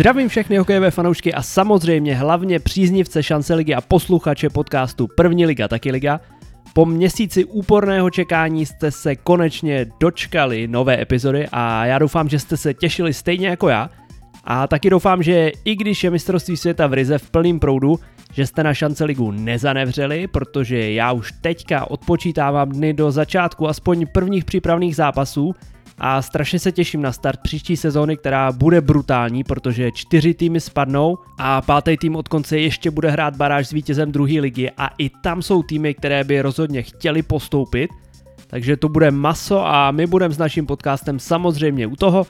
Zdravím 0.00 0.28
všechny 0.28 0.56
hokejové 0.56 0.90
fanoušky 0.90 1.34
a 1.34 1.42
samozřejmě 1.42 2.14
hlavně 2.14 2.58
příznivce 2.58 3.22
šance 3.22 3.54
ligy 3.54 3.74
a 3.74 3.80
posluchače 3.80 4.50
podcastu 4.50 5.08
První 5.16 5.46
liga, 5.46 5.68
taky 5.68 5.90
liga. 5.90 6.20
Po 6.74 6.86
měsíci 6.86 7.44
úporného 7.44 8.10
čekání 8.10 8.66
jste 8.66 8.90
se 8.90 9.16
konečně 9.16 9.86
dočkali 10.00 10.68
nové 10.68 11.02
epizody 11.02 11.48
a 11.52 11.86
já 11.86 11.98
doufám, 11.98 12.28
že 12.28 12.38
jste 12.38 12.56
se 12.56 12.74
těšili 12.74 13.14
stejně 13.14 13.48
jako 13.48 13.68
já. 13.68 13.90
A 14.44 14.66
taky 14.66 14.90
doufám, 14.90 15.22
že 15.22 15.52
i 15.64 15.76
když 15.76 16.04
je 16.04 16.10
mistrovství 16.10 16.56
světa 16.56 16.86
v 16.86 16.92
Rize 16.92 17.18
v 17.18 17.30
plným 17.30 17.60
proudu, 17.60 17.98
že 18.32 18.46
jste 18.46 18.62
na 18.62 18.74
šance 18.74 19.04
ligu 19.04 19.30
nezanevřeli, 19.30 20.26
protože 20.26 20.92
já 20.92 21.12
už 21.12 21.32
teďka 21.40 21.90
odpočítávám 21.90 22.68
dny 22.68 22.92
do 22.92 23.10
začátku 23.10 23.68
aspoň 23.68 24.06
prvních 24.12 24.44
přípravných 24.44 24.96
zápasů 24.96 25.54
a 26.00 26.22
strašně 26.22 26.58
se 26.58 26.72
těším 26.72 27.02
na 27.02 27.12
start 27.12 27.40
příští 27.42 27.76
sezóny, 27.76 28.16
která 28.16 28.52
bude 28.52 28.80
brutální, 28.80 29.44
protože 29.44 29.90
čtyři 29.92 30.34
týmy 30.34 30.60
spadnou 30.60 31.18
a 31.38 31.62
pátý 31.62 31.96
tým 31.96 32.16
od 32.16 32.28
konce 32.28 32.58
ještě 32.58 32.90
bude 32.90 33.10
hrát 33.10 33.36
baráž 33.36 33.68
s 33.68 33.70
vítězem 33.70 34.12
druhé 34.12 34.40
ligy 34.40 34.70
a 34.76 34.90
i 34.98 35.08
tam 35.08 35.42
jsou 35.42 35.62
týmy, 35.62 35.94
které 35.94 36.24
by 36.24 36.42
rozhodně 36.42 36.82
chtěli 36.82 37.22
postoupit, 37.22 37.90
takže 38.46 38.76
to 38.76 38.88
bude 38.88 39.10
maso 39.10 39.66
a 39.66 39.90
my 39.90 40.06
budeme 40.06 40.34
s 40.34 40.38
naším 40.38 40.66
podcastem 40.66 41.18
samozřejmě 41.18 41.86
u 41.86 41.96
toho. 41.96 42.26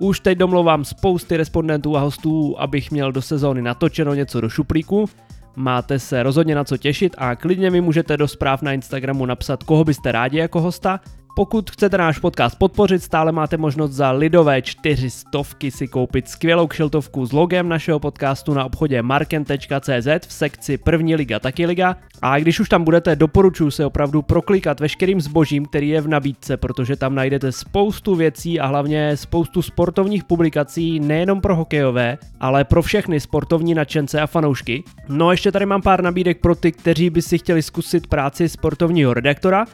Už 0.00 0.20
teď 0.20 0.38
domlouvám 0.38 0.84
spousty 0.84 1.36
respondentů 1.36 1.96
a 1.96 2.00
hostů, 2.00 2.56
abych 2.58 2.90
měl 2.90 3.12
do 3.12 3.22
sezóny 3.22 3.62
natočeno 3.62 4.14
něco 4.14 4.40
do 4.40 4.48
šuplíku. 4.48 5.08
Máte 5.56 5.98
se 5.98 6.22
rozhodně 6.22 6.54
na 6.54 6.64
co 6.64 6.76
těšit 6.76 7.14
a 7.18 7.36
klidně 7.36 7.70
mi 7.70 7.80
můžete 7.80 8.16
do 8.16 8.28
zpráv 8.28 8.62
na 8.62 8.72
Instagramu 8.72 9.26
napsat, 9.26 9.62
koho 9.62 9.84
byste 9.84 10.12
rádi 10.12 10.38
jako 10.38 10.60
hosta 10.60 11.00
pokud 11.38 11.70
chcete 11.70 11.98
náš 11.98 12.18
podcast 12.18 12.58
podpořit, 12.58 13.02
stále 13.02 13.32
máte 13.32 13.56
možnost 13.56 13.92
za 13.92 14.10
lidové 14.10 14.62
čtyřistovky 14.62 15.70
si 15.70 15.88
koupit 15.88 16.28
skvělou 16.28 16.66
kšiltovku 16.66 17.26
s 17.26 17.32
logem 17.32 17.68
našeho 17.68 18.00
podcastu 18.00 18.54
na 18.54 18.64
obchodě 18.64 19.02
marken.cz 19.02 20.26
v 20.28 20.32
sekci 20.32 20.78
První 20.78 21.14
liga, 21.14 21.38
taky 21.38 21.66
liga. 21.66 21.96
A 22.22 22.38
když 22.38 22.60
už 22.60 22.68
tam 22.68 22.84
budete, 22.84 23.16
doporučuji 23.16 23.70
se 23.70 23.86
opravdu 23.86 24.22
proklikat 24.22 24.80
veškerým 24.80 25.20
zbožím, 25.20 25.66
který 25.66 25.88
je 25.88 26.00
v 26.00 26.08
nabídce, 26.08 26.56
protože 26.56 26.96
tam 26.96 27.14
najdete 27.14 27.52
spoustu 27.52 28.14
věcí 28.14 28.60
a 28.60 28.66
hlavně 28.66 29.16
spoustu 29.16 29.62
sportovních 29.62 30.24
publikací 30.24 31.00
nejenom 31.00 31.40
pro 31.40 31.56
hokejové, 31.56 32.18
ale 32.40 32.64
pro 32.64 32.82
všechny 32.82 33.20
sportovní 33.20 33.74
nadšence 33.74 34.20
a 34.20 34.26
fanoušky. 34.26 34.84
No 35.08 35.28
a 35.28 35.30
ještě 35.30 35.52
tady 35.52 35.66
mám 35.66 35.82
pár 35.82 36.02
nabídek 36.02 36.40
pro 36.40 36.54
ty, 36.54 36.72
kteří 36.72 37.10
by 37.10 37.22
si 37.22 37.38
chtěli 37.38 37.62
zkusit 37.62 38.06
práci 38.06 38.48
sportovního 38.48 39.14
redaktora, 39.14 39.64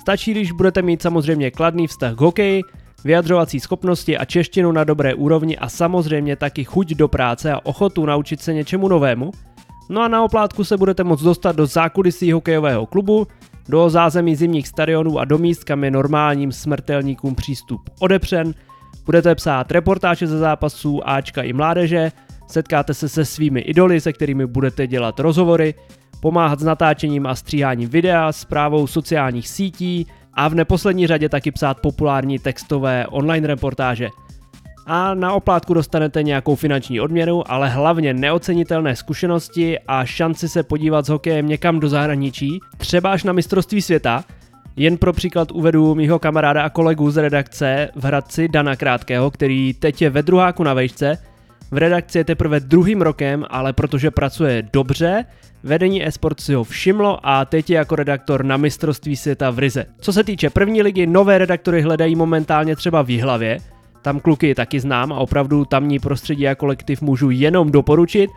Stačí, 0.00 0.30
když 0.30 0.52
budete 0.52 0.82
mít 0.82 1.02
samozřejmě 1.02 1.50
kladný 1.50 1.86
vztah 1.86 2.14
k 2.14 2.20
hokeji, 2.20 2.62
vyjadřovací 3.04 3.60
schopnosti 3.60 4.18
a 4.18 4.24
češtinu 4.24 4.72
na 4.72 4.84
dobré 4.84 5.14
úrovni 5.14 5.58
a 5.58 5.68
samozřejmě 5.68 6.36
taky 6.36 6.64
chuť 6.64 6.94
do 6.94 7.08
práce 7.08 7.52
a 7.52 7.66
ochotu 7.66 8.06
naučit 8.06 8.40
se 8.40 8.54
něčemu 8.54 8.88
novému. 8.88 9.30
No 9.88 10.02
a 10.02 10.08
na 10.08 10.22
oplátku 10.22 10.64
se 10.64 10.76
budete 10.76 11.04
moct 11.04 11.22
dostat 11.22 11.56
do 11.56 11.66
zákulisí 11.66 12.32
hokejového 12.32 12.86
klubu, 12.86 13.26
do 13.68 13.90
zázemí 13.90 14.36
zimních 14.36 14.68
stadionů 14.68 15.18
a 15.18 15.24
do 15.24 15.38
míst, 15.38 15.64
kam 15.64 15.84
je 15.84 15.90
normálním 15.90 16.52
smrtelníkům 16.52 17.34
přístup 17.34 17.90
odepřen. 18.00 18.54
Budete 19.04 19.34
psát 19.34 19.70
reportáže 19.70 20.26
ze 20.26 20.38
zápasů 20.38 21.08
Ačka 21.08 21.42
i 21.42 21.52
mládeže, 21.52 22.12
setkáte 22.46 22.94
se 22.94 23.08
se 23.08 23.24
svými 23.24 23.60
idoly, 23.60 24.00
se 24.00 24.12
kterými 24.12 24.46
budete 24.46 24.86
dělat 24.86 25.20
rozhovory, 25.20 25.74
pomáhat 26.20 26.60
s 26.60 26.64
natáčením 26.64 27.26
a 27.26 27.34
stříháním 27.34 27.88
videa, 27.88 28.32
zprávou 28.32 28.86
sociálních 28.86 29.48
sítí 29.48 30.06
a 30.34 30.48
v 30.48 30.54
neposlední 30.54 31.06
řadě 31.06 31.28
taky 31.28 31.50
psát 31.50 31.80
populární 31.80 32.38
textové 32.38 33.06
online 33.06 33.46
reportáže. 33.46 34.08
A 34.86 35.14
na 35.14 35.32
oplátku 35.32 35.74
dostanete 35.74 36.22
nějakou 36.22 36.54
finanční 36.54 37.00
odměnu, 37.00 37.52
ale 37.52 37.68
hlavně 37.68 38.14
neocenitelné 38.14 38.96
zkušenosti 38.96 39.78
a 39.88 40.04
šanci 40.04 40.48
se 40.48 40.62
podívat 40.62 41.06
s 41.06 41.08
hokejem 41.08 41.48
někam 41.48 41.80
do 41.80 41.88
zahraničí, 41.88 42.60
třeba 42.76 43.12
až 43.12 43.24
na 43.24 43.32
mistrovství 43.32 43.82
světa. 43.82 44.24
Jen 44.76 44.96
pro 44.96 45.12
příklad 45.12 45.52
uvedu 45.52 45.94
mýho 45.94 46.18
kamaráda 46.18 46.62
a 46.62 46.70
kolegu 46.70 47.10
z 47.10 47.16
redakce 47.16 47.88
v 47.94 48.04
Hradci 48.04 48.48
Dana 48.48 48.76
Krátkého, 48.76 49.30
který 49.30 49.74
teď 49.74 50.02
je 50.02 50.10
ve 50.10 50.22
druháku 50.22 50.62
na 50.62 50.74
vejšce. 50.74 51.18
V 51.70 51.76
redakci 51.76 52.18
je 52.18 52.24
teprve 52.24 52.60
druhým 52.60 53.02
rokem, 53.02 53.44
ale 53.50 53.72
protože 53.72 54.10
pracuje 54.10 54.62
dobře, 54.72 55.24
Vedení 55.62 56.06
eSport 56.06 56.40
si 56.40 56.54
ho 56.54 56.64
všimlo 56.64 57.18
a 57.22 57.44
teď 57.44 57.70
je 57.70 57.76
jako 57.76 57.96
redaktor 57.96 58.44
na 58.44 58.56
mistrovství 58.56 59.16
světa 59.16 59.50
v 59.50 59.58
Rize. 59.58 59.86
Co 60.00 60.12
se 60.12 60.24
týče 60.24 60.50
první 60.50 60.82
ligy, 60.82 61.06
nové 61.06 61.38
redaktory 61.38 61.82
hledají 61.82 62.16
momentálně 62.16 62.76
třeba 62.76 63.02
v 63.02 63.10
Jihlavě, 63.10 63.58
tam 64.02 64.20
kluky 64.20 64.54
taky 64.54 64.80
znám 64.80 65.12
a 65.12 65.16
opravdu 65.16 65.64
tamní 65.64 65.98
prostředí 65.98 66.48
a 66.48 66.54
kolektiv 66.54 67.02
můžu 67.02 67.30
jenom 67.30 67.72
doporučit. 67.72 68.30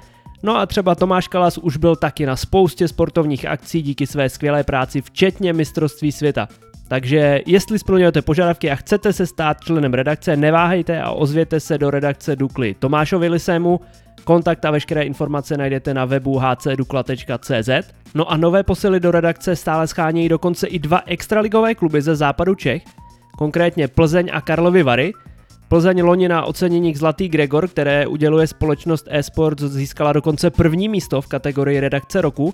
No 0.43 0.57
a 0.57 0.65
třeba 0.65 0.95
Tomáš 0.95 1.27
Kalas 1.27 1.57
už 1.57 1.77
byl 1.77 1.95
taky 1.95 2.25
na 2.25 2.35
spoustě 2.35 2.87
sportovních 2.87 3.45
akcí 3.45 3.81
díky 3.81 4.07
své 4.07 4.29
skvělé 4.29 4.63
práci, 4.63 5.01
včetně 5.01 5.53
mistrovství 5.53 6.11
světa. 6.11 6.47
Takže 6.93 7.41
jestli 7.45 7.79
splňujete 7.79 8.21
požadavky 8.21 8.71
a 8.71 8.75
chcete 8.75 9.13
se 9.13 9.25
stát 9.27 9.57
členem 9.63 9.93
redakce, 9.93 10.37
neváhejte 10.37 11.01
a 11.01 11.11
ozvěte 11.11 11.59
se 11.59 11.77
do 11.77 11.91
redakce 11.91 12.35
Dukly 12.35 12.75
Tomášovi 12.79 13.29
Lisému, 13.29 13.79
Kontakt 14.23 14.65
a 14.65 14.71
veškeré 14.71 15.03
informace 15.03 15.57
najdete 15.57 15.93
na 15.93 16.05
webu 16.05 16.39
hcdukla.cz. 16.39 17.69
No 18.15 18.31
a 18.31 18.37
nové 18.37 18.63
posily 18.63 18.99
do 18.99 19.11
redakce 19.11 19.55
stále 19.55 19.87
schánějí 19.87 20.29
dokonce 20.29 20.67
i 20.67 20.79
dva 20.79 21.01
extraligové 21.05 21.75
kluby 21.75 22.01
ze 22.01 22.15
západu 22.15 22.55
Čech, 22.55 22.83
konkrétně 23.37 23.87
Plzeň 23.87 24.29
a 24.33 24.41
Karlovy 24.41 24.83
Vary. 24.83 25.13
Plzeň 25.67 26.01
loni 26.01 26.27
na 26.27 26.45
ocenění 26.45 26.95
Zlatý 26.95 27.29
Gregor, 27.29 27.67
které 27.67 28.07
uděluje 28.07 28.47
společnost 28.47 29.07
eSports, 29.09 29.63
získala 29.63 30.13
dokonce 30.13 30.49
první 30.49 30.89
místo 30.89 31.21
v 31.21 31.27
kategorii 31.27 31.79
redakce 31.79 32.21
roku 32.21 32.53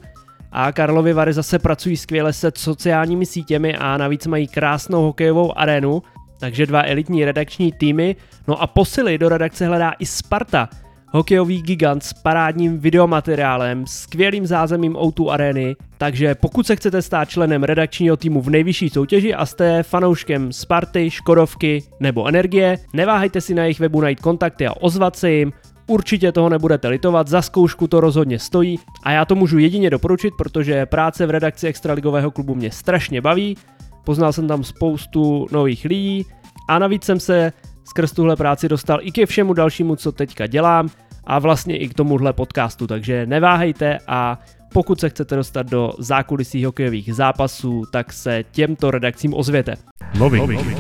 a 0.51 0.71
Karlovy 0.71 1.13
Vary 1.13 1.33
zase 1.33 1.59
pracují 1.59 1.97
skvěle 1.97 2.33
se 2.33 2.51
sociálními 2.55 3.25
sítěmi 3.25 3.75
a 3.75 3.97
navíc 3.97 4.27
mají 4.27 4.47
krásnou 4.47 5.01
hokejovou 5.01 5.57
arénu, 5.57 6.03
takže 6.39 6.65
dva 6.65 6.83
elitní 6.85 7.25
redakční 7.25 7.71
týmy. 7.71 8.15
No 8.47 8.61
a 8.61 8.67
posily 8.67 9.17
do 9.17 9.29
redakce 9.29 9.67
hledá 9.67 9.93
i 9.99 10.05
Sparta, 10.05 10.69
hokejový 11.11 11.61
gigant 11.61 12.03
s 12.03 12.13
parádním 12.13 12.79
videomateriálem, 12.79 13.87
skvělým 13.87 14.45
zázemím 14.45 14.93
O2 14.93 15.29
Areny, 15.29 15.75
takže 15.97 16.35
pokud 16.35 16.67
se 16.67 16.75
chcete 16.75 17.01
stát 17.01 17.29
členem 17.29 17.63
redakčního 17.63 18.17
týmu 18.17 18.41
v 18.41 18.49
nejvyšší 18.49 18.89
soutěži 18.89 19.33
a 19.33 19.45
jste 19.45 19.83
fanouškem 19.83 20.53
Sparty, 20.53 21.09
Škodovky 21.11 21.83
nebo 21.99 22.27
Energie, 22.27 22.77
neváhejte 22.93 23.41
si 23.41 23.53
na 23.53 23.63
jejich 23.63 23.79
webu 23.79 24.01
najít 24.01 24.19
kontakty 24.19 24.67
a 24.67 24.73
ozvat 24.73 25.15
se 25.15 25.31
jim, 25.31 25.53
Určitě 25.89 26.31
toho 26.31 26.49
nebudete 26.49 26.87
litovat, 26.87 27.27
za 27.27 27.41
zkoušku 27.41 27.87
to 27.87 27.99
rozhodně 27.99 28.39
stojí 28.39 28.79
a 29.03 29.11
já 29.11 29.25
to 29.25 29.35
můžu 29.35 29.57
jedině 29.57 29.89
doporučit, 29.89 30.33
protože 30.37 30.85
práce 30.85 31.25
v 31.25 31.29
redakci 31.29 31.67
Extraligového 31.67 32.31
klubu 32.31 32.55
mě 32.55 32.71
strašně 32.71 33.21
baví, 33.21 33.57
poznal 34.03 34.33
jsem 34.33 34.47
tam 34.47 34.63
spoustu 34.63 35.47
nových 35.51 35.85
lidí 35.85 36.25
a 36.67 36.79
navíc 36.79 37.03
jsem 37.03 37.19
se 37.19 37.53
skrz 37.83 38.11
tuhle 38.11 38.35
práci 38.35 38.69
dostal 38.69 38.99
i 39.01 39.11
ke 39.11 39.25
všemu 39.25 39.53
dalšímu, 39.53 39.95
co 39.95 40.11
teďka 40.11 40.47
dělám 40.47 40.89
a 41.23 41.39
vlastně 41.39 41.77
i 41.77 41.89
k 41.89 41.93
tomuhle 41.93 42.33
podcastu, 42.33 42.87
takže 42.87 43.25
neváhejte 43.25 43.97
a 44.07 44.39
pokud 44.73 44.99
se 44.99 45.09
chcete 45.09 45.35
dostat 45.35 45.69
do 45.69 45.93
zákulisí 45.99 46.65
hokejových 46.65 47.15
zápasů, 47.15 47.83
tak 47.91 48.13
se 48.13 48.43
těmto 48.51 48.91
redakcím 48.91 49.33
ozvěte. 49.33 49.75
Nový. 50.19 50.39
Nový. 50.39 50.75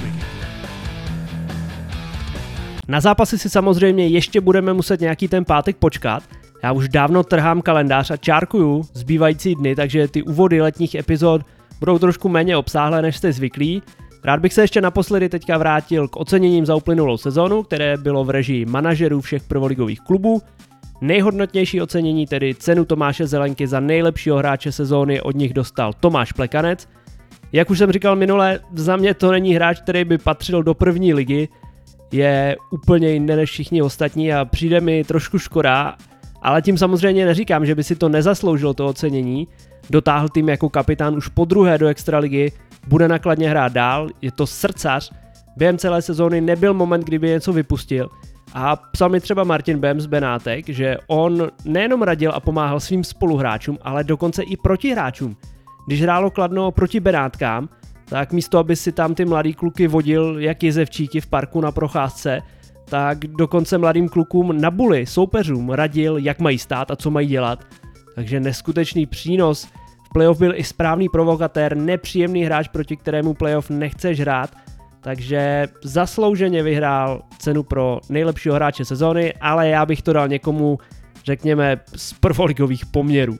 Na 2.89 3.01
zápasy 3.01 3.37
si 3.37 3.49
samozřejmě 3.49 4.07
ještě 4.07 4.41
budeme 4.41 4.73
muset 4.73 5.01
nějaký 5.01 5.27
ten 5.27 5.45
pátek 5.45 5.77
počkat. 5.77 6.23
Já 6.63 6.71
už 6.71 6.89
dávno 6.89 7.23
trhám 7.23 7.61
kalendář 7.61 8.11
a 8.11 8.17
čárkuju 8.17 8.83
zbývající 8.93 9.55
dny, 9.55 9.75
takže 9.75 10.07
ty 10.07 10.23
úvody 10.23 10.61
letních 10.61 10.95
epizod 10.95 11.41
budou 11.79 11.99
trošku 11.99 12.29
méně 12.29 12.57
obsáhlé, 12.57 13.01
než 13.01 13.17
jste 13.17 13.33
zvyklí. 13.33 13.83
Rád 14.23 14.39
bych 14.39 14.53
se 14.53 14.61
ještě 14.61 14.81
naposledy 14.81 15.29
teďka 15.29 15.57
vrátil 15.57 16.07
k 16.07 16.17
oceněním 16.17 16.65
za 16.65 16.75
uplynulou 16.75 17.17
sezonu, 17.17 17.63
které 17.63 17.97
bylo 17.97 18.23
v 18.23 18.29
režii 18.29 18.65
manažerů 18.65 19.21
všech 19.21 19.43
prvoligových 19.43 19.99
klubů. 19.99 20.41
Nejhodnotnější 21.01 21.81
ocenění, 21.81 22.27
tedy 22.27 22.55
cenu 22.55 22.85
Tomáše 22.85 23.27
Zelenky 23.27 23.67
za 23.67 23.79
nejlepšího 23.79 24.37
hráče 24.37 24.71
sezóny, 24.71 25.21
od 25.21 25.35
nich 25.35 25.53
dostal 25.53 25.93
Tomáš 25.99 26.31
Plekanec. 26.31 26.87
Jak 27.51 27.69
už 27.69 27.77
jsem 27.77 27.91
říkal 27.91 28.15
minule, 28.15 28.59
za 28.73 28.97
mě 28.97 29.13
to 29.13 29.31
není 29.31 29.55
hráč, 29.55 29.81
který 29.81 30.05
by 30.05 30.17
patřil 30.17 30.63
do 30.63 30.73
první 30.73 31.13
ligy, 31.13 31.49
je 32.11 32.57
úplně 32.71 33.09
jiný 33.09 33.25
než 33.25 33.49
všichni 33.49 33.81
ostatní 33.81 34.33
a 34.33 34.45
přijde 34.45 34.81
mi 34.81 35.03
trošku 35.03 35.39
škoda, 35.39 35.95
ale 36.41 36.61
tím 36.61 36.77
samozřejmě 36.77 37.25
neříkám, 37.25 37.65
že 37.65 37.75
by 37.75 37.83
si 37.83 37.95
to 37.95 38.09
nezasloužilo 38.09 38.73
to 38.73 38.87
ocenění. 38.87 39.47
Dotáhl 39.89 40.29
tým 40.29 40.49
jako 40.49 40.69
kapitán 40.69 41.15
už 41.15 41.27
po 41.27 41.45
druhé 41.45 41.77
do 41.77 41.87
extraligy, 41.87 42.51
bude 42.87 43.07
nakladně 43.07 43.49
hrát 43.49 43.71
dál, 43.71 44.09
je 44.21 44.31
to 44.31 44.47
srdcař, 44.47 45.11
během 45.57 45.77
celé 45.77 46.01
sezóny 46.01 46.41
nebyl 46.41 46.73
moment, 46.73 47.05
kdyby 47.05 47.27
něco 47.27 47.53
vypustil 47.53 48.09
a 48.53 48.75
psal 48.75 49.09
mi 49.09 49.19
třeba 49.19 49.43
Martin 49.43 49.79
Bem 49.79 50.01
z 50.01 50.05
Benátek, 50.05 50.69
že 50.69 50.97
on 51.07 51.47
nejenom 51.65 52.01
radil 52.01 52.31
a 52.35 52.39
pomáhal 52.39 52.79
svým 52.79 53.03
spoluhráčům, 53.03 53.77
ale 53.81 54.03
dokonce 54.03 54.43
i 54.43 54.57
protihráčům. 54.57 55.37
Když 55.87 56.01
hrálo 56.01 56.31
Kladno 56.31 56.71
proti 56.71 56.99
Benátkám, 56.99 57.69
tak 58.09 58.33
místo, 58.33 58.57
aby 58.57 58.75
si 58.75 58.91
tam 58.91 59.15
ty 59.15 59.25
mladý 59.25 59.53
kluky 59.53 59.87
vodil 59.87 60.39
jak 60.39 60.63
jezevčíky 60.63 61.21
v 61.21 61.27
parku 61.27 61.61
na 61.61 61.71
procházce, 61.71 62.41
tak 62.85 63.17
dokonce 63.17 63.77
mladým 63.77 64.09
klukům 64.09 64.61
na 64.61 64.71
buly, 64.71 65.05
soupeřům 65.05 65.69
radil, 65.69 66.17
jak 66.17 66.39
mají 66.39 66.59
stát 66.59 66.91
a 66.91 66.95
co 66.95 67.11
mají 67.11 67.27
dělat. 67.27 67.65
Takže 68.15 68.39
neskutečný 68.39 69.05
přínos. 69.05 69.67
V 70.03 70.13
playoff 70.13 70.39
byl 70.39 70.53
i 70.55 70.63
správný 70.63 71.09
provokatér, 71.09 71.77
nepříjemný 71.77 72.43
hráč, 72.43 72.67
proti 72.67 72.97
kterému 72.97 73.33
playoff 73.33 73.69
nechceš 73.69 74.19
hrát, 74.19 74.49
takže 75.01 75.67
zaslouženě 75.83 76.63
vyhrál 76.63 77.21
cenu 77.37 77.63
pro 77.63 77.99
nejlepšího 78.09 78.55
hráče 78.55 78.85
sezóny, 78.85 79.33
ale 79.41 79.69
já 79.69 79.85
bych 79.85 80.01
to 80.01 80.13
dal 80.13 80.27
někomu, 80.27 80.77
řekněme, 81.25 81.77
z 81.95 82.13
prvoligových 82.13 82.85
poměrů. 82.85 83.37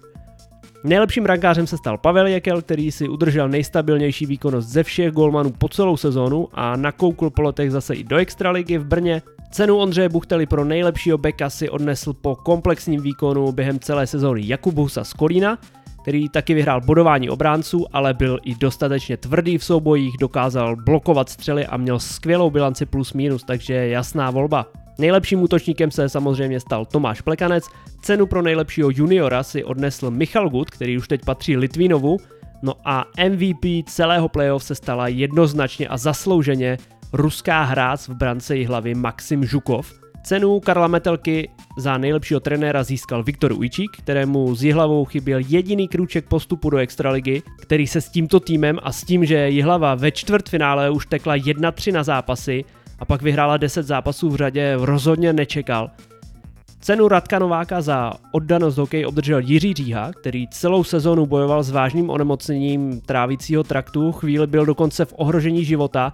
Nejlepším 0.83 1.25
rankářem 1.25 1.67
se 1.67 1.77
stal 1.77 1.97
Pavel 1.97 2.27
Jekel, 2.27 2.61
který 2.61 2.91
si 2.91 3.09
udržel 3.09 3.49
nejstabilnější 3.49 4.25
výkonnost 4.25 4.69
ze 4.69 4.83
všech 4.83 5.11
golmanů 5.11 5.51
po 5.57 5.67
celou 5.67 5.97
sezónu 5.97 6.47
a 6.53 6.75
nakoukl 6.75 7.29
po 7.29 7.41
letech 7.41 7.71
zase 7.71 7.95
i 7.95 8.03
do 8.03 8.17
extraligy 8.17 8.77
v 8.77 8.85
Brně. 8.85 9.21
Cenu 9.51 9.77
Ondřeje 9.77 10.09
Buchtely 10.09 10.45
pro 10.45 10.65
nejlepšího 10.65 11.17
beka 11.17 11.49
si 11.49 11.69
odnesl 11.69 12.13
po 12.13 12.35
komplexním 12.35 13.01
výkonu 13.01 13.51
během 13.51 13.79
celé 13.79 14.07
sezóny 14.07 14.41
Jakub 14.45 14.75
Husa 14.75 15.03
z 15.03 15.13
Kolína, 15.13 15.57
který 16.01 16.29
taky 16.29 16.53
vyhrál 16.53 16.81
bodování 16.81 17.29
obránců, 17.29 17.85
ale 17.93 18.13
byl 18.13 18.39
i 18.45 18.55
dostatečně 18.55 19.17
tvrdý 19.17 19.57
v 19.57 19.63
soubojích, 19.63 20.17
dokázal 20.19 20.75
blokovat 20.75 21.29
střely 21.29 21.65
a 21.65 21.77
měl 21.77 21.99
skvělou 21.99 22.49
bilanci 22.49 22.85
plus 22.85 23.13
minus, 23.13 23.43
takže 23.43 23.73
jasná 23.73 24.31
volba. 24.31 24.65
Nejlepším 24.99 25.41
útočníkem 25.41 25.91
se 25.91 26.09
samozřejmě 26.09 26.59
stal 26.59 26.85
Tomáš 26.85 27.21
Plekanec, 27.21 27.65
cenu 28.01 28.25
pro 28.25 28.41
nejlepšího 28.41 28.89
juniora 28.89 29.43
si 29.43 29.63
odnesl 29.63 30.11
Michal 30.11 30.49
Gut, 30.49 30.69
který 30.69 30.97
už 30.97 31.07
teď 31.07 31.25
patří 31.25 31.57
Litvínovu, 31.57 32.17
no 32.61 32.73
a 32.85 33.05
MVP 33.29 33.89
celého 33.89 34.29
playoff 34.29 34.63
se 34.63 34.75
stala 34.75 35.07
jednoznačně 35.07 35.87
a 35.87 35.97
zaslouženě 35.97 36.77
ruská 37.13 37.63
hráč 37.63 38.07
v 38.07 38.13
brance 38.13 38.55
hlavy 38.67 38.95
Maxim 38.95 39.45
Žukov. 39.45 39.93
Cenu 40.23 40.59
Karla 40.59 40.87
Metelky 40.87 41.49
za 41.77 41.97
nejlepšího 41.97 42.39
trenéra 42.39 42.83
získal 42.83 43.23
Viktor 43.23 43.51
Ujčík, 43.51 43.91
kterému 43.97 44.55
z 44.55 44.63
Jihlavou 44.63 45.05
chyběl 45.05 45.39
jediný 45.47 45.87
krůček 45.87 46.27
postupu 46.27 46.69
do 46.69 46.77
Extraligy, 46.77 47.41
který 47.61 47.87
se 47.87 48.01
s 48.01 48.09
tímto 48.09 48.39
týmem 48.39 48.79
a 48.83 48.91
s 48.91 49.03
tím, 49.03 49.25
že 49.25 49.49
Jihlava 49.49 49.95
ve 49.95 50.11
čtvrtfinále 50.11 50.89
už 50.89 51.05
tekla 51.05 51.35
1-3 51.35 51.93
na 51.93 52.03
zápasy, 52.03 52.65
a 52.99 53.05
pak 53.05 53.21
vyhrála 53.21 53.57
10 53.57 53.83
zápasů 53.83 54.29
v 54.29 54.35
řadě, 54.35 54.75
rozhodně 54.79 55.33
nečekal. 55.33 55.91
Cenu 56.81 57.07
Radka 57.07 57.39
Nováka 57.39 57.81
za 57.81 58.13
oddanost 58.31 58.77
hokej 58.77 59.05
obdržel 59.05 59.39
Jiří 59.39 59.73
Říha, 59.73 60.11
který 60.11 60.47
celou 60.47 60.83
sezonu 60.83 61.25
bojoval 61.25 61.63
s 61.63 61.71
vážným 61.71 62.09
onemocněním 62.09 63.01
trávícího 63.01 63.63
traktu, 63.63 64.11
chvíli 64.11 64.47
byl 64.47 64.65
dokonce 64.65 65.05
v 65.05 65.13
ohrožení 65.17 65.65
života, 65.65 66.13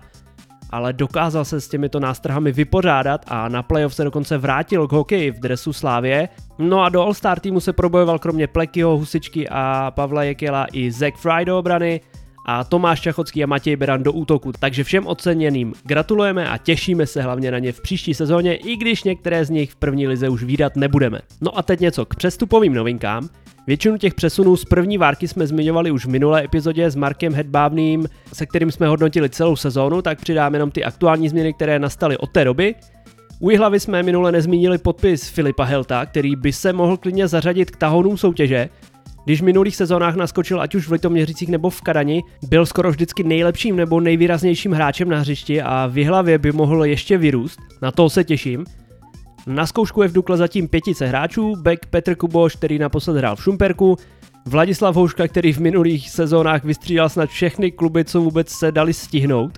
ale 0.69 0.93
dokázal 0.93 1.45
se 1.45 1.61
s 1.61 1.67
těmito 1.67 1.99
nástrahami 1.99 2.51
vypořádat 2.51 3.25
a 3.27 3.49
na 3.49 3.63
playoff 3.63 3.95
se 3.95 4.03
dokonce 4.03 4.37
vrátil 4.37 4.87
k 4.87 4.91
hokeji 4.91 5.31
v 5.31 5.39
dresu 5.39 5.73
Slávě. 5.73 6.29
No 6.59 6.81
a 6.81 6.89
do 6.89 7.01
All-Star 7.01 7.39
týmu 7.39 7.59
se 7.59 7.73
probojoval 7.73 8.19
kromě 8.19 8.47
Plekyho, 8.47 8.97
Husičky 8.97 9.49
a 9.49 9.91
Pavla 9.95 10.23
Jekela 10.23 10.67
i 10.71 10.91
Zack 10.91 11.17
Fry 11.17 11.45
do 11.45 11.59
obrany, 11.59 12.01
a 12.45 12.63
Tomáš 12.63 13.01
Čachocký 13.01 13.43
a 13.43 13.47
Matěj 13.47 13.75
Beran 13.75 14.03
do 14.03 14.13
útoku. 14.13 14.51
Takže 14.59 14.83
všem 14.83 15.07
oceněným 15.07 15.73
gratulujeme 15.83 16.49
a 16.49 16.57
těšíme 16.57 17.05
se 17.07 17.21
hlavně 17.21 17.51
na 17.51 17.59
ně 17.59 17.71
v 17.71 17.81
příští 17.81 18.13
sezóně, 18.13 18.55
i 18.55 18.75
když 18.75 19.03
některé 19.03 19.45
z 19.45 19.49
nich 19.49 19.71
v 19.71 19.75
první 19.75 20.07
lize 20.07 20.29
už 20.29 20.43
výdat 20.43 20.75
nebudeme. 20.75 21.19
No 21.41 21.57
a 21.57 21.63
teď 21.63 21.79
něco 21.79 22.05
k 22.05 22.15
přestupovým 22.15 22.73
novinkám. 22.73 23.29
Většinu 23.67 23.97
těch 23.97 24.13
přesunů 24.13 24.57
z 24.57 24.65
první 24.65 24.97
várky 24.97 25.27
jsme 25.27 25.47
zmiňovali 25.47 25.91
už 25.91 26.05
v 26.05 26.09
minulé 26.09 26.43
epizodě 26.43 26.91
s 26.91 26.95
Markem 26.95 27.33
Hedbávným, 27.33 28.07
se 28.33 28.45
kterým 28.45 28.71
jsme 28.71 28.87
hodnotili 28.87 29.29
celou 29.29 29.55
sezónu, 29.55 30.01
tak 30.01 30.21
přidám 30.21 30.53
jenom 30.53 30.71
ty 30.71 30.83
aktuální 30.83 31.29
změny, 31.29 31.53
které 31.53 31.79
nastaly 31.79 32.17
od 32.17 32.29
té 32.31 32.43
doby. 32.43 32.75
U 33.39 33.57
hlavy 33.57 33.79
jsme 33.79 34.03
minule 34.03 34.31
nezmínili 34.31 34.77
podpis 34.77 35.29
Filipa 35.29 35.63
Helta, 35.63 36.05
který 36.05 36.35
by 36.35 36.53
se 36.53 36.73
mohl 36.73 36.97
klidně 36.97 37.27
zařadit 37.27 37.71
k 37.71 37.77
tahonům 37.77 38.17
soutěže, 38.17 38.69
když 39.25 39.41
v 39.41 39.45
minulých 39.45 39.75
sezónách 39.75 40.15
naskočil 40.15 40.61
ať 40.61 40.75
už 40.75 40.87
v 40.87 40.91
Litoměřicích 40.91 41.49
nebo 41.49 41.69
v 41.69 41.81
Kadani, 41.81 42.23
byl 42.49 42.65
skoro 42.65 42.91
vždycky 42.91 43.23
nejlepším 43.23 43.75
nebo 43.75 43.99
nejvýraznějším 43.99 44.71
hráčem 44.71 45.09
na 45.09 45.19
hřišti 45.19 45.61
a 45.61 45.87
v 45.87 46.05
hlavě 46.05 46.37
by 46.37 46.51
mohl 46.51 46.85
ještě 46.85 47.17
vyrůst, 47.17 47.59
na 47.81 47.91
to 47.91 48.09
se 48.09 48.23
těším. 48.23 48.65
Na 49.47 49.65
zkoušku 49.65 50.01
je 50.01 50.07
v 50.07 50.13
Dukle 50.13 50.37
zatím 50.37 50.67
pětice 50.67 51.07
hráčů, 51.07 51.55
Beck 51.55 51.85
Petr 51.85 52.15
Kuboš, 52.15 52.55
který 52.55 52.79
naposled 52.79 53.17
hrál 53.17 53.35
v 53.35 53.43
Šumperku, 53.43 53.97
Vladislav 54.45 54.95
Houška, 54.95 55.27
který 55.27 55.53
v 55.53 55.59
minulých 55.59 56.09
sezónách 56.09 56.63
vystřídal 56.63 57.09
snad 57.09 57.29
všechny 57.29 57.71
kluby, 57.71 58.05
co 58.05 58.21
vůbec 58.21 58.49
se 58.49 58.71
dali 58.71 58.93
stihnout, 58.93 59.57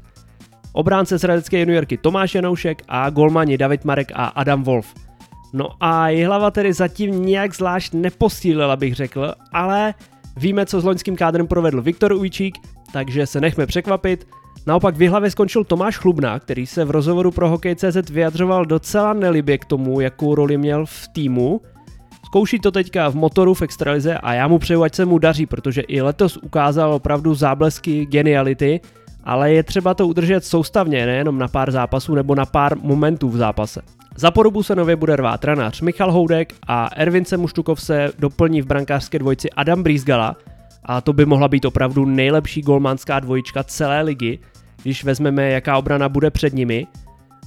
obránce 0.74 1.20
z 1.20 1.22
Hradecké 1.22 1.60
juniorky 1.60 1.98
Tomáš 1.98 2.36
Janoušek 2.36 2.82
a 2.88 3.10
golmani 3.10 3.58
David 3.58 3.86
Marek 3.86 4.12
a 4.14 4.26
Adam 4.26 4.64
Wolf– 4.64 4.94
No 5.54 5.70
a 5.80 6.26
hlava 6.26 6.52
tedy 6.52 6.74
zatím 6.74 7.26
nějak 7.26 7.56
zvlášť 7.56 7.94
neposílila, 7.94 8.76
bych 8.76 8.96
řekl, 8.96 9.34
ale 9.54 9.94
víme, 10.38 10.66
co 10.66 10.82
s 10.82 10.84
loňským 10.84 11.16
kádrem 11.16 11.48
provedl 11.48 11.82
Viktor 11.82 12.14
Ujčík, 12.14 12.58
takže 12.92 13.28
se 13.28 13.42
nechme 13.42 13.66
překvapit. 13.66 14.28
Naopak 14.68 14.96
v 14.96 15.08
hlavě 15.08 15.32
skončil 15.32 15.64
Tomáš 15.64 15.98
Chlubná, 15.98 16.40
který 16.40 16.68
se 16.68 16.86
v 16.86 16.92
rozhovoru 16.92 17.32
pro 17.32 17.50
Hokej.cz 17.50 18.10
vyjadřoval 18.10 18.66
docela 18.66 19.14
nelibě 19.14 19.58
k 19.58 19.66
tomu, 19.66 20.00
jakou 20.02 20.36
roli 20.36 20.58
měl 20.58 20.86
v 20.86 21.08
týmu. 21.08 21.62
Zkouší 22.26 22.60
to 22.60 22.72
teďka 22.72 23.10
v 23.10 23.16
motoru 23.16 23.54
v 23.54 23.62
extralize 23.62 24.18
a 24.18 24.34
já 24.34 24.48
mu 24.48 24.60
přeju, 24.60 24.84
ať 24.84 24.96
se 24.96 25.06
mu 25.06 25.18
daří, 25.18 25.46
protože 25.46 25.82
i 25.82 26.02
letos 26.02 26.38
ukázal 26.38 26.94
opravdu 26.94 27.34
záblesky 27.34 28.06
geniality, 28.06 28.80
ale 29.24 29.54
je 29.54 29.64
třeba 29.64 29.94
to 29.94 30.08
udržet 30.08 30.46
soustavně, 30.46 31.06
nejenom 31.06 31.38
na 31.38 31.48
pár 31.48 31.72
zápasů 31.72 32.16
nebo 32.16 32.36
na 32.36 32.46
pár 32.46 32.78
momentů 32.78 33.30
v 33.30 33.38
zápase. 33.38 33.82
Za 34.20 34.32
porubu 34.32 34.64
se 34.64 34.76
nově 34.76 34.96
bude 34.96 35.16
rvát 35.16 35.46
ranář 35.46 35.82
Michal 35.82 36.12
Houdek 36.12 36.54
a 36.68 36.90
Ervince 36.96 37.38
Muštukov 37.38 37.82
se 37.82 38.12
doplní 38.20 38.62
v 38.62 38.66
brankářské 38.66 39.20
dvojci 39.20 39.50
Adam 39.50 39.84
Brýzgala 39.84 40.36
a 40.86 41.02
to 41.02 41.14
by 41.14 41.26
mohla 41.26 41.48
být 41.48 41.66
opravdu 41.66 42.06
nejlepší 42.06 42.62
golmanská 42.62 43.20
dvojička 43.20 43.64
celé 43.64 44.02
ligy, 44.02 44.40
když 44.82 45.04
vezmeme, 45.04 45.50
jaká 45.50 45.78
obrana 45.78 46.10
bude 46.10 46.32
před 46.32 46.54
nimi. 46.54 46.88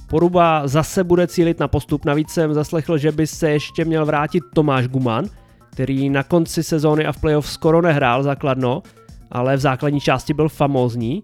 Poruba 0.09 0.67
zase 0.67 1.03
bude 1.03 1.27
cílit 1.27 1.59
na 1.59 1.67
postup, 1.67 2.05
navíc 2.05 2.29
jsem 2.29 2.53
zaslechl, 2.53 2.97
že 2.97 3.11
by 3.11 3.27
se 3.27 3.49
ještě 3.49 3.85
měl 3.85 4.05
vrátit 4.05 4.43
Tomáš 4.53 4.87
Guman, 4.87 5.25
který 5.71 6.09
na 6.09 6.23
konci 6.23 6.63
sezóny 6.63 7.05
a 7.05 7.11
v 7.11 7.21
playoff 7.21 7.49
skoro 7.49 7.81
nehrál 7.81 8.23
základno, 8.23 8.83
ale 9.31 9.57
v 9.57 9.59
základní 9.59 9.99
části 9.99 10.33
byl 10.33 10.49
famózní. 10.49 11.23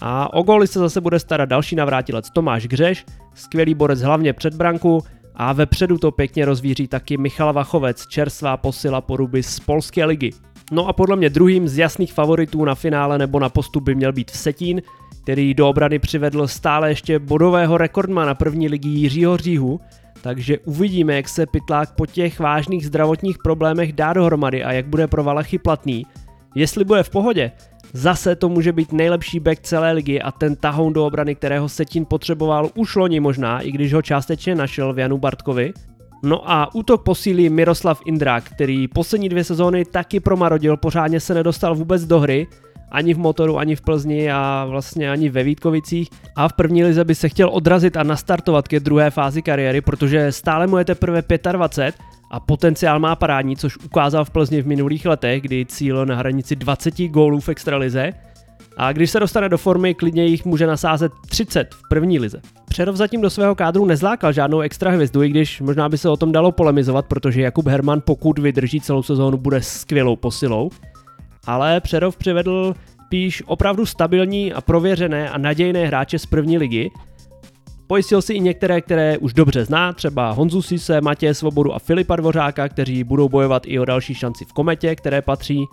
A 0.00 0.34
o 0.34 0.42
góly 0.42 0.66
se 0.66 0.78
zase 0.78 1.00
bude 1.00 1.18
starat 1.18 1.48
další 1.48 1.76
navrátilec 1.76 2.30
Tomáš 2.30 2.66
Gřeš, 2.66 3.04
skvělý 3.34 3.74
borec 3.74 4.00
hlavně 4.00 4.32
před 4.32 4.54
branku 4.54 5.02
a 5.34 5.52
vepředu 5.52 5.98
to 5.98 6.10
pěkně 6.10 6.44
rozvíří 6.44 6.88
taky 6.88 7.16
Michal 7.16 7.52
Vachovec, 7.52 8.06
čerstvá 8.06 8.56
posila 8.56 9.00
poruby 9.00 9.42
z 9.42 9.60
Polské 9.60 10.04
ligy. 10.04 10.30
No 10.72 10.88
a 10.88 10.92
podle 10.92 11.16
mě 11.16 11.30
druhým 11.30 11.68
z 11.68 11.78
jasných 11.78 12.12
favoritů 12.12 12.64
na 12.64 12.74
finále 12.74 13.18
nebo 13.18 13.40
na 13.40 13.48
postup 13.48 13.84
by 13.84 13.94
měl 13.94 14.12
být 14.12 14.30
Vsetín, 14.30 14.82
který 15.22 15.54
do 15.54 15.68
obrany 15.68 15.98
přivedl 15.98 16.48
stále 16.48 16.88
ještě 16.88 17.18
bodového 17.18 17.78
rekordmana 17.78 18.34
první 18.34 18.68
ligy 18.68 18.88
Jiřího 18.88 19.36
Říhu, 19.36 19.80
takže 20.22 20.58
uvidíme, 20.58 21.14
jak 21.14 21.28
se 21.28 21.46
Pytlák 21.46 21.94
po 21.94 22.06
těch 22.06 22.40
vážných 22.40 22.86
zdravotních 22.86 23.38
problémech 23.44 23.92
dá 23.92 24.12
dohromady 24.12 24.64
a 24.64 24.72
jak 24.72 24.86
bude 24.86 25.06
pro 25.06 25.24
Valachy 25.24 25.58
platný. 25.58 26.06
Jestli 26.54 26.84
bude 26.84 27.02
v 27.02 27.10
pohodě, 27.10 27.52
Zase 27.96 28.36
to 28.36 28.48
může 28.48 28.72
být 28.72 28.92
nejlepší 28.92 29.40
back 29.40 29.60
celé 29.60 29.92
ligy 29.92 30.22
a 30.22 30.32
ten 30.32 30.56
tahoun 30.56 30.92
do 30.92 31.06
obrany, 31.06 31.34
kterého 31.34 31.68
Setin 31.68 32.04
potřeboval 32.04 32.70
už 32.74 32.96
loni 32.96 33.20
možná, 33.20 33.60
i 33.60 33.72
když 33.72 33.94
ho 33.94 34.02
částečně 34.02 34.54
našel 34.54 34.92
v 34.92 34.98
Janu 34.98 35.18
Bartkovi. 35.18 35.72
No 36.22 36.50
a 36.50 36.74
útok 36.74 37.02
posílí 37.02 37.48
Miroslav 37.48 38.00
Indrák, 38.06 38.44
který 38.44 38.88
poslední 38.88 39.28
dvě 39.28 39.44
sezóny 39.44 39.84
taky 39.84 40.20
promarodil, 40.20 40.76
pořádně 40.76 41.20
se 41.20 41.34
nedostal 41.34 41.74
vůbec 41.74 42.04
do 42.04 42.20
hry, 42.20 42.46
ani 42.94 43.14
v 43.14 43.18
motoru, 43.18 43.58
ani 43.58 43.76
v 43.76 43.80
Plzni 43.80 44.30
a 44.32 44.66
vlastně 44.68 45.10
ani 45.10 45.28
ve 45.28 45.42
Vítkovicích. 45.42 46.10
A 46.36 46.48
v 46.48 46.52
první 46.52 46.84
lize 46.84 47.04
by 47.04 47.14
se 47.14 47.28
chtěl 47.28 47.50
odrazit 47.52 47.96
a 47.96 48.02
nastartovat 48.02 48.68
ke 48.68 48.80
druhé 48.80 49.10
fázi 49.10 49.42
kariéry, 49.42 49.80
protože 49.80 50.32
stále 50.32 50.66
mu 50.66 50.78
je 50.78 50.84
teprve 50.84 51.22
25 51.52 51.94
a 52.30 52.40
potenciál 52.40 52.98
má 52.98 53.16
parádní, 53.16 53.56
což 53.56 53.76
ukázal 53.76 54.24
v 54.24 54.30
Plzni 54.30 54.62
v 54.62 54.66
minulých 54.66 55.06
letech, 55.06 55.42
kdy 55.42 55.66
cíl 55.66 56.06
na 56.06 56.16
hranici 56.16 56.56
20 56.56 56.94
gólů 57.08 57.40
v 57.40 57.48
extralize. 57.48 58.12
A 58.76 58.92
když 58.92 59.10
se 59.10 59.20
dostane 59.20 59.48
do 59.48 59.58
formy, 59.58 59.94
klidně 59.94 60.26
jich 60.26 60.44
může 60.44 60.66
nasázet 60.66 61.12
30 61.28 61.74
v 61.74 61.88
první 61.88 62.18
lize. 62.18 62.40
Přerov 62.68 62.96
zatím 62.96 63.20
do 63.20 63.30
svého 63.30 63.54
kádru 63.54 63.86
nezlákal 63.86 64.32
žádnou 64.32 64.60
extra 64.60 64.90
hvězdu, 64.90 65.22
i 65.22 65.28
když 65.28 65.60
možná 65.60 65.88
by 65.88 65.98
se 65.98 66.08
o 66.08 66.16
tom 66.16 66.32
dalo 66.32 66.52
polemizovat, 66.52 67.06
protože 67.06 67.42
Jakub 67.42 67.66
Herman, 67.66 68.02
pokud 68.04 68.38
vydrží 68.38 68.80
celou 68.80 69.02
sezónu, 69.02 69.36
bude 69.36 69.62
skvělou 69.62 70.16
posilou. 70.16 70.70
Ale 71.46 71.80
Přerov 71.80 72.16
přivedl 72.16 72.74
píš 73.08 73.42
opravdu 73.46 73.86
stabilní 73.86 74.52
a 74.52 74.60
prověřené 74.60 75.30
a 75.30 75.38
nadějné 75.38 75.86
hráče 75.86 76.18
z 76.18 76.26
první 76.26 76.58
ligy, 76.58 76.90
Pojistil 77.86 78.22
si 78.22 78.32
i 78.32 78.40
některé, 78.40 78.80
které 78.80 79.18
už 79.18 79.32
dobře 79.32 79.64
zná, 79.64 79.92
třeba 79.92 80.30
Honzu 80.30 80.62
Sise, 80.62 81.00
Matěje 81.00 81.34
Svobodu 81.34 81.74
a 81.74 81.78
Filipa 81.78 82.16
Dvořáka, 82.16 82.68
kteří 82.68 83.04
budou 83.04 83.28
bojovat 83.28 83.62
i 83.66 83.78
o 83.78 83.84
další 83.84 84.14
šanci 84.14 84.44
v 84.44 84.52
kometě, 84.52 84.96
které 84.96 85.22
patří. 85.22 85.64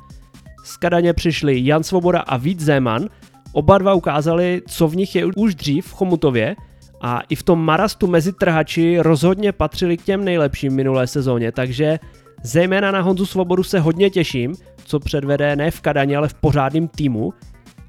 Z 0.63 0.77
Kadaně 0.77 1.13
přišli 1.13 1.65
Jan 1.65 1.83
Svoboda 1.83 2.19
a 2.19 2.37
Vít 2.37 2.59
Zeman, 2.59 3.07
oba 3.53 3.77
dva 3.77 3.93
ukázali, 3.93 4.61
co 4.67 4.87
v 4.87 4.95
nich 4.95 5.15
je 5.15 5.25
už 5.25 5.55
dřív 5.55 5.87
v 5.87 5.93
Chomutově. 5.93 6.55
A 7.01 7.21
i 7.29 7.35
v 7.35 7.43
tom 7.43 7.65
marastu 7.65 8.07
mezi 8.07 8.33
trhači 8.33 8.99
rozhodně 8.99 9.51
patřili 9.51 9.97
k 9.97 10.03
těm 10.03 10.25
nejlepším 10.25 10.73
minulé 10.73 11.07
sezóně, 11.07 11.51
takže 11.51 11.99
zejména 12.43 12.91
na 12.91 13.01
Honzu 13.01 13.25
Svobodu 13.25 13.63
se 13.63 13.79
hodně 13.79 14.09
těším, 14.09 14.55
co 14.91 14.99
předvede 14.99 15.55
ne 15.55 15.71
v 15.71 15.81
Kadaně, 15.81 16.17
ale 16.17 16.27
v 16.27 16.33
pořádném 16.33 16.87
týmu. 16.87 17.33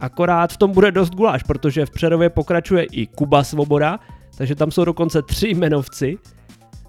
Akorát 0.01 0.53
v 0.53 0.57
tom 0.57 0.73
bude 0.73 0.93
dost 0.93 1.15
guláš, 1.15 1.43
protože 1.43 1.87
v 1.87 1.91
Přerově 1.91 2.31
pokračuje 2.31 2.85
i 2.85 3.07
Kuba 3.07 3.45
Svoboda, 3.45 3.99
takže 4.37 4.55
tam 4.55 4.71
jsou 4.71 4.85
dokonce 4.85 5.23
tři 5.23 5.49
jmenovci. 5.49 6.19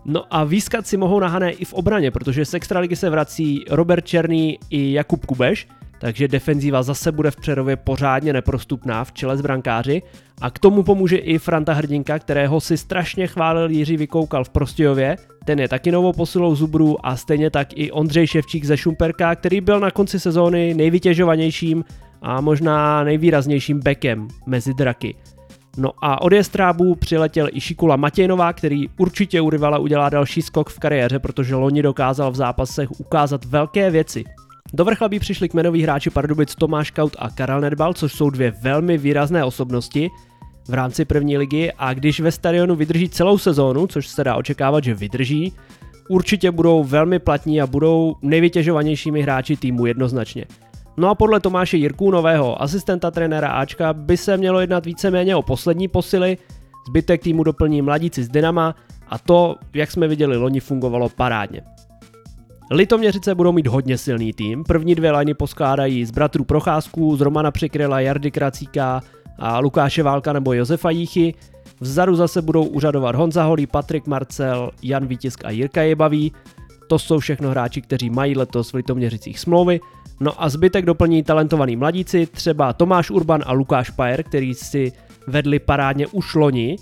No 0.06 0.24
a 0.30 0.44
výskat 0.44 0.88
si 0.88 0.98
mohou 0.98 1.20
nahané 1.20 1.52
i 1.52 1.66
v 1.66 1.74
obraně, 1.74 2.12
protože 2.12 2.46
z 2.46 2.54
extraligy 2.54 2.96
se 2.96 3.10
vrací 3.10 3.66
Robert 3.70 4.06
Černý 4.06 4.60
i 4.70 4.94
Jakub 4.94 5.26
Kubeš, 5.26 5.68
takže 6.00 6.28
defenzíva 6.28 6.84
zase 6.84 7.12
bude 7.12 7.32
v 7.32 7.36
Přerově 7.36 7.76
pořádně 7.76 8.34
neprostupná 8.34 9.04
v 9.04 9.12
čele 9.12 9.38
s 9.38 9.42
brankáři 9.42 10.02
a 10.44 10.50
k 10.50 10.60
tomu 10.60 10.84
pomůže 10.84 11.18
i 11.18 11.38
Franta 11.38 11.74
Hrdinka, 11.74 12.20
kterého 12.20 12.62
si 12.62 12.78
strašně 12.78 13.28
chválil 13.28 13.70
Jiří 13.70 13.98
Vykoukal 13.98 14.44
v 14.44 14.50
Prostějově, 14.50 15.16
ten 15.46 15.60
je 15.60 15.68
taky 15.68 15.92
novou 15.92 16.14
posilou 16.14 16.56
Zubru 16.56 17.06
a 17.06 17.16
stejně 17.16 17.50
tak 17.50 17.68
i 17.76 17.92
Ondřej 17.92 18.28
Ševčík 18.28 18.66
ze 18.66 18.78
Šumperka, 18.78 19.36
který 19.36 19.62
byl 19.62 19.80
na 19.80 19.92
konci 19.92 20.20
sezóny 20.20 20.74
nejvytěžovanějším 20.74 21.84
a 22.22 22.42
možná 22.42 23.04
nejvýraznějším 23.04 23.80
bekem 23.80 24.28
mezi 24.46 24.74
draky. 24.74 25.16
No 25.78 25.92
a 26.02 26.22
od 26.22 26.34
Jestrábů 26.34 26.96
přiletěl 26.96 27.50
i 27.52 27.62
Šikula 27.62 27.96
Matějnová, 27.96 28.54
který 28.54 28.90
určitě 28.98 29.42
u 29.42 29.50
Rivala 29.50 29.78
udělá 29.78 30.10
další 30.10 30.42
skok 30.42 30.70
v 30.70 30.80
kariéře, 30.80 31.20
protože 31.20 31.56
loni 31.56 31.82
dokázal 31.82 32.32
v 32.32 32.36
zápasech 32.36 33.00
ukázat 33.00 33.46
velké 33.46 33.92
věci. 33.92 34.24
Do 34.76 34.86
vrchlabí 34.86 35.20
přišli 35.20 35.50
kmenoví 35.50 35.84
hráči 35.84 36.10
Pardubic 36.10 36.56
Tomáš 36.56 36.92
Kaut 36.92 37.16
a 37.20 37.30
Karel 37.30 37.62
Nedbal, 37.62 37.94
což 37.94 38.14
jsou 38.14 38.30
dvě 38.30 38.52
velmi 38.52 38.98
výrazné 38.98 39.44
osobnosti 39.44 40.10
v 40.68 40.74
rámci 40.74 41.06
první 41.06 41.38
ligy 41.38 41.72
a 41.78 41.94
když 41.94 42.20
ve 42.20 42.32
stadionu 42.32 42.76
vydrží 42.76 43.10
celou 43.10 43.38
sezónu, 43.38 43.88
což 43.88 44.08
se 44.08 44.24
dá 44.24 44.36
očekávat, 44.36 44.84
že 44.84 44.94
vydrží, 44.94 45.54
určitě 46.10 46.52
budou 46.52 46.84
velmi 46.84 47.20
platní 47.20 47.62
a 47.62 47.68
budou 47.68 48.16
nejvytěžovanějšími 48.22 49.22
hráči 49.22 49.58
týmu 49.58 49.86
jednoznačně. 49.86 50.46
No 50.98 51.10
a 51.10 51.16
podle 51.16 51.40
Tomáše 51.40 51.78
Jirků, 51.78 52.12
nového 52.12 52.62
asistenta 52.62 53.12
trenéra 53.12 53.52
Ačka, 53.52 53.94
by 53.94 54.18
se 54.18 54.38
mělo 54.38 54.60
jednat 54.60 54.86
víceméně 54.86 55.36
o 55.36 55.42
poslední 55.42 55.88
posily, 55.88 56.38
zbytek 56.88 57.22
týmu 57.22 57.44
doplní 57.44 57.82
mladíci 57.82 58.24
z 58.24 58.30
Dynama 58.30 58.76
a 59.08 59.20
to, 59.20 59.56
jak 59.74 59.92
jsme 59.92 60.08
viděli 60.08 60.38
loni, 60.38 60.60
fungovalo 60.60 61.10
parádně. 61.10 61.62
Litoměřice 62.72 63.36
budou 63.36 63.52
mít 63.52 63.68
hodně 63.68 63.98
silný 63.98 64.34
tým. 64.34 64.64
První 64.64 64.96
dvě 64.96 65.12
liny 65.12 65.34
poskládají 65.34 66.06
z 66.06 66.12
bratrů 66.12 66.44
Procházků, 66.44 67.16
z 67.16 67.22
Romana 67.22 67.52
Přikryla, 67.52 68.00
Jardy 68.00 68.32
Kracíka 68.32 69.02
a 69.40 69.60
Lukáše 69.60 70.04
Válka 70.04 70.34
nebo 70.34 70.54
Josefa 70.54 70.90
Jíchy. 70.90 71.34
Vzadu 71.80 72.16
zase 72.16 72.42
budou 72.42 72.66
uřadovat 72.66 73.16
Honza 73.16 73.44
Holý, 73.44 73.68
Patrik 73.68 74.08
Marcel, 74.08 74.72
Jan 74.82 75.06
Vítisk 75.06 75.46
a 75.46 75.50
Jirka 75.50 75.82
Jebavý. 75.82 76.32
To 76.88 77.00
jsou 77.00 77.20
všechno 77.20 77.50
hráči, 77.50 77.82
kteří 77.82 78.10
mají 78.10 78.36
letos 78.36 78.72
v 78.72 78.76
Litoměřicích 78.76 79.40
smlouvy. 79.40 79.80
No 80.20 80.44
a 80.44 80.50
zbytek 80.50 80.86
doplní 80.86 81.24
talentovaní 81.24 81.76
mladíci, 81.76 82.26
třeba 82.26 82.74
Tomáš 82.74 83.12
Urban 83.12 83.42
a 83.46 83.52
Lukáš 83.52 83.90
Pajer, 83.90 84.24
který 84.24 84.54
si 84.54 84.92
vedli 85.28 85.60
parádně 85.60 86.08
už 86.08 86.36
loni 86.36 86.76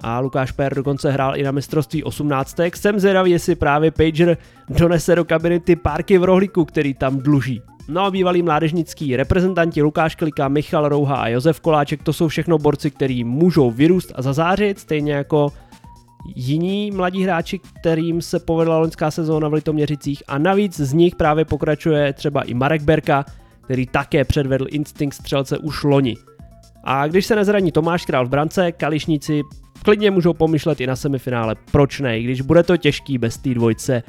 a 0.00 0.20
Lukáš 0.20 0.52
Per 0.52 0.74
dokonce 0.74 1.10
hrál 1.10 1.36
i 1.36 1.42
na 1.42 1.50
mistrovství 1.50 2.04
18. 2.04 2.56
Jsem 2.74 2.98
zvědavý, 3.00 3.30
jestli 3.30 3.54
právě 3.54 3.90
Pager 3.90 4.36
donese 4.68 5.14
do 5.14 5.24
kabiny 5.24 5.60
ty 5.60 5.76
párky 5.76 6.18
v 6.18 6.24
rohlíku, 6.24 6.64
který 6.64 6.94
tam 6.94 7.18
dluží. 7.18 7.62
No 7.90 8.04
a 8.04 8.10
bývalí 8.10 8.42
mládežnický 8.42 9.16
reprezentanti 9.16 9.82
Lukáš 9.82 10.14
Klika, 10.14 10.48
Michal 10.48 10.88
Rouha 10.88 11.16
a 11.16 11.28
Josef 11.28 11.60
Koláček, 11.60 12.02
to 12.02 12.12
jsou 12.12 12.28
všechno 12.28 12.58
borci, 12.58 12.90
kteří 12.90 13.24
můžou 13.24 13.70
vyrůst 13.70 14.12
a 14.14 14.22
zazářit, 14.22 14.78
stejně 14.78 15.12
jako 15.12 15.52
jiní 16.34 16.90
mladí 16.90 17.24
hráči, 17.24 17.58
kterým 17.58 18.22
se 18.22 18.40
povedla 18.40 18.78
loňská 18.78 19.10
sezóna 19.10 19.48
v 19.48 19.52
Litoměřicích 19.52 20.22
a 20.28 20.38
navíc 20.38 20.80
z 20.80 20.92
nich 20.92 21.14
právě 21.14 21.44
pokračuje 21.44 22.12
třeba 22.12 22.42
i 22.42 22.54
Marek 22.54 22.82
Berka, 22.82 23.24
který 23.64 23.86
také 23.86 24.24
předvedl 24.24 24.66
instinkt 24.70 25.14
střelce 25.14 25.58
už 25.58 25.84
loni. 25.84 26.16
A 26.84 27.06
když 27.06 27.26
se 27.26 27.36
nezraní 27.36 27.72
Tomáš 27.72 28.06
Král 28.06 28.26
v 28.26 28.30
brance, 28.30 28.72
kališníci 28.72 29.42
klidně 29.82 30.10
můžou 30.10 30.32
pomyšlet 30.32 30.80
i 30.80 30.86
na 30.86 30.96
semifinále, 30.96 31.54
proč 31.72 32.00
ne, 32.00 32.20
když 32.20 32.40
bude 32.40 32.62
to 32.62 32.76
těžký 32.76 33.18
bez 33.18 33.38
té 33.38 33.54
dvojce 33.54 34.02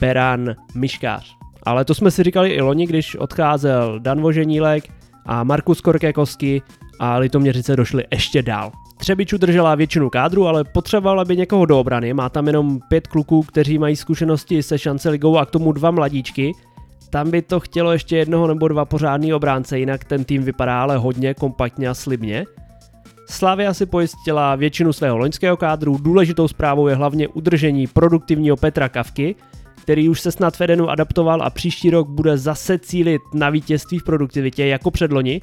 Beran 0.00 0.54
Miškář. 0.74 1.39
Ale 1.62 1.84
to 1.84 1.94
jsme 1.94 2.10
si 2.10 2.22
říkali 2.22 2.50
i 2.50 2.60
loni, 2.60 2.86
když 2.86 3.16
odcházel 3.16 3.98
Dan 3.98 4.20
Voženílek 4.20 4.84
a 5.26 5.44
Markus 5.44 5.80
Korkékovský 5.80 6.62
a 6.98 7.16
Litoměřice 7.16 7.76
došli 7.76 8.04
ještě 8.10 8.42
dál. 8.42 8.72
Třebiču 8.98 9.38
držela 9.38 9.74
většinu 9.74 10.10
kádru, 10.10 10.46
ale 10.46 10.64
potřebovala 10.64 11.24
by 11.24 11.36
někoho 11.36 11.66
do 11.66 11.80
obrany. 11.80 12.14
Má 12.14 12.28
tam 12.28 12.46
jenom 12.46 12.80
pět 12.88 13.06
kluků, 13.06 13.42
kteří 13.42 13.78
mají 13.78 13.96
zkušenosti 13.96 14.62
se 14.62 14.78
šance 14.78 15.10
ligou 15.10 15.36
a 15.36 15.46
k 15.46 15.50
tomu 15.50 15.72
dva 15.72 15.90
mladíčky. 15.90 16.52
Tam 17.10 17.30
by 17.30 17.42
to 17.42 17.60
chtělo 17.60 17.92
ještě 17.92 18.16
jednoho 18.16 18.46
nebo 18.46 18.68
dva 18.68 18.84
pořádný 18.84 19.34
obránce, 19.34 19.78
jinak 19.78 20.04
ten 20.04 20.24
tým 20.24 20.42
vypadá 20.42 20.82
ale 20.82 20.96
hodně 20.96 21.34
kompaktně 21.34 21.88
a 21.88 21.94
slibně. 21.94 22.44
Slavia 23.28 23.74
si 23.74 23.86
pojistila 23.86 24.56
většinu 24.56 24.92
svého 24.92 25.18
loňského 25.18 25.56
kádru, 25.56 25.98
důležitou 26.02 26.48
zprávou 26.48 26.88
je 26.88 26.94
hlavně 26.94 27.28
udržení 27.28 27.86
produktivního 27.86 28.56
Petra 28.56 28.88
Kavky, 28.88 29.34
který 29.82 30.08
už 30.08 30.20
se 30.20 30.32
snad 30.32 30.56
Fedenu 30.56 30.90
adaptoval 30.90 31.42
a 31.42 31.50
příští 31.50 31.90
rok 31.90 32.08
bude 32.08 32.38
zase 32.38 32.78
cílit 32.78 33.22
na 33.34 33.50
vítězství 33.50 33.98
v 33.98 34.04
produktivitě 34.04 34.66
jako 34.66 34.90
předloni. 34.90 35.42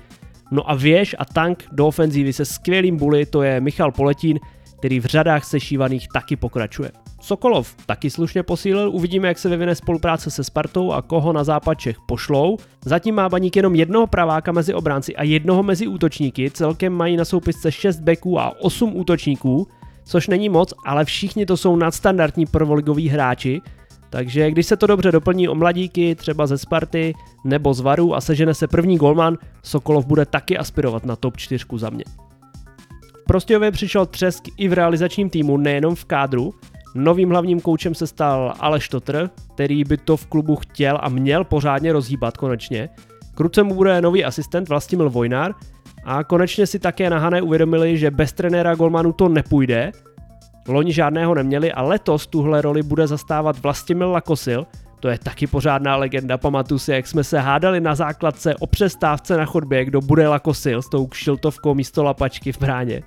No 0.51 0.71
a 0.71 0.75
věž 0.75 1.15
a 1.19 1.25
tank 1.25 1.63
do 1.71 1.87
ofenzívy 1.87 2.33
se 2.33 2.45
skvělým 2.45 2.97
bully, 2.97 3.25
to 3.25 3.41
je 3.41 3.61
Michal 3.61 3.91
Poletín, 3.91 4.39
který 4.77 4.99
v 4.99 5.05
řadách 5.05 5.43
sešívaných 5.43 6.07
taky 6.13 6.35
pokračuje. 6.35 6.91
Sokolov 7.21 7.75
taky 7.85 8.09
slušně 8.09 8.43
posílil, 8.43 8.89
uvidíme, 8.93 9.27
jak 9.27 9.37
se 9.37 9.49
vyvine 9.49 9.75
spolupráce 9.75 10.31
se 10.31 10.43
Spartou 10.43 10.91
a 10.91 11.01
koho 11.01 11.33
na 11.33 11.43
západ 11.43 11.79
Čech 11.79 11.97
pošlou. 12.07 12.57
Zatím 12.85 13.15
má 13.15 13.29
baník 13.29 13.55
jenom 13.55 13.75
jednoho 13.75 14.07
praváka 14.07 14.51
mezi 14.51 14.73
obránci 14.73 15.15
a 15.15 15.23
jednoho 15.23 15.63
mezi 15.63 15.87
útočníky, 15.87 16.51
celkem 16.51 16.93
mají 16.93 17.17
na 17.17 17.25
soupisce 17.25 17.71
6 17.71 17.99
beků 17.99 18.39
a 18.39 18.61
8 18.61 18.95
útočníků, 18.95 19.67
což 20.05 20.27
není 20.27 20.49
moc, 20.49 20.73
ale 20.85 21.05
všichni 21.05 21.45
to 21.45 21.57
jsou 21.57 21.75
nadstandardní 21.75 22.45
prvoligoví 22.45 23.09
hráči, 23.09 23.61
takže 24.09 24.51
když 24.51 24.65
se 24.65 24.77
to 24.77 24.87
dobře 24.87 25.11
doplní 25.11 25.47
o 25.47 25.55
mladíky, 25.55 26.15
třeba 26.15 26.47
ze 26.47 26.57
Sparty 26.57 27.13
nebo 27.43 27.73
z 27.73 27.79
Varu 27.79 28.15
a 28.15 28.21
sežene 28.21 28.53
se 28.53 28.67
první 28.67 28.97
golman, 28.97 29.37
Sokolov 29.63 30.05
bude 30.05 30.25
taky 30.25 30.57
aspirovat 30.57 31.05
na 31.05 31.15
top 31.15 31.37
4 31.37 31.65
za 31.75 31.89
mě. 31.89 32.03
V 33.21 33.23
Prostějově 33.27 33.71
přišel 33.71 34.05
třesk 34.05 34.43
i 34.57 34.67
v 34.67 34.73
realizačním 34.73 35.29
týmu, 35.29 35.57
nejenom 35.57 35.95
v 35.95 36.05
kádru. 36.05 36.53
Novým 36.95 37.29
hlavním 37.29 37.61
koučem 37.61 37.95
se 37.95 38.07
stal 38.07 38.53
Aleš 38.59 38.89
Totr, 38.89 39.29
který 39.53 39.83
by 39.83 39.97
to 39.97 40.17
v 40.17 40.25
klubu 40.25 40.55
chtěl 40.55 40.99
a 41.01 41.09
měl 41.09 41.43
pořádně 41.43 41.93
rozhýbat 41.93 42.37
konečně. 42.37 42.89
Kruce 43.35 43.63
mu 43.63 43.75
bude 43.75 44.01
nový 44.01 44.25
asistent 44.25 44.69
Vlastimil 44.69 45.09
Vojnár 45.09 45.53
a 46.03 46.23
konečně 46.23 46.67
si 46.67 46.79
také 46.79 47.09
na 47.09 47.19
Hané 47.19 47.41
uvědomili, 47.41 47.97
že 47.97 48.11
bez 48.11 48.33
trenéra 48.33 48.75
Golmanu 48.75 49.13
to 49.13 49.29
nepůjde 49.29 49.91
Loni 50.67 50.93
žádného 50.93 51.35
neměli 51.35 51.71
a 51.71 51.81
letos 51.81 52.27
tuhle 52.27 52.61
roli 52.61 52.83
bude 52.83 53.07
zastávat 53.07 53.59
Vlastimil 53.59 54.11
Lakosil, 54.11 54.65
to 54.99 55.07
je 55.07 55.17
taky 55.19 55.47
pořádná 55.47 55.95
legenda, 55.95 56.37
pamatuju 56.37 56.79
si, 56.79 56.91
jak 56.91 57.07
jsme 57.07 57.23
se 57.23 57.39
hádali 57.39 57.81
na 57.81 57.95
základce 57.95 58.55
o 58.55 58.67
přestávce 58.67 59.37
na 59.37 59.45
chodbě, 59.45 59.85
kdo 59.85 60.01
bude 60.01 60.27
Lakosil 60.27 60.81
s 60.81 60.89
tou 60.89 61.07
kšiltovkou 61.07 61.73
místo 61.73 62.03
lapačky 62.03 62.51
v 62.51 62.59
bráně. 62.59 63.03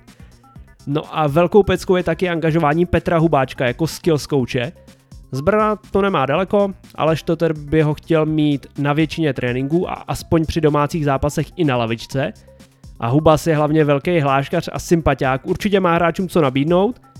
No 0.87 1.17
a 1.17 1.27
velkou 1.27 1.63
peckou 1.63 1.95
je 1.95 2.03
taky 2.03 2.29
angažování 2.29 2.85
Petra 2.85 3.17
Hubáčka 3.17 3.65
jako 3.65 3.87
skills 3.87 4.27
kouče. 4.27 4.71
Z 5.31 5.41
Brna 5.41 5.75
to 5.91 6.01
nemá 6.01 6.25
daleko, 6.25 6.73
ale 6.95 7.17
Štoter 7.17 7.53
by 7.53 7.81
ho 7.81 7.93
chtěl 7.93 8.25
mít 8.25 8.67
na 8.77 8.93
většině 8.93 9.33
tréninků 9.33 9.89
a 9.89 9.93
aspoň 9.93 10.45
při 10.45 10.61
domácích 10.61 11.05
zápasech 11.05 11.47
i 11.55 11.63
na 11.63 11.77
lavičce. 11.77 12.33
A 12.99 13.07
Hubas 13.07 13.47
je 13.47 13.55
hlavně 13.55 13.83
velký 13.83 14.19
hláškař 14.19 14.69
a 14.73 14.79
sympatiák, 14.79 15.45
určitě 15.45 15.79
má 15.79 15.95
hráčům 15.95 16.29
co 16.29 16.41
nabídnout– 16.41 17.01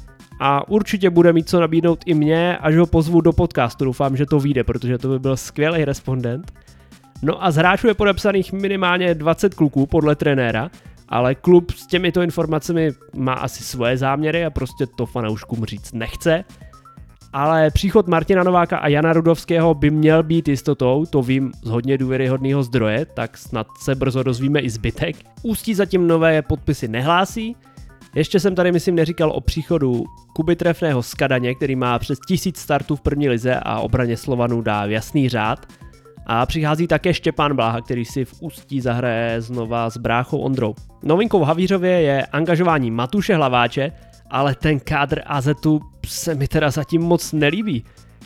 a 0.44 0.68
určitě 0.68 1.10
bude 1.10 1.34
mít 1.34 1.50
co 1.50 1.60
nabídnout 1.60 2.04
i 2.06 2.14
mě, 2.14 2.58
až 2.58 2.76
ho 2.76 2.86
pozvu 2.86 3.22
do 3.22 3.34
podcastu. 3.34 3.86
Doufám, 3.86 4.18
že 4.18 4.26
to 4.26 4.40
vyjde, 4.40 4.64
protože 4.64 4.98
to 4.98 5.08
by 5.08 5.20
byl 5.20 5.38
skvělý 5.38 5.86
respondent. 5.86 6.52
No 7.22 7.44
a 7.46 7.52
z 7.52 7.56
hráčů 7.56 7.88
je 7.88 7.94
podepsaných 7.94 8.54
minimálně 8.54 9.16
20 9.16 9.54
kluků 9.54 9.86
podle 9.86 10.16
trenéra, 10.16 10.70
ale 11.10 11.36
klub 11.36 11.72
s 11.72 11.88
těmito 11.88 12.22
informacemi 12.22 12.92
má 13.16 13.34
asi 13.34 13.64
svoje 13.64 13.98
záměry 13.98 14.46
a 14.46 14.50
prostě 14.50 14.86
to 14.86 15.06
fanouškům 15.06 15.66
říct 15.66 15.94
nechce. 15.94 16.44
Ale 17.34 17.72
příchod 17.72 18.08
Martina 18.08 18.44
Nováka 18.44 18.78
a 18.78 18.88
Jana 18.88 19.14
Rudovského 19.14 19.74
by 19.74 19.90
měl 19.90 20.24
být 20.24 20.48
jistotou, 20.48 21.06
to 21.10 21.22
vím 21.22 21.52
z 21.64 21.70
hodně 21.70 21.98
důvěryhodného 21.98 22.64
zdroje, 22.64 23.06
tak 23.06 23.38
snad 23.38 23.68
se 23.82 23.96
brzo 23.96 24.24
dozvíme 24.24 24.60
i 24.60 24.70
zbytek. 24.70 25.16
Ústí 25.44 25.74
zatím 25.74 26.08
nové 26.08 26.42
podpisy 26.42 26.88
nehlásí, 26.88 27.56
ještě 28.16 28.40
jsem 28.40 28.56
tady, 28.56 28.72
myslím, 28.72 28.96
neříkal 28.96 29.32
o 29.32 29.42
příchodu 29.42 30.04
Kuby 30.36 30.56
Trefného 30.56 31.04
z 31.04 31.14
Kadaně, 31.14 31.56
který 31.56 31.76
má 31.76 32.00
přes 32.00 32.20
tisíc 32.28 32.58
startů 32.58 32.96
v 32.96 33.02
první 33.02 33.30
lize 33.30 33.56
a 33.56 33.80
obraně 33.80 34.18
Slovanů 34.18 34.62
dá 34.62 34.86
jasný 34.86 35.30
řád. 35.30 35.66
A 36.26 36.46
přichází 36.46 36.88
také 36.88 37.14
Štěpán 37.14 37.56
Bláha, 37.56 37.82
který 37.82 38.06
si 38.06 38.26
v 38.26 38.34
Ústí 38.42 38.82
zahraje 38.82 39.42
znova 39.42 39.90
s 39.90 39.98
bráchou 39.98 40.40
Ondrou. 40.40 40.76
Novinkou 41.04 41.40
v 41.40 41.44
Havířově 41.44 42.02
je 42.02 42.26
angažování 42.26 42.92
Matuše 42.92 43.36
Hlaváče 43.36 43.92
ale 44.32 44.56
ten 44.56 44.80
kádr 44.80 45.22
AZu 45.26 45.82
se 46.08 46.36
mi 46.36 46.48
teda 46.48 46.72
zatím 46.72 47.02
moc 47.02 47.34
nelíbí. 47.34 47.84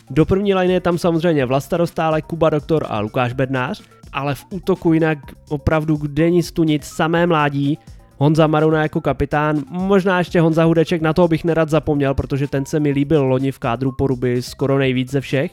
Do 0.10 0.26
první 0.26 0.56
line 0.56 0.74
je 0.74 0.82
tam 0.82 0.98
samozřejmě 0.98 1.46
Vlasta 1.46 1.78
Dostále, 1.78 2.22
Kuba 2.22 2.50
Doktor 2.50 2.86
a 2.90 3.00
Lukáš 3.00 3.34
Bednář, 3.34 3.84
ale 4.14 4.36
v 4.36 4.46
útoku 4.50 4.94
jinak 4.94 5.18
opravdu 5.50 5.96
kde 5.96 6.30
nic 6.30 6.52
tu 6.52 6.64
nic, 6.64 6.84
samé 6.84 7.28
mládí, 7.28 7.78
Honza 8.18 8.48
Maruna 8.48 8.82
jako 8.82 9.02
kapitán, 9.02 9.64
možná 9.70 10.18
ještě 10.18 10.42
Honza 10.42 10.64
Hudeček, 10.64 11.02
na 11.02 11.14
toho 11.14 11.28
bych 11.28 11.44
nerad 11.44 11.70
zapomněl, 11.70 12.14
protože 12.14 12.48
ten 12.48 12.66
se 12.66 12.80
mi 12.80 12.92
líbil 12.92 13.24
loni 13.24 13.52
v 13.52 13.60
kádru 13.60 13.92
poruby 13.92 14.42
skoro 14.42 14.78
nejvíc 14.78 15.12
ze 15.12 15.22
všech. 15.22 15.52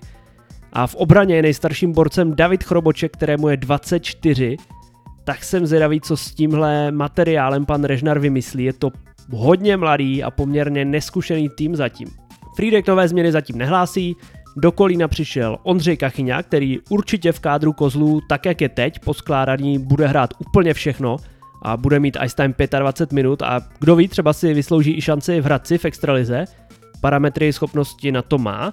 A 0.72 0.86
v 0.86 0.94
obraně 0.94 1.36
je 1.36 1.42
nejstarším 1.42 1.92
borcem 1.92 2.36
David 2.36 2.64
Chroboček, 2.64 3.12
kterému 3.12 3.48
je 3.48 3.56
24, 3.56 4.56
tak 5.24 5.44
jsem 5.44 5.66
zvědavý, 5.66 6.00
co 6.00 6.16
s 6.16 6.34
tímhle 6.34 6.90
materiálem 6.90 7.66
pan 7.66 7.84
Režnar 7.84 8.18
vymyslí. 8.18 8.64
Je 8.64 8.72
to 8.72 8.90
hodně 9.30 9.76
mladý 9.76 10.22
a 10.22 10.30
poměrně 10.30 10.84
neskušený 10.84 11.48
tým 11.48 11.76
zatím. 11.76 12.08
Friedek 12.56 12.86
nové 12.86 13.08
změny 13.08 13.32
zatím 13.32 13.58
nehlásí, 13.58 14.16
do 14.56 14.72
Kolína 14.72 15.08
přišel 15.08 15.58
Ondřej 15.62 15.96
Kachyňa, 15.96 16.42
který 16.42 16.78
určitě 16.90 17.32
v 17.32 17.40
kádru 17.40 17.72
kozlů, 17.72 18.20
tak 18.28 18.46
jak 18.46 18.60
je 18.60 18.68
teď, 18.68 18.98
po 18.98 19.14
skládaní 19.14 19.78
bude 19.78 20.06
hrát 20.06 20.30
úplně 20.38 20.74
všechno 20.74 21.16
a 21.62 21.76
bude 21.76 22.00
mít 22.00 22.16
ice 22.24 22.36
time 22.36 22.54
25 22.78 23.14
minut 23.14 23.42
a 23.42 23.60
kdo 23.78 23.96
ví, 23.96 24.08
třeba 24.08 24.32
si 24.32 24.54
vyslouží 24.54 24.96
i 24.96 25.00
šanci 25.00 25.40
v 25.40 25.44
Hradci 25.44 25.78
v 25.78 25.84
extralize. 25.84 26.44
Parametry 27.00 27.52
schopnosti 27.52 28.12
na 28.12 28.22
to 28.22 28.38
má. 28.38 28.72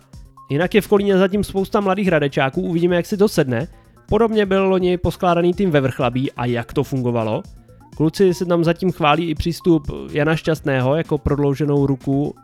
Jinak 0.50 0.76
je 0.76 0.82
v 0.82 0.88
Kolíně 0.88 1.18
zatím 1.18 1.44
spousta 1.44 1.80
mladých 1.80 2.08
hradečáků, 2.08 2.62
uvidíme, 2.62 2.96
jak 2.96 3.06
si 3.06 3.18
to 3.18 3.28
sedne. 3.28 3.68
Podobně 4.10 4.46
byl 4.46 4.68
loni 4.68 4.98
poskládaný 4.98 5.54
tým 5.54 5.72
ve 5.72 5.82
Vrchlabí 5.82 6.32
a 6.32 6.46
jak 6.46 6.74
to 6.74 6.84
fungovalo. 6.84 7.44
Kluci 7.98 8.34
se 8.34 8.46
tam 8.46 8.64
zatím 8.64 8.92
chválí 8.92 9.30
i 9.30 9.36
přístup 9.36 9.92
Jana 10.12 10.36
Šťastného 10.36 10.96
jako 10.96 11.18
prodlouženou 11.18 11.86
ruku 11.86 12.36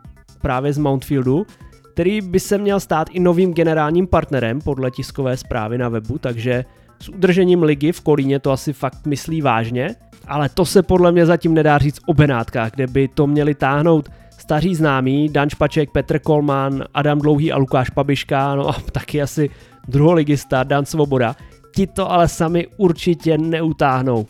právě 0.42 0.74
z 0.74 0.78
Mountfieldu, 0.78 1.46
který 1.94 2.22
by 2.22 2.40
se 2.40 2.58
měl 2.58 2.80
stát 2.80 3.08
i 3.12 3.20
novým 3.20 3.54
generálním 3.54 4.08
partnerem 4.08 4.62
podle 4.62 4.92
tiskové 4.92 5.38
zprávy 5.38 5.78
na 5.78 5.90
webu, 5.90 6.18
takže 6.18 6.66
s 7.00 7.10
udržením 7.10 7.64
ligy 7.64 7.92
v 7.92 8.02
Kolíně 8.02 8.40
to 8.40 8.52
asi 8.52 8.74
fakt 8.74 9.06
myslí 9.06 9.42
vážně, 9.42 9.96
ale 10.28 10.50
to 10.50 10.66
se 10.66 10.84
podle 10.84 11.12
mě 11.12 11.26
zatím 11.26 11.54
nedá 11.54 11.78
říct 11.78 12.00
o 12.06 12.14
Benátkách, 12.14 12.72
kde 12.72 12.88
by 12.88 13.08
to 13.08 13.28
měli 13.28 13.56
táhnout 13.56 14.10
staří 14.46 14.76
známí, 14.76 15.30
Dan 15.30 15.50
Špaček, 15.50 15.92
Petr 15.92 16.20
Kolman, 16.20 16.84
Adam 16.94 17.20
Dlouhý 17.20 17.52
a 17.52 17.58
Lukáš 17.58 17.90
Pabiška, 17.90 18.56
no 18.56 18.70
a 18.70 18.74
taky 18.92 19.22
asi 19.22 19.50
druholigista 19.88 20.64
Dan 20.64 20.86
Svoboda. 20.86 21.36
Ti 21.76 21.88
to 21.88 22.12
ale 22.12 22.28
sami 22.28 22.68
určitě 22.78 23.38
neutáhnou. 23.38 24.26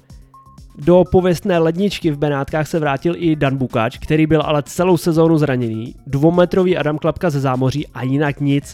Do 0.78 1.04
pověstné 1.12 1.60
ledničky 1.60 2.12
v 2.12 2.18
Benátkách 2.18 2.68
se 2.68 2.80
vrátil 2.80 3.16
i 3.18 3.36
Dan 3.36 3.58
Bukač, 3.58 3.98
který 3.98 4.28
byl 4.28 4.42
ale 4.42 4.64
celou 4.64 4.98
sezónu 4.98 5.38
zraněný, 5.38 5.96
dvoumetrový 6.08 6.78
Adam 6.78 6.98
Klapka 6.98 7.30
ze 7.30 7.40
zámoří 7.40 7.88
a 7.88 8.04
jinak 8.04 8.40
nic. 8.40 8.74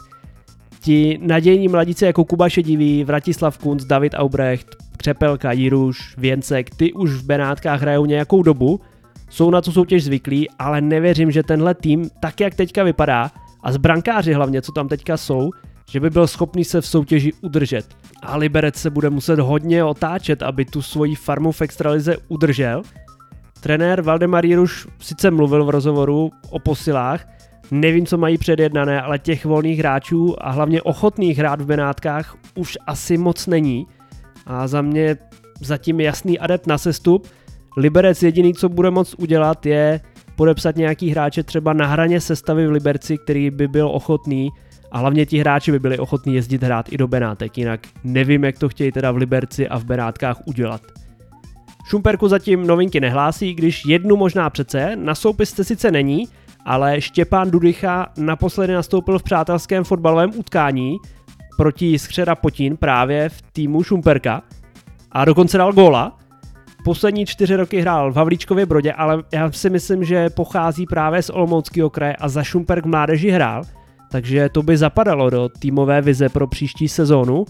Ti 0.79 1.19
nadějní 1.21 1.67
mladíci 1.67 2.05
jako 2.05 2.25
Kuba 2.25 2.49
Šedivý, 2.49 3.03
Vratislav 3.03 3.57
Kunc, 3.57 3.83
David 3.83 4.13
Aubrecht, 4.17 4.75
Křepelka, 5.01 5.51
Jiruš, 5.51 6.15
Věncek, 6.17 6.69
ty 6.69 6.93
už 6.93 7.11
v 7.11 7.25
Benátkách 7.25 7.81
hrajou 7.81 8.05
nějakou 8.05 8.43
dobu, 8.43 8.79
jsou 9.29 9.49
na 9.49 9.61
tu 9.61 9.71
soutěž 9.71 10.03
zvyklí, 10.03 10.49
ale 10.59 10.81
nevěřím, 10.81 11.31
že 11.31 11.43
tenhle 11.43 11.73
tým, 11.73 12.09
tak 12.19 12.39
jak 12.39 12.55
teďka 12.55 12.83
vypadá, 12.83 13.31
a 13.63 13.71
z 13.71 13.77
brankáři 13.77 14.33
hlavně, 14.33 14.61
co 14.61 14.71
tam 14.71 14.87
teďka 14.87 15.17
jsou, 15.17 15.49
že 15.89 15.99
by 15.99 16.09
byl 16.09 16.27
schopný 16.27 16.65
se 16.65 16.81
v 16.81 16.87
soutěži 16.87 17.33
udržet. 17.41 17.85
A 18.23 18.37
Liberec 18.37 18.75
se 18.75 18.89
bude 18.89 19.09
muset 19.09 19.39
hodně 19.39 19.83
otáčet, 19.83 20.43
aby 20.43 20.65
tu 20.65 20.81
svoji 20.81 21.15
farmu 21.15 21.51
v 21.51 21.61
extralize 21.61 22.17
udržel. 22.27 22.81
Trenér 23.59 24.01
Valdemar 24.01 24.45
Jiruš 24.45 24.87
sice 24.99 25.31
mluvil 25.31 25.65
v 25.65 25.69
rozhovoru 25.69 26.31
o 26.49 26.59
posilách, 26.59 27.27
nevím, 27.71 28.05
co 28.05 28.17
mají 28.17 28.37
předjednané, 28.37 29.01
ale 29.01 29.19
těch 29.19 29.45
volných 29.45 29.79
hráčů 29.79 30.35
a 30.45 30.51
hlavně 30.51 30.81
ochotných 30.81 31.37
hrát 31.37 31.61
v 31.61 31.65
Benátkách 31.65 32.35
už 32.55 32.77
asi 32.87 33.17
moc 33.17 33.47
není. 33.47 33.87
A 34.45 34.67
za 34.67 34.81
mě 34.81 35.17
zatím 35.61 35.99
jasný 35.99 36.39
adept 36.39 36.67
na 36.67 36.77
sestup. 36.77 37.27
Liberec 37.77 38.23
jediný, 38.23 38.53
co 38.53 38.69
bude 38.69 38.91
moct 38.91 39.15
udělat, 39.19 39.65
je 39.65 39.99
podepsat 40.35 40.75
nějaký 40.75 41.09
hráče 41.09 41.43
třeba 41.43 41.73
na 41.73 41.85
hraně 41.85 42.21
sestavy 42.21 42.67
v 42.67 42.71
Liberci, 42.71 43.17
který 43.17 43.49
by 43.49 43.67
byl 43.67 43.87
ochotný 43.87 44.49
a 44.91 44.97
hlavně 44.97 45.25
ti 45.25 45.37
hráči 45.37 45.71
by 45.71 45.79
byli 45.79 45.99
ochotní 45.99 46.35
jezdit 46.35 46.63
hrát 46.63 46.93
i 46.93 46.97
do 46.97 47.07
Benátek, 47.07 47.57
jinak 47.57 47.79
nevím, 48.03 48.43
jak 48.43 48.59
to 48.59 48.69
chtějí 48.69 48.91
teda 48.91 49.11
v 49.11 49.17
Liberci 49.17 49.67
a 49.67 49.79
v 49.79 49.85
Benátkách 49.85 50.37
udělat. 50.45 50.81
Šumperku 51.85 52.27
zatím 52.27 52.67
novinky 52.67 52.99
nehlásí, 52.99 53.53
když 53.53 53.85
jednu 53.85 54.15
možná 54.15 54.49
přece, 54.49 54.95
na 54.95 55.15
soupisce 55.15 55.63
sice 55.63 55.91
není, 55.91 56.27
ale 56.65 57.01
Štěpán 57.01 57.51
Dudycha 57.51 58.07
naposledy 58.17 58.73
nastoupil 58.73 59.19
v 59.19 59.23
přátelském 59.23 59.83
fotbalovém 59.83 60.31
utkání 60.35 60.97
proti 61.57 61.99
Skřera 61.99 62.35
Potín 62.35 62.77
právě 62.77 63.29
v 63.29 63.41
týmu 63.41 63.83
Šumperka 63.83 64.41
a 65.11 65.25
dokonce 65.25 65.57
dal 65.57 65.73
góla. 65.73 66.17
Poslední 66.83 67.25
čtyři 67.25 67.55
roky 67.55 67.81
hrál 67.81 68.11
v 68.11 68.15
Havlíčkově 68.15 68.65
Brodě, 68.65 68.93
ale 68.93 69.23
já 69.33 69.51
si 69.51 69.69
myslím, 69.69 70.03
že 70.03 70.29
pochází 70.29 70.85
právě 70.85 71.21
z 71.21 71.29
Olomouckého 71.29 71.89
kraje 71.89 72.15
a 72.15 72.29
za 72.29 72.43
Šumperk 72.43 72.85
mládeži 72.85 73.29
hrál– 73.29 73.63
takže 74.11 74.49
to 74.49 74.63
by 74.63 74.77
zapadalo 74.77 75.29
do 75.29 75.49
týmové 75.59 76.01
vize 76.01 76.29
pro 76.29 76.47
příští 76.47 76.87
sezónu. 76.87 77.45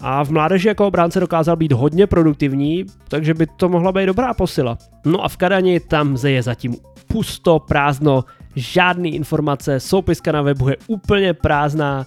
A 0.00 0.24
v 0.24 0.30
mládeži 0.30 0.68
jako 0.68 0.86
obránce 0.86 1.20
dokázal 1.20 1.56
být 1.56 1.72
hodně 1.72 2.06
produktivní, 2.06 2.84
takže 3.08 3.34
by 3.34 3.46
to 3.46 3.68
mohla 3.68 3.92
být 3.92 4.06
dobrá 4.06 4.34
posila. 4.34 4.78
No 5.04 5.24
a 5.24 5.28
v 5.28 5.36
Kadani 5.36 5.80
tam 5.80 6.16
je 6.26 6.42
zatím 6.42 6.76
pusto, 7.06 7.58
prázdno, 7.58 8.24
žádný 8.56 9.14
informace, 9.14 9.80
soupiska 9.80 10.32
na 10.32 10.42
webu 10.42 10.68
je 10.68 10.76
úplně 10.86 11.34
prázdná, 11.34 12.06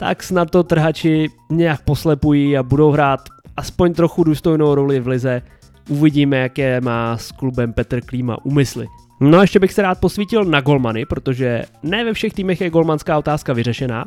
tak 0.00 0.22
snad 0.22 0.50
to 0.50 0.62
trhači 0.62 1.28
nějak 1.50 1.82
poslepují 1.82 2.56
a 2.58 2.62
budou 2.62 2.90
hrát 2.90 3.20
aspoň 3.56 3.94
trochu 3.94 4.24
důstojnou 4.24 4.74
roli 4.74 5.00
v 5.00 5.08
lize. 5.08 5.42
Uvidíme, 5.88 6.36
jaké 6.36 6.80
má 6.80 7.16
s 7.16 7.32
klubem 7.32 7.72
Petr 7.72 8.00
Klíma 8.00 8.44
úmysly. 8.44 8.86
No 9.20 9.38
a 9.38 9.40
ještě 9.40 9.58
bych 9.58 9.72
se 9.72 9.82
rád 9.82 10.00
posvítil 10.00 10.44
na 10.44 10.60
golmany, 10.60 11.06
protože 11.06 11.62
ne 11.82 12.04
ve 12.04 12.12
všech 12.12 12.32
týmech 12.32 12.60
je 12.60 12.70
golmanská 12.70 13.18
otázka 13.18 13.52
vyřešená. 13.52 14.04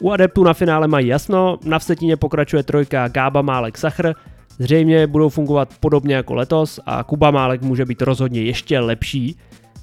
U 0.00 0.10
adeptů 0.10 0.44
na 0.44 0.54
finále 0.54 0.88
mají 0.88 1.06
jasno, 1.06 1.58
na 1.64 1.78
vsetině 1.78 2.16
pokračuje 2.16 2.62
trojka 2.62 3.08
Gába 3.08 3.42
Málek 3.42 3.78
Sachr, 3.78 4.12
zřejmě 4.58 5.06
budou 5.06 5.28
fungovat 5.28 5.68
podobně 5.80 6.14
jako 6.14 6.34
letos 6.34 6.80
a 6.86 7.04
Kuba 7.04 7.30
Málek 7.30 7.62
může 7.62 7.84
být 7.84 8.02
rozhodně 8.02 8.42
ještě 8.42 8.78
lepší. 8.78 9.36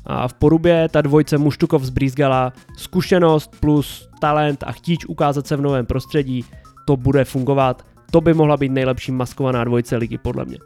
A 0.06 0.28
v 0.28 0.34
porubě 0.34 0.90
ta 0.92 1.02
dvojce 1.02 1.38
Muštukov 1.38 1.84
z 1.84 1.90
Brizgala, 1.90 2.54
zkušenost 2.78 3.56
plus 3.60 4.10
talent 4.20 4.64
a 4.64 4.72
chtíč 4.72 5.06
ukázat 5.06 5.48
se 5.48 5.56
v 5.56 5.62
novém 5.62 5.86
prostředí, 5.86 6.46
to 6.86 6.98
bude 6.98 7.26
fungovat. 7.26 7.86
To 8.12 8.22
by 8.22 8.34
mohla 8.34 8.58
být 8.58 8.72
nejlepší 8.72 9.12
maskovaná 9.12 9.64
dvojce 9.64 9.98
ligy 9.98 10.18
podle 10.18 10.46
mě. 10.46 10.58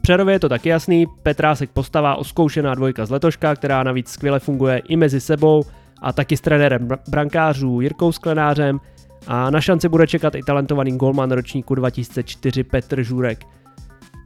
Přerově 0.00 0.34
je 0.34 0.38
to 0.38 0.48
taky 0.48 0.68
jasný, 0.68 1.06
Petrásek 1.22 1.70
postava 1.70 2.14
oskoušená 2.14 2.74
dvojka 2.74 3.06
z 3.06 3.10
letoška, 3.10 3.56
která 3.56 3.82
navíc 3.82 4.08
skvěle 4.08 4.40
funguje 4.40 4.78
i 4.78 4.96
mezi 4.96 5.20
sebou 5.20 5.64
a 6.02 6.12
taky 6.12 6.36
s 6.36 6.40
trenérem 6.40 6.88
brankářů 7.08 7.80
Jirkou 7.80 8.12
Sklenářem 8.12 8.80
a 9.26 9.50
na 9.50 9.60
šanci 9.60 9.88
bude 9.88 10.06
čekat 10.06 10.34
i 10.34 10.42
talentovaný 10.42 10.98
golman 10.98 11.30
ročníku 11.30 11.74
2004 11.74 12.64
Petr 12.64 13.02
Žurek. 13.02 13.44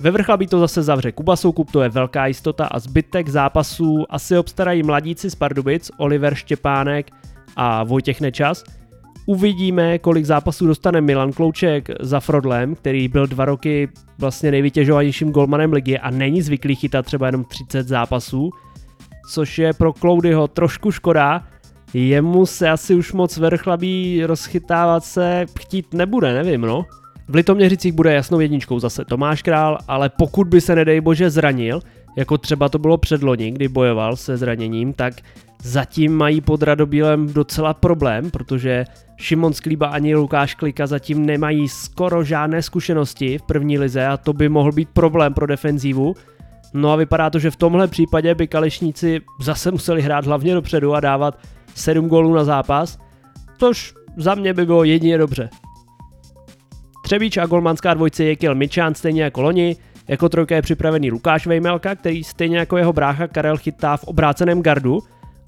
Ve 0.00 0.10
vrchlabí 0.10 0.46
to 0.46 0.60
zase 0.60 0.82
zavře 0.82 1.12
Kuba 1.12 1.36
Soukup, 1.36 1.70
to 1.70 1.82
je 1.82 1.88
velká 1.88 2.26
jistota 2.26 2.66
a 2.66 2.78
zbytek 2.78 3.28
zápasů 3.28 4.04
asi 4.10 4.38
obstarají 4.38 4.82
mladíci 4.82 5.30
z 5.30 5.34
Pardubic, 5.34 5.90
Oliver 5.98 6.34
Štěpánek 6.34 7.10
a 7.56 7.84
Vojtěch 7.84 8.20
Nečas– 8.20 8.64
Uvidíme, 9.28 9.98
kolik 9.98 10.24
zápasů 10.24 10.66
dostane 10.66 11.00
Milan 11.00 11.32
Klouček 11.32 11.88
za 12.00 12.20
Frodlem, 12.20 12.74
který 12.74 13.08
byl 13.08 13.26
dva 13.26 13.44
roky 13.44 13.88
vlastně 14.18 14.50
nejvytěžovanějším 14.50 15.30
golmanem 15.30 15.72
ligy 15.72 15.98
a 15.98 16.10
není 16.10 16.42
zvyklý 16.42 16.74
chytat 16.74 17.06
třeba 17.06 17.26
jenom 17.26 17.44
30 17.44 17.88
zápasů, 17.88 18.50
což 19.32 19.58
je 19.58 19.72
pro 19.72 19.92
Cloudyho 19.92 20.48
trošku 20.48 20.90
škoda. 20.90 21.44
Jemu 21.94 22.46
se 22.46 22.70
asi 22.70 22.94
už 22.94 23.12
moc 23.12 23.36
vrchlabí 23.36 24.24
rozchytávat 24.26 25.04
se 25.04 25.46
chtít 25.58 25.94
nebude, 25.94 26.34
nevím 26.34 26.60
no. 26.60 26.86
V 27.28 27.34
Litoměřicích 27.34 27.92
bude 27.92 28.14
jasnou 28.14 28.40
jedničkou 28.40 28.78
zase 28.78 29.04
Tomáš 29.04 29.42
Král, 29.42 29.78
ale 29.88 30.08
pokud 30.08 30.48
by 30.48 30.60
se 30.60 30.74
nedej 30.74 31.00
bože 31.00 31.30
zranil, 31.30 31.80
jako 32.16 32.38
třeba 32.38 32.68
to 32.68 32.78
bylo 32.78 32.98
předloni, 32.98 33.50
kdy 33.50 33.68
bojoval 33.68 34.16
se 34.16 34.36
zraněním, 34.36 34.92
tak 34.92 35.14
zatím 35.62 36.16
mají 36.16 36.40
pod 36.40 36.62
Radobílem 36.62 37.32
docela 37.32 37.74
problém, 37.74 38.30
protože 38.30 38.84
Šimon 39.16 39.52
Sklíba 39.52 39.86
ani 39.86 40.14
Lukáš 40.14 40.54
Klika 40.54 40.86
zatím 40.86 41.26
nemají 41.26 41.68
skoro 41.68 42.24
žádné 42.24 42.62
zkušenosti 42.62 43.38
v 43.38 43.42
první 43.42 43.78
lize 43.78 44.06
a 44.06 44.16
to 44.16 44.32
by 44.32 44.48
mohl 44.48 44.72
být 44.72 44.88
problém 44.88 45.34
pro 45.34 45.46
defenzívu. 45.46 46.14
No 46.74 46.92
a 46.92 46.96
vypadá 46.96 47.30
to, 47.30 47.38
že 47.38 47.50
v 47.50 47.56
tomhle 47.56 47.88
případě 47.88 48.34
by 48.34 48.46
Kalešníci 48.46 49.20
zase 49.40 49.70
museli 49.70 50.02
hrát 50.02 50.26
hlavně 50.26 50.54
dopředu 50.54 50.94
a 50.94 51.00
dávat 51.00 51.38
7 51.74 52.08
gólů 52.08 52.34
na 52.34 52.44
zápas, 52.44 52.98
což 53.58 53.94
za 54.16 54.34
mě 54.34 54.54
by 54.54 54.66
bylo 54.66 54.84
jedině 54.84 55.18
dobře. 55.18 55.48
Třebíč 57.06 57.36
a 57.36 57.46
golmanská 57.46 57.94
dvojce 57.94 58.24
je 58.24 58.36
Kiel 58.36 58.54
Mičan 58.54 58.94
stejně 58.94 59.22
jako 59.22 59.42
loni, 59.42 59.76
jako 60.08 60.28
trojka 60.28 60.54
je 60.54 60.62
připravený 60.62 61.10
Lukáš 61.10 61.46
Vejmelka, 61.46 61.94
který 61.94 62.24
stejně 62.24 62.58
jako 62.58 62.76
jeho 62.76 62.92
brácha 62.92 63.26
Karel 63.26 63.56
chytá 63.56 63.96
v 63.96 64.04
obráceném 64.04 64.62
gardu 64.62 64.98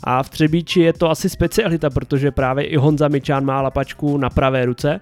A 0.05 0.23
v 0.23 0.31
Třebíči 0.31 0.81
je 0.81 0.92
to 0.92 1.11
asi 1.11 1.29
specialita, 1.29 1.90
protože 1.90 2.31
právě 2.31 2.64
i 2.64 2.77
Honza 2.77 3.09
Mičán 3.09 3.44
má 3.44 3.62
lapačku 3.62 4.18
na 4.18 4.31
pravé 4.31 4.66
ruce. 4.66 5.01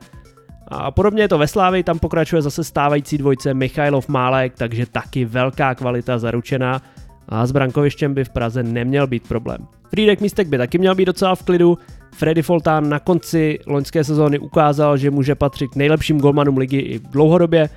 A 0.69 0.91
podobně 0.91 1.23
je 1.23 1.29
to 1.29 1.39
ve 1.39 1.49
Slávii, 1.49 1.83
tam 1.83 1.99
pokračuje 1.99 2.43
zase 2.43 2.65
stávající 2.65 3.19
dvojce 3.19 3.55
Michailov 3.55 4.09
Málek, 4.09 4.55
takže 4.57 4.87
taky 4.87 5.25
velká 5.25 5.75
kvalita 5.75 6.19
zaručená 6.19 6.83
a 7.29 7.47
s 7.47 7.53
brankovištěm 7.53 8.15
by 8.15 8.25
v 8.25 8.29
Praze 8.31 8.63
neměl 8.63 9.07
být 9.07 9.29
problém. 9.29 9.59
Frídek 9.91 10.21
Místek 10.21 10.49
by 10.49 10.59
taky 10.59 10.79
měl 10.79 10.95
být 10.95 11.05
docela 11.05 11.35
v 11.35 11.43
klidu, 11.43 11.79
Freddy 12.17 12.43
Foltán 12.43 12.89
na 12.89 12.99
konci 12.99 13.59
loňské 13.67 14.05
sezóny 14.05 14.39
ukázal, 14.39 14.97
že 14.97 15.11
může 15.11 15.35
patřit 15.35 15.69
k 15.69 15.77
nejlepším 15.77 16.21
golmanům 16.21 16.57
ligy 16.57 16.79
i 16.79 16.99
dlouhodobě, 16.99 17.69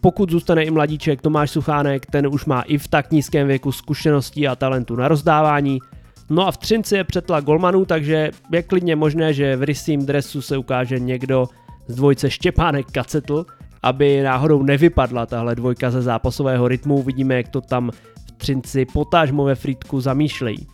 pokud 0.00 0.30
zůstane 0.30 0.64
i 0.64 0.70
mladíček 0.70 1.22
Tomáš 1.22 1.50
Suchánek, 1.50 2.06
ten 2.06 2.26
už 2.26 2.44
má 2.44 2.62
i 2.62 2.78
v 2.78 2.88
tak 2.88 3.10
nízkém 3.10 3.46
věku 3.46 3.72
zkušeností 3.72 4.48
a 4.48 4.56
talentu 4.56 4.96
na 4.96 5.08
rozdávání. 5.08 5.78
No 6.30 6.46
a 6.46 6.52
v 6.52 6.56
Třinci 6.56 6.96
je 6.96 7.04
přetla 7.04 7.40
golmanů, 7.40 7.84
takže 7.84 8.30
je 8.52 8.62
klidně 8.62 8.96
možné, 8.96 9.32
že 9.32 9.56
v 9.56 9.62
rysím 9.62 10.06
dresu 10.06 10.42
se 10.42 10.58
ukáže 10.58 10.98
někdo 10.98 11.48
z 11.86 11.94
dvojce 11.94 12.30
Štěpánek 12.30 12.86
Kacetl, 12.92 13.46
aby 13.82 14.22
náhodou 14.22 14.62
nevypadla 14.62 15.26
tahle 15.26 15.54
dvojka 15.54 15.90
ze 15.90 16.02
zápasového 16.02 16.68
rytmu. 16.68 17.02
Vidíme, 17.02 17.34
jak 17.34 17.48
to 17.48 17.60
tam 17.60 17.90
v 18.28 18.32
Třinci 18.32 18.84
potážmo 18.84 19.44
ve 19.44 19.54
Frýdku 19.54 20.00
zamýšlejí. 20.00 20.66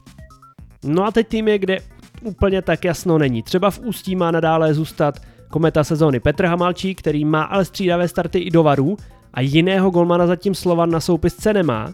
No 0.84 1.04
a 1.04 1.10
teď 1.10 1.28
tým 1.28 1.48
je, 1.48 1.58
kde 1.58 1.78
úplně 2.24 2.62
tak 2.62 2.84
jasno 2.84 3.18
není. 3.18 3.42
Třeba 3.42 3.70
v 3.70 3.78
Ústí 3.78 4.16
má 4.16 4.30
nadále 4.30 4.74
zůstat 4.74 5.18
kometa 5.48 5.84
sezóny 5.84 6.20
Petr 6.20 6.44
Hamalčík, 6.44 6.98
který 6.98 7.24
má 7.24 7.42
ale 7.42 7.64
střídavé 7.64 8.08
starty 8.08 8.38
i 8.38 8.50
do 8.50 8.62
varu 8.62 8.96
a 9.34 9.40
jiného 9.40 9.90
golmana 9.90 10.26
zatím 10.26 10.54
Slovan 10.54 10.90
na 10.90 11.00
soupisce 11.00 11.52
nemá. 11.52 11.92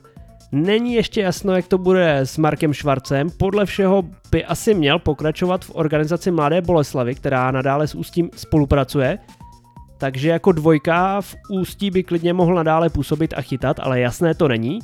Není 0.53 0.95
ještě 0.95 1.21
jasno, 1.21 1.57
jak 1.57 1.69
to 1.69 1.79
bude 1.79 2.19
s 2.19 2.39
Markem 2.39 2.73
Švarcem, 2.73 3.31
podle 3.31 3.67
všeho 3.67 4.03
by 4.31 4.45
asi 4.45 4.75
měl 4.75 4.99
pokračovat 4.99 5.65
v 5.65 5.71
organizaci 5.75 6.31
Mladé 6.31 6.61
Boleslavy, 6.61 7.15
která 7.15 7.51
nadále 7.51 7.87
s 7.87 7.95
Ústím 7.95 8.31
spolupracuje, 8.37 9.19
takže 9.99 10.29
jako 10.29 10.53
dvojka 10.53 11.21
v 11.21 11.35
Ústí 11.51 11.91
by 11.91 12.03
klidně 12.03 12.33
mohl 12.33 12.55
nadále 12.55 12.91
působit 12.91 13.35
a 13.37 13.43
chytat, 13.43 13.81
ale 13.81 14.01
jasné 14.01 14.35
to 14.35 14.49
není. 14.49 14.79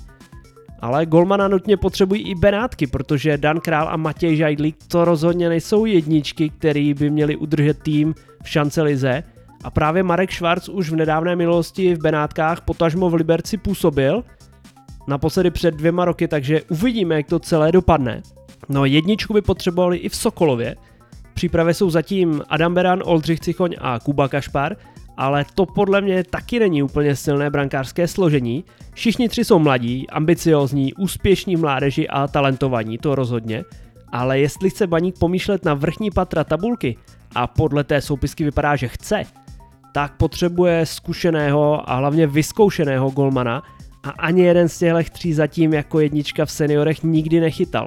Ale 0.85 1.07
Golmana 1.07 1.49
nutně 1.49 1.77
potřebují 1.77 2.23
i 2.23 2.35
Benátky, 2.35 2.87
protože 2.87 3.39
Dan 3.39 3.61
Král 3.61 3.89
a 3.89 3.97
Matěj 3.97 4.37
Žajdlík 4.37 4.77
to 4.89 5.05
rozhodně 5.05 5.49
nejsou 5.49 5.85
jedničky, 5.85 6.51
který 6.51 6.95
by 6.95 7.11
měli 7.11 7.37
udržet 7.37 7.79
tým 7.83 8.15
v 8.43 8.49
šance 8.49 8.83
lize. 8.83 9.23
A 9.63 9.71
právě 9.71 10.03
Marek 10.03 10.31
Švarc 10.31 10.69
už 10.69 10.91
v 10.91 10.97
nedávné 10.97 11.37
minulosti 11.37 11.95
v 11.95 12.03
Benátkách 12.03 12.61
potažmo 12.61 13.11
v 13.11 13.15
Liberci 13.15 13.57
působil, 13.57 14.25
naposledy 15.07 15.51
před 15.51 15.75
dvěma 15.75 16.05
roky, 16.05 16.29
takže 16.29 16.63
uvidíme, 16.69 17.15
jak 17.15 17.27
to 17.27 17.39
celé 17.39 17.73
dopadne. 17.73 18.23
No 18.69 18.85
jedničku 18.85 19.35
by 19.35 19.43
potřebovali 19.43 19.97
i 19.97 20.09
v 20.09 20.17
Sokolově. 20.17 20.77
V 21.31 21.35
přípravě 21.35 21.75
jsou 21.75 21.91
zatím 21.91 22.43
Adam 22.49 22.75
Beran, 22.75 23.03
Oldřich 23.05 23.41
Cichoň 23.41 23.75
a 23.81 23.99
Kuba 24.01 24.29
Kašpar, 24.29 24.77
ale 25.17 25.45
to 25.55 25.67
podle 25.67 26.01
mě 26.01 26.25
taky 26.25 26.59
není 26.59 26.83
úplně 26.83 27.17
silné 27.17 27.51
brankářské 27.51 28.09
složení. 28.09 28.65
Všichni 28.93 29.29
tři 29.29 29.45
jsou 29.45 29.59
mladí, 29.59 30.11
ambiciozní, 30.11 30.95
úspěšní 30.95 31.57
mládeži 31.57 32.09
a 32.09 32.29
talentovaní, 32.29 32.99
to 32.99 33.15
rozhodně. 33.15 33.65
Ale 34.13 34.39
jestli 34.39 34.71
chce 34.71 34.87
Baník 34.87 35.19
pomýšlet 35.19 35.65
na 35.65 35.75
vrchní 35.75 36.11
patra 36.11 36.45
tabulky, 36.45 36.97
a 37.35 37.47
podle 37.47 37.85
té 37.85 38.01
soupisky 38.01 38.45
vypadá, 38.45 38.77
že 38.77 38.89
chce, 38.89 39.23
tak 39.93 40.17
potřebuje 40.17 40.87
zkušeného 40.87 41.91
a 41.91 41.97
hlavně 41.97 42.27
vyzkoušeného 42.27 43.11
golmana 43.11 43.63
a 44.03 44.11
ani 44.11 44.43
jeden 44.43 44.69
z 44.69 44.79
těchto 44.79 45.13
tří 45.13 45.33
zatím 45.33 45.73
jako 45.73 46.01
jednička 46.01 46.45
v 46.45 46.51
seniorech 46.51 47.03
nikdy 47.03 47.41
nechytal. 47.41 47.87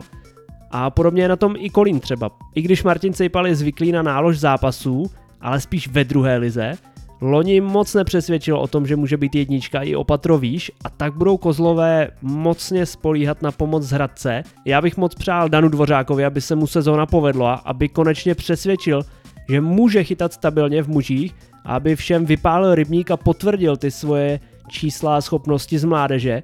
A 0.72 0.90
podobně 0.90 1.22
je 1.22 1.28
na 1.28 1.36
tom 1.36 1.56
i 1.58 1.70
Kolín 1.70 2.00
třeba. 2.00 2.30
I 2.56 2.62
když 2.62 2.84
Martin 2.84 3.14
Cejpal 3.14 3.48
je 3.48 3.56
zvyklý 3.56 3.92
na 3.92 4.02
nálož 4.02 4.40
zápasů, 4.40 5.12
ale 5.42 5.62
spíš 5.62 5.88
ve 5.88 6.04
druhé 6.04 6.38
lize, 6.38 6.74
Loni 7.22 7.62
moc 7.62 7.94
nepřesvědčil 7.94 8.58
o 8.58 8.68
tom, 8.68 8.88
že 8.88 8.96
může 8.96 9.18
být 9.18 9.36
jednička 9.36 9.82
i 9.82 9.96
opatro 9.96 10.38
výš 10.38 10.72
a 10.84 10.90
tak 10.90 11.14
budou 11.14 11.38
kozlové 11.38 12.10
mocně 12.22 12.86
spolíhat 12.86 13.42
na 13.42 13.52
pomoc 13.52 13.84
z 13.84 13.92
Hradce. 13.92 14.44
Já 14.66 14.82
bych 14.82 14.98
moc 14.98 15.16
přál 15.16 15.50
Danu 15.50 15.70
Dvořákovi, 15.70 16.26
aby 16.26 16.42
se 16.42 16.56
mu 16.56 16.68
sezóna 16.68 17.06
povedla, 17.06 17.54
aby 17.54 17.90
konečně 17.90 18.36
přesvědčil, 18.36 19.02
že 19.50 19.62
může 19.62 20.04
chytat 20.04 20.34
stabilně 20.34 20.84
v 20.84 20.90
mužích 20.90 21.36
a 21.66 21.76
aby 21.76 21.96
všem 21.96 22.26
vypálil 22.26 22.76
rybník 22.76 23.12
a 23.12 23.18
potvrdil 23.18 23.78
ty 23.78 23.92
svoje 23.92 24.40
čísla 24.70 25.18
a 25.18 25.22
schopnosti 25.22 25.80
z 25.80 25.84
mládeže. 25.84 26.42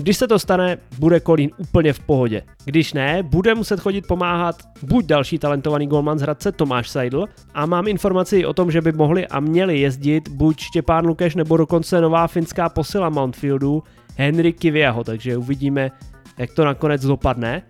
Když 0.00 0.16
se 0.16 0.28
to 0.28 0.38
stane, 0.38 0.78
bude 0.98 1.20
Kolín 1.20 1.50
úplně 1.58 1.92
v 1.92 2.00
pohodě. 2.00 2.42
Když 2.64 2.92
ne, 2.92 3.22
bude 3.22 3.54
muset 3.54 3.80
chodit 3.80 4.06
pomáhat 4.06 4.56
buď 4.82 5.04
další 5.04 5.38
talentovaný 5.38 5.86
golman 5.86 6.18
z 6.18 6.22
Hradce 6.22 6.52
Tomáš 6.52 6.88
Seidl 6.88 7.26
a 7.54 7.66
mám 7.66 7.88
informaci 7.88 8.46
o 8.46 8.52
tom, 8.52 8.70
že 8.70 8.80
by 8.80 8.92
mohli 8.92 9.26
a 9.26 9.40
měli 9.40 9.80
jezdit 9.80 10.28
buď 10.28 10.60
Štěpán 10.60 11.06
Lukeš 11.06 11.34
nebo 11.34 11.56
dokonce 11.56 12.00
nová 12.00 12.26
finská 12.26 12.68
posila 12.68 13.08
Mountfieldu 13.08 13.82
Henry 14.16 14.52
Kiviaho, 14.52 15.04
takže 15.04 15.36
uvidíme, 15.36 15.90
jak 16.38 16.52
to 16.52 16.64
nakonec 16.64 17.06
dopadne. 17.06 17.62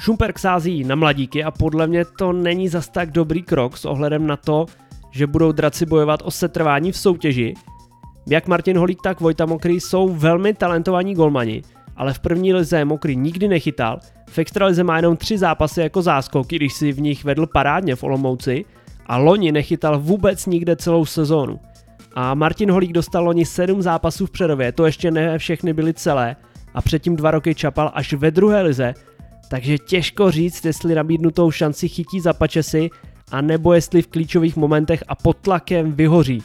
Šumperk 0.00 0.38
sází 0.38 0.84
na 0.84 0.94
mladíky 0.94 1.44
a 1.44 1.50
podle 1.50 1.86
mě 1.86 2.04
to 2.18 2.32
není 2.32 2.68
zas 2.68 2.88
tak 2.88 3.10
dobrý 3.10 3.42
krok 3.42 3.76
s 3.76 3.84
ohledem 3.84 4.26
na 4.26 4.36
to, 4.36 4.66
že 5.10 5.26
budou 5.26 5.52
draci 5.52 5.86
bojovat 5.86 6.20
o 6.24 6.30
setrvání 6.30 6.92
v 6.92 6.96
soutěži. 6.96 7.54
Jak 8.26 8.48
Martin 8.48 8.78
Holík, 8.78 8.98
tak 9.02 9.20
Vojta 9.20 9.46
Mokrý 9.46 9.80
jsou 9.80 10.08
velmi 10.08 10.54
talentovaní 10.54 11.14
golmani, 11.14 11.62
ale 11.96 12.12
v 12.12 12.18
první 12.18 12.54
lize 12.54 12.84
Mokrý 12.84 13.16
nikdy 13.16 13.48
nechytal, 13.48 13.98
v 14.30 14.38
extralize 14.38 14.84
má 14.84 14.96
jenom 14.96 15.16
tři 15.16 15.38
zápasy 15.38 15.80
jako 15.80 16.02
záskok, 16.02 16.52
i 16.52 16.56
když 16.56 16.72
si 16.72 16.92
v 16.92 17.00
nich 17.00 17.24
vedl 17.24 17.46
parádně 17.46 17.96
v 17.96 18.02
Olomouci 18.02 18.64
a 19.06 19.16
loni 19.16 19.52
nechytal 19.52 19.98
vůbec 19.98 20.46
nikde 20.46 20.76
celou 20.76 21.04
sezónu. 21.04 21.60
A 22.14 22.34
Martin 22.34 22.70
Holík 22.70 22.92
dostal 22.92 23.24
loni 23.24 23.46
sedm 23.46 23.82
zápasů 23.82 24.26
v 24.26 24.30
Přerově, 24.30 24.72
to 24.72 24.86
ještě 24.86 25.10
ne 25.10 25.38
všechny 25.38 25.72
byly 25.72 25.94
celé 25.94 26.36
a 26.74 26.82
předtím 26.82 27.16
dva 27.16 27.30
roky 27.30 27.54
čapal 27.54 27.90
až 27.94 28.12
ve 28.12 28.30
druhé 28.30 28.62
lize, 28.62 28.94
takže 29.48 29.78
těžko 29.78 30.30
říct, 30.30 30.64
jestli 30.64 30.94
nabídnutou 30.94 31.50
šanci 31.50 31.88
chytí 31.88 32.20
za 32.20 32.32
pačesy, 32.32 32.90
a 33.32 33.40
nebo 33.40 33.72
jestli 33.72 34.02
v 34.02 34.06
klíčových 34.06 34.56
momentech 34.56 35.04
a 35.08 35.14
pod 35.14 35.36
tlakem 35.36 35.92
vyhoří. 35.92 36.42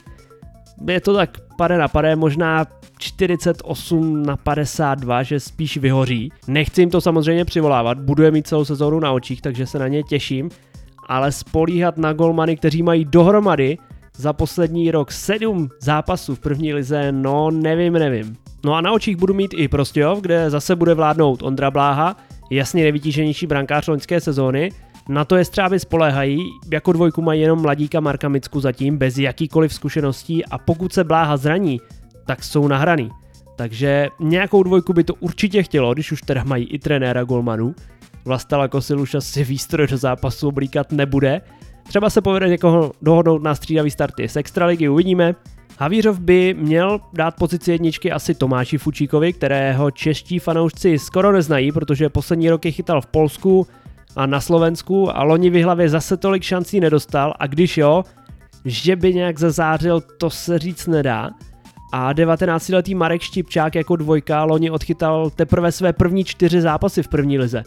Je 0.88 1.02
to 1.02 1.14
tak 1.14 1.38
pade 1.58 1.78
na 1.78 1.88
pade, 1.88 2.16
možná 2.16 2.66
48 3.00 4.24
na 4.24 4.38
52, 4.38 5.24
že 5.24 5.40
spíš 5.40 5.78
vyhoří. 5.78 6.32
Nechci 6.48 6.82
jim 6.82 6.90
to 6.90 7.02
samozřejmě 7.02 7.46
přivolávat, 7.46 8.00
budu 8.00 8.24
je 8.24 8.32
mít 8.32 8.48
celou 8.48 8.66
sezónu 8.66 9.00
na 9.00 9.12
očích, 9.12 9.42
takže 9.42 9.66
se 9.66 9.80
na 9.80 9.88
ně 9.88 10.04
těším, 10.04 10.50
ale 11.08 11.32
spolíhat 11.32 11.98
na 11.98 12.14
golmany, 12.14 12.58
kteří 12.58 12.84
mají 12.84 13.06
dohromady 13.06 13.78
za 14.18 14.34
poslední 14.34 14.92
rok 14.92 15.12
7 15.12 15.70
zápasů 15.82 16.36
v 16.36 16.40
první 16.40 16.74
lize, 16.74 17.12
no 17.12 17.52
nevím, 17.52 17.94
nevím. 17.94 18.36
No 18.66 18.74
a 18.74 18.82
na 18.82 18.92
očích 18.92 19.16
budu 19.16 19.34
mít 19.34 19.54
i 19.58 19.68
Prostějov, 19.68 20.22
kde 20.22 20.50
zase 20.50 20.76
bude 20.76 20.94
vládnout 20.94 21.44
Ondra 21.44 21.72
Bláha, 21.72 22.18
jasně 22.52 22.84
nevytíženější 22.84 23.48
brankář 23.48 23.88
loňské 23.88 24.22
sezóny. 24.22 24.70
Na 25.10 25.26
to 25.26 25.36
je 25.36 25.46
střávy 25.46 25.80
spoléhají, 25.80 26.50
jako 26.72 26.92
dvojku 26.92 27.22
mají 27.22 27.42
jenom 27.42 27.62
mladíka 27.62 28.00
Marka 28.00 28.30
Micku 28.30 28.60
zatím, 28.60 28.98
bez 28.98 29.18
jakýkoliv 29.18 29.74
zkušeností 29.74 30.46
a 30.46 30.58
pokud 30.58 30.94
se 30.94 31.04
Bláha 31.04 31.38
zraní, 31.38 31.82
tak 32.26 32.44
jsou 32.44 32.68
nahraný. 32.68 33.10
Takže 33.56 34.08
nějakou 34.20 34.64
dvojku 34.64 34.94
by 34.94 35.04
to 35.04 35.14
určitě 35.14 35.64
chtělo, 35.64 35.94
když 35.94 36.12
už 36.12 36.22
teda 36.22 36.44
mají 36.44 36.66
i 36.66 36.80
trenéra 36.80 37.24
Golmanu. 37.24 37.76
Vlastala 38.26 38.68
Kosil 38.68 39.00
už 39.00 39.16
asi 39.16 39.44
výstroj 39.44 39.88
do 39.88 39.98
zápasu 39.98 40.48
oblíkat 40.48 40.92
nebude. 40.92 41.42
Třeba 41.88 42.10
se 42.10 42.22
povede 42.22 42.50
někoho 42.50 42.92
dohodnout 43.02 43.44
na 43.44 43.56
střídavý 43.56 43.92
starty 43.92 44.30
z 44.30 44.36
Extraligy, 44.36 44.90
uvidíme. 44.90 45.36
Havířov 45.80 46.20
by 46.20 46.54
měl 46.54 47.00
dát 47.14 47.36
pozici 47.36 47.72
jedničky 47.72 48.12
asi 48.12 48.36
Tomáši 48.36 48.78
Fučíkovi, 48.78 49.34
kterého 49.34 49.92
čeští 49.92 50.40
fanoušci 50.40 51.00
skoro 51.00 51.32
neznají, 51.32 51.72
protože 51.72 52.10
poslední 52.10 52.50
roky 52.50 52.72
chytal 52.72 53.02
v 53.02 53.06
Polsku 53.06 53.68
a 54.16 54.26
na 54.26 54.42
Slovensku 54.42 55.18
a 55.18 55.24
loni 55.24 55.50
v 55.50 55.64
hlavě 55.64 55.90
zase 55.90 56.18
tolik 56.18 56.44
šancí 56.44 56.80
nedostal 56.80 57.34
a 57.40 57.48
když 57.48 57.78
jo, 57.78 58.04
že 58.66 58.96
by 58.96 59.14
nějak 59.14 59.40
zazářil, 59.40 60.02
to 60.02 60.30
se 60.30 60.60
říct 60.60 60.88
nedá. 60.88 61.30
A 61.94 62.14
19-letý 62.14 62.96
Marek 62.96 63.22
Štipčák 63.22 63.76
jako 63.76 63.96
dvojka 63.96 64.44
loni 64.44 64.72
odchytal 64.72 65.30
teprve 65.30 65.72
své 65.72 65.94
první 65.94 66.24
čtyři 66.24 66.62
zápasy 66.62 67.04
v 67.04 67.08
první 67.08 67.40
lize. 67.40 67.64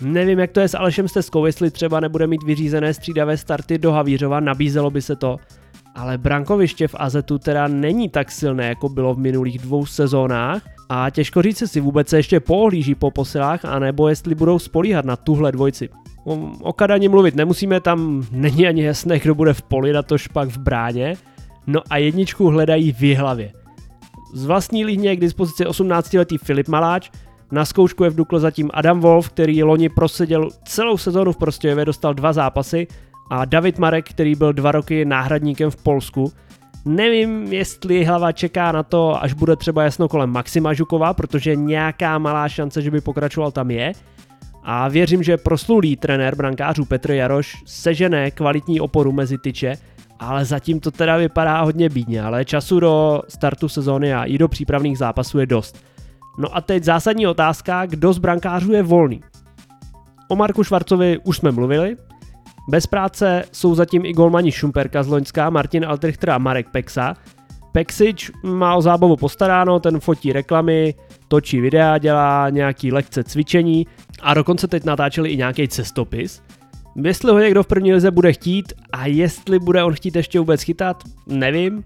Nevím, 0.00 0.38
jak 0.38 0.52
to 0.52 0.60
je 0.60 0.68
s 0.68 0.76
Alešem 0.76 1.08
Steskou, 1.08 1.46
jestli 1.46 1.70
třeba 1.70 2.00
nebude 2.00 2.26
mít 2.26 2.42
vyřízené 2.42 2.94
střídavé 2.94 3.36
starty 3.36 3.78
do 3.78 3.92
Havířova, 3.92 4.40
nabízelo 4.40 4.90
by 4.90 5.02
se 5.02 5.16
to, 5.16 5.36
ale 5.96 6.18
brankoviště 6.18 6.88
v 6.88 6.94
Azetu 6.98 7.38
teda 7.38 7.68
není 7.68 8.08
tak 8.08 8.30
silné, 8.30 8.68
jako 8.68 8.88
bylo 8.88 9.14
v 9.14 9.18
minulých 9.18 9.58
dvou 9.58 9.86
sezónách 9.86 10.62
a 10.88 11.10
těžko 11.10 11.42
říct 11.42 11.70
si 11.70 11.80
vůbec 11.80 12.08
se 12.08 12.16
ještě 12.16 12.40
pohlíží 12.40 12.94
po 12.94 13.10
posilách, 13.10 13.64
anebo 13.64 14.08
jestli 14.08 14.34
budou 14.34 14.58
spolíhat 14.58 15.04
na 15.04 15.16
tuhle 15.16 15.52
dvojci. 15.52 15.88
O 16.60 16.72
Kadaně 16.72 17.08
mluvit 17.08 17.34
nemusíme, 17.34 17.80
tam 17.80 18.24
není 18.30 18.66
ani 18.66 18.82
jasné, 18.82 19.18
kdo 19.18 19.34
bude 19.34 19.54
v 19.54 19.62
poli, 19.62 19.92
na 19.92 20.02
to 20.02 20.18
špak 20.18 20.48
v 20.48 20.58
bráně. 20.58 21.14
No 21.66 21.80
a 21.90 21.96
jedničku 21.96 22.48
hledají 22.48 22.92
v 22.92 23.14
hlavě. 23.14 23.52
Z 24.34 24.44
vlastní 24.44 24.84
líně 24.84 25.08
je 25.08 25.16
k 25.16 25.20
dispozici 25.20 25.64
18-letý 25.64 26.38
Filip 26.38 26.68
Maláč, 26.68 27.10
Na 27.52 27.64
zkoušku 27.64 28.04
je 28.04 28.10
v 28.10 28.14
Dukle 28.14 28.40
zatím 28.40 28.70
Adam 28.74 29.00
Wolf, 29.00 29.28
který 29.28 29.62
loni 29.62 29.88
proseděl 29.88 30.48
celou 30.64 30.96
sezónu 30.96 31.32
v 31.32 31.36
Prostějově, 31.36 31.84
dostal 31.84 32.14
dva 32.14 32.32
zápasy 32.32 32.86
a 33.30 33.44
David 33.44 33.78
Marek, 33.78 34.08
který 34.08 34.34
byl 34.34 34.52
dva 34.52 34.72
roky 34.72 35.04
náhradníkem 35.04 35.70
v 35.70 35.76
Polsku. 35.76 36.32
Nevím, 36.84 37.52
jestli 37.52 38.04
hlava 38.04 38.32
čeká 38.32 38.72
na 38.72 38.82
to, 38.82 39.22
až 39.22 39.32
bude 39.32 39.56
třeba 39.56 39.82
jasno 39.82 40.08
kolem 40.08 40.30
Maxima 40.30 40.72
Žukova, 40.72 41.14
protože 41.14 41.56
nějaká 41.56 42.18
malá 42.18 42.48
šance, 42.48 42.82
že 42.82 42.90
by 42.90 43.00
pokračoval 43.00 43.50
tam 43.50 43.70
je. 43.70 43.92
A 44.62 44.88
věřím, 44.88 45.22
že 45.22 45.36
proslulý 45.36 45.96
trenér 45.96 46.36
brankářů 46.36 46.84
Petr 46.84 47.10
Jaroš 47.10 47.56
sežené 47.66 48.30
kvalitní 48.30 48.80
oporu 48.80 49.12
mezi 49.12 49.38
tyče, 49.38 49.76
ale 50.18 50.44
zatím 50.44 50.80
to 50.80 50.90
teda 50.90 51.16
vypadá 51.16 51.62
hodně 51.62 51.88
bídně, 51.88 52.22
ale 52.22 52.44
času 52.44 52.80
do 52.80 53.22
startu 53.28 53.68
sezóny 53.68 54.14
a 54.14 54.24
i 54.24 54.38
do 54.38 54.48
přípravných 54.48 54.98
zápasů 54.98 55.38
je 55.38 55.46
dost. 55.46 55.84
No 56.38 56.56
a 56.56 56.60
teď 56.60 56.84
zásadní 56.84 57.26
otázka, 57.26 57.86
kdo 57.86 58.12
z 58.12 58.18
brankářů 58.18 58.72
je 58.72 58.82
volný. 58.82 59.20
O 60.28 60.36
Marku 60.36 60.64
Švarcovi 60.64 61.18
už 61.24 61.36
jsme 61.36 61.50
mluvili, 61.50 61.96
bez 62.68 62.86
práce 62.86 63.44
jsou 63.52 63.74
zatím 63.74 64.04
i 64.04 64.12
golmani 64.12 64.52
Šumperka 64.52 65.02
z 65.02 65.08
Loňska, 65.08 65.50
Martin 65.50 65.86
Altrichter 65.86 66.30
a 66.30 66.38
Marek 66.38 66.68
Pexa. 66.68 67.14
Pexič 67.72 68.30
má 68.42 68.74
o 68.74 68.82
zábavu 68.82 69.16
postaráno, 69.16 69.80
ten 69.80 70.00
fotí 70.00 70.32
reklamy, 70.32 70.94
točí 71.28 71.60
videa, 71.60 71.98
dělá 71.98 72.50
nějaký 72.50 72.92
lekce 72.92 73.24
cvičení 73.24 73.86
a 74.22 74.34
dokonce 74.34 74.68
teď 74.68 74.84
natáčeli 74.84 75.30
i 75.30 75.36
nějaký 75.36 75.68
cestopis. 75.68 76.42
Jestli 77.04 77.32
ho 77.32 77.38
někdo 77.38 77.62
v 77.62 77.66
první 77.66 77.92
lize 77.92 78.10
bude 78.10 78.32
chtít 78.32 78.72
a 78.92 79.06
jestli 79.06 79.58
bude 79.58 79.84
on 79.84 79.94
chtít 79.94 80.16
ještě 80.16 80.38
vůbec 80.38 80.62
chytat, 80.62 81.02
nevím. 81.26 81.84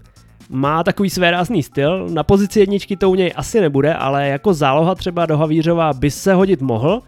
Má 0.49 0.83
takový 0.83 1.09
své 1.09 1.31
rázný 1.31 1.63
styl, 1.63 2.09
na 2.09 2.23
pozici 2.23 2.59
jedničky 2.59 2.97
to 2.97 3.09
u 3.09 3.15
něj 3.15 3.33
asi 3.35 3.61
nebude, 3.61 3.93
ale 3.93 4.27
jako 4.27 4.53
záloha 4.53 4.95
třeba 4.95 5.25
do 5.25 5.37
Havířova 5.37 5.93
by 5.93 6.11
se 6.11 6.33
hodit 6.33 6.61
mohl. 6.61 7.01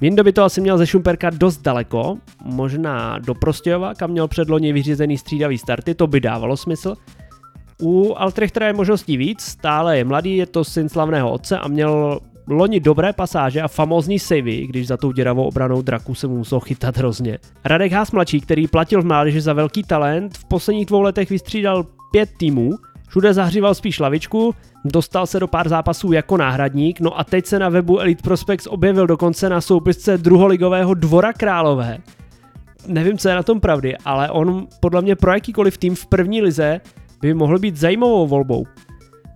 Vindo 0.00 0.24
by 0.24 0.32
to 0.32 0.44
asi 0.44 0.60
měl 0.60 0.78
ze 0.78 0.86
Šumperka 0.86 1.30
dost 1.30 1.62
daleko, 1.62 2.18
možná 2.44 3.18
do 3.18 3.34
Prostějova, 3.34 3.94
kam 3.94 4.10
měl 4.10 4.28
předloni 4.28 4.72
vyřízený 4.72 5.18
střídavý 5.18 5.58
starty, 5.58 5.94
to 5.94 6.06
by 6.06 6.20
dávalo 6.20 6.56
smysl. 6.56 6.94
U 7.82 8.14
Altrechtera 8.14 8.66
je 8.66 8.72
možností 8.72 9.16
víc, 9.16 9.40
stále 9.40 9.98
je 9.98 10.04
mladý, 10.04 10.36
je 10.36 10.46
to 10.46 10.64
syn 10.64 10.88
slavného 10.88 11.32
otce 11.32 11.58
a 11.58 11.68
měl 11.68 12.20
loni 12.48 12.80
dobré 12.80 13.12
pasáže 13.12 13.62
a 13.62 13.68
famózní 13.68 14.18
savey, 14.18 14.66
když 14.66 14.86
za 14.86 14.96
tou 14.96 15.12
děravou 15.12 15.44
obranou 15.44 15.82
draku 15.82 16.14
se 16.14 16.26
mu 16.26 16.36
musel 16.36 16.60
chytat 16.60 16.96
hrozně. 16.96 17.38
Radek 17.64 17.92
Haas 17.92 18.10
mladší, 18.12 18.40
který 18.40 18.66
platil 18.66 19.02
v 19.02 19.06
mládeži 19.06 19.40
za 19.40 19.52
velký 19.52 19.82
talent, 19.82 20.38
v 20.38 20.44
posledních 20.44 20.86
dvou 20.86 21.00
letech 21.00 21.30
vystřídal 21.30 21.86
pět 22.12 22.30
týmů, 22.38 22.70
všude 23.08 23.34
zahříval 23.34 23.74
spíš 23.74 23.98
lavičku, 23.98 24.54
dostal 24.84 25.26
se 25.26 25.40
do 25.40 25.46
pár 25.46 25.68
zápasů 25.68 26.12
jako 26.12 26.36
náhradník, 26.36 27.00
no 27.00 27.18
a 27.18 27.24
teď 27.24 27.46
se 27.46 27.58
na 27.58 27.68
webu 27.68 28.00
Elite 28.00 28.22
Prospects 28.22 28.66
objevil 28.66 29.06
dokonce 29.06 29.48
na 29.48 29.60
soupisce 29.60 30.18
druholigového 30.18 30.94
Dvora 30.94 31.32
Králové. 31.32 31.98
Nevím, 32.86 33.18
co 33.18 33.28
je 33.28 33.34
na 33.34 33.42
tom 33.42 33.60
pravdy, 33.60 33.96
ale 34.04 34.30
on 34.30 34.66
podle 34.80 35.02
mě 35.02 35.16
pro 35.16 35.32
jakýkoliv 35.32 35.78
tým 35.78 35.94
v 35.94 36.06
první 36.06 36.42
lize 36.42 36.80
by 37.20 37.34
mohl 37.34 37.58
být 37.58 37.76
zajímavou 37.76 38.26
volbou. 38.26 38.66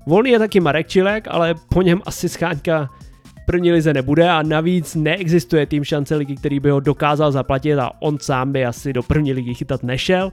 Volný 0.06 0.30
je 0.30 0.38
taky 0.38 0.60
Marek 0.60 0.88
Čilek, 0.88 1.28
ale 1.30 1.54
po 1.68 1.82
něm 1.82 2.00
asi 2.06 2.28
scháňka 2.28 2.88
první 3.46 3.72
lize 3.72 3.94
nebude 3.94 4.30
a 4.30 4.42
navíc 4.42 4.94
neexistuje 4.94 5.66
tým 5.66 5.84
šance 5.84 6.16
ligy, 6.16 6.36
který 6.36 6.60
by 6.60 6.70
ho 6.70 6.80
dokázal 6.80 7.32
zaplatit 7.32 7.78
a 7.78 7.90
on 8.00 8.18
sám 8.18 8.52
by 8.52 8.66
asi 8.66 8.92
do 8.92 9.02
první 9.02 9.32
ligy 9.32 9.54
chytat 9.54 9.82
nešel. 9.82 10.32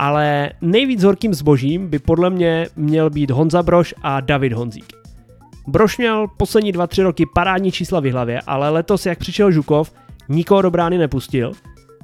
Ale 0.00 0.50
nejvíc 0.60 1.02
horkým 1.02 1.34
zbožím 1.34 1.88
by 1.88 1.98
podle 1.98 2.30
mě 2.30 2.66
měl 2.76 3.10
být 3.10 3.30
Honza 3.30 3.62
Broš 3.62 3.94
a 4.02 4.20
David 4.20 4.52
Honzík. 4.52 4.92
Broš 5.66 5.98
měl 5.98 6.26
poslední 6.36 6.72
2-3 6.72 7.02
roky 7.02 7.26
parádní 7.34 7.72
čísla 7.72 8.00
v 8.00 8.12
hlavě, 8.12 8.40
ale 8.46 8.70
letos, 8.70 9.06
jak 9.06 9.18
přišel 9.18 9.50
Žukov, 9.50 9.92
nikoho 10.28 10.62
do 10.62 10.70
brány 10.70 10.98
nepustil. 10.98 11.52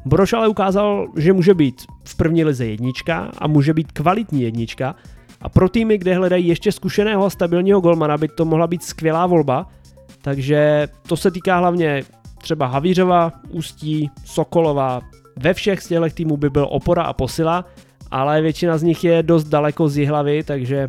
Broš 0.05 0.33
ale 0.33 0.49
ukázal, 0.49 1.07
že 1.17 1.33
může 1.33 1.55
být 1.55 1.83
v 2.05 2.17
první 2.17 2.45
lize 2.45 2.67
jednička 2.67 3.31
a 3.39 3.47
může 3.47 3.75
být 3.75 3.93
kvalitní 3.93 4.43
jednička 4.43 4.95
a 5.41 5.49
pro 5.49 5.69
týmy, 5.69 5.99
kde 5.99 6.15
hledají 6.15 6.47
ještě 6.47 6.73
zkušeného 6.73 7.25
a 7.25 7.31
stabilního 7.31 7.81
golmana, 7.81 8.19
by 8.19 8.29
to 8.29 8.45
mohla 8.45 8.67
být 8.67 8.83
skvělá 8.83 9.27
volba, 9.27 9.67
takže 10.23 10.89
to 11.09 11.17
se 11.17 11.31
týká 11.31 11.59
hlavně 11.59 12.03
třeba 12.39 12.67
Havířova, 12.67 13.33
Ústí, 13.51 14.11
Sokolova, 14.25 15.01
ve 15.37 15.55
všech 15.55 15.83
z 15.83 15.89
těchto 15.89 16.11
týmů 16.11 16.37
by 16.37 16.51
byl 16.51 16.67
opora 16.71 17.03
a 17.03 17.13
posila, 17.13 17.65
ale 18.11 18.43
většina 18.43 18.79
z 18.79 18.83
nich 18.83 19.05
je 19.05 19.23
dost 19.23 19.45
daleko 19.45 19.89
z 19.89 20.07
hlavy, 20.07 20.43
takže 20.43 20.89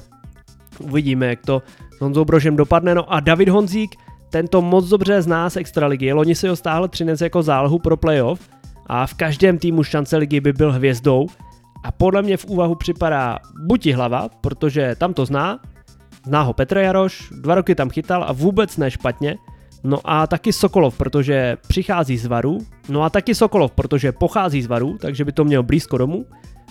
uvidíme, 0.80 1.27
jak 1.27 1.45
to 1.45 1.62
s 1.97 2.01
Honzou 2.01 2.25
Brožem 2.25 2.56
dopadne. 2.56 2.95
No 2.95 3.13
a 3.13 3.19
David 3.19 3.49
Honzík, 3.49 3.95
tento 4.30 4.62
moc 4.62 4.89
dobře 4.89 5.21
zná 5.21 5.49
z 5.49 5.58
Extraligy. 5.58 6.13
Loni 6.13 6.36
si 6.36 6.47
ho 6.47 6.56
stáhl 6.56 6.88
Třinec 6.88 7.21
jako 7.21 7.43
zálohu 7.43 7.80
pro 7.80 7.97
playoff 7.97 8.49
a 8.88 9.08
v 9.08 9.13
každém 9.13 9.58
týmu 9.58 9.84
šance 9.84 10.17
ligy 10.17 10.39
by 10.39 10.53
byl 10.53 10.71
hvězdou. 10.71 11.27
A 11.84 11.91
podle 11.91 12.21
mě 12.21 12.38
v 12.38 12.45
úvahu 12.45 12.75
připadá 12.75 13.39
buď 13.67 13.88
hlava, 13.88 14.30
protože 14.41 14.95
tam 14.97 15.13
to 15.13 15.25
zná, 15.25 15.60
zná 16.25 16.41
ho 16.41 16.53
Petr 16.53 16.77
Jaroš, 16.77 17.30
dva 17.41 17.56
roky 17.56 17.75
tam 17.75 17.89
chytal 17.89 18.23
a 18.23 18.34
vůbec 18.34 18.77
ne 18.77 18.91
špatně, 18.91 19.38
No 19.84 19.99
a 20.03 20.27
taky 20.27 20.53
Sokolov, 20.53 20.97
protože 20.97 21.58
přichází 21.67 22.17
z 22.17 22.25
Varu. 22.25 22.58
No 22.89 23.03
a 23.03 23.10
taky 23.10 23.36
Sokolov, 23.36 23.71
protože 23.71 24.12
pochází 24.12 24.62
z 24.62 24.67
Varu, 24.67 24.97
takže 24.97 25.25
by 25.25 25.32
to 25.32 25.43
měl 25.43 25.63
blízko 25.63 25.97
domů. 25.97 26.25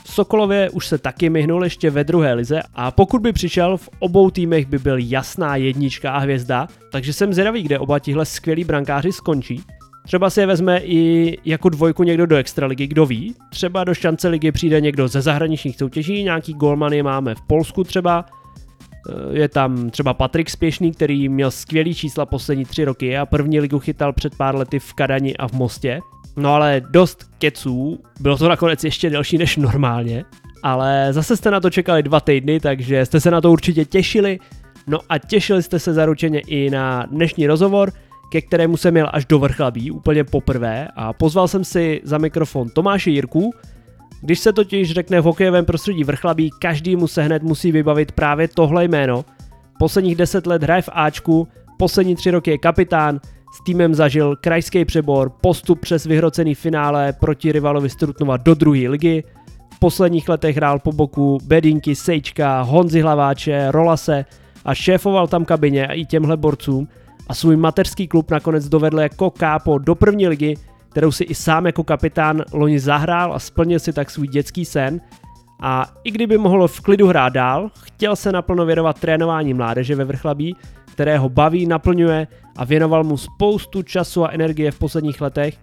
V 0.07 0.14
Sokolově 0.14 0.71
už 0.71 0.87
se 0.87 0.99
taky 0.99 1.31
myhnul 1.31 1.64
ještě 1.64 1.90
ve 1.90 2.05
druhé 2.05 2.35
lize 2.35 2.61
a 2.75 2.90
pokud 2.90 3.23
by 3.23 3.33
přišel, 3.33 3.77
v 3.77 3.88
obou 3.99 4.31
týmech 4.31 4.66
by 4.66 4.79
byl 4.79 4.97
jasná 4.99 5.57
jednička 5.57 6.12
a 6.12 6.19
hvězda, 6.19 6.69
takže 6.92 7.12
jsem 7.12 7.33
zvědavý, 7.33 7.62
kde 7.62 7.79
oba 7.79 7.99
tihle 7.99 8.25
skvělí 8.25 8.64
brankáři 8.64 9.12
skončí. 9.12 9.62
Třeba 10.05 10.31
si 10.31 10.40
je 10.40 10.47
vezme 10.47 10.79
i 10.79 11.37
jako 11.45 11.69
dvojku 11.69 12.03
někdo 12.03 12.27
do 12.27 12.37
extraligy, 12.37 12.87
kdo 12.87 13.07
ví. 13.07 13.35
Třeba 13.51 13.85
do 13.85 13.95
šance 13.95 14.29
ligy 14.29 14.53
přijde 14.53 14.81
někdo 14.81 15.09
ze 15.09 15.23
zahraničních 15.23 15.77
soutěží, 15.77 16.23
nějaký 16.23 16.55
golmany 16.55 17.03
máme 17.03 17.35
v 17.35 17.42
Polsku 17.47 17.85
třeba, 17.85 18.25
Eh, 19.09 19.38
je 19.38 19.49
tam 19.49 19.90
třeba 19.90 20.14
Patrik 20.14 20.51
Spěšný, 20.51 20.92
který 20.92 21.29
měl 21.29 21.51
skvělý 21.51 21.95
čísla 21.95 22.27
poslední 22.27 22.64
tři 22.64 22.85
roky 22.85 23.19
a 23.19 23.27
první 23.27 23.61
ligu 23.61 23.79
chytal 23.79 24.12
před 24.12 24.37
pár 24.37 24.57
lety 24.57 24.79
v 24.79 24.95
Kadani 24.95 25.37
a 25.37 25.49
v 25.49 25.53
Mostě. 25.53 26.01
No 26.37 26.55
ale 26.55 26.83
dost 26.90 27.31
keců, 27.38 28.01
bylo 28.20 28.37
to 28.37 28.49
nakonec 28.49 28.85
ještě 28.85 29.11
delší 29.11 29.38
než 29.38 29.57
normálně, 29.57 30.25
ale 30.62 31.09
zase 31.11 31.37
jste 31.37 31.51
na 31.51 31.61
to 31.61 31.70
čekali 31.70 32.03
dva 32.03 32.20
týdny, 32.20 32.61
takže 32.61 33.07
jste 33.07 33.20
se 33.20 33.31
na 33.31 33.40
to 33.40 33.53
určitě 33.53 33.85
těšili. 33.85 34.38
No 34.87 34.99
a 35.09 35.18
těšili 35.18 35.62
jste 35.62 35.79
se 35.79 35.92
zaručeně 35.92 36.40
i 36.40 36.70
na 36.70 37.07
dnešní 37.11 37.46
rozhovor, 37.46 37.92
ke 38.33 38.40
kterému 38.40 38.77
jsem 38.77 38.94
měl 38.94 39.09
až 39.12 39.25
do 39.25 39.38
vrchlabí 39.38 39.90
úplně 39.90 40.25
poprvé 40.25 40.88
a 40.96 41.12
pozval 41.12 41.49
jsem 41.49 41.64
si 41.64 42.01
za 42.05 42.18
mikrofon 42.18 42.68
Tomáše 42.68 43.11
Jirku, 43.11 43.55
když 44.20 44.38
se 44.38 44.53
totiž 44.53 44.92
řekne 44.92 45.20
v 45.20 45.25
hokejovém 45.25 45.64
prostředí 45.64 46.05
vrchlabí, 46.05 46.51
každý 46.59 46.96
mu 46.96 47.07
se 47.07 47.22
hned 47.22 47.42
musí 47.42 47.72
vybavit 47.72 48.12
právě 48.12 48.49
tohle 48.49 48.85
jméno. 48.85 49.25
Posledních 49.79 50.16
10 50.16 50.46
let 50.46 50.62
hraje 50.62 50.83
v 50.83 50.88
Ačku, 50.92 51.49
poslední 51.79 52.16
tři 52.16 52.31
roky 52.31 52.51
je 52.51 52.59
kapitán, 52.59 53.20
s 53.52 53.64
týmem 53.64 53.94
zažil 53.94 54.37
krajský 54.37 54.85
přebor, 54.85 55.30
postup 55.40 55.80
přes 55.80 56.06
vyhrocený 56.06 56.54
finále 56.54 57.12
proti 57.12 57.52
rivalovi 57.52 57.90
Strutnova 57.90 58.37
do 58.37 58.54
druhé 58.54 58.88
ligy. 58.88 59.24
V 59.74 59.78
posledních 59.78 60.28
letech 60.28 60.56
hrál 60.56 60.78
po 60.78 60.92
boku 60.92 61.38
Bedinky, 61.44 61.94
Sejčka, 61.94 62.61
Honzi 62.61 63.00
Hlaváče, 63.00 63.70
Rolase 63.70 64.24
a 64.64 64.74
šéfoval 64.74 65.26
tam 65.26 65.44
kabině 65.44 65.87
a 65.87 65.92
i 65.92 66.04
těmhle 66.04 66.37
borcům 66.37 66.88
a 67.28 67.35
svůj 67.35 67.56
mateřský 67.56 68.09
klub 68.09 68.30
nakonec 68.30 68.68
dovedl 68.68 69.00
jako 69.00 69.30
kápo 69.30 69.78
do 69.78 69.94
první 69.94 70.28
ligy, 70.28 70.54
kterou 70.88 71.12
si 71.12 71.24
i 71.24 71.35
sám 71.35 71.66
jako 71.66 71.85
kapitán 71.85 72.42
loni 72.52 72.80
zahrál 72.80 73.32
a 73.32 73.38
splnil 73.38 73.78
si 73.78 73.92
tak 73.92 74.11
svůj 74.11 74.28
dětský 74.28 74.64
sen. 74.64 75.00
A 75.62 75.92
i 76.04 76.11
kdyby 76.11 76.38
mohl 76.38 76.68
v 76.68 76.80
klidu 76.80 77.06
hrát 77.06 77.32
dál, 77.32 77.70
chtěl 77.82 78.16
se 78.16 78.32
naplno 78.32 78.66
věnovat 78.66 79.00
trénování 79.00 79.54
mládeže 79.54 79.94
ve 79.94 80.04
Vrchlabí, 80.04 80.56
které 80.85 81.18
ho 81.18 81.28
baví, 81.28 81.66
naplňuje 81.66 82.26
a 82.57 82.64
věnoval 82.64 83.05
mu 83.05 83.16
spoustu 83.16 83.83
času 83.83 84.25
a 84.25 84.31
energie 84.31 84.71
v 84.71 84.79
posledních 84.79 85.21
letech, 85.21 85.59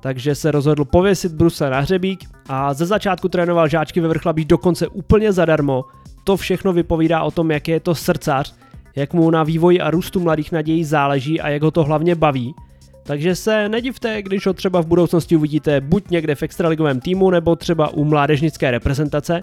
takže 0.00 0.34
se 0.34 0.50
rozhodl 0.50 0.84
pověsit 0.84 1.32
bruse 1.32 1.70
na 1.70 1.80
hřebík 1.80 2.24
a 2.48 2.74
ze 2.74 2.86
začátku 2.86 3.28
trénoval 3.28 3.68
žáčky 3.68 4.00
ve 4.00 4.08
Vrchlabí 4.08 4.44
dokonce 4.44 4.88
úplně 4.88 5.32
zadarmo. 5.32 5.84
To 6.24 6.36
všechno 6.36 6.72
vypovídá 6.72 7.22
o 7.22 7.30
tom, 7.30 7.50
jak 7.50 7.68
je 7.68 7.80
to 7.80 7.94
srdcař, 7.94 8.54
jak 8.96 9.14
mu 9.14 9.30
na 9.30 9.42
vývoji 9.42 9.80
a 9.80 9.90
růstu 9.90 10.20
mladých 10.20 10.52
nadějí 10.52 10.84
záleží 10.84 11.40
a 11.40 11.48
jak 11.48 11.62
ho 11.62 11.70
to 11.70 11.84
hlavně 11.84 12.14
baví. 12.14 12.54
Takže 13.02 13.34
se 13.34 13.68
nedivte, 13.68 14.22
když 14.22 14.46
ho 14.46 14.52
třeba 14.52 14.80
v 14.80 14.86
budoucnosti 14.86 15.36
uvidíte 15.36 15.80
buď 15.80 16.10
někde 16.10 16.34
v 16.34 16.42
extraligovém 16.42 17.00
týmu, 17.00 17.30
nebo 17.30 17.56
třeba 17.56 17.88
u 17.88 18.04
mládežnické 18.04 18.70
reprezentace. 18.70 19.42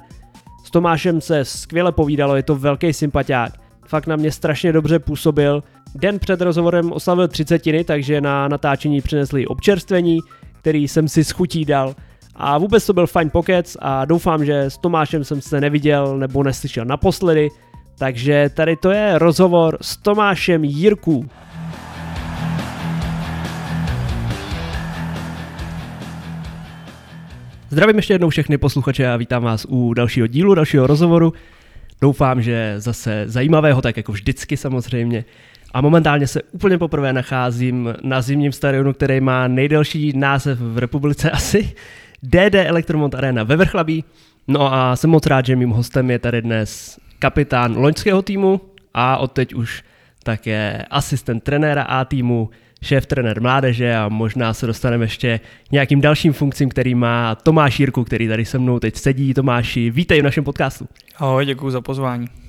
S 0.64 0.72
Tomášem 0.72 1.22
se 1.22 1.46
skvěle 1.46 1.92
povídalo, 1.92 2.36
je 2.36 2.44
to 2.44 2.56
velký 2.56 2.94
sympatiák. 2.94 3.54
Fakt 3.88 4.08
na 4.08 4.16
mě 4.16 4.32
strašně 4.32 4.72
dobře 4.72 5.00
působil. 5.00 5.64
Den 5.96 6.20
před 6.20 6.42
rozhovorem 6.42 6.92
oslavil 6.92 7.28
třicetiny, 7.28 7.84
takže 7.84 8.22
na 8.22 8.48
natáčení 8.48 9.02
přinesli 9.02 9.48
občerstvení, 9.48 10.20
který 10.62 10.88
jsem 10.88 11.08
si 11.08 11.24
schutí 11.24 11.66
dal. 11.66 11.96
A 12.36 12.58
vůbec 12.58 12.86
to 12.86 12.94
byl 12.94 13.08
fajn 13.08 13.30
pokec 13.30 13.78
a 13.80 14.06
doufám, 14.06 14.46
že 14.46 14.62
s 14.62 14.78
Tomášem 14.78 15.24
jsem 15.24 15.42
se 15.42 15.62
neviděl 15.62 16.18
nebo 16.18 16.44
neslyšel 16.44 16.86
naposledy, 16.86 17.50
takže 17.98 18.50
tady 18.54 18.76
to 18.76 18.92
je 18.92 19.20
rozhovor 19.20 19.78
s 19.82 19.98
Tomášem 19.98 20.64
Jirků. 20.64 21.30
Zdravím 27.70 27.96
ještě 27.96 28.14
jednou 28.14 28.30
všechny 28.30 28.58
posluchače 28.58 29.08
a 29.08 29.18
vítám 29.18 29.44
vás 29.44 29.66
u 29.70 29.94
dalšího 29.94 30.28
dílu, 30.28 30.56
dalšího 30.56 30.88
rozhovoru. 30.88 31.34
Doufám, 32.02 32.42
že 32.42 32.76
zase 32.78 33.24
zajímavého, 33.28 33.82
tak 33.82 33.98
jako 33.98 34.12
vždycky 34.12 34.58
samozřejmě. 34.58 35.26
A 35.74 35.82
momentálně 35.82 36.28
se 36.28 36.42
úplně 36.52 36.78
poprvé 36.78 37.14
nacházím 37.14 37.94
na 38.04 38.22
zimním 38.22 38.52
stadionu, 38.52 38.94
který 38.94 39.22
má 39.22 39.48
nejdelší 39.48 40.18
název 40.18 40.60
v 40.60 40.78
republice 40.78 41.32
asi. 41.32 41.74
DD 42.24 42.56
Elektromont 42.56 43.16
Arena 43.16 43.44
ve 43.44 43.56
Vrchlabí. 43.56 44.04
No 44.48 44.74
a 44.74 44.96
jsem 44.96 45.10
moc 45.10 45.26
rád, 45.26 45.46
že 45.46 45.56
mým 45.56 45.70
hostem 45.70 46.12
je 46.12 46.20
tady 46.20 46.42
dnes 46.42 47.00
kapitán 47.20 47.78
loňského 47.78 48.22
týmu 48.22 48.62
a 48.94 49.18
odteď 49.18 49.54
už 49.54 49.84
také 50.24 50.86
asistent 50.90 51.44
trenéra 51.44 51.84
A 51.84 52.06
týmu, 52.06 52.50
šéf 52.82 53.06
trenér 53.06 53.42
mládeže 53.42 53.96
a 53.96 54.10
možná 54.10 54.54
se 54.54 54.68
dostaneme 54.68 55.04
ještě 55.04 55.40
nějakým 55.72 56.02
dalším 56.02 56.34
funkcím, 56.34 56.70
který 56.70 56.96
má 56.96 57.36
Tomáš 57.36 57.80
Jirku, 57.80 58.04
který 58.04 58.28
tady 58.28 58.46
se 58.46 58.60
mnou 58.60 58.80
teď 58.80 58.96
sedí. 58.96 59.34
Tomáši, 59.34 59.90
vítej 59.90 60.22
v 60.22 60.24
našem 60.24 60.44
podcastu. 60.44 60.88
Ahoj, 61.18 61.46
děkuji 61.46 61.70
za 61.70 61.82
pozvání. 61.82 62.43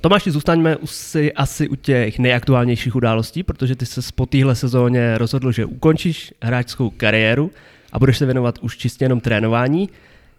Tomáši, 0.00 0.30
zůstaňme 0.30 0.76
si 0.84 1.32
asi 1.32 1.68
u 1.68 1.74
těch 1.74 2.18
nejaktuálnějších 2.18 2.96
událostí, 2.96 3.42
protože 3.42 3.76
ty 3.76 3.86
se 3.86 4.00
po 4.14 4.26
téhle 4.26 4.54
sezóně 4.54 5.18
rozhodl, 5.18 5.52
že 5.52 5.64
ukončíš 5.64 6.34
hráčskou 6.42 6.90
kariéru 6.90 7.50
a 7.92 7.98
budeš 7.98 8.18
se 8.18 8.24
věnovat 8.24 8.58
už 8.62 8.76
čistě 8.76 9.04
jenom 9.04 9.20
trénování. 9.20 9.88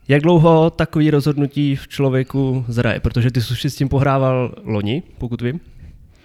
Jak 0.08 0.22
dlouho 0.22 0.70
takový 0.70 1.12
rozhodnutí 1.12 1.76
v 1.76 1.88
člověku 1.88 2.66
zraje? 2.68 3.00
Protože 3.00 3.32
ty 3.32 3.42
jsi 3.42 3.54
už 3.54 3.66
s 3.66 3.76
tím 3.76 3.90
pohrával 3.90 4.56
loni, 4.64 5.04
pokud 5.18 5.42
vím. 5.42 5.60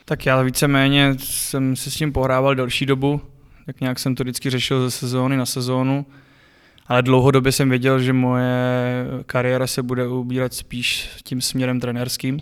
Tak 0.04 0.26
já 0.26 0.42
víceméně 0.42 1.14
jsem 1.18 1.76
se 1.76 1.90
s 1.90 1.94
tím 1.94 2.12
pohrával 2.12 2.54
delší 2.54 2.86
dobu, 2.86 3.20
tak 3.66 3.80
nějak 3.80 3.98
jsem 3.98 4.14
to 4.14 4.24
vždycky 4.24 4.50
řešil 4.50 4.84
ze 4.84 4.90
sezóny 4.90 5.36
na 5.36 5.46
sezónu, 5.46 6.06
ale 6.86 7.02
dlouhodobě 7.02 7.52
jsem 7.52 7.70
věděl, 7.70 8.00
že 8.00 8.12
moje 8.12 8.54
kariéra 9.26 9.66
se 9.66 9.82
bude 9.82 10.06
ubírat 10.06 10.54
spíš 10.54 11.10
tím 11.24 11.40
směrem 11.40 11.80
trenérským. 11.80 12.40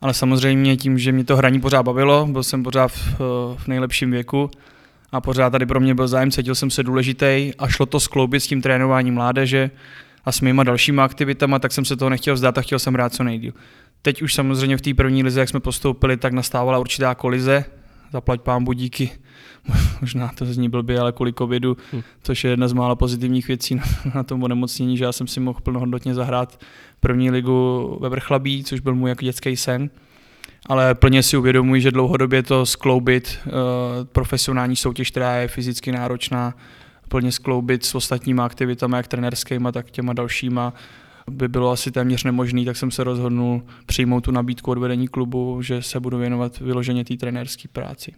Ale 0.00 0.14
samozřejmě 0.14 0.76
tím, 0.76 0.98
že 0.98 1.12
mě 1.12 1.24
to 1.24 1.36
hraní 1.36 1.60
pořád 1.60 1.82
bavilo, 1.82 2.26
byl 2.26 2.42
jsem 2.42 2.62
pořád 2.62 2.88
v, 2.88 3.20
v 3.58 3.68
nejlepším 3.68 4.10
věku 4.10 4.50
a 5.12 5.20
pořád 5.20 5.50
tady 5.50 5.66
pro 5.66 5.80
mě 5.80 5.94
byl 5.94 6.08
zájem, 6.08 6.30
cítil 6.30 6.54
jsem 6.54 6.70
se 6.70 6.82
důležitý 6.82 7.52
a 7.58 7.68
šlo 7.68 7.86
to 7.86 8.00
skloubit 8.00 8.42
s 8.42 8.46
tím 8.46 8.62
trénováním 8.62 9.14
mládeže 9.14 9.70
a 10.24 10.32
s 10.32 10.40
mýma 10.40 10.64
dalšíma 10.64 11.04
aktivitama, 11.04 11.58
tak 11.58 11.72
jsem 11.72 11.84
se 11.84 11.96
toho 11.96 12.10
nechtěl 12.10 12.34
vzdát 12.34 12.58
a 12.58 12.62
chtěl 12.62 12.78
jsem 12.78 12.94
hrát 12.94 13.14
co 13.14 13.24
nejdíl. 13.24 13.52
Teď 14.02 14.22
už 14.22 14.34
samozřejmě 14.34 14.76
v 14.76 14.80
té 14.80 14.94
první 14.94 15.22
lize, 15.22 15.40
jak 15.40 15.48
jsme 15.48 15.60
postoupili, 15.60 16.16
tak 16.16 16.32
nastávala 16.32 16.78
určitá 16.78 17.14
kolize, 17.14 17.64
zaplať 18.12 18.40
budíky, 18.58 19.10
možná 20.00 20.30
to 20.34 20.44
zní 20.44 20.68
blbě, 20.68 21.00
ale 21.00 21.12
kvůli 21.12 21.32
covidu, 21.32 21.76
hmm. 21.92 22.02
což 22.22 22.44
je 22.44 22.50
jedna 22.50 22.68
z 22.68 22.72
mála 22.72 22.94
pozitivních 22.94 23.48
věcí 23.48 23.74
na, 23.74 23.82
na 24.14 24.22
tom 24.22 24.42
onemocnění, 24.42 24.96
že 24.96 25.04
já 25.04 25.12
jsem 25.12 25.26
si 25.26 25.40
mohl 25.40 25.60
plnohodnotně 25.62 26.14
zahrát 26.14 26.60
první 27.00 27.30
ligu 27.30 27.98
ve 28.00 28.08
Vrchlabí, 28.08 28.64
což 28.64 28.80
byl 28.80 28.94
můj 28.94 29.10
jako 29.10 29.24
dětský 29.24 29.56
sen. 29.56 29.90
Ale 30.66 30.94
plně 30.94 31.22
si 31.22 31.36
uvědomuji, 31.36 31.80
že 31.80 31.90
dlouhodobě 31.90 32.42
to 32.42 32.66
skloubit 32.66 33.38
uh, 33.46 33.52
profesionální 34.04 34.76
soutěž, 34.76 35.10
která 35.10 35.34
je 35.34 35.48
fyzicky 35.48 35.92
náročná, 35.92 36.54
plně 37.08 37.32
skloubit 37.32 37.84
s 37.84 37.94
ostatníma 37.94 38.44
aktivitami, 38.44 38.96
jak 38.96 39.08
trenerskýma, 39.08 39.72
tak 39.72 39.90
těma 39.90 40.12
dalšíma, 40.12 40.74
by 41.30 41.48
bylo 41.48 41.70
asi 41.70 41.90
téměř 41.90 42.24
nemožný, 42.24 42.64
tak 42.64 42.76
jsem 42.76 42.90
se 42.90 43.04
rozhodnul 43.04 43.62
přijmout 43.86 44.20
tu 44.20 44.30
nabídku 44.30 44.70
od 44.70 44.78
vedení 44.78 45.08
klubu, 45.08 45.62
že 45.62 45.82
se 45.82 46.00
budu 46.00 46.18
věnovat 46.18 46.60
vyloženě 46.60 47.04
té 47.04 47.16
trenérské 47.16 47.68
práci. 47.68 48.12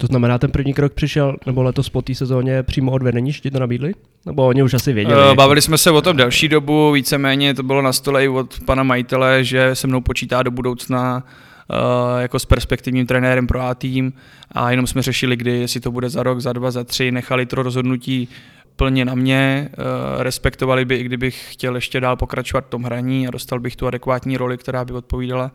To 0.00 0.06
znamená, 0.06 0.38
ten 0.38 0.50
první 0.50 0.74
krok 0.74 0.92
přišel, 0.92 1.36
nebo 1.46 1.62
letos 1.62 1.88
po 1.88 2.02
té 2.02 2.14
sezóně 2.14 2.62
přímo 2.62 2.92
od 2.92 3.02
vedení, 3.02 3.32
že 3.32 3.40
ti 3.40 3.50
to 3.50 3.58
nabídli? 3.58 3.92
Nebo 4.26 4.46
oni 4.46 4.62
už 4.62 4.74
asi 4.74 4.92
věděli? 4.92 5.28
Uh, 5.28 5.34
bavili 5.34 5.62
jsme 5.62 5.78
se 5.78 5.90
o 5.90 6.02
tom 6.02 6.16
delší 6.16 6.48
dobu, 6.48 6.92
víceméně 6.92 7.54
to 7.54 7.62
bylo 7.62 7.82
na 7.82 7.92
stole 7.92 8.24
i 8.24 8.28
od 8.28 8.60
pana 8.64 8.82
majitele, 8.82 9.44
že 9.44 9.74
se 9.74 9.86
mnou 9.86 10.00
počítá 10.00 10.42
do 10.42 10.50
budoucna 10.50 11.24
uh, 11.24 12.20
jako 12.20 12.38
s 12.38 12.44
perspektivním 12.44 13.06
trenérem 13.06 13.46
pro 13.46 13.60
A 13.60 13.74
tým 13.74 14.12
a 14.52 14.70
jenom 14.70 14.86
jsme 14.86 15.02
řešili, 15.02 15.36
kdy, 15.36 15.50
jestli 15.50 15.80
to 15.80 15.90
bude 15.90 16.08
za 16.08 16.22
rok, 16.22 16.40
za 16.40 16.52
dva, 16.52 16.70
za 16.70 16.84
tři, 16.84 17.10
nechali 17.10 17.46
to 17.46 17.62
rozhodnutí 17.62 18.28
plně 18.76 19.04
na 19.04 19.14
mě, 19.14 19.68
uh, 19.78 20.22
respektovali 20.22 20.84
by, 20.84 20.96
i 20.96 21.02
kdybych 21.02 21.52
chtěl 21.52 21.74
ještě 21.74 22.00
dál 22.00 22.16
pokračovat 22.16 22.64
v 22.66 22.70
tom 22.70 22.82
hraní 22.82 23.28
a 23.28 23.30
dostal 23.30 23.60
bych 23.60 23.76
tu 23.76 23.86
adekvátní 23.86 24.36
roli, 24.36 24.58
která 24.58 24.84
by 24.84 24.92
odpovídala 24.92 25.52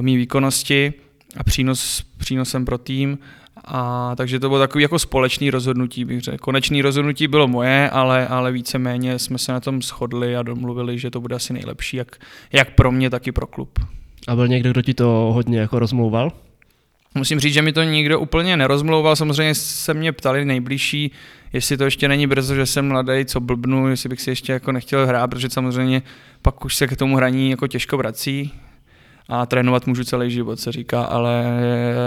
mý 0.00 0.16
výkonnosti 0.16 0.92
a 1.36 1.44
přínos, 1.44 2.04
přínosem 2.16 2.64
pro 2.64 2.78
tým. 2.78 3.18
A 3.64 4.12
takže 4.16 4.40
to 4.40 4.48
bylo 4.48 4.60
takový 4.60 4.82
jako 4.82 4.98
společný 4.98 5.50
rozhodnutí, 5.50 6.04
bych 6.04 6.20
řekl. 6.20 6.38
Konečný 6.38 6.82
rozhodnutí 6.82 7.28
bylo 7.28 7.48
moje, 7.48 7.90
ale, 7.90 8.28
ale 8.28 8.52
víceméně 8.52 9.18
jsme 9.18 9.38
se 9.38 9.52
na 9.52 9.60
tom 9.60 9.82
shodli 9.82 10.36
a 10.36 10.42
domluvili, 10.42 10.98
že 10.98 11.10
to 11.10 11.20
bude 11.20 11.36
asi 11.36 11.52
nejlepší, 11.52 11.96
jak, 11.96 12.16
jak 12.52 12.70
pro 12.70 12.92
mě, 12.92 13.10
tak 13.10 13.26
i 13.26 13.32
pro 13.32 13.46
klub. 13.46 13.78
A 14.28 14.36
byl 14.36 14.48
někdo, 14.48 14.70
kdo 14.70 14.82
ti 14.82 14.94
to 14.94 15.30
hodně 15.34 15.58
jako 15.58 15.78
rozmlouval? 15.78 16.32
Musím 17.14 17.40
říct, 17.40 17.54
že 17.54 17.62
mi 17.62 17.72
to 17.72 17.82
nikdo 17.82 18.20
úplně 18.20 18.56
nerozmlouval. 18.56 19.16
Samozřejmě 19.16 19.54
se 19.54 19.94
mě 19.94 20.12
ptali 20.12 20.44
nejbližší, 20.44 21.10
jestli 21.52 21.76
to 21.76 21.84
ještě 21.84 22.08
není 22.08 22.26
brzo, 22.26 22.54
že 22.54 22.66
jsem 22.66 22.88
mladý, 22.88 23.24
co 23.24 23.40
blbnu, 23.40 23.88
jestli 23.88 24.08
bych 24.08 24.20
si 24.20 24.30
ještě 24.30 24.52
jako 24.52 24.72
nechtěl 24.72 25.06
hrát, 25.06 25.30
protože 25.30 25.50
samozřejmě 25.50 26.02
pak 26.42 26.64
už 26.64 26.76
se 26.76 26.86
k 26.86 26.96
tomu 26.96 27.16
hraní 27.16 27.50
jako 27.50 27.66
těžko 27.66 27.96
vrací 27.96 28.52
a 29.28 29.46
trénovat 29.46 29.86
můžu 29.86 30.04
celý 30.04 30.30
život, 30.30 30.60
se 30.60 30.72
říká, 30.72 31.02
ale 31.02 31.44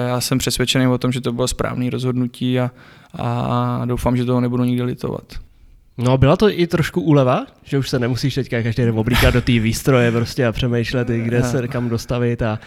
já 0.07 0.21
jsem 0.21 0.37
přesvědčený 0.37 0.87
o 0.87 0.97
tom, 0.97 1.11
že 1.11 1.21
to 1.21 1.33
bylo 1.33 1.47
správné 1.47 1.89
rozhodnutí 1.89 2.59
a, 2.59 2.71
a 3.13 3.81
doufám, 3.85 4.17
že 4.17 4.25
toho 4.25 4.41
nebudu 4.41 4.63
nikdy 4.63 4.83
litovat. 4.83 5.33
No 5.97 6.17
byla 6.17 6.37
to 6.37 6.49
i 6.49 6.67
trošku 6.67 7.01
úleva, 7.01 7.45
že 7.63 7.77
už 7.77 7.89
se 7.89 7.99
nemusíš 7.99 8.35
teďka 8.35 8.63
každý 8.63 8.83
den 8.83 8.99
oblíkat 8.99 9.33
do 9.33 9.41
té 9.41 9.59
výstroje 9.59 10.11
prostě 10.11 10.45
a 10.45 10.51
přemýšlet, 10.51 11.07
kde 11.07 11.43
se 11.43 11.67
kam 11.67 11.89
dostavit 11.89 12.41
a 12.41 12.59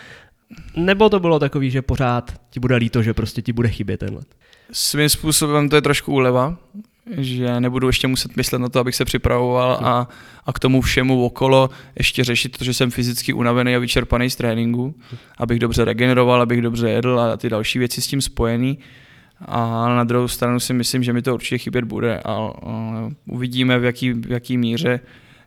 nebo 0.76 1.08
to 1.08 1.20
bylo 1.20 1.38
takový, 1.38 1.70
že 1.70 1.82
pořád 1.82 2.34
ti 2.50 2.60
bude 2.60 2.76
líto, 2.76 3.02
že 3.02 3.14
prostě 3.14 3.42
ti 3.42 3.52
bude 3.52 3.68
chybět 3.68 3.96
ten 3.96 4.14
let? 4.14 4.26
Svým 4.72 5.08
způsobem 5.08 5.68
to 5.68 5.76
je 5.76 5.82
trošku 5.82 6.12
úleva, 6.12 6.56
že 7.16 7.60
nebudu 7.60 7.86
ještě 7.86 8.06
muset 8.06 8.36
myslet 8.36 8.58
na 8.58 8.68
to, 8.68 8.80
abych 8.80 8.94
se 8.94 9.04
připravoval 9.04 9.72
a, 9.72 10.08
a 10.46 10.52
k 10.52 10.58
tomu 10.58 10.80
všemu 10.80 11.24
okolo 11.24 11.70
ještě 11.98 12.24
řešit 12.24 12.58
to, 12.58 12.64
že 12.64 12.74
jsem 12.74 12.90
fyzicky 12.90 13.32
unavený 13.32 13.76
a 13.76 13.78
vyčerpaný 13.78 14.30
z 14.30 14.36
tréninku, 14.36 14.94
abych 15.38 15.58
dobře 15.58 15.84
regeneroval, 15.84 16.42
abych 16.42 16.62
dobře 16.62 16.90
jedl 16.90 17.20
a 17.20 17.36
ty 17.36 17.48
další 17.48 17.78
věci 17.78 18.02
s 18.02 18.06
tím 18.06 18.20
spojený. 18.20 18.78
A 19.44 19.88
na 19.88 20.04
druhou 20.04 20.28
stranu 20.28 20.60
si 20.60 20.74
myslím, 20.74 21.02
že 21.02 21.12
mi 21.12 21.22
to 21.22 21.34
určitě 21.34 21.58
chybět 21.58 21.84
bude 21.84 22.18
a, 22.18 22.32
a 22.32 22.50
uvidíme 23.26 23.78
v 23.78 23.84
jaký, 23.84 24.12
v 24.12 24.30
jaký 24.30 24.58
míře 24.58 25.00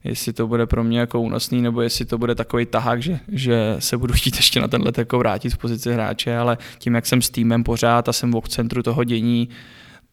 jestli 0.04 0.34
to 0.34 0.48
bude 0.48 0.66
pro 0.66 0.84
mě 0.84 1.00
jako 1.00 1.22
únosný, 1.22 1.62
nebo 1.62 1.82
jestli 1.82 2.06
to 2.06 2.18
bude 2.18 2.36
takový 2.36 2.66
tahák, 2.66 3.02
že, 3.02 3.20
že 3.28 3.76
se 3.80 3.98
budu 3.98 4.14
chtít 4.14 4.36
ještě 4.36 4.62
na 4.62 4.68
tenhle 4.68 4.92
jako 4.98 5.18
vrátit 5.18 5.50
v 5.50 5.58
pozici 5.58 5.94
hráče, 5.94 6.38
ale 6.38 6.58
tím, 6.78 6.96
jak 6.96 7.06
jsem 7.06 7.22
s 7.22 7.30
týmem 7.30 7.64
pořád 7.64 8.10
a 8.10 8.14
jsem 8.14 8.32
v 8.32 8.50
centru 8.50 8.84
toho 8.84 9.04
dění, 9.04 9.50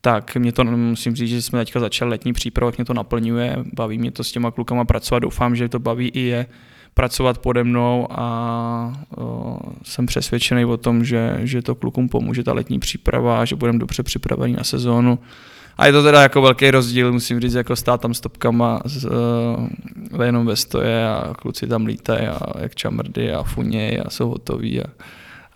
tak 0.00 0.36
mě 0.36 0.52
to, 0.52 0.64
musím 0.64 1.16
říct, 1.16 1.30
že 1.30 1.42
jsme 1.42 1.58
teďka 1.58 1.80
začali 1.80 2.10
letní 2.10 2.32
přípravu, 2.32 2.72
mě 2.76 2.84
to 2.84 2.94
naplňuje, 2.94 3.56
baví 3.74 3.98
mě 3.98 4.10
to 4.10 4.24
s 4.24 4.32
těma 4.32 4.50
klukama 4.50 4.84
pracovat, 4.84 5.18
doufám, 5.18 5.56
že 5.56 5.68
to 5.68 5.78
baví 5.78 6.08
i 6.08 6.20
je 6.20 6.46
pracovat 6.94 7.38
pode 7.38 7.64
mnou 7.64 8.06
a 8.10 8.92
o, 9.16 9.58
jsem 9.82 10.06
přesvědčený 10.06 10.64
o 10.64 10.76
tom, 10.76 11.04
že, 11.04 11.40
že 11.42 11.62
to 11.62 11.74
klukům 11.74 12.08
pomůže 12.08 12.42
ta 12.42 12.52
letní 12.52 12.78
příprava 12.78 13.44
že 13.44 13.56
budeme 13.56 13.78
dobře 13.78 14.02
připraveni 14.02 14.56
na 14.56 14.64
sezónu. 14.64 15.18
A 15.76 15.86
je 15.86 15.92
to 15.92 16.02
teda 16.02 16.22
jako 16.22 16.42
velký 16.42 16.70
rozdíl, 16.70 17.12
musím 17.12 17.40
říct, 17.40 17.54
jako 17.54 17.76
stát 17.76 18.00
tam 18.00 18.14
s 18.14 18.20
topkama 18.20 18.80
uh, 18.84 20.22
jenom 20.22 20.46
ve 20.46 20.56
stoje 20.56 21.08
a 21.08 21.34
kluci 21.38 21.66
tam 21.66 21.86
lítají 21.86 22.26
a 22.26 22.38
jak 22.58 22.74
čamrdy 22.74 23.32
a 23.32 23.42
funěj 23.42 24.02
a 24.06 24.10
jsou 24.10 24.28
hotoví 24.28 24.80
a, 24.80 24.84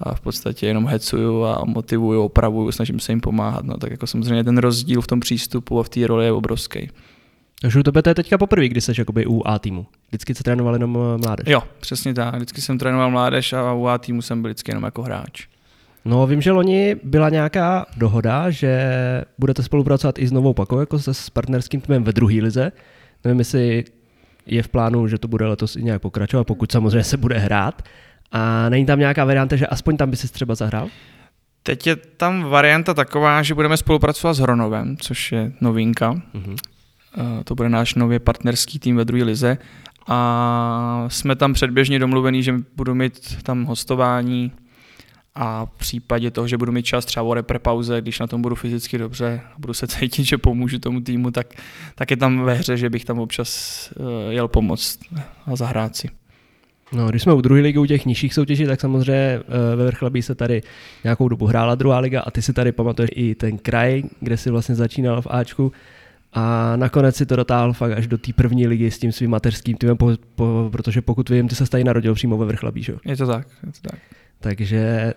a 0.00 0.14
v 0.14 0.20
podstatě 0.20 0.66
jenom 0.66 0.86
hecuju 0.86 1.44
a 1.44 1.64
motivuju, 1.64 2.22
opravuju, 2.22 2.72
snažím 2.72 3.00
se 3.00 3.12
jim 3.12 3.20
pomáhat. 3.20 3.64
No, 3.64 3.76
tak 3.76 3.90
jako 3.90 4.06
samozřejmě 4.06 4.44
ten 4.44 4.58
rozdíl 4.58 5.00
v 5.00 5.06
tom 5.06 5.20
přístupu 5.20 5.80
a 5.80 5.82
v 5.82 5.88
té 5.88 6.06
roli 6.06 6.24
je 6.24 6.32
obrovský. 6.32 6.90
Takže 7.60 7.80
u 7.80 7.82
tebe 7.82 8.02
to 8.02 8.10
je 8.10 8.14
teďka 8.14 8.38
poprvé, 8.38 8.68
kdy 8.68 8.80
jsi 8.80 8.92
jakoby 8.98 9.26
u 9.26 9.42
A 9.46 9.58
týmu. 9.58 9.86
Vždycky 10.08 10.34
jsi 10.34 10.42
trénoval 10.42 10.74
jenom 10.74 10.98
eh, 10.98 11.18
mládež. 11.18 11.46
Jo, 11.48 11.62
přesně 11.80 12.14
tak. 12.14 12.34
Vždycky 12.34 12.60
jsem 12.60 12.78
trénoval 12.78 13.10
mládež 13.10 13.52
a 13.52 13.72
u 13.72 13.86
A 13.86 13.98
týmu 13.98 14.22
jsem 14.22 14.42
byl 14.42 14.48
vždycky 14.48 14.70
jenom 14.70 14.84
jako 14.84 15.02
hráč. 15.02 15.46
No, 16.04 16.26
vím, 16.26 16.40
že 16.40 16.52
loni 16.52 16.96
byla 17.02 17.28
nějaká 17.28 17.86
dohoda, 17.96 18.50
že 18.50 18.90
budete 19.38 19.62
spolupracovat 19.62 20.18
i 20.18 20.26
s 20.26 20.32
Novou 20.32 20.52
Pakou, 20.52 20.80
jako 20.80 20.98
se 20.98 21.14
s 21.14 21.30
partnerským 21.30 21.80
týmem 21.80 22.04
ve 22.04 22.12
druhé 22.12 22.34
lize. 22.34 22.72
Nevím, 23.24 23.38
jestli 23.38 23.84
je 24.46 24.62
v 24.62 24.68
plánu, 24.68 25.08
že 25.08 25.18
to 25.18 25.28
bude 25.28 25.46
letos 25.46 25.76
i 25.76 25.82
nějak 25.82 26.02
pokračovat, 26.02 26.44
pokud 26.44 26.72
samozřejmě 26.72 27.04
se 27.04 27.16
bude 27.16 27.38
hrát. 27.38 27.82
A 28.34 28.68
není 28.68 28.86
tam 28.86 28.98
nějaká 28.98 29.24
varianta, 29.24 29.56
že 29.56 29.66
aspoň 29.66 29.96
tam 29.96 30.10
by 30.10 30.16
si 30.16 30.28
třeba 30.28 30.54
zahrál? 30.54 30.88
Teď 31.62 31.86
je 31.86 31.96
tam 31.96 32.42
varianta 32.42 32.94
taková, 32.94 33.42
že 33.42 33.54
budeme 33.54 33.76
spolupracovat 33.76 34.34
s 34.34 34.38
Hronovem, 34.38 34.96
což 34.96 35.32
je 35.32 35.52
novinka. 35.60 36.12
Mm-hmm. 36.12 36.56
To 37.44 37.54
bude 37.54 37.68
náš 37.68 37.94
nově 37.94 38.18
partnerský 38.18 38.78
tým 38.78 38.96
ve 38.96 39.04
druhé 39.04 39.24
lize. 39.24 39.58
A 40.08 41.04
jsme 41.08 41.36
tam 41.36 41.52
předběžně 41.52 41.98
domluvení, 41.98 42.42
že 42.42 42.54
budu 42.76 42.94
mít 42.94 43.42
tam 43.42 43.64
hostování 43.64 44.52
a 45.34 45.66
v 45.66 45.70
případě 45.70 46.30
toho, 46.30 46.48
že 46.48 46.58
budu 46.58 46.72
mít 46.72 46.86
čas 46.86 47.04
třeba 47.04 47.22
o 47.22 47.34
repre 47.34 47.58
pauze, 47.58 48.00
když 48.00 48.18
na 48.18 48.26
tom 48.26 48.42
budu 48.42 48.54
fyzicky 48.54 48.98
dobře 48.98 49.40
a 49.54 49.58
budu 49.58 49.74
se 49.74 49.86
cítit, 49.86 50.24
že 50.24 50.38
pomůžu 50.38 50.78
tomu 50.78 51.00
týmu, 51.00 51.30
tak, 51.30 51.46
tak 51.94 52.10
je 52.10 52.16
tam 52.16 52.40
ve 52.40 52.54
hře, 52.54 52.76
že 52.76 52.90
bych 52.90 53.04
tam 53.04 53.18
občas 53.18 53.90
uh, 53.96 54.06
jel 54.32 54.48
pomoct 54.48 54.98
a 55.46 55.56
zahrát 55.56 55.96
si. 55.96 56.08
No, 56.94 57.08
když 57.08 57.22
jsme 57.22 57.34
u 57.34 57.40
druhé 57.40 57.60
ligy, 57.60 57.78
u 57.78 57.86
těch 57.86 58.06
nižších 58.06 58.34
soutěží, 58.34 58.66
tak 58.66 58.80
samozřejmě 58.80 59.40
uh, 59.40 59.78
ve 59.78 59.86
Vrchlabí 59.86 60.22
se 60.22 60.34
tady 60.34 60.62
nějakou 61.04 61.28
dobu 61.28 61.46
hrála 61.46 61.74
druhá 61.74 61.98
liga 61.98 62.20
a 62.20 62.30
ty 62.30 62.42
si 62.42 62.52
tady 62.52 62.72
pamatuješ 62.72 63.10
i 63.14 63.34
ten 63.34 63.58
kraj, 63.58 64.02
kde 64.20 64.36
si 64.36 64.50
vlastně 64.50 64.74
začínal 64.74 65.22
v 65.22 65.26
Ačku 65.30 65.72
a 66.32 66.76
nakonec 66.76 67.16
si 67.16 67.26
to 67.26 67.36
dotáhl 67.36 67.72
fakt 67.72 67.92
až 67.92 68.06
do 68.06 68.18
té 68.18 68.32
první 68.32 68.66
ligy 68.66 68.90
s 68.90 68.98
tím 68.98 69.12
svým 69.12 69.30
mateřským 69.30 69.76
týmem, 69.76 69.96
po, 69.96 70.10
po, 70.34 70.68
protože 70.72 71.02
pokud 71.02 71.28
vím, 71.28 71.48
ty 71.48 71.54
se 71.54 71.70
tady 71.70 71.84
narodil 71.84 72.14
přímo 72.14 72.36
ve 72.36 72.46
Vrchlabí, 72.46 72.82
že? 72.82 72.94
Je 73.04 73.16
to 73.16 73.26
tak, 73.26 73.46
je 73.66 73.72
to 73.72 73.88
tak. 73.90 74.00
Takže 74.40 75.14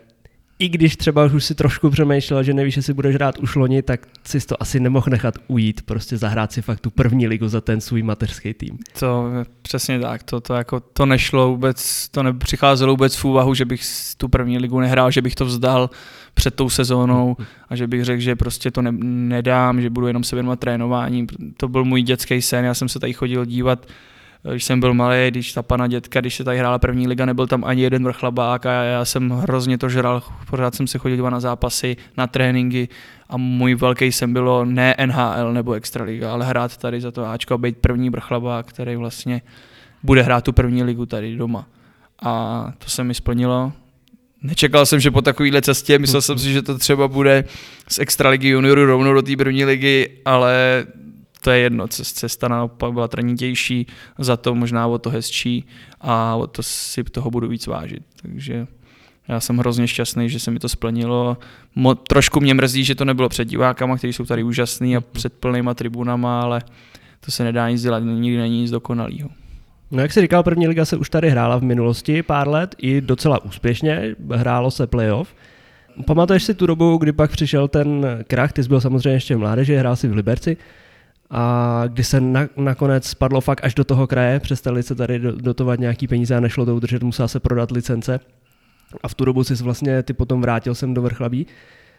i 0.60 0.70
když 0.70 0.96
třeba 0.96 1.26
už 1.26 1.46
si 1.46 1.56
trošku 1.56 1.90
přemýšlel, 1.90 2.44
že 2.44 2.54
nevíš, 2.54 2.78
jestli 2.78 2.94
budeš 2.94 3.16
hrát 3.16 3.38
už 3.38 3.56
loni, 3.56 3.82
tak 3.82 4.08
si 4.24 4.40
to 4.40 4.62
asi 4.62 4.80
nemohl 4.80 5.06
nechat 5.10 5.36
ujít, 5.48 5.82
prostě 5.82 6.18
zahrát 6.18 6.52
si 6.52 6.62
fakt 6.62 6.80
tu 6.80 6.90
první 6.90 7.28
ligu 7.28 7.48
za 7.48 7.62
ten 7.62 7.82
svůj 7.82 8.04
mateřský 8.04 8.54
tým. 8.54 8.78
To 9.00 9.26
přesně 9.62 10.00
tak, 10.00 10.24
to, 10.24 10.42
to, 10.42 10.54
jako, 10.54 10.80
to 10.80 11.06
nešlo 11.06 11.50
vůbec, 11.50 12.10
to 12.10 12.24
nepřicházelo 12.24 12.94
vůbec 12.94 13.16
v 13.16 13.26
úvahu, 13.26 13.54
že 13.54 13.66
bych 13.66 13.82
tu 14.18 14.30
první 14.30 14.58
ligu 14.58 14.80
nehrál, 14.80 15.12
že 15.12 15.22
bych 15.22 15.36
to 15.36 15.46
vzdal 15.46 15.90
před 16.34 16.56
tou 16.56 16.70
sezónou 16.70 17.36
a 17.70 17.76
že 17.76 17.88
bych 17.88 18.06
řekl, 18.06 18.22
že 18.22 18.36
prostě 18.36 18.72
to 18.72 18.82
ne, 18.82 18.92
nedám, 19.02 19.82
že 19.82 19.90
budu 19.90 20.08
jenom 20.08 20.24
se 20.24 20.36
věnovat 20.36 20.60
trénování. 20.60 21.28
To 21.58 21.68
byl 21.68 21.86
můj 21.86 22.02
dětský 22.02 22.42
sen, 22.42 22.66
já 22.66 22.74
jsem 22.74 22.90
se 22.90 23.00
tady 23.00 23.14
chodil 23.14 23.46
dívat 23.46 23.86
když 24.52 24.64
jsem 24.64 24.80
byl 24.80 24.94
malý, 24.94 25.28
když 25.28 25.54
ta 25.54 25.64
pana 25.64 25.88
dětka, 25.88 26.20
když 26.20 26.36
se 26.36 26.44
tady 26.44 26.58
hrála 26.58 26.80
první 26.80 27.08
liga, 27.08 27.26
nebyl 27.26 27.48
tam 27.48 27.64
ani 27.66 27.82
jeden 27.82 28.04
vrchlabák 28.04 28.66
a 28.66 28.72
já 28.72 29.06
jsem 29.06 29.30
hrozně 29.30 29.78
to 29.78 29.90
žral, 29.90 30.24
pořád 30.50 30.76
jsem 30.76 30.88
se 30.88 30.98
chodil 30.98 31.30
na 31.32 31.40
zápasy, 31.40 31.96
na 32.18 32.28
tréninky 32.28 32.90
a 33.30 33.38
můj 33.38 33.76
velký 33.76 34.12
sen 34.12 34.34
bylo 34.34 34.66
ne 34.66 34.96
NHL 35.06 35.54
nebo 35.54 35.74
Extraliga, 35.74 36.34
ale 36.34 36.46
hrát 36.46 36.78
tady 36.78 37.02
za 37.02 37.12
to 37.12 37.26
Ačko 37.26 37.54
a 37.54 37.58
být 37.58 37.78
první 37.78 38.10
vrchlabák, 38.10 38.66
který 38.66 38.96
vlastně 38.96 39.42
bude 40.04 40.22
hrát 40.22 40.44
tu 40.44 40.54
první 40.54 40.84
ligu 40.84 41.06
tady 41.06 41.36
doma. 41.36 41.68
A 42.22 42.66
to 42.78 42.90
se 42.90 43.04
mi 43.04 43.14
splnilo. 43.14 43.74
Nečekal 44.42 44.86
jsem, 44.86 45.00
že 45.00 45.12
po 45.12 45.22
takovéhle 45.22 45.62
cestě, 45.62 46.00
myslel 46.00 46.22
jsem 46.22 46.40
si, 46.40 46.54
že 46.54 46.62
to 46.62 46.78
třeba 46.78 47.08
bude 47.08 47.44
z 47.88 48.00
Extraligy 48.00 48.50
junioru 48.50 48.86
rovnou 48.86 49.14
do 49.14 49.22
té 49.22 49.36
první 49.38 49.66
ligy, 49.66 50.10
ale 50.26 50.86
to 51.42 51.52
je 51.52 51.60
jedno, 51.60 51.88
cesta 51.88 52.48
naopak 52.48 52.94
byla 52.94 53.08
tranitější, 53.08 53.88
za 54.18 54.38
to 54.38 54.56
možná 54.56 54.88
o 54.88 54.98
to 54.98 55.10
hezčí 55.10 55.66
a 56.02 56.36
o 56.36 56.48
to 56.48 56.64
si 56.64 57.04
toho 57.04 57.32
budu 57.32 57.48
víc 57.48 57.68
vážit. 57.68 58.04
Takže 58.22 58.68
já 59.28 59.40
jsem 59.40 59.58
hrozně 59.58 59.88
šťastný, 59.88 60.30
že 60.30 60.40
se 60.40 60.52
mi 60.52 60.60
to 60.60 60.70
splnilo. 60.70 61.38
Mo, 61.76 61.96
trošku 61.96 62.40
mě 62.40 62.54
mrzí, 62.54 62.84
že 62.84 62.96
to 62.96 63.06
nebylo 63.06 63.30
před 63.30 63.46
divákama, 63.46 63.98
kteří 63.98 64.14
jsou 64.14 64.26
tady 64.26 64.44
úžasný 64.44 64.98
a 64.98 65.02
před 65.02 65.34
plnýma 65.34 65.74
tribunama, 65.74 66.42
ale 66.42 66.62
to 67.26 67.32
se 67.32 67.44
nedá 67.44 67.70
nic 67.70 67.82
dělat, 67.82 68.00
nikdy 68.00 68.38
není 68.38 68.62
nic 68.62 68.72
dokonalého. 68.72 69.30
No 69.92 70.02
jak 70.02 70.14
jsi 70.14 70.22
říkal, 70.22 70.44
první 70.44 70.68
liga 70.68 70.86
se 70.86 70.98
už 70.98 71.10
tady 71.10 71.30
hrála 71.30 71.58
v 71.58 71.64
minulosti 71.64 72.24
pár 72.24 72.48
let, 72.48 72.76
i 72.78 73.02
docela 73.02 73.44
úspěšně, 73.44 74.16
hrálo 74.36 74.72
se 74.72 74.88
playoff. 74.88 75.36
Pamatuješ 76.06 76.44
si 76.44 76.54
tu 76.54 76.68
dobu, 76.68 76.98
kdy 76.98 77.12
pak 77.12 77.32
přišel 77.32 77.68
ten 77.68 78.06
krach, 78.28 78.54
ty 78.54 78.64
jsi 78.64 78.70
byl 78.70 78.82
samozřejmě 78.82 79.10
ještě 79.10 79.36
v 79.36 79.40
mládeži, 79.40 79.76
hrál 79.76 79.96
si 79.96 80.08
v 80.08 80.16
Liberci, 80.16 80.58
a 81.30 81.84
kdy 81.88 82.04
se 82.04 82.22
na, 82.22 82.48
nakonec 82.58 83.08
spadlo 83.08 83.42
fakt 83.42 83.64
až 83.64 83.76
do 83.76 83.84
toho 83.84 84.08
kraje, 84.08 84.40
přestali 84.40 84.84
se 84.84 84.96
tady 84.96 85.20
dotovat 85.20 85.80
nějaký 85.80 86.08
peníze 86.08 86.36
a 86.36 86.40
nešlo 86.40 86.66
to 86.66 86.76
udržet, 86.76 87.04
musela 87.04 87.28
se 87.28 87.40
prodat 87.40 87.72
licence. 87.72 88.20
A 89.04 89.08
v 89.08 89.14
tu 89.14 89.26
dobu 89.26 89.44
jsi 89.44 89.64
vlastně 89.64 90.04
ty 90.04 90.14
potom 90.14 90.42
vrátil 90.42 90.76
sem 90.76 90.94
do 90.94 91.02
Vrchlabí. 91.02 91.48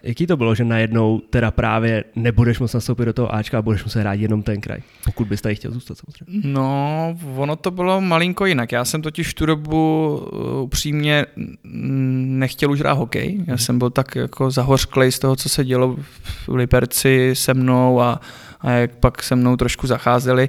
Jaký 0.02 0.26
to 0.26 0.36
bylo, 0.36 0.54
že 0.54 0.64
najednou 0.64 1.20
teda 1.30 1.50
právě 1.50 2.04
nebudeš 2.16 2.58
moct 2.58 2.74
nastoupit 2.74 3.04
do 3.04 3.12
toho 3.12 3.34
Ačka 3.34 3.58
a 3.58 3.62
budeš 3.62 3.84
muset 3.84 4.00
hrát 4.00 4.14
jenom 4.14 4.42
ten 4.42 4.60
kraj, 4.60 4.78
pokud 5.04 5.28
bys 5.28 5.40
tady 5.40 5.54
chtěl 5.54 5.70
zůstat 5.70 5.98
samozřejmě? 5.98 6.48
No, 6.48 7.16
ono 7.36 7.56
to 7.56 7.70
bylo 7.70 8.00
malinko 8.00 8.46
jinak. 8.46 8.72
Já 8.72 8.84
jsem 8.84 9.02
totiž 9.02 9.28
v 9.28 9.34
tu 9.34 9.46
dobu 9.46 10.16
uh, 10.32 10.62
upřímně 10.62 11.26
nechtěl 11.64 12.70
už 12.70 12.80
hrát 12.80 12.92
hokej. 12.92 13.36
Já 13.38 13.54
mhm. 13.54 13.58
jsem 13.58 13.78
byl 13.78 13.90
tak 13.90 14.16
jako 14.16 14.50
zahořklej 14.50 15.12
z 15.12 15.18
toho, 15.18 15.36
co 15.36 15.48
se 15.48 15.64
dělo 15.64 15.96
v 16.22 16.48
Liberci 16.48 17.30
se 17.34 17.54
mnou 17.54 18.00
a, 18.00 18.20
a 18.60 18.70
jak 18.70 18.96
pak 18.96 19.22
se 19.22 19.36
mnou 19.36 19.56
trošku 19.56 19.86
zacházeli 19.86 20.48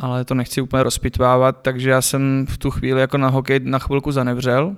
ale 0.00 0.24
to 0.24 0.34
nechci 0.34 0.60
úplně 0.60 0.82
rozpitvávat, 0.82 1.58
takže 1.62 1.90
já 1.90 2.02
jsem 2.02 2.46
v 2.48 2.58
tu 2.58 2.70
chvíli 2.70 3.00
jako 3.00 3.18
na 3.18 3.28
hokej 3.28 3.60
na 3.62 3.78
chvilku 3.78 4.12
zanevřel 4.12 4.76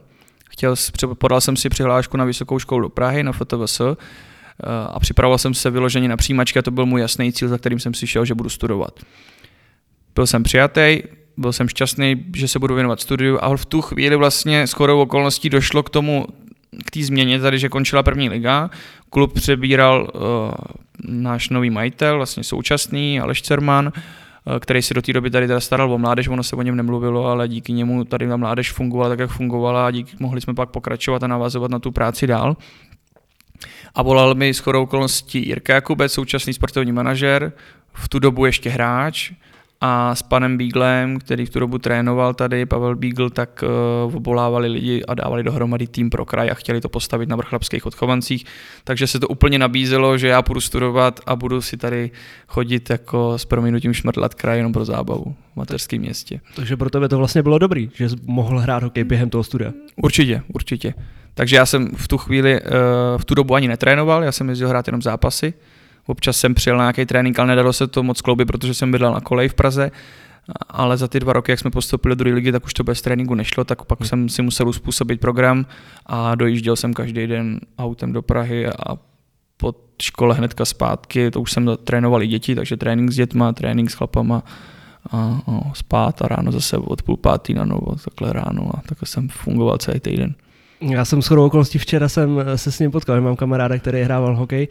Chtěl, 0.59 0.75
podal 1.19 1.41
jsem 1.41 1.57
si 1.57 1.69
přihlášku 1.69 2.17
na 2.17 2.25
vysokou 2.25 2.59
školu 2.59 2.83
do 2.83 2.89
Prahy, 2.89 3.23
na 3.23 3.33
FTVS, 3.33 3.81
eh, 3.81 3.97
a 4.89 5.01
připravoval 5.01 5.39
jsem 5.39 5.55
se 5.55 5.71
vyloženě 5.71 6.09
na 6.09 6.17
přijímačky 6.17 6.59
a 6.59 6.63
to 6.63 6.71
byl 6.71 6.87
můj 6.87 7.01
jasný 7.01 7.33
cíl, 7.33 7.49
za 7.49 7.59
kterým 7.59 7.81
jsem 7.81 7.95
si 7.95 8.07
šel, 8.07 8.25
že 8.25 8.35
budu 8.35 8.49
studovat. 8.49 9.01
Byl 10.15 10.27
jsem 10.27 10.43
přijatý, 10.43 11.03
byl 11.37 11.53
jsem 11.53 11.69
šťastný, 11.69 12.25
že 12.37 12.49
se 12.49 12.59
budu 12.59 12.75
věnovat 12.75 13.01
studiu 13.01 13.39
a 13.43 13.57
v 13.57 13.67
tu 13.67 13.83
chvíli 13.83 14.17
vlastně 14.17 14.67
s 14.67 14.73
chodou 14.73 15.01
okolností 15.01 15.51
došlo 15.51 15.83
k 15.83 15.91
tomu, 15.91 16.27
k 16.85 16.91
té 16.91 17.03
změně 17.03 17.41
tady, 17.41 17.59
že 17.59 17.69
končila 17.69 18.03
první 18.03 18.29
liga. 18.29 18.71
Klub 19.11 19.35
přebíral 19.35 20.11
uh, 20.15 20.21
náš 21.05 21.49
nový 21.49 21.71
majitel, 21.71 22.17
vlastně 22.17 22.45
současný 22.45 23.21
Aleš 23.21 23.43
Cerman, 23.43 23.93
Eh, 24.57 24.61
který 24.61 24.83
si 24.83 24.95
do 24.95 25.03
té 25.03 25.13
doby 25.13 25.31
tady 25.31 25.47
teda 25.47 25.61
staral 25.61 25.93
o 25.93 25.99
mládež, 25.99 26.29
ono 26.29 26.43
se 26.43 26.57
o 26.57 26.63
něm 26.63 26.77
nemluvilo, 26.77 27.27
ale 27.27 27.49
díky 27.49 27.73
němu 27.73 28.05
tady 28.05 28.29
ta 28.29 28.37
mládež 28.37 28.73
fungovala 28.73 29.09
tak, 29.09 29.19
jak 29.19 29.31
fungovala 29.31 29.87
a 29.87 29.91
díky 29.91 30.17
mohli 30.21 30.41
jsme 30.41 30.55
pak 30.55 30.71
pokračovat 30.71 31.23
a 31.23 31.27
navazovat 31.27 31.71
na 31.71 31.79
tu 31.79 31.93
práci 31.93 32.27
dál. 32.27 32.57
A 33.95 34.03
volal 34.03 34.35
mi 34.35 34.55
s 34.55 34.59
chodou 34.59 34.83
okolností 34.83 35.47
Jirka 35.47 35.75
Jakubec, 35.75 36.13
současný 36.13 36.53
sportovní 36.53 36.93
manažer, 36.93 37.53
v 37.93 38.09
tu 38.09 38.19
dobu 38.19 38.47
ještě 38.47 38.71
hráč, 38.71 39.33
a 39.81 40.15
s 40.15 40.23
panem 40.23 40.59
Beaglem, 40.59 41.19
který 41.19 41.47
v 41.47 41.51
tu 41.51 41.61
dobu 41.61 41.79
trénoval 41.79 42.35
tady, 42.35 42.67
Pavel 42.67 42.97
Beagle, 42.97 43.31
tak 43.31 43.65
uh, 44.07 44.17
obolávali 44.17 44.69
lidi 44.69 45.05
a 45.05 45.15
dávali 45.15 45.43
dohromady 45.43 45.87
tým 45.87 46.11
pro 46.11 46.25
kraj 46.25 46.51
a 46.51 46.55
chtěli 46.55 46.81
to 46.81 46.89
postavit 46.89 47.29
na 47.29 47.37
vrchlapských 47.37 47.87
odchovancích, 47.87 48.45
takže 48.85 49.07
se 49.07 49.21
to 49.21 49.29
úplně 49.29 49.59
nabízelo, 49.59 50.19
že 50.19 50.29
já 50.29 50.43
půjdu 50.43 50.61
studovat 50.61 51.21
a 51.27 51.37
budu 51.37 51.63
si 51.63 51.77
tady 51.77 52.11
chodit 52.49 52.91
jako 52.91 53.39
s 53.39 53.45
prominutím 53.45 53.95
šmrdlat 53.95 54.35
kraj 54.35 54.59
jenom 54.59 54.73
pro 54.73 54.85
zábavu 54.85 55.35
v 55.53 55.57
mateřském 55.57 56.01
městě. 56.01 56.41
Takže 56.57 56.77
pro 56.77 56.91
tebe 56.91 57.09
to 57.09 57.19
vlastně 57.19 57.43
bylo 57.43 57.59
dobrý, 57.59 57.91
že 57.95 58.09
jsi 58.09 58.17
mohl 58.27 58.59
hrát 58.59 58.83
hokej 58.83 59.05
během 59.05 59.31
toho 59.31 59.45
studia? 59.45 59.73
Určitě, 59.97 60.43
určitě. 60.55 60.95
Takže 61.35 61.57
já 61.57 61.67
jsem 61.67 61.91
v 61.97 62.09
tu 62.09 62.19
chvíli, 62.19 62.61
uh, 62.61 62.69
v 63.17 63.25
tu 63.25 63.35
dobu 63.35 63.55
ani 63.55 63.69
netrénoval, 63.69 64.25
já 64.25 64.33
jsem 64.33 64.49
jezdil 64.49 64.69
hrát 64.69 64.89
jenom 64.89 65.03
zápasy, 65.03 65.55
Občas 66.09 66.37
jsem 66.37 66.55
přijel 66.55 66.77
na 66.77 66.85
nějaký 66.85 67.07
trénink, 67.07 67.39
ale 67.39 67.49
nedalo 67.49 67.73
se 67.73 67.87
to 67.87 68.03
moc 68.03 68.21
kloubit, 68.21 68.49
protože 68.49 68.75
jsem 68.75 68.93
bydlel 68.93 69.13
na 69.13 69.21
koleji 69.21 69.49
v 69.49 69.55
Praze. 69.55 69.91
Ale 70.69 70.97
za 70.97 71.09
ty 71.09 71.21
dva 71.21 71.33
roky, 71.33 71.53
jak 71.53 71.61
jsme 71.61 71.71
postoupili 71.71 72.17
do 72.17 72.19
druhé 72.19 72.35
ligy, 72.35 72.53
tak 72.53 72.65
už 72.65 72.75
to 72.75 72.85
bez 72.85 73.03
tréninku 73.03 73.35
nešlo, 73.35 73.65
tak 73.65 73.85
pak 73.85 74.05
jsem 74.05 74.29
si 74.29 74.43
musel 74.43 74.69
uspůsobit 74.69 75.21
program 75.21 75.67
a 76.07 76.35
dojížděl 76.35 76.77
jsem 76.77 76.95
každý 76.95 77.27
den 77.27 77.61
autem 77.79 78.13
do 78.13 78.23
Prahy 78.23 78.67
a 78.67 78.97
po 79.57 79.75
škole 80.03 80.35
hnedka 80.35 80.65
zpátky, 80.65 81.31
to 81.31 81.41
už 81.41 81.53
jsem 81.53 81.71
trénoval 81.85 82.23
i 82.23 82.27
děti, 82.27 82.55
takže 82.55 82.77
trénink 82.77 83.11
s 83.11 83.17
dětma, 83.17 83.53
trénink 83.53 83.91
s 83.91 83.95
chlapama 83.95 84.43
a, 85.11 85.41
a 85.47 85.75
spát 85.75 86.23
a 86.23 86.29
ráno 86.29 86.53
zase 86.53 86.77
od 86.77 87.03
půl 87.03 87.17
pátý 87.17 87.55
na 87.55 87.65
novo, 87.65 87.97
takhle 88.05 88.33
ráno 88.33 88.71
a 88.75 88.81
takhle 88.89 89.07
jsem 89.07 89.29
fungoval 89.29 89.79
celý 89.79 90.01
týden. 90.01 90.35
Já 90.81 91.05
jsem 91.05 91.23
shodou 91.23 91.47
okolností 91.47 91.79
včera 91.79 92.09
jsem 92.09 92.45
se 92.57 92.73
s 92.73 92.79
ním 92.79 92.91
potkal, 92.91 93.21
mám 93.21 93.37
kamaráda, 93.37 93.79
který 93.79 94.03
hrával 94.03 94.37
hokej 94.37 94.69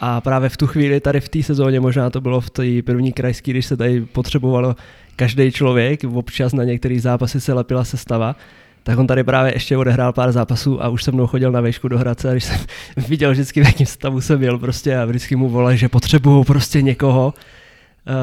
a 0.00 0.20
právě 0.20 0.48
v 0.48 0.56
tu 0.56 0.66
chvíli 0.66 1.00
tady 1.00 1.20
v 1.20 1.28
té 1.28 1.42
sezóně, 1.42 1.80
možná 1.80 2.10
to 2.10 2.20
bylo 2.20 2.40
v 2.40 2.50
té 2.50 2.82
první 2.84 3.12
krajské, 3.12 3.50
když 3.50 3.66
se 3.66 3.76
tady 3.76 4.00
potřebovalo 4.00 4.76
každý 5.16 5.52
člověk, 5.52 6.04
občas 6.04 6.52
na 6.52 6.64
některý 6.64 7.00
zápasy 7.00 7.40
se 7.40 7.52
lepila 7.52 7.84
sestava, 7.84 8.36
tak 8.82 8.98
on 8.98 9.06
tady 9.06 9.24
právě 9.24 9.54
ještě 9.54 9.76
odehrál 9.76 10.12
pár 10.12 10.32
zápasů 10.32 10.82
a 10.82 10.88
už 10.88 11.04
se 11.04 11.12
mnou 11.12 11.26
chodil 11.26 11.52
na 11.52 11.60
výšku 11.60 11.88
do 11.88 11.98
Hradce 11.98 12.28
a 12.28 12.32
když 12.32 12.44
jsem 12.44 12.58
viděl 13.08 13.30
vždycky, 13.30 13.62
v 13.62 13.66
jakém 13.66 13.86
stavu 13.86 14.20
jsem 14.20 14.40
byl 14.40 14.58
prostě 14.58 14.98
a 14.98 15.04
vždycky 15.04 15.36
mu 15.36 15.48
volali, 15.48 15.76
že 15.76 15.88
potřebuju 15.88 16.44
prostě 16.44 16.82
někoho. 16.82 17.34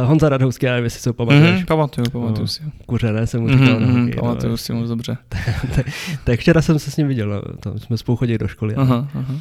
Uh, 0.02 0.10
Honza 0.10 0.30
Radhouský, 0.30 0.66
já 0.66 0.72
nevím, 0.72 0.84
jestli 0.84 1.00
si 1.00 1.10
ho 1.10 1.14
pamatuješ. 1.14 1.60
Mm, 1.60 1.66
pamatuju, 1.66 2.10
pamatuju 2.10 2.42
no, 2.42 2.48
si. 2.48 2.64
Kuřené 2.86 3.28
jsem 3.28 3.42
mu 3.42 3.50
říkal 3.50 3.80
mm, 3.80 4.10
no. 4.10 4.22
Pamatuju 4.22 4.52
no, 4.52 4.58
si 4.58 4.74
moc 4.74 4.90
dobře. 4.90 5.18
tak, 5.76 5.86
tak, 6.24 6.40
včera 6.40 6.62
jsem 6.62 6.80
se 6.80 6.92
s 6.92 6.98
ním 6.98 7.08
viděl, 7.08 7.30
no, 7.30 7.42
tam 7.60 7.80
jsme 7.80 7.98
spolu 7.98 8.16
chodili 8.16 8.38
do 8.38 8.48
školy. 8.48 8.76
Aha, 8.76 9.08
aha 9.16 9.36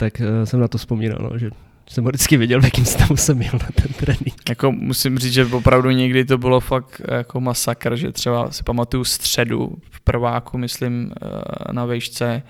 tak 0.00 0.20
uh, 0.20 0.44
jsem 0.44 0.60
na 0.60 0.68
to 0.68 0.78
vzpomínal, 0.78 1.18
no, 1.30 1.38
že 1.38 1.50
jsem 1.90 2.04
ho 2.04 2.08
vždycky 2.08 2.36
viděl, 2.36 2.60
v 2.60 2.64
jakém 2.64 2.84
stavu 2.84 3.16
jsem 3.16 3.38
měl 3.38 3.52
na 3.52 3.68
ten 3.74 3.92
trénink. 3.92 4.48
Jako 4.48 4.72
musím 4.72 5.18
říct, 5.18 5.32
že 5.32 5.44
opravdu 5.44 5.90
někdy 5.90 6.24
to 6.24 6.38
bylo 6.38 6.60
fakt 6.60 7.02
jako 7.10 7.40
masakr, 7.40 7.96
že 7.96 8.12
třeba 8.12 8.50
si 8.50 8.62
pamatuju 8.62 9.04
středu 9.04 9.76
v 9.90 10.00
prváku, 10.00 10.58
myslím, 10.58 11.12
eh, 11.22 11.72
na 11.72 11.84
vejšce, 11.84 12.42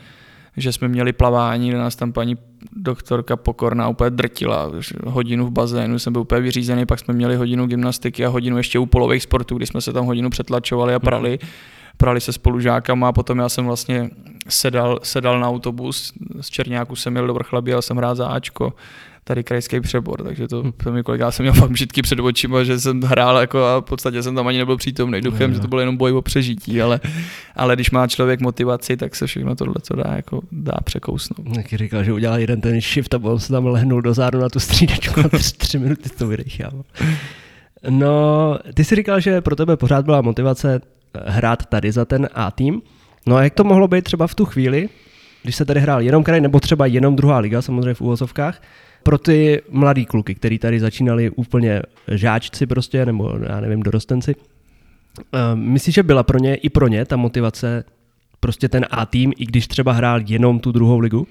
že 0.56 0.72
jsme 0.72 0.88
měli 0.88 1.12
plavání, 1.12 1.68
kde 1.68 1.78
nás 1.78 1.96
tam 1.96 2.12
paní 2.12 2.36
doktorka 2.72 3.36
Pokorná 3.36 3.88
úplně 3.88 4.10
drtila. 4.10 4.72
Hodinu 5.06 5.46
v 5.46 5.50
bazénu 5.50 5.98
jsem 5.98 6.12
byl 6.12 6.22
úplně 6.22 6.40
vyřízený, 6.40 6.86
pak 6.86 6.98
jsme 6.98 7.14
měli 7.14 7.36
hodinu 7.36 7.66
gymnastiky 7.66 8.24
a 8.26 8.28
hodinu 8.28 8.56
ještě 8.56 8.78
u 8.78 8.86
polových 8.86 9.22
sportů, 9.22 9.56
kdy 9.56 9.66
jsme 9.66 9.80
se 9.80 9.92
tam 9.92 10.06
hodinu 10.06 10.30
přetlačovali 10.30 10.94
a 10.94 10.98
prali. 10.98 11.38
Mm 11.42 11.48
prali 12.00 12.20
se 12.20 12.32
spolužákama 12.32 13.08
a 13.08 13.12
potom 13.12 13.38
já 13.38 13.48
jsem 13.48 13.66
vlastně 13.66 14.10
sedal, 14.48 14.98
sedal 15.02 15.40
na 15.40 15.48
autobus, 15.48 16.12
z 16.40 16.50
Černáku 16.50 16.96
jsem 16.96 17.16
jel 17.16 17.26
do 17.26 17.34
Vrchlabí, 17.34 17.72
jsem 17.80 17.96
hrát 17.96 18.14
za 18.14 18.26
Ačko, 18.26 18.72
tady 19.24 19.44
krajský 19.44 19.80
přebor, 19.80 20.22
takže 20.22 20.48
to, 20.48 20.62
hm. 20.62 20.72
to 20.84 20.92
mi 20.92 21.02
já 21.16 21.30
jsem 21.30 21.44
měl 21.44 21.52
fakt 21.52 21.76
žitky 21.76 22.02
před 22.02 22.20
očima, 22.20 22.64
že 22.64 22.80
jsem 22.80 23.00
hrál 23.00 23.36
jako 23.36 23.64
a 23.64 23.78
v 23.80 23.84
podstatě 23.84 24.22
jsem 24.22 24.34
tam 24.34 24.46
ani 24.46 24.58
nebyl 24.58 24.76
přítomný 24.76 25.20
duchem, 25.20 25.50
no, 25.50 25.54
že 25.54 25.60
to 25.60 25.68
bylo 25.68 25.80
jenom 25.80 25.96
boj 25.96 26.12
o 26.12 26.22
přežití, 26.22 26.82
ale, 26.82 27.00
ale 27.56 27.74
když 27.74 27.90
má 27.90 28.06
člověk 28.06 28.40
motivaci, 28.40 28.96
tak 28.96 29.16
se 29.16 29.26
všechno 29.26 29.54
tohle 29.54 29.74
co 29.82 29.96
dá, 29.96 30.12
jako 30.16 30.40
dá 30.52 30.78
překousnout. 30.84 31.54
Taky 31.54 31.76
říkal, 31.76 32.04
že 32.04 32.12
udělal 32.12 32.38
jeden 32.38 32.60
ten 32.60 32.80
shift 32.80 33.14
a 33.14 33.18
potom 33.18 33.38
se 33.38 33.52
tam 33.52 33.66
lehnul 33.66 34.02
dozadu 34.02 34.40
na 34.40 34.48
tu 34.48 34.60
střídačku 34.60 35.20
a 35.20 35.28
tři, 35.28 35.52
tři 35.52 35.78
minuty 35.78 36.10
to 36.18 36.26
vydechal. 36.26 36.82
No, 37.88 38.58
ty 38.74 38.84
jsi 38.84 38.96
říkal, 38.96 39.20
že 39.20 39.40
pro 39.40 39.56
tebe 39.56 39.76
pořád 39.76 40.04
byla 40.04 40.20
motivace 40.20 40.80
hrát 41.26 41.66
tady 41.66 41.92
za 41.92 42.04
ten 42.04 42.28
A 42.34 42.50
tým. 42.50 42.82
No 43.26 43.36
a 43.36 43.42
jak 43.42 43.54
to 43.54 43.64
mohlo 43.64 43.88
být 43.88 44.04
třeba 44.04 44.26
v 44.26 44.34
tu 44.34 44.44
chvíli, 44.44 44.88
když 45.42 45.56
se 45.56 45.64
tady 45.64 45.80
hrál 45.80 46.00
jenom 46.02 46.24
kraj, 46.24 46.40
nebo 46.40 46.60
třeba 46.60 46.86
jenom 46.86 47.16
druhá 47.16 47.38
liga, 47.38 47.62
samozřejmě 47.62 47.94
v 47.94 48.00
úvozovkách, 48.00 48.62
pro 49.02 49.18
ty 49.18 49.62
mladý 49.70 50.06
kluky, 50.06 50.34
který 50.34 50.58
tady 50.58 50.80
začínali 50.80 51.30
úplně 51.30 51.82
žáčci 52.08 52.66
prostě, 52.66 53.06
nebo 53.06 53.32
já 53.48 53.60
nevím, 53.60 53.82
dorostenci. 53.82 54.34
Eh, 55.20 55.38
myslíš, 55.54 55.94
že 55.94 56.02
byla 56.02 56.22
pro 56.22 56.38
ně 56.38 56.54
i 56.54 56.68
pro 56.68 56.88
ně 56.88 57.04
ta 57.04 57.16
motivace 57.16 57.84
prostě 58.40 58.68
ten 58.68 58.86
A 58.90 59.06
tým, 59.06 59.32
i 59.38 59.46
když 59.46 59.68
třeba 59.68 59.92
hrál 59.92 60.20
jenom 60.26 60.60
tu 60.60 60.72
druhou 60.72 60.98
ligu? 60.98 61.26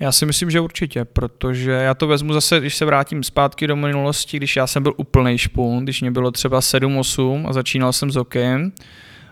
Já 0.00 0.12
si 0.12 0.26
myslím, 0.26 0.50
že 0.50 0.60
určitě, 0.60 1.04
protože 1.04 1.70
já 1.70 1.94
to 1.94 2.06
vezmu 2.06 2.32
zase, 2.32 2.60
když 2.60 2.76
se 2.76 2.84
vrátím 2.84 3.22
zpátky 3.22 3.66
do 3.66 3.76
minulosti, 3.76 4.36
když 4.36 4.56
já 4.56 4.66
jsem 4.66 4.82
byl 4.82 4.92
úplný 4.96 5.38
špun, 5.38 5.84
když 5.84 6.00
mě 6.00 6.10
bylo 6.10 6.30
třeba 6.30 6.60
7-8 6.60 7.48
a 7.48 7.52
začínal 7.52 7.92
jsem 7.92 8.10
s 8.10 8.16
hokejem, 8.16 8.72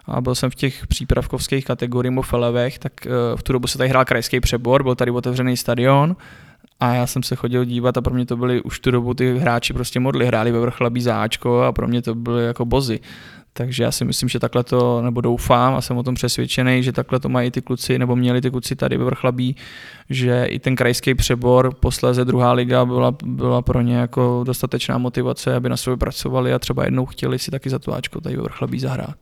a 0.07 0.21
byl 0.21 0.35
jsem 0.35 0.51
v 0.51 0.55
těch 0.55 0.87
přípravkovských 0.87 1.65
kategoriích 1.65 2.19
v 2.21 2.79
tak 2.79 3.07
eh, 3.07 3.11
v 3.37 3.43
tu 3.43 3.53
dobu 3.53 3.67
se 3.67 3.79
tady 3.79 3.91
hrál 3.91 4.05
krajský 4.05 4.41
přebor, 4.41 4.83
byl 4.83 4.95
tady 4.95 5.11
otevřený 5.11 5.57
stadion 5.57 6.17
a 6.81 6.95
já 6.95 7.07
jsem 7.07 7.23
se 7.23 7.37
chodil 7.37 7.65
dívat 7.65 7.97
a 7.97 8.01
pro 8.01 8.15
mě 8.15 8.27
to 8.27 8.37
byly 8.37 8.63
už 8.63 8.81
tu 8.81 8.91
dobu 8.91 9.15
ty 9.15 9.39
hráči 9.39 9.73
prostě 9.73 10.01
modli, 10.01 10.27
hráli 10.27 10.53
ve 10.53 10.61
vrchlabí 10.61 11.03
záčko 11.03 11.63
a 11.63 11.73
pro 11.73 11.89
mě 11.89 12.03
to 12.03 12.15
byly 12.15 12.45
jako 12.45 12.65
bozy. 12.65 13.01
Takže 13.57 13.83
já 13.83 13.93
si 13.93 14.05
myslím, 14.05 14.29
že 14.29 14.39
takhle 14.39 14.65
to, 14.65 15.03
nebo 15.03 15.21
doufám 15.21 15.75
a 15.75 15.81
jsem 15.81 15.97
o 15.97 16.03
tom 16.03 16.15
přesvědčený, 16.15 16.83
že 16.83 16.93
takhle 16.93 17.21
to 17.21 17.29
mají 17.29 17.51
ty 17.51 17.63
kluci, 17.63 17.99
nebo 17.99 18.17
měli 18.17 18.41
ty 18.41 18.51
kluci 18.51 18.77
tady 18.77 18.97
ve 18.97 19.05
Vrchlabí, 19.05 19.57
že 20.11 20.45
i 20.45 20.59
ten 20.59 20.77
krajský 20.77 21.15
přebor, 21.15 21.75
posléze 21.75 22.25
druhá 22.25 22.53
liga 22.53 22.85
byla, 22.85 23.17
byla 23.25 23.63
pro 23.63 23.81
ně 23.81 23.97
jako 23.97 24.45
dostatečná 24.47 24.99
motivace, 24.99 25.55
aby 25.55 25.69
na 25.69 25.77
sobě 25.77 25.97
pracovali 25.97 26.53
a 26.53 26.59
třeba 26.59 26.85
jednou 26.85 27.07
chtěli 27.07 27.39
si 27.39 27.51
taky 27.51 27.71
za 27.71 27.79
to 27.79 27.93
tady 28.23 28.37
ve 28.37 28.43
Vrchlabí 28.43 28.81
zahrát. 28.81 29.17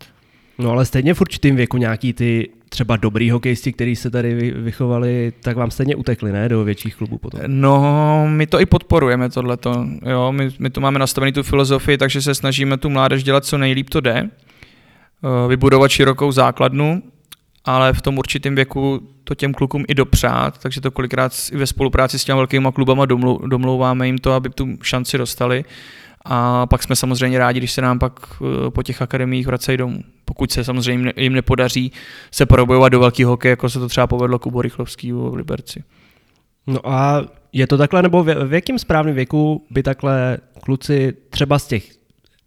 No 0.62 0.70
ale 0.70 0.84
stejně 0.84 1.14
v 1.14 1.20
určitým 1.20 1.56
věku 1.56 1.76
nějaký 1.76 2.12
ty 2.12 2.48
třeba 2.68 2.96
dobrý 2.96 3.30
hokejisti, 3.30 3.72
kteří 3.72 3.96
se 3.96 4.10
tady 4.10 4.34
vychovali, 4.50 5.32
tak 5.40 5.56
vám 5.56 5.70
stejně 5.70 5.96
utekli, 5.96 6.32
ne, 6.32 6.48
do 6.48 6.64
větších 6.64 6.96
klubů 6.96 7.18
potom? 7.18 7.40
No, 7.46 8.26
my 8.28 8.46
to 8.46 8.60
i 8.60 8.66
podporujeme 8.66 9.30
tohleto, 9.30 9.86
jo, 10.10 10.32
my, 10.32 10.48
my 10.58 10.70
tu 10.70 10.80
máme 10.80 10.98
nastavený 10.98 11.32
tu 11.32 11.42
filozofii, 11.42 11.98
takže 11.98 12.22
se 12.22 12.34
snažíme 12.34 12.76
tu 12.76 12.90
mládež 12.90 13.22
dělat 13.22 13.44
co 13.44 13.58
nejlíp 13.58 13.90
to 13.90 14.00
jde, 14.00 14.28
eh, 14.28 15.48
vybudovat 15.48 15.90
širokou 15.90 16.32
základnu, 16.32 17.02
ale 17.64 17.92
v 17.92 18.02
tom 18.02 18.18
určitém 18.18 18.54
věku 18.54 19.08
to 19.24 19.34
těm 19.34 19.54
klukům 19.54 19.84
i 19.88 19.94
dopřát, 19.94 20.58
takže 20.58 20.80
to 20.80 20.90
kolikrát 20.90 21.32
i 21.52 21.56
ve 21.56 21.66
spolupráci 21.66 22.18
s 22.18 22.24
těmi 22.24 22.36
velkými 22.36 22.68
klubama 22.74 23.06
domlouváme 23.46 24.06
jim 24.06 24.18
to, 24.18 24.32
aby 24.32 24.50
tu 24.50 24.68
šanci 24.82 25.18
dostali. 25.18 25.64
A 26.24 26.66
pak 26.66 26.82
jsme 26.82 26.96
samozřejmě 26.96 27.38
rádi, 27.38 27.60
když 27.60 27.72
se 27.72 27.82
nám 27.82 27.98
pak 27.98 28.12
eh, 28.20 28.70
po 28.70 28.82
těch 28.82 29.02
akademiích 29.02 29.46
vracejí 29.46 29.78
domů. 29.78 30.00
Pokud 30.24 30.52
se 30.52 30.64
samozřejmě 30.64 31.12
jim 31.16 31.32
nepodaří 31.32 31.92
se 32.30 32.46
probojovat 32.46 32.92
do 32.92 33.00
velkého 33.00 33.30
hokeje, 33.30 33.50
jako 33.50 33.70
se 33.70 33.78
to 33.78 33.88
třeba 33.88 34.06
povedlo 34.06 34.38
Kubo 34.38 34.62
Rychlovskýho 34.62 35.30
v 35.30 35.34
Liberci. 35.34 35.84
No 36.66 36.88
a 36.88 37.24
je 37.52 37.66
to 37.66 37.78
takhle, 37.78 38.02
nebo 38.02 38.24
v, 38.24 38.34
v 38.48 38.52
jakém 38.52 38.78
správném 38.78 39.14
věku 39.14 39.66
by 39.70 39.82
takhle 39.82 40.38
kluci 40.60 41.12
třeba 41.30 41.58
z 41.58 41.66
těch 41.66 41.84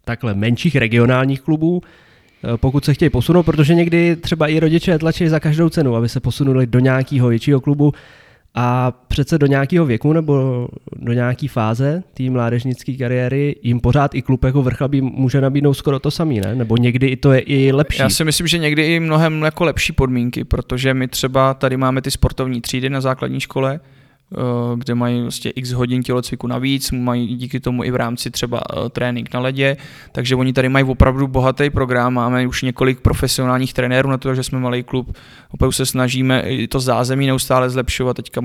takhle 0.05 0.33
menších 0.33 0.75
regionálních 0.75 1.41
klubů, 1.41 1.81
eh, 1.83 2.57
pokud 2.57 2.85
se 2.85 2.93
chtějí 2.93 3.09
posunout, 3.09 3.43
protože 3.43 3.75
někdy 3.75 4.15
třeba 4.15 4.47
i 4.47 4.59
rodiče 4.59 4.99
tlačí 4.99 5.27
za 5.27 5.39
každou 5.39 5.69
cenu, 5.69 5.95
aby 5.95 6.09
se 6.09 6.19
posunuli 6.19 6.67
do 6.67 6.79
nějakého 6.79 7.27
většího 7.27 7.61
klubu, 7.61 7.93
a 8.55 8.91
přece 8.91 9.37
do 9.37 9.47
nějakého 9.47 9.85
věku 9.85 10.13
nebo 10.13 10.67
do 10.95 11.13
nějaké 11.13 11.47
fáze 11.47 12.03
té 12.13 12.29
mládežnické 12.29 12.93
kariéry 12.93 13.55
jim 13.63 13.79
pořád 13.79 14.15
i 14.15 14.21
klub 14.21 14.43
jako 14.43 14.61
Vrchlabí 14.61 15.01
může 15.01 15.41
nabídnout 15.41 15.73
skoro 15.73 15.99
to 15.99 16.11
samý, 16.11 16.39
ne? 16.39 16.55
Nebo 16.55 16.77
někdy 16.77 17.15
to 17.15 17.33
je 17.33 17.39
i 17.39 17.71
lepší. 17.71 18.01
Já 18.01 18.09
si 18.09 18.23
myslím, 18.23 18.47
že 18.47 18.57
někdy 18.57 18.95
i 18.95 18.99
mnohem 18.99 19.41
jako 19.41 19.63
lepší 19.63 19.93
podmínky, 19.93 20.43
protože 20.43 20.93
my 20.93 21.07
třeba 21.07 21.53
tady 21.53 21.77
máme 21.77 22.01
ty 22.01 22.11
sportovní 22.11 22.61
třídy 22.61 22.89
na 22.89 23.01
základní 23.01 23.39
škole, 23.39 23.79
kde 24.75 24.95
mají 24.95 25.21
vlastně 25.21 25.51
x 25.51 25.71
hodin 25.71 26.03
tělocviku 26.03 26.47
navíc, 26.47 26.91
mají 26.91 27.35
díky 27.35 27.59
tomu 27.59 27.83
i 27.83 27.91
v 27.91 27.95
rámci 27.95 28.31
třeba 28.31 28.61
eh, 28.69 28.89
trénink 28.89 29.33
na 29.33 29.39
ledě, 29.39 29.77
takže 30.11 30.35
oni 30.35 30.53
tady 30.53 30.69
mají 30.69 30.85
opravdu 30.85 31.27
bohatý 31.27 31.69
program, 31.69 32.13
máme 32.13 32.47
už 32.47 32.61
několik 32.61 32.99
profesionálních 32.99 33.73
trenérů 33.73 34.09
na 34.09 34.17
to, 34.17 34.35
že 34.35 34.43
jsme 34.43 34.59
malý 34.59 34.83
klub, 34.83 35.17
opravdu 35.51 35.71
se 35.71 35.85
snažíme 35.85 36.43
to 36.69 36.79
zázemí 36.79 37.27
neustále 37.27 37.69
zlepšovat, 37.69 38.15
teďka 38.15 38.41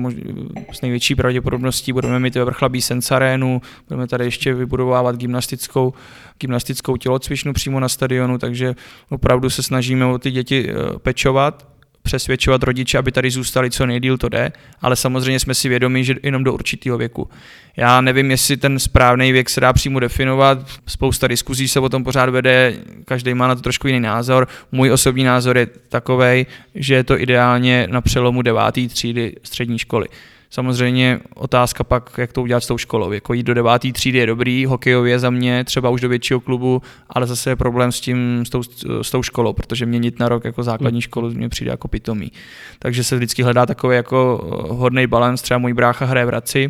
s 0.71 0.81
největší 0.81 1.15
pravděpodobností 1.15 1.93
budeme 1.93 2.19
mít 2.19 2.35
vrchlabí 2.35 2.81
sensarénu, 2.81 3.61
budeme 3.89 4.07
tady 4.07 4.25
ještě 4.25 4.53
vybudovávat 4.53 5.15
gymnastickou, 5.15 5.93
gymnastickou 6.39 6.97
tělocvičnu 6.97 7.53
přímo 7.53 7.79
na 7.79 7.89
stadionu, 7.89 8.37
takže 8.37 8.75
opravdu 9.09 9.49
se 9.49 9.63
snažíme 9.63 10.05
o 10.05 10.17
ty 10.17 10.31
děti 10.31 10.69
eh, 10.69 10.99
pečovat, 10.99 11.70
přesvědčovat 12.01 12.63
rodiče, 12.63 12.97
aby 12.97 13.11
tady 13.11 13.31
zůstali 13.31 13.71
co 13.71 13.85
nejdíl, 13.85 14.17
to 14.17 14.29
jde, 14.29 14.51
ale 14.81 14.95
samozřejmě 14.95 15.39
jsme 15.39 15.55
si 15.55 15.69
vědomi, 15.69 16.03
že 16.03 16.15
jenom 16.23 16.43
do 16.43 16.53
určitého 16.53 16.97
věku. 16.97 17.29
Já 17.77 18.01
nevím, 18.01 18.31
jestli 18.31 18.57
ten 18.57 18.79
správný 18.79 19.31
věk 19.31 19.49
se 19.49 19.61
dá 19.61 19.73
přímo 19.73 19.99
definovat, 19.99 20.59
spousta 20.87 21.27
diskuzí 21.27 21.67
se 21.67 21.79
o 21.79 21.89
tom 21.89 22.03
pořád 22.03 22.29
vede, 22.29 22.75
každý 23.05 23.33
má 23.33 23.47
na 23.47 23.55
to 23.55 23.61
trošku 23.61 23.87
jiný 23.87 23.99
názor. 23.99 24.47
Můj 24.71 24.91
osobní 24.91 25.23
názor 25.23 25.57
je 25.57 25.65
takový, 25.65 26.45
že 26.75 26.95
je 26.95 27.03
to 27.03 27.19
ideálně 27.19 27.87
na 27.91 28.01
přelomu 28.01 28.41
deváté 28.41 28.87
třídy 28.87 29.35
střední 29.43 29.79
školy. 29.79 30.07
Samozřejmě 30.53 31.19
otázka 31.35 31.83
pak, 31.83 32.09
jak 32.17 32.33
to 32.33 32.41
udělat 32.41 32.63
s 32.63 32.67
tou 32.67 32.77
školou. 32.77 33.11
Jako 33.11 33.33
jít 33.33 33.43
do 33.43 33.53
deváté 33.53 33.91
třídy 33.91 34.17
je 34.17 34.25
dobrý, 34.25 34.65
hokejově 34.65 35.19
za 35.19 35.29
mě, 35.29 35.63
třeba 35.63 35.89
už 35.89 36.01
do 36.01 36.09
většího 36.09 36.39
klubu, 36.39 36.81
ale 37.09 37.27
zase 37.27 37.49
je 37.49 37.55
problém 37.55 37.91
s 37.91 38.01
tím, 38.01 38.43
s 38.45 38.49
tou, 38.49 38.63
s 39.01 39.11
tou 39.11 39.23
školou, 39.23 39.53
protože 39.53 39.85
měnit 39.85 40.19
na 40.19 40.29
rok 40.29 40.45
jako 40.45 40.63
základní 40.63 40.97
hmm. 40.97 41.01
školu 41.01 41.29
mě 41.29 41.49
přijde 41.49 41.71
jako 41.71 41.87
pitomý. 41.87 42.31
Takže 42.79 43.03
se 43.03 43.15
vždycky 43.15 43.43
hledá 43.43 43.65
takový 43.65 43.95
jako 43.95 44.41
hodný 44.69 45.07
balans, 45.07 45.41
třeba 45.41 45.57
můj 45.57 45.73
brácha 45.73 46.05
hraje 46.05 46.25
v 46.25 46.29
Raci, 46.29 46.69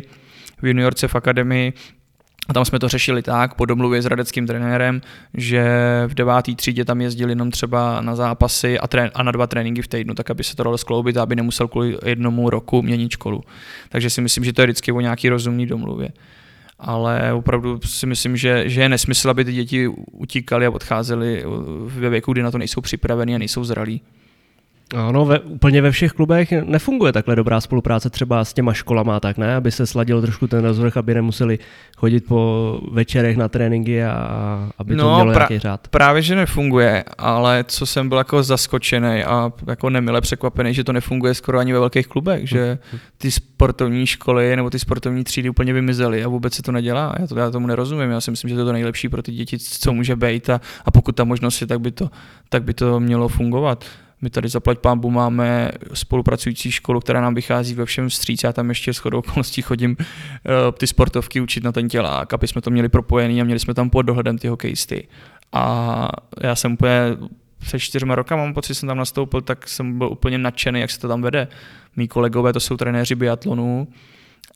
v 0.62 0.66
juniorce 0.66 1.08
v 1.08 1.14
akademii, 1.14 1.72
a 2.48 2.52
tam 2.52 2.64
jsme 2.64 2.78
to 2.78 2.88
řešili 2.88 3.22
tak, 3.22 3.54
po 3.54 3.66
domluvě 3.66 4.02
s 4.02 4.06
radeckým 4.06 4.46
trenérem, 4.46 5.00
že 5.34 5.64
v 6.06 6.14
devátý 6.14 6.56
třídě 6.56 6.84
tam 6.84 7.00
jezdili 7.00 7.32
jenom 7.32 7.50
třeba 7.50 8.00
na 8.00 8.16
zápasy 8.16 8.78
a, 8.78 8.86
trén- 8.86 9.10
a 9.14 9.22
na 9.22 9.32
dva 9.32 9.46
tréninky 9.46 9.82
v 9.82 9.88
týdnu, 9.88 10.14
tak 10.14 10.30
aby 10.30 10.44
se 10.44 10.56
to 10.56 10.62
dalo 10.62 10.78
skloubit, 10.78 11.16
aby 11.16 11.36
nemusel 11.36 11.68
kvůli 11.68 11.98
jednomu 12.04 12.50
roku 12.50 12.82
měnit 12.82 13.10
školu. 13.10 13.42
Takže 13.88 14.10
si 14.10 14.20
myslím, 14.20 14.44
že 14.44 14.52
to 14.52 14.62
je 14.62 14.66
vždycky 14.66 14.92
o 14.92 15.00
nějaký 15.00 15.28
rozumný 15.28 15.66
domluvě. 15.66 16.08
Ale 16.78 17.32
opravdu 17.32 17.80
si 17.84 18.06
myslím, 18.06 18.36
že, 18.36 18.68
že 18.68 18.80
je 18.80 18.88
nesmysl, 18.88 19.30
aby 19.30 19.44
ty 19.44 19.52
děti 19.52 19.88
utíkali 20.12 20.66
a 20.66 20.70
odcházeli 20.70 21.44
ve 21.86 22.08
věku, 22.10 22.32
kdy 22.32 22.42
na 22.42 22.50
to 22.50 22.58
nejsou 22.58 22.80
připraveni 22.80 23.34
a 23.34 23.38
nejsou 23.38 23.64
zralí. 23.64 24.00
Ano, 24.96 25.24
ve, 25.24 25.40
úplně 25.40 25.82
ve 25.82 25.90
všech 25.90 26.12
klubech 26.12 26.52
nefunguje 26.52 27.12
takhle 27.12 27.36
dobrá 27.36 27.60
spolupráce 27.60 28.10
třeba 28.10 28.44
s 28.44 28.52
těma 28.52 28.72
školama, 28.72 29.20
tak 29.20 29.38
ne, 29.38 29.54
aby 29.54 29.70
se 29.70 29.86
sladil 29.86 30.22
trošku 30.22 30.46
ten 30.46 30.64
rozvrh, 30.64 30.96
aby 30.96 31.14
nemuseli 31.14 31.58
chodit 31.96 32.20
po 32.20 32.80
večerech 32.92 33.36
na 33.36 33.48
tréninky 33.48 34.04
a 34.04 34.70
aby 34.78 34.96
to 34.96 35.02
no, 35.02 35.14
mělo 35.14 35.32
pra- 35.32 35.38
nějaký 35.38 35.58
řád. 35.58 35.88
Právě, 35.88 36.22
že 36.22 36.34
nefunguje, 36.34 37.04
ale 37.18 37.64
co 37.68 37.86
jsem 37.86 38.08
byl 38.08 38.18
jako 38.18 38.42
zaskočený 38.42 39.24
a 39.24 39.52
jako 39.66 39.90
nemile 39.90 40.20
překvapený, 40.20 40.74
že 40.74 40.84
to 40.84 40.92
nefunguje 40.92 41.34
skoro 41.34 41.58
ani 41.58 41.72
ve 41.72 41.78
velkých 41.78 42.06
klubech, 42.06 42.48
že 42.48 42.78
hm. 42.92 42.98
ty 43.18 43.30
sportovní 43.30 44.06
školy 44.06 44.56
nebo 44.56 44.70
ty 44.70 44.78
sportovní 44.78 45.24
třídy 45.24 45.50
úplně 45.50 45.72
vymizely 45.72 46.24
a 46.24 46.28
vůbec 46.28 46.54
se 46.54 46.62
to 46.62 46.72
nedělá. 46.72 47.14
Já, 47.18 47.26
to, 47.26 47.38
já 47.38 47.50
tomu 47.50 47.66
nerozumím, 47.66 48.10
já 48.10 48.20
si 48.20 48.30
myslím, 48.30 48.48
že 48.48 48.54
to 48.54 48.60
je 48.60 48.64
to 48.64 48.72
nejlepší 48.72 49.08
pro 49.08 49.22
ty 49.22 49.32
děti, 49.32 49.58
co 49.58 49.92
může 49.92 50.16
být 50.16 50.50
a, 50.50 50.60
a 50.84 50.90
pokud 50.90 51.16
ta 51.16 51.24
možnost 51.24 51.60
je, 51.60 51.66
tak 51.66 51.80
by 51.80 51.90
to, 51.90 52.10
tak 52.48 52.62
by 52.62 52.74
to 52.74 53.00
mělo 53.00 53.28
fungovat. 53.28 53.84
My 54.22 54.30
tady 54.30 54.48
zaplať 54.48 54.78
pámbu 54.78 55.10
máme 55.10 55.70
spolupracující 55.94 56.70
školu, 56.70 57.00
která 57.00 57.20
nám 57.20 57.34
vychází 57.34 57.74
ve 57.74 57.84
všem 57.84 58.08
vstříc. 58.08 58.42
Já 58.44 58.52
tam 58.52 58.68
ještě 58.68 58.94
s 58.94 58.98
chodou 58.98 59.18
okolností 59.18 59.62
chodím 59.62 59.96
uh, 59.98 60.06
ty 60.78 60.86
sportovky 60.86 61.40
učit 61.40 61.64
na 61.64 61.72
ten 61.72 61.88
tělák, 61.88 62.34
aby 62.34 62.48
jsme 62.48 62.60
to 62.60 62.70
měli 62.70 62.88
propojený 62.88 63.40
a 63.40 63.44
měli 63.44 63.60
jsme 63.60 63.74
tam 63.74 63.90
pod 63.90 64.02
dohledem 64.02 64.38
ty 64.38 64.48
hokejisty. 64.48 65.08
A 65.52 66.08
já 66.40 66.56
jsem 66.56 66.72
úplně 66.72 67.16
před 67.58 67.78
čtyřma 67.78 68.14
roka 68.14 68.36
mám 68.36 68.54
pocit, 68.54 68.74
jsem 68.74 68.86
tam 68.86 68.98
nastoupil, 68.98 69.40
tak 69.40 69.68
jsem 69.68 69.98
byl 69.98 70.08
úplně 70.08 70.38
nadšený, 70.38 70.80
jak 70.80 70.90
se 70.90 71.00
to 71.00 71.08
tam 71.08 71.22
vede. 71.22 71.48
Mí 71.96 72.08
kolegové 72.08 72.52
to 72.52 72.60
jsou 72.60 72.76
trenéři 72.76 73.14
biatlonu 73.14 73.88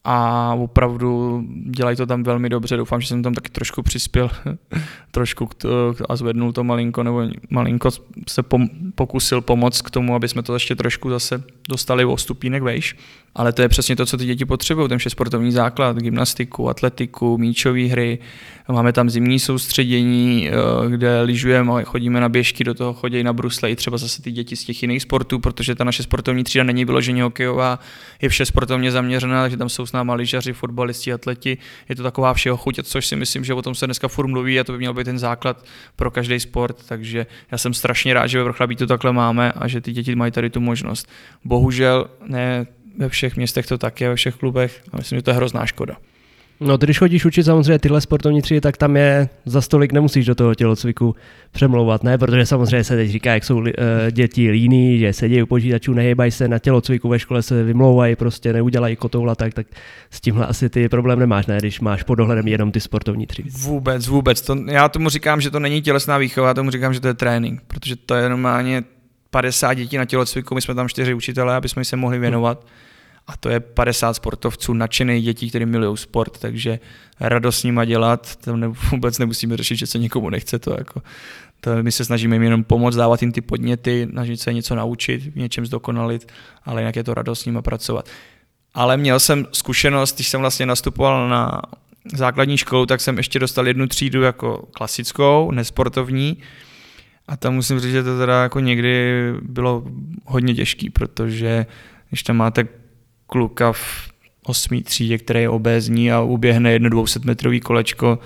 a 0.09 0.55
opravdu 0.55 1.43
dělají 1.71 1.97
to 1.97 2.07
tam 2.07 2.23
velmi 2.23 2.49
dobře. 2.49 2.77
Doufám, 2.77 3.01
že 3.01 3.09
jsem 3.09 3.23
tam 3.23 3.35
taky 3.35 3.51
trošku 3.51 3.83
přispěl 3.83 4.31
trošku 5.11 5.49
to, 5.57 5.95
a 6.09 6.17
zvednul 6.17 6.53
to 6.53 6.65
malinko, 6.65 7.03
nebo 7.03 7.23
malinko 7.51 7.91
se 8.29 8.43
pom, 8.43 8.69
pokusil 8.95 9.41
pomoct 9.41 9.83
k 9.83 9.91
tomu, 9.91 10.15
aby 10.15 10.29
jsme 10.29 10.43
to 10.43 10.55
ještě 10.55 10.75
trošku 10.77 11.11
zase 11.11 11.43
dostali 11.69 12.05
o 12.05 12.17
stupínek 12.17 12.63
vejš. 12.63 12.97
Ale 13.37 13.53
to 13.53 13.63
je 13.63 13.69
přesně 13.69 13.97
to, 13.97 14.07
co 14.07 14.17
ty 14.17 14.27
děti 14.27 14.45
potřebují, 14.45 14.89
ten 14.89 14.99
sportovní 15.09 15.53
základ, 15.53 15.97
gymnastiku, 15.97 16.69
atletiku, 16.69 17.39
míčové 17.39 17.85
hry. 17.85 18.19
Máme 18.69 18.93
tam 18.93 19.11
zimní 19.11 19.39
soustředění, 19.39 20.49
eh, 20.49 20.91
kde 20.91 21.23
lyžujeme, 21.23 21.85
chodíme 21.85 22.21
na 22.21 22.29
běžky, 22.29 22.65
do 22.65 22.75
toho 22.75 22.95
chodí 22.95 23.23
na 23.23 23.33
brusle 23.33 23.71
i 23.71 23.77
třeba 23.77 23.99
zase 23.99 24.23
ty 24.23 24.33
děti 24.33 24.57
z 24.57 24.65
těch 24.65 24.83
jiných 24.83 25.03
sportů, 25.03 25.39
protože 25.39 25.75
ta 25.75 25.85
naše 25.85 26.03
sportovní 26.03 26.45
třída 26.45 26.65
není 26.65 26.85
vyloženě 26.85 27.23
hokejová, 27.23 27.79
je 28.23 28.29
vše 28.29 28.47
sportovně 28.47 28.93
zaměřená, 28.93 29.43
takže 29.43 29.57
tam 29.57 29.69
jsou 29.69 29.87
s 29.87 29.93
náma 29.93 30.15
lyžaři, 30.15 30.53
fotbalisti, 30.53 31.13
atleti. 31.13 31.59
Je 31.89 31.97
to 31.97 32.03
taková 32.03 32.35
všeho 32.35 32.57
chuť, 32.57 32.79
což 32.83 33.07
si 33.07 33.17
myslím, 33.17 33.45
že 33.45 33.55
o 33.55 33.63
tom 33.63 33.75
se 33.75 33.87
dneska 33.87 34.09
furt 34.09 34.27
mluví 34.27 34.61
a 34.61 34.65
to 34.65 34.73
by 34.73 34.79
měl 34.79 34.95
být 34.95 35.05
ten 35.05 35.19
základ 35.19 35.65
pro 35.97 36.11
každý 36.11 36.41
sport. 36.41 36.77
Takže 36.89 37.27
já 37.51 37.59
jsem 37.59 37.75
strašně 37.75 38.15
rád, 38.15 38.27
že 38.27 38.43
ve 38.43 38.77
to 38.77 38.87
takhle 38.87 39.13
máme 39.13 39.53
a 39.53 39.69
že 39.69 39.81
ty 39.81 39.93
děti 39.93 40.15
mají 40.15 40.33
tady 40.33 40.51
tu 40.51 40.61
možnost. 40.61 41.09
Bohužel 41.57 42.07
ne 42.27 42.67
ve 42.99 43.09
všech 43.09 43.37
městech 43.37 43.67
to 43.67 43.79
tak 43.79 44.01
je, 44.01 44.09
ve 44.09 44.17
všech 44.17 44.35
klubech 44.35 44.83
a 44.93 44.97
myslím, 44.97 45.19
že 45.19 45.23
to 45.23 45.31
je 45.31 45.35
hrozná 45.35 45.67
škoda. 45.67 45.97
No, 46.61 46.77
když 46.77 46.99
chodíš 46.99 47.25
učit 47.25 47.45
samozřejmě 47.45 47.79
tyhle 47.79 48.01
sportovní 48.01 48.43
třídy, 48.43 48.61
tak 48.61 48.77
tam 48.77 48.97
je 48.97 49.29
za 49.45 49.61
stolik 49.61 49.93
nemusíš 49.93 50.27
do 50.27 50.35
toho 50.35 50.55
tělocviku 50.55 51.15
přemlouvat, 51.53 52.05
ne? 52.05 52.19
Protože 52.19 52.47
samozřejmě 52.47 52.85
se 52.85 52.97
teď 52.97 53.11
říká, 53.11 53.35
jak 53.35 53.45
jsou 53.45 53.57
uh, 53.57 53.67
děti 54.11 54.51
líní, 54.51 54.99
že 54.99 55.13
sedí 55.13 55.43
u 55.43 55.47
počítačů, 55.47 55.95
nehýbají 55.95 56.31
se 56.31 56.49
na 56.49 56.59
tělocviku, 56.59 57.09
ve 57.09 57.19
škole 57.19 57.43
se 57.43 57.63
vymlouvají, 57.65 58.17
prostě 58.17 58.53
neudělají 58.53 58.97
kotoula, 58.97 59.35
tak, 59.35 59.55
tak 59.55 59.67
s 60.11 60.21
tímhle 60.21 60.47
asi 60.47 60.69
ty 60.69 60.89
problém 60.89 61.19
nemáš, 61.19 61.47
ne? 61.47 61.59
Když 61.59 61.81
máš 61.81 62.03
pod 62.03 62.15
dohledem 62.15 62.49
jenom 62.49 62.73
ty 62.73 62.81
sportovní 62.81 63.27
třídy. 63.27 63.51
Vůbec, 63.51 64.09
vůbec. 64.09 64.41
To, 64.41 64.57
já 64.69 64.89
tomu 64.89 65.09
říkám, 65.09 65.41
že 65.41 65.51
to 65.51 65.61
není 65.61 65.83
tělesná 65.83 66.19
výchova, 66.19 66.49
já 66.49 66.55
tomu 66.55 66.71
říkám, 66.71 66.95
že 66.95 67.01
to 67.01 67.09
je 67.09 67.15
trénink, 67.15 67.61
protože 67.67 67.97
to 67.97 68.15
je 68.15 68.29
normálně 68.29 68.83
50 69.37 69.75
dětí 69.75 69.97
na 69.97 70.05
tělocviku, 70.05 70.55
my 70.55 70.63
jsme 70.63 70.75
tam 70.75 70.89
čtyři 70.89 71.15
učitelé, 71.15 71.57
aby 71.57 71.69
jsme 71.69 71.85
se 71.85 71.97
mohli 71.97 72.19
věnovat. 72.19 72.67
A 73.27 73.37
to 73.37 73.49
je 73.49 73.61
50 73.61 74.15
sportovců, 74.15 74.75
nadšených 74.75 75.25
dětí, 75.25 75.49
kteří 75.49 75.67
milují 75.67 75.97
sport, 75.97 76.39
takže 76.39 76.79
radost 77.21 77.59
s 77.59 77.65
nima 77.65 77.85
dělat, 77.85 78.37
to 78.37 78.57
ne, 78.57 78.69
vůbec 78.91 79.19
nemusíme 79.19 79.57
řešit, 79.57 79.77
že 79.77 79.87
se 79.87 79.99
někomu 79.99 80.31
nechce 80.31 80.59
to 80.59 80.75
jako, 80.79 81.03
to 81.61 81.83
my 81.83 81.93
se 81.93 82.05
snažíme 82.05 82.35
jim 82.35 82.43
jenom 82.43 82.65
pomoct, 82.65 82.97
dávat 82.97 83.23
jim 83.23 83.33
ty 83.33 83.41
podněty, 83.41 84.09
snažit 84.11 84.41
se 84.41 84.53
něco 84.53 84.75
naučit, 84.75 85.37
něčem 85.37 85.67
zdokonalit, 85.67 86.33
ale 86.65 86.81
jinak 86.81 86.97
je 86.97 87.05
to 87.05 87.15
radost 87.15 87.41
s 87.41 87.47
nima 87.47 87.63
pracovat. 87.63 88.09
Ale 88.75 88.97
měl 88.97 89.21
jsem 89.21 89.47
zkušenost, 89.53 90.15
když 90.15 90.29
jsem 90.29 90.41
vlastně 90.41 90.67
nastupoval 90.67 91.29
na 91.29 91.63
základní 92.15 92.59
školu, 92.59 92.87
tak 92.87 93.01
jsem 93.01 93.17
ještě 93.17 93.39
dostal 93.39 93.67
jednu 93.69 93.87
třídu 93.87 94.23
jako 94.23 94.69
klasickou, 94.73 95.51
nesportovní, 95.51 96.37
a 97.29 97.37
tam 97.37 97.55
musím 97.55 97.81
říct, 97.81 97.93
že 97.93 98.03
to 98.03 98.19
teda 98.19 98.43
jako 98.43 98.61
někdy 98.61 99.13
bylo 99.43 99.85
hodně 100.25 100.55
těžký, 100.55 100.91
protože 100.91 101.67
když 102.09 102.23
tam 102.23 102.37
máte 102.37 102.69
kluka 103.27 103.73
v 103.73 104.11
osmý 104.47 104.83
třídě, 104.83 105.19
který 105.19 105.41
je 105.41 105.49
obézní 105.49 106.13
a 106.13 106.21
uběhne 106.21 106.73
jedno 106.73 106.89
200 106.89 107.21
metrový 107.25 107.61
kolečko 107.61 108.19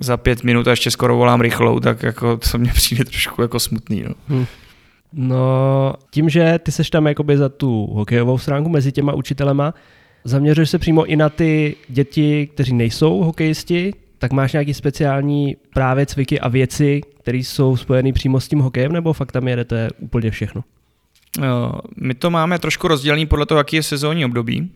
za 0.00 0.16
pět 0.16 0.44
minut 0.44 0.68
a 0.68 0.70
ještě 0.70 0.90
skoro 0.90 1.16
volám 1.16 1.40
rychlou, 1.40 1.80
tak 1.80 2.02
jako 2.02 2.36
to 2.36 2.58
mě 2.58 2.72
přijde 2.74 3.04
trošku 3.04 3.42
jako 3.42 3.60
smutný. 3.60 4.04
No. 4.08 4.14
Hmm. 4.28 4.46
No, 5.16 5.94
tím, 6.10 6.28
že 6.28 6.58
ty 6.62 6.72
seš 6.72 6.90
tam 6.90 7.06
jakoby 7.06 7.36
za 7.36 7.48
tu 7.48 7.86
hokejovou 7.86 8.38
stránku 8.38 8.68
mezi 8.70 8.92
těma 8.92 9.12
učitelema, 9.12 9.74
zaměřuješ 10.24 10.70
se 10.70 10.78
přímo 10.78 11.04
i 11.04 11.16
na 11.16 11.28
ty 11.28 11.76
děti, 11.88 12.46
kteří 12.46 12.74
nejsou 12.74 13.22
hokejisti, 13.22 13.92
tak 14.24 14.32
máš 14.32 14.52
nějaký 14.52 14.74
speciální 14.74 15.56
právě 15.74 16.06
cviky 16.06 16.40
a 16.40 16.48
věci, 16.48 17.00
které 17.20 17.38
jsou 17.38 17.76
spojené 17.76 18.12
přímo 18.12 18.40
s 18.40 18.48
tím 18.48 18.58
hokejem, 18.60 18.92
nebo 18.92 19.12
fakt 19.12 19.32
tam 19.32 19.48
jedete 19.48 19.88
úplně 19.98 20.30
všechno? 20.30 20.64
My 21.96 22.14
to 22.14 22.30
máme 22.30 22.58
trošku 22.58 22.88
rozdělený 22.88 23.26
podle 23.26 23.46
toho, 23.46 23.58
jaký 23.58 23.76
je 23.76 23.82
sezónní 23.82 24.24
období. 24.24 24.70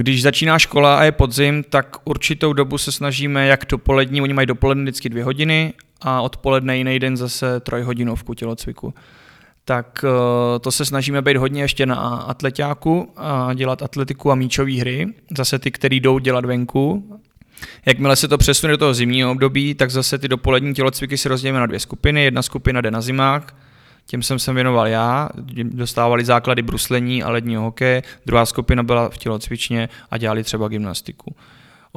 Když 0.00 0.22
začíná 0.22 0.58
škola 0.58 0.98
a 0.98 1.02
je 1.04 1.12
podzim, 1.12 1.64
tak 1.70 1.96
určitou 2.04 2.52
dobu 2.52 2.78
se 2.78 2.92
snažíme 2.92 3.46
jak 3.46 3.64
dopolední, 3.68 4.22
oni 4.22 4.32
mají 4.32 4.46
dopoledne 4.46 4.82
vždycky 4.82 5.08
dvě 5.08 5.24
hodiny 5.24 5.72
a 6.00 6.20
odpoledne 6.20 6.78
jiný 6.78 6.98
den 6.98 7.16
zase 7.16 7.60
trojhodinovku 7.60 8.34
tělocviku. 8.34 8.94
Tak 9.64 10.04
eh, 10.04 10.58
to 10.58 10.72
se 10.72 10.84
snažíme 10.84 11.22
být 11.22 11.36
hodně 11.36 11.62
ještě 11.62 11.86
na 11.86 11.96
atletáku 12.06 13.12
a 13.16 13.54
dělat 13.54 13.82
atletiku 13.82 14.32
a 14.32 14.34
míčové 14.34 14.80
hry, 14.80 15.06
zase 15.36 15.58
ty, 15.58 15.70
který 15.70 16.00
jdou 16.00 16.18
dělat 16.18 16.44
venku. 16.44 17.04
Jakmile 17.86 18.16
se 18.16 18.28
to 18.28 18.38
přesune 18.38 18.70
do 18.70 18.78
toho 18.78 18.94
zimního 18.94 19.30
období, 19.30 19.74
tak 19.74 19.90
zase 19.90 20.18
ty 20.18 20.28
dopolední 20.28 20.74
tělocviky 20.74 21.18
si 21.18 21.28
rozdělíme 21.28 21.60
na 21.60 21.66
dvě 21.66 21.80
skupiny. 21.80 22.24
Jedna 22.24 22.42
skupina 22.42 22.80
jde 22.80 22.90
na 22.90 23.00
zimák, 23.00 23.54
těm 24.06 24.22
jsem 24.22 24.38
se 24.38 24.52
věnoval 24.52 24.86
já, 24.86 25.28
dostávali 25.62 26.24
základy 26.24 26.62
bruslení 26.62 27.22
a 27.22 27.30
ledního 27.30 27.62
hokeje, 27.62 28.02
druhá 28.26 28.46
skupina 28.46 28.82
byla 28.82 29.08
v 29.08 29.18
tělocvičně 29.18 29.88
a 30.10 30.18
dělali 30.18 30.44
třeba 30.44 30.68
gymnastiku. 30.68 31.34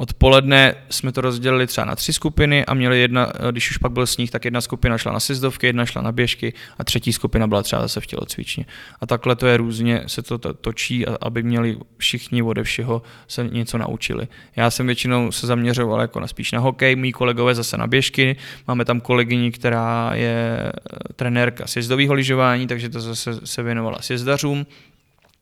Odpoledne 0.00 0.74
jsme 0.90 1.12
to 1.12 1.20
rozdělili 1.20 1.66
třeba 1.66 1.84
na 1.84 1.96
tři 1.96 2.12
skupiny 2.12 2.66
a 2.66 2.74
měli 2.74 3.00
jedna, 3.00 3.32
když 3.50 3.70
už 3.70 3.76
pak 3.76 3.92
byl 3.92 4.06
sníh, 4.06 4.30
tak 4.30 4.44
jedna 4.44 4.60
skupina 4.60 4.98
šla 4.98 5.12
na 5.12 5.20
sjezdovky, 5.20 5.66
jedna 5.66 5.86
šla 5.86 6.02
na 6.02 6.12
běžky 6.12 6.52
a 6.78 6.84
třetí 6.84 7.12
skupina 7.12 7.46
byla 7.46 7.62
třeba 7.62 7.82
zase 7.82 8.00
v 8.00 8.06
tělocvičně. 8.06 8.66
A 9.00 9.06
takhle 9.06 9.36
to 9.36 9.46
je 9.46 9.56
různě, 9.56 10.02
se 10.06 10.22
to 10.22 10.38
točí, 10.38 11.06
aby 11.06 11.42
měli 11.42 11.76
všichni 11.98 12.42
ode 12.42 12.64
všeho 12.64 13.02
se 13.28 13.48
něco 13.52 13.78
naučili. 13.78 14.28
Já 14.56 14.70
jsem 14.70 14.86
většinou 14.86 15.32
se 15.32 15.46
zaměřoval 15.46 16.00
jako 16.00 16.20
na 16.20 16.26
spíš 16.26 16.52
na 16.52 16.58
hokej, 16.58 16.96
mý 16.96 17.12
kolegové 17.12 17.54
zase 17.54 17.76
na 17.76 17.86
běžky, 17.86 18.36
máme 18.68 18.84
tam 18.84 19.00
kolegyni, 19.00 19.52
která 19.52 20.10
je 20.14 20.62
eh, 20.64 21.12
trenérka 21.16 21.66
sjezdového 21.66 22.14
lyžování, 22.14 22.66
takže 22.66 22.88
to 22.88 23.00
zase 23.00 23.46
se 23.46 23.62
věnovala 23.62 24.02
sjezdařům, 24.02 24.66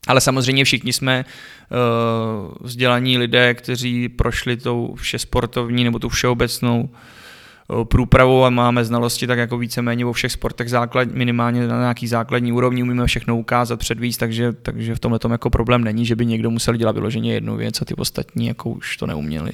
ale 0.07 0.21
samozřejmě 0.21 0.63
všichni 0.63 0.93
jsme 0.93 1.25
uh, 1.25 2.53
vzdělaní 2.61 3.17
lidé, 3.17 3.53
kteří 3.53 4.09
prošli 4.09 4.57
tou 4.57 4.95
vše 4.95 5.19
sportovní 5.19 5.83
nebo 5.83 5.99
tu 5.99 6.09
všeobecnou 6.09 6.81
uh, 6.81 7.83
průpravu 7.83 8.45
a 8.45 8.49
máme 8.49 8.85
znalosti 8.85 9.27
tak 9.27 9.39
jako 9.39 9.57
víceméně 9.57 10.05
o 10.05 10.13
všech 10.13 10.31
sportech 10.31 10.69
základ, 10.69 11.11
minimálně 11.11 11.67
na 11.67 11.79
nějaký 11.79 12.07
základní 12.07 12.51
úrovni, 12.51 12.83
umíme 12.83 13.05
všechno 13.05 13.37
ukázat, 13.37 13.79
předvíst, 13.79 14.19
takže, 14.19 14.53
takže 14.53 14.95
v 14.95 14.99
tomhle 14.99 15.19
tom 15.19 15.31
jako 15.31 15.49
problém 15.49 15.83
není, 15.83 16.05
že 16.05 16.15
by 16.15 16.25
někdo 16.25 16.51
musel 16.51 16.75
dělat 16.75 16.95
vyloženě 16.95 17.33
jednu 17.33 17.55
věc 17.55 17.81
a 17.81 17.85
ty 17.85 17.93
ostatní 17.93 18.47
jako 18.47 18.69
už 18.69 18.97
to 18.97 19.07
neuměli. 19.07 19.51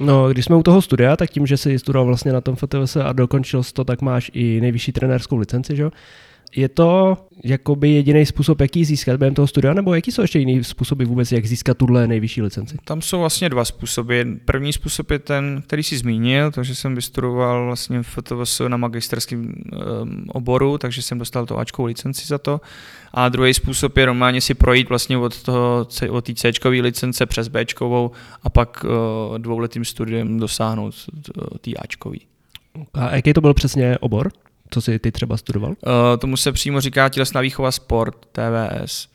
No, 0.00 0.28
když 0.28 0.44
jsme 0.44 0.56
u 0.56 0.62
toho 0.62 0.82
studia, 0.82 1.16
tak 1.16 1.30
tím, 1.30 1.46
že 1.46 1.56
jsi 1.56 1.78
studoval 1.78 2.06
vlastně 2.06 2.32
na 2.32 2.40
tom 2.40 2.56
FTVS 2.56 2.96
a 2.96 3.12
dokončil 3.12 3.62
to, 3.72 3.84
tak 3.84 4.02
máš 4.02 4.30
i 4.34 4.60
nejvyšší 4.60 4.92
trenérskou 4.92 5.36
licenci, 5.36 5.76
že 5.76 5.82
jo? 5.82 5.90
Je 6.56 6.68
to 6.68 7.16
jakoby 7.44 7.90
jediný 7.90 8.26
způsob, 8.26 8.60
jaký 8.60 8.84
získat 8.84 9.16
během 9.16 9.34
toho 9.34 9.46
studia, 9.46 9.74
nebo 9.74 9.94
jaký 9.94 10.12
jsou 10.12 10.22
ještě 10.22 10.38
jiný 10.38 10.64
způsoby 10.64 11.04
vůbec, 11.04 11.32
jak 11.32 11.46
získat 11.46 11.78
tuhle 11.78 12.06
nejvyšší 12.06 12.42
licenci? 12.42 12.76
Tam 12.84 13.02
jsou 13.02 13.18
vlastně 13.18 13.48
dva 13.48 13.64
způsoby. 13.64 14.22
První 14.44 14.72
způsob 14.72 15.10
je 15.10 15.18
ten, 15.18 15.62
který 15.66 15.82
jsi 15.82 15.98
zmínil, 15.98 16.50
takže 16.50 16.74
jsem 16.74 16.94
vystudoval 16.94 17.66
vlastně 17.66 18.02
v 18.02 18.06
FTVS 18.06 18.60
na 18.68 18.76
magisterském 18.76 19.44
um, 19.44 20.24
oboru, 20.28 20.78
takže 20.78 21.02
jsem 21.02 21.18
dostal 21.18 21.46
to 21.46 21.58
Ačkou 21.58 21.84
licenci 21.84 22.26
za 22.26 22.38
to. 22.38 22.60
A 23.14 23.28
druhý 23.28 23.54
způsob 23.54 23.96
je 23.96 24.06
normálně 24.06 24.40
si 24.40 24.54
projít 24.54 24.88
vlastně 24.88 25.18
od 25.18 25.42
toho, 25.42 25.86
od 26.10 26.24
té 26.24 26.34
C 26.34 26.68
licence 26.68 27.26
přes 27.26 27.48
B 27.48 27.64
a 28.42 28.50
pak 28.50 28.84
uh, 28.84 29.38
dvouletým 29.38 29.84
studiem 29.84 30.40
dosáhnout 30.40 30.94
té 31.60 31.70
Ačkový. 31.78 32.20
A 32.94 33.14
jaký 33.16 33.32
to 33.32 33.40
byl 33.40 33.54
přesně 33.54 33.98
obor? 33.98 34.32
Co 34.72 34.80
jsi 34.80 34.98
ty 34.98 35.12
třeba 35.12 35.36
studoval? 35.36 35.70
Uh, 35.70 35.76
tomu 36.18 36.36
se 36.36 36.52
přímo 36.52 36.80
říká 36.80 37.08
tělesná 37.08 37.40
výchova 37.40 37.72
sport, 37.72 38.16
TVS. 38.32 39.12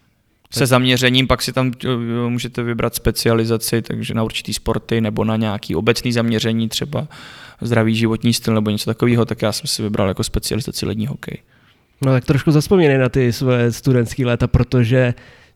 Se 0.51 0.65
zaměřením 0.65 1.27
pak 1.27 1.41
si 1.41 1.53
tam 1.53 1.71
eh, 1.85 1.87
můžete 2.29 2.63
vybrat 2.63 2.95
specializaci, 2.95 3.81
takže 3.81 4.13
na 4.13 4.23
určitý 4.23 4.53
sporty 4.53 5.01
nebo 5.01 5.23
na 5.23 5.35
nějaký 5.35 5.75
obecný 5.75 6.11
zaměření, 6.11 6.69
třeba 6.69 7.07
zdravý 7.61 7.95
životní 7.95 8.33
styl 8.33 8.53
nebo 8.53 8.69
něco 8.69 8.85
takového, 8.85 9.25
tak 9.25 9.41
já 9.41 9.51
jsem 9.51 9.67
si 9.67 9.81
vybral 9.83 10.07
jako 10.07 10.23
specializaci 10.23 10.85
lední 10.85 11.07
hokej. 11.07 11.37
No 12.01 12.11
tak 12.11 12.25
trošku 12.25 12.51
zaspomínej 12.51 12.97
na 12.97 13.09
ty 13.09 13.33
své 13.33 13.71
studentské 13.71 14.25
léta, 14.25 14.47
protože 14.47 15.13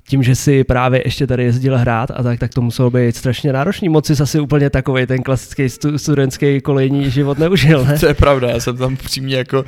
tím, 0.07 0.23
že 0.23 0.35
si 0.35 0.63
právě 0.63 1.01
ještě 1.05 1.27
tady 1.27 1.43
jezdil 1.43 1.77
hrát 1.77 2.11
a 2.11 2.23
tak, 2.23 2.39
tak 2.39 2.53
to 2.53 2.61
muselo 2.61 2.91
být 2.91 3.15
strašně 3.15 3.53
náročný. 3.53 3.89
Moc 3.89 4.05
si 4.05 4.23
asi 4.23 4.39
úplně 4.39 4.69
takový 4.69 5.05
ten 5.05 5.23
klasický 5.23 5.69
stu, 5.69 5.97
studentský 5.97 6.61
kolejní 6.61 7.11
život 7.11 7.37
neužil, 7.37 7.85
ne? 7.85 7.99
To 7.99 8.07
je 8.07 8.13
pravda, 8.13 8.49
já 8.49 8.59
jsem 8.59 8.77
tam 8.77 8.97
přímě 8.97 9.35
jako 9.35 9.65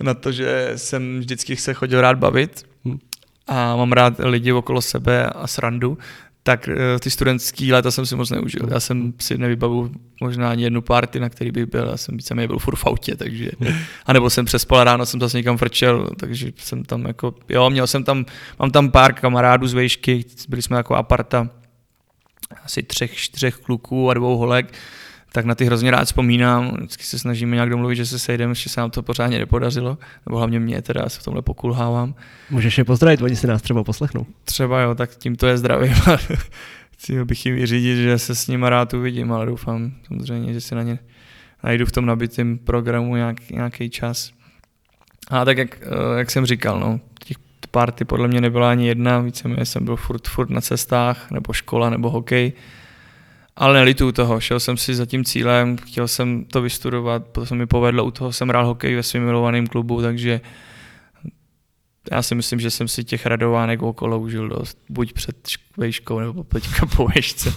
na 0.00 0.14
to, 0.14 0.32
že 0.32 0.72
jsem 0.76 1.18
vždycky 1.18 1.56
se 1.56 1.74
chodil 1.74 2.00
rád 2.00 2.18
bavit 2.18 2.64
hm. 2.84 2.98
a 3.46 3.76
mám 3.76 3.92
rád 3.92 4.14
lidi 4.18 4.52
okolo 4.52 4.82
sebe 4.82 5.26
a 5.26 5.46
srandu, 5.46 5.98
tak 6.42 6.68
eh, 6.68 6.98
ty 7.00 7.10
studentský 7.10 7.72
léta 7.72 7.90
jsem 7.90 8.06
si 8.06 8.16
moc 8.16 8.30
neužil. 8.30 8.68
Já 8.70 8.80
jsem 8.80 9.12
si 9.20 9.38
nevybavu 9.38 9.90
možná 10.20 10.50
ani 10.50 10.62
jednu 10.62 10.82
party, 10.82 11.20
na 11.20 11.28
který 11.28 11.50
bych 11.52 11.66
byl, 11.66 11.88
já 11.90 11.96
jsem 11.96 12.16
víceméně 12.16 12.46
byl 12.46 12.58
furt 12.58 12.76
v 12.76 12.86
autě, 12.86 13.16
takže, 13.16 13.50
a 14.06 14.12
nebo 14.12 14.30
jsem 14.30 14.44
přespal 14.44 14.84
ráno, 14.84 15.06
jsem 15.06 15.20
zase 15.20 15.36
někam 15.36 15.56
frčel, 15.56 16.10
takže 16.16 16.52
jsem 16.56 16.84
tam 16.84 17.04
jako, 17.04 17.34
jo, 17.48 17.70
měl 17.70 17.86
jsem 17.86 18.04
tam, 18.04 18.24
mám 18.58 18.70
tam 18.70 18.90
pár 18.90 19.12
kamarádů 19.12 19.66
z 19.66 19.74
vejšky, 19.74 20.24
byli 20.48 20.62
jsme 20.62 20.76
jako 20.76 20.94
aparta, 20.94 21.48
asi 22.64 22.82
třech, 22.82 23.16
čtyřech 23.16 23.56
kluků 23.56 24.10
a 24.10 24.14
dvou 24.14 24.36
holek, 24.36 24.72
tak 25.32 25.44
na 25.44 25.54
ty 25.54 25.64
hrozně 25.64 25.90
rád 25.90 26.04
vzpomínám. 26.04 26.76
Vždycky 26.76 27.04
se 27.04 27.18
snažíme 27.18 27.56
nějak 27.56 27.70
domluvit, 27.70 27.96
že 27.96 28.06
se 28.06 28.18
sejdeme, 28.18 28.50
ještě 28.50 28.68
se 28.68 28.80
nám 28.80 28.90
to 28.90 29.02
pořádně 29.02 29.38
nepodařilo, 29.38 29.98
nebo 30.26 30.38
hlavně 30.38 30.60
mě 30.60 30.82
teda, 30.82 31.08
se 31.08 31.20
v 31.20 31.24
tomhle 31.24 31.42
pokulhávám. 31.42 32.14
Můžeš 32.50 32.78
je 32.78 32.84
pozdravit, 32.84 33.22
oni 33.22 33.36
si 33.36 33.46
nás 33.46 33.62
třeba 33.62 33.84
poslechnou. 33.84 34.26
Třeba 34.44 34.80
jo, 34.80 34.94
tak 34.94 35.16
tímto 35.16 35.46
je 35.46 35.58
zdravím. 35.58 35.94
Chci 36.92 37.24
bych 37.24 37.46
jim 37.46 37.54
vyřídit, 37.54 37.96
že 37.96 38.18
se 38.18 38.34
s 38.34 38.46
nimi 38.46 38.68
rád 38.68 38.94
uvidím, 38.94 39.32
ale 39.32 39.46
doufám 39.46 39.92
samozřejmě, 40.06 40.52
že 40.52 40.60
si 40.60 40.74
na 40.74 40.82
ně 40.82 40.98
najdu 41.62 41.86
v 41.86 41.92
tom 41.92 42.06
nabitém 42.06 42.58
programu 42.58 43.16
nějak, 43.16 43.50
nějaký 43.50 43.90
čas. 43.90 44.32
A 45.28 45.44
tak 45.44 45.58
jak, 45.58 45.78
eh, 45.82 46.18
jak 46.18 46.30
jsem 46.30 46.46
říkal, 46.46 46.80
no, 46.80 47.00
těch 47.24 47.36
party 47.70 48.04
podle 48.04 48.28
mě 48.28 48.40
nebyla 48.40 48.70
ani 48.70 48.88
jedna, 48.88 49.18
víceméně 49.18 49.66
jsem 49.66 49.84
byl 49.84 49.96
furt, 49.96 50.28
furt 50.28 50.50
na 50.50 50.60
cestách, 50.60 51.30
nebo 51.30 51.52
škola, 51.52 51.90
nebo 51.90 52.10
hokej. 52.10 52.52
Ale 53.56 53.74
nelituju 53.74 54.12
toho, 54.12 54.40
šel 54.40 54.60
jsem 54.60 54.76
si 54.76 54.94
za 54.94 55.06
tím 55.06 55.24
cílem, 55.24 55.76
chtěl 55.76 56.08
jsem 56.08 56.44
to 56.44 56.62
vystudovat, 56.62 57.26
potom 57.26 57.46
se 57.46 57.54
mi 57.54 57.66
povedlo, 57.66 58.04
u 58.04 58.10
toho 58.10 58.32
jsem 58.32 58.48
hrál 58.48 58.66
hokej 58.66 58.94
ve 58.94 59.02
svém 59.02 59.24
milovaném 59.24 59.66
klubu, 59.66 60.02
takže 60.02 60.40
já 62.10 62.22
si 62.22 62.34
myslím, 62.34 62.60
že 62.60 62.70
jsem 62.70 62.88
si 62.88 63.04
těch 63.04 63.26
radovánek 63.26 63.82
okolo 63.82 64.18
užil 64.18 64.48
dost, 64.48 64.78
buď 64.88 65.12
před 65.12 65.36
vejškou 65.76 66.18
nebo 66.18 66.44
teďka 66.44 66.86
po 66.86 67.06
vejšce. 67.14 67.52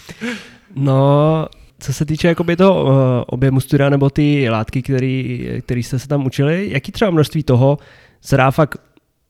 no, 0.74 1.46
co 1.78 1.92
se 1.92 2.04
týče 2.04 2.28
jakoby 2.28 2.56
toho 2.56 2.84
uh, 2.84 2.90
objemu 3.26 3.60
studia 3.60 3.88
nebo 3.88 4.10
ty 4.10 4.50
látky, 4.50 4.82
který, 4.82 5.48
který 5.60 5.82
jste 5.82 5.98
se 5.98 6.08
tam 6.08 6.26
učili, 6.26 6.68
jaký 6.72 6.92
třeba 6.92 7.10
množství 7.10 7.42
toho 7.42 7.78
se 8.20 8.36
dá 8.36 8.50
fakt 8.50 8.76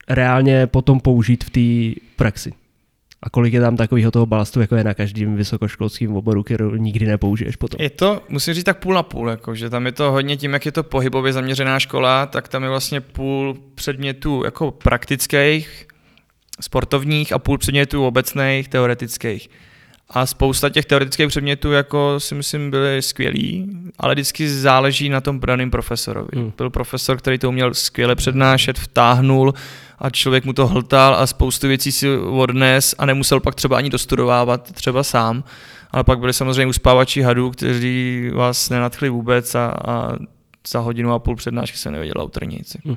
reálně 0.08 0.66
potom 0.66 1.00
použít 1.00 1.44
v 1.44 1.50
té 1.50 2.00
praxi? 2.16 2.52
A 3.22 3.30
kolik 3.30 3.54
je 3.54 3.60
tam 3.60 3.76
takového 3.76 4.10
toho 4.10 4.26
balastu, 4.26 4.60
jako 4.60 4.76
je 4.76 4.84
na 4.84 4.94
každém 4.94 5.36
vysokoškolském 5.36 6.16
oboru, 6.16 6.42
kterou 6.42 6.74
nikdy 6.74 7.06
nepoužiješ 7.06 7.56
potom? 7.56 7.80
Je 7.82 7.90
to, 7.90 8.22
musím 8.28 8.54
říct, 8.54 8.64
tak 8.64 8.78
půl 8.78 8.94
na 8.94 9.02
půl, 9.02 9.28
jako, 9.28 9.54
že 9.54 9.70
tam 9.70 9.86
je 9.86 9.92
to 9.92 10.12
hodně 10.12 10.36
tím, 10.36 10.52
jak 10.52 10.66
je 10.66 10.72
to 10.72 10.82
pohybově 10.82 11.32
zaměřená 11.32 11.80
škola, 11.80 12.26
tak 12.26 12.48
tam 12.48 12.62
je 12.62 12.68
vlastně 12.68 13.00
půl 13.00 13.56
předmětů 13.74 14.44
jako 14.44 14.70
praktických, 14.70 15.86
sportovních 16.60 17.32
a 17.32 17.38
půl 17.38 17.58
předmětů 17.58 18.06
obecných, 18.06 18.68
teoretických. 18.68 19.48
A 20.10 20.26
spousta 20.26 20.68
těch 20.68 20.86
teoretických 20.86 21.28
předmětů 21.28 21.72
jako 21.72 22.20
si 22.20 22.34
myslím 22.34 22.70
byly 22.70 23.02
skvělý, 23.02 23.70
ale 23.98 24.14
vždycky 24.14 24.48
záleží 24.48 25.08
na 25.08 25.20
tom 25.20 25.40
daném 25.40 25.70
profesorovi. 25.70 26.28
Hmm. 26.34 26.52
Byl 26.56 26.70
profesor, 26.70 27.16
který 27.16 27.38
to 27.38 27.48
uměl 27.48 27.74
skvěle 27.74 28.14
přednášet, 28.14 28.78
vtáhnul 28.78 29.54
a 29.98 30.10
člověk 30.10 30.44
mu 30.44 30.52
to 30.52 30.66
hltal 30.66 31.14
a 31.14 31.26
spoustu 31.26 31.68
věcí 31.68 31.92
si 31.92 32.16
odnes 32.16 32.94
a 32.98 33.06
nemusel 33.06 33.40
pak 33.40 33.54
třeba 33.54 33.76
ani 33.76 33.90
dostudovávat 33.90 34.72
třeba 34.72 35.02
sám. 35.02 35.44
Ale 35.90 36.04
pak 36.04 36.18
byli 36.18 36.32
samozřejmě 36.32 36.66
uspávači 36.66 37.22
hadů, 37.22 37.50
kteří 37.50 38.30
vás 38.34 38.70
nenadchli 38.70 39.08
vůbec 39.08 39.54
a, 39.54 39.66
a 39.66 40.12
za 40.68 40.78
hodinu 40.78 41.12
a 41.12 41.18
půl 41.18 41.36
přednášky 41.36 41.78
se 41.78 41.90
nevěděl 41.90 42.14
autor 42.18 42.48
nic. 42.48 42.76
Hmm. 42.84 42.96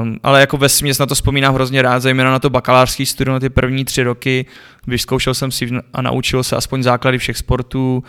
Um, 0.00 0.16
ale 0.22 0.40
jako 0.40 0.56
ve 0.56 0.68
směs 0.68 0.98
na 0.98 1.06
to 1.06 1.14
vzpomínám 1.14 1.54
hrozně 1.54 1.82
rád, 1.82 2.00
zejména 2.00 2.30
na 2.30 2.38
to 2.38 2.50
bakalářský 2.50 3.06
studium, 3.06 3.32
na 3.34 3.40
ty 3.40 3.48
první 3.48 3.84
tři 3.84 4.02
roky. 4.02 4.46
Vyzkoušel 4.86 5.34
jsem 5.34 5.50
si 5.50 5.70
a 5.92 6.02
naučil 6.02 6.42
se 6.42 6.56
aspoň 6.56 6.82
základy 6.82 7.18
všech 7.18 7.36
sportů. 7.36 8.04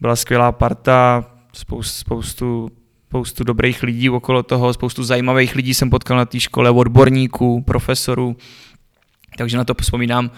Byla 0.00 0.16
skvělá 0.16 0.52
parta, 0.52 1.24
spoustu, 1.52 2.00
spoustu, 2.00 2.70
spoustu 3.08 3.44
dobrých 3.44 3.82
lidí 3.82 4.10
okolo 4.10 4.42
toho, 4.42 4.72
spoustu 4.72 5.04
zajímavých 5.04 5.54
lidí 5.54 5.74
jsem 5.74 5.90
potkal 5.90 6.16
na 6.16 6.24
té 6.24 6.40
škole, 6.40 6.70
odborníků, 6.70 7.62
profesorů. 7.62 8.36
Takže 9.38 9.56
na 9.56 9.64
to 9.64 9.74
vzpomínám 9.80 10.30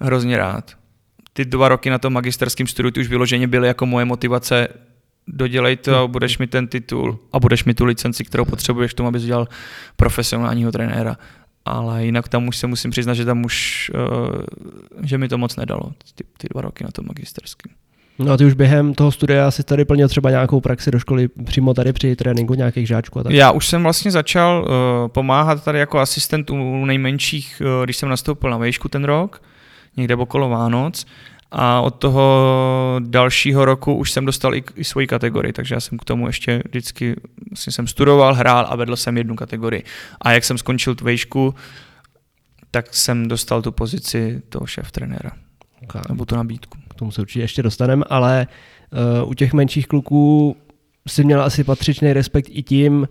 hrozně 0.00 0.36
rád. 0.36 0.76
Ty 1.32 1.44
dva 1.44 1.68
roky 1.68 1.90
na 1.90 1.98
tom 1.98 2.12
magisterském 2.12 2.66
studiu 2.66 2.92
už 3.00 3.08
vyloženě 3.08 3.46
byly 3.46 3.68
jako 3.68 3.86
moje 3.86 4.04
motivace 4.04 4.68
dodělej 5.28 5.76
to, 5.76 6.02
hmm. 6.02 6.12
budeš 6.12 6.38
mi 6.38 6.46
ten 6.46 6.66
titul 6.66 7.18
a 7.32 7.40
budeš 7.40 7.64
mi 7.64 7.74
tu 7.74 7.84
licenci, 7.84 8.24
kterou 8.24 8.44
potřebuješ 8.44 8.92
k 8.92 8.96
tomu, 8.96 9.08
abys 9.08 9.22
dělal 9.22 9.48
profesionálního 9.96 10.72
trenéra. 10.72 11.16
Ale 11.64 12.04
jinak 12.04 12.28
tam 12.28 12.48
už 12.48 12.56
se 12.56 12.66
musím 12.66 12.90
přiznat, 12.90 13.14
že 13.14 13.24
tam 13.24 13.44
už, 13.44 13.90
uh, 13.94 14.42
že 15.02 15.18
mi 15.18 15.28
to 15.28 15.38
moc 15.38 15.56
nedalo, 15.56 15.92
ty, 16.14 16.24
ty 16.38 16.48
dva 16.50 16.60
roky 16.60 16.84
na 16.84 16.90
tom 16.90 17.04
magisterském. 17.08 17.72
No 18.18 18.32
a 18.32 18.36
ty 18.36 18.44
už 18.44 18.54
během 18.54 18.94
toho 18.94 19.12
studia 19.12 19.50
si 19.50 19.62
tady 19.62 19.84
plnil 19.84 20.08
třeba 20.08 20.30
nějakou 20.30 20.60
praxi 20.60 20.90
do 20.90 20.98
školy 20.98 21.28
přímo 21.28 21.74
tady 21.74 21.92
při 21.92 22.16
tréninku 22.16 22.54
nějakých 22.54 22.86
žáčků 22.86 23.20
a 23.20 23.22
tak? 23.22 23.32
Já 23.32 23.50
už 23.50 23.66
jsem 23.66 23.82
vlastně 23.82 24.10
začal 24.10 24.62
uh, 24.62 25.08
pomáhat 25.08 25.64
tady 25.64 25.78
jako 25.78 25.98
asistent 25.98 26.50
u 26.50 26.84
nejmenších, 26.84 27.62
uh, 27.64 27.84
když 27.84 27.96
jsem 27.96 28.08
nastoupil 28.08 28.50
na 28.50 28.56
vejšku 28.56 28.88
ten 28.88 29.04
rok, 29.04 29.42
někde 29.96 30.14
okolo 30.14 30.48
Vánoc 30.48 31.06
a 31.50 31.80
od 31.80 31.90
toho 31.90 33.00
dalšího 33.04 33.64
roku 33.64 33.94
už 33.94 34.12
jsem 34.12 34.24
dostal 34.24 34.54
i, 34.54 34.62
i 34.76 34.84
svoji 34.84 35.06
kategorii, 35.06 35.52
takže 35.52 35.74
já 35.74 35.80
jsem 35.80 35.98
k 35.98 36.04
tomu 36.04 36.26
ještě 36.26 36.62
vždycky 36.68 37.16
vlastně 37.50 37.72
jsem 37.72 37.86
studoval, 37.86 38.34
hrál 38.34 38.66
a 38.68 38.76
vedl 38.76 38.96
jsem 38.96 39.16
jednu 39.16 39.36
kategorii. 39.36 39.84
A 40.20 40.32
jak 40.32 40.44
jsem 40.44 40.58
skončil 40.58 40.94
tu 40.94 41.04
vejšku, 41.04 41.54
tak 42.70 42.94
jsem 42.94 43.28
dostal 43.28 43.62
tu 43.62 43.72
pozici 43.72 44.42
toho 44.48 44.66
šéf 44.66 44.92
trenéra. 44.92 45.30
Okay. 45.82 46.02
Nebo 46.08 46.24
tu 46.24 46.36
nabídku. 46.36 46.78
K 46.90 46.94
tomu 46.94 47.10
se 47.10 47.20
určitě 47.20 47.40
ještě 47.40 47.62
dostaneme, 47.62 48.04
ale 48.08 48.46
uh, 49.22 49.30
u 49.30 49.34
těch 49.34 49.52
menších 49.52 49.86
kluků 49.86 50.56
si 51.08 51.24
měl 51.24 51.42
asi 51.42 51.64
patřičný 51.64 52.12
respekt 52.12 52.46
i 52.50 52.62
tím, 52.62 53.08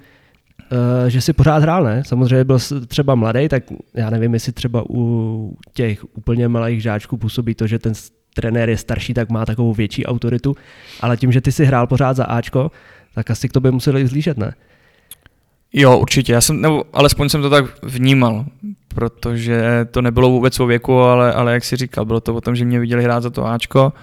Uh, 0.72 1.10
že 1.10 1.22
si 1.22 1.34
pořád 1.34 1.58
hrál, 1.58 1.84
ne? 1.84 2.04
Samozřejmě 2.06 2.44
byl 2.44 2.60
třeba 2.88 3.16
mladý, 3.16 3.48
tak 3.48 3.64
já 3.94 4.10
nevím, 4.10 4.34
jestli 4.34 4.52
třeba 4.52 4.84
u 4.90 5.58
těch 5.74 6.18
úplně 6.18 6.48
malých 6.48 6.82
žáčků 6.82 7.18
působí 7.18 7.56
to, 7.56 7.68
že 7.68 7.80
ten 7.80 7.94
trenér 8.38 8.70
je 8.70 8.78
starší, 8.78 9.14
tak 9.14 9.30
má 9.30 9.46
takovou 9.46 9.74
větší 9.74 10.06
autoritu, 10.06 10.56
ale 11.02 11.18
tím, 11.18 11.32
že 11.32 11.42
ty 11.42 11.52
si 11.52 11.66
hrál 11.66 11.88
pořád 11.88 12.14
za 12.14 12.26
Ačko, 12.26 12.72
tak 13.14 13.32
asi 13.32 13.50
k 13.50 13.54
tobě 13.54 13.72
museli 13.72 14.04
vzlížet, 14.04 14.38
ne? 14.38 14.54
Jo, 15.74 15.98
určitě, 15.98 16.34
já 16.34 16.42
jsem, 16.42 16.62
nebo 16.62 16.84
alespoň 16.94 17.30
jsem 17.30 17.42
to 17.42 17.50
tak 17.50 17.66
vnímal, 17.84 18.46
protože 18.88 19.88
to 19.92 20.02
nebylo 20.02 20.30
vůbec 20.30 20.60
o 20.60 20.66
věku, 20.66 21.00
ale, 21.00 21.34
ale 21.34 21.54
jak 21.54 21.64
si 21.64 21.76
říkal, 21.76 22.06
bylo 22.06 22.20
to 22.20 22.36
o 22.36 22.42
tom, 22.42 22.56
že 22.56 22.66
mě 22.66 22.80
viděli 22.80 23.04
hrát 23.04 23.24
za 23.24 23.30
to 23.30 23.46
Ačko, 23.46 23.94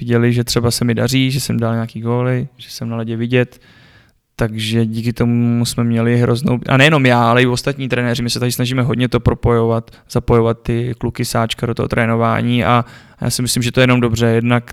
viděli, 0.00 0.32
že 0.32 0.44
třeba 0.44 0.70
se 0.70 0.84
mi 0.84 0.94
daří, 0.94 1.30
že 1.30 1.40
jsem 1.40 1.60
dal 1.60 1.72
nějaký 1.72 2.00
góly, 2.00 2.48
že 2.56 2.70
jsem 2.70 2.88
na 2.88 2.96
ledě 2.96 3.16
vidět, 3.16 3.60
takže 4.40 4.86
díky 4.86 5.12
tomu 5.12 5.64
jsme 5.64 5.84
měli 5.84 6.16
hroznou, 6.16 6.58
a 6.68 6.76
nejenom 6.76 7.06
já, 7.06 7.30
ale 7.30 7.42
i 7.42 7.46
ostatní 7.46 7.88
trenéři, 7.88 8.22
my 8.22 8.30
se 8.30 8.40
tady 8.40 8.52
snažíme 8.52 8.82
hodně 8.82 9.08
to 9.08 9.20
propojovat, 9.20 9.90
zapojovat 10.10 10.62
ty 10.62 10.94
kluky 10.98 11.24
sáčka 11.24 11.66
do 11.66 11.74
toho 11.74 11.88
trénování 11.88 12.64
a 12.64 12.84
já 13.20 13.30
si 13.30 13.42
myslím, 13.42 13.62
že 13.62 13.72
to 13.72 13.80
je 13.80 13.82
jenom 13.82 14.00
dobře, 14.00 14.26
jednak 14.26 14.72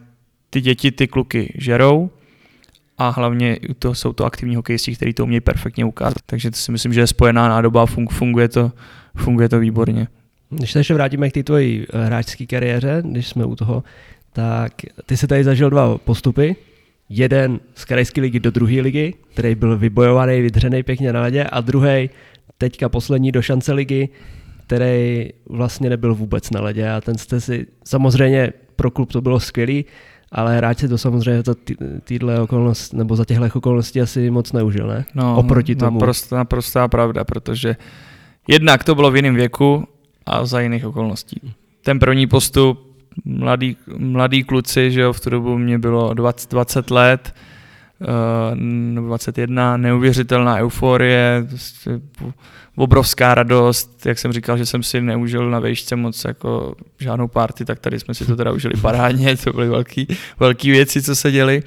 ty 0.49 0.61
děti 0.61 0.91
ty 0.91 1.07
kluky 1.07 1.53
žerou 1.57 2.09
a 2.97 3.09
hlavně 3.09 3.59
to 3.79 3.95
jsou 3.95 4.13
to 4.13 4.25
aktivní 4.25 4.55
hokejisti, 4.55 4.95
kteří 4.95 5.13
to 5.13 5.23
umějí 5.23 5.41
perfektně 5.41 5.85
ukázat, 5.85 6.21
takže 6.25 6.51
to 6.51 6.57
si 6.57 6.71
myslím, 6.71 6.93
že 6.93 6.99
je 6.99 7.07
spojená 7.07 7.49
nádoba 7.49 7.83
a 7.83 7.85
funguje 8.09 8.47
to, 8.47 8.71
funguje 9.15 9.49
to 9.49 9.59
výborně. 9.59 10.07
Když 10.49 10.71
se 10.71 10.79
ještě 10.79 10.93
vrátíme 10.93 11.29
k 11.29 11.33
té 11.33 11.43
tvojí 11.43 11.85
hráčské 11.93 12.45
kariéře, 12.45 13.03
když 13.05 13.27
jsme 13.27 13.45
u 13.45 13.55
toho, 13.55 13.83
tak 14.33 14.73
ty 15.05 15.17
se 15.17 15.27
tady 15.27 15.43
zažil 15.43 15.69
dva 15.69 15.97
postupy, 15.97 16.55
jeden 17.09 17.59
z 17.75 17.85
krajské 17.85 18.21
ligy 18.21 18.39
do 18.39 18.51
druhé 18.51 18.81
ligy, 18.81 19.13
který 19.33 19.55
byl 19.55 19.77
vybojovaný, 19.77 20.41
vydřený 20.41 20.83
pěkně 20.83 21.13
na 21.13 21.21
ledě, 21.21 21.43
a 21.43 21.61
druhý 21.61 22.09
teďka 22.57 22.89
poslední 22.89 23.31
do 23.31 23.41
šance 23.41 23.73
ligy, 23.73 24.09
který 24.67 25.29
vlastně 25.49 25.89
nebyl 25.89 26.15
vůbec 26.15 26.51
na 26.51 26.61
ledě 26.61 26.89
a 26.89 27.01
ten 27.01 27.17
jste 27.17 27.41
si, 27.41 27.67
samozřejmě 27.83 28.53
pro 28.75 28.91
klub 28.91 29.11
to 29.11 29.21
bylo 29.21 29.39
skvělý, 29.39 29.85
ale 30.31 30.57
hráči 30.57 30.87
to 30.87 30.97
samozřejmě 30.97 31.43
to 31.43 31.53
týhle 32.03 32.41
okolnost, 32.41 32.93
nebo 32.93 33.15
za 33.15 33.25
těchto 33.25 33.45
okolností 33.53 34.01
asi 34.01 34.31
moc 34.31 34.51
neužil, 34.51 34.87
ne? 34.87 35.05
No, 35.15 35.37
Oproti 35.37 35.75
tomu. 35.75 35.99
Naprosto, 35.99 36.35
naprostá 36.35 36.87
pravda, 36.87 37.23
protože 37.23 37.75
jednak 38.47 38.83
to 38.83 38.95
bylo 38.95 39.11
v 39.11 39.15
jiném 39.15 39.35
věku 39.35 39.87
a 40.25 40.45
za 40.45 40.59
jiných 40.59 40.85
okolností. 40.85 41.41
Ten 41.81 41.99
první 41.99 42.27
postup 42.27 42.86
mladý, 43.25 43.77
mladý 43.97 44.43
kluci, 44.43 44.91
že 44.91 45.01
jo, 45.01 45.13
v 45.13 45.19
tu 45.19 45.29
dobu 45.29 45.57
mě 45.57 45.79
bylo 45.79 46.13
20, 46.13 46.51
20 46.51 46.91
let, 46.91 47.35
uh, 48.97 49.05
21, 49.05 49.77
neuvěřitelná 49.77 50.55
euforie, 50.55 51.45
prostě 51.49 51.99
obrovská 52.77 53.35
radost, 53.35 54.05
jak 54.05 54.19
jsem 54.19 54.31
říkal, 54.31 54.57
že 54.57 54.65
jsem 54.65 54.83
si 54.83 55.01
neužil 55.01 55.49
na 55.49 55.59
vejšce 55.59 55.95
moc 55.95 56.25
jako 56.25 56.75
žádnou 56.99 57.27
party, 57.27 57.65
tak 57.65 57.79
tady 57.79 57.99
jsme 57.99 58.13
si 58.13 58.25
to 58.25 58.35
teda 58.35 58.51
užili 58.51 58.73
parádně, 58.81 59.37
to 59.43 59.53
byly 59.53 59.69
velký, 59.69 60.07
velký 60.39 60.71
věci, 60.71 61.01
co 61.01 61.15
se 61.15 61.31
děly. 61.31 61.63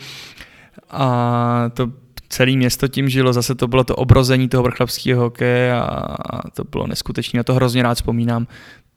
A 0.91 1.71
to 1.75 1.91
celé 2.29 2.53
město 2.53 2.89
tím 2.89 3.09
žilo, 3.09 3.33
zase 3.33 3.55
to 3.55 3.69
bylo 3.69 3.85
to 3.85 3.97
obrození 3.97 4.49
toho 4.49 4.63
vrchlapského 4.63 5.23
hokeje 5.23 5.75
a 5.75 6.17
to 6.55 6.65
bylo 6.65 6.87
neskutečné, 6.87 7.39
na 7.39 7.43
to 7.43 7.55
hrozně 7.55 7.83
rád 7.83 7.95
vzpomínám 7.95 8.47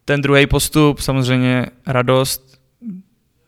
ten 0.06 0.22
druhý 0.22 0.48
postup, 0.48 1.00
samozřejmě 1.00 1.66
radost. 1.88 2.60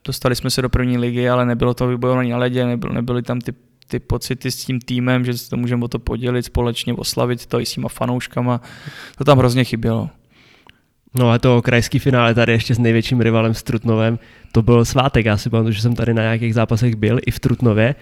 Dostali 0.06 0.36
jsme 0.36 0.50
se 0.50 0.62
do 0.62 0.70
první 0.70 0.98
ligy, 0.98 1.30
ale 1.30 1.46
nebylo 1.46 1.74
to 1.74 1.88
vybojované 1.88 2.30
na 2.30 2.38
ledě, 2.38 2.66
nebyl, 2.66 2.90
nebyly 2.90 3.22
tam 3.22 3.42
ty, 3.42 3.54
ty 3.88 4.00
pocity 4.00 4.52
s 4.52 4.66
tím 4.66 4.80
týmem, 4.80 5.26
že 5.26 5.38
se 5.38 5.50
to 5.50 5.58
můžeme 5.58 5.86
o 5.86 5.88
to 5.88 6.00
podělit 6.00 6.44
společně, 6.44 6.94
oslavit 6.94 7.46
to 7.46 7.60
i 7.60 7.66
s 7.66 7.72
těma 7.72 7.90
fanouškama. 7.90 8.62
To 9.18 9.24
tam 9.24 9.38
hrozně 9.38 9.64
chybělo. 9.64 10.10
No 11.14 11.30
a 11.30 11.40
to 11.40 11.62
krajský 11.62 12.00
finále 12.00 12.34
tady 12.34 12.52
ještě 12.52 12.76
s 12.76 12.80
největším 12.80 13.22
rivalem 13.22 13.54
s 13.54 13.64
Trutnovem, 13.64 14.20
to 14.52 14.62
byl 14.62 14.86
svátek, 14.86 15.26
já 15.26 15.38
si 15.38 15.50
pamatuju, 15.50 15.74
že 15.74 15.82
jsem 15.82 15.96
tady 15.96 16.14
na 16.14 16.22
nějakých 16.22 16.54
zápasech 16.54 16.96
byl 16.96 17.20
i 17.26 17.32
v 17.32 17.40
Trutnově 17.40 17.96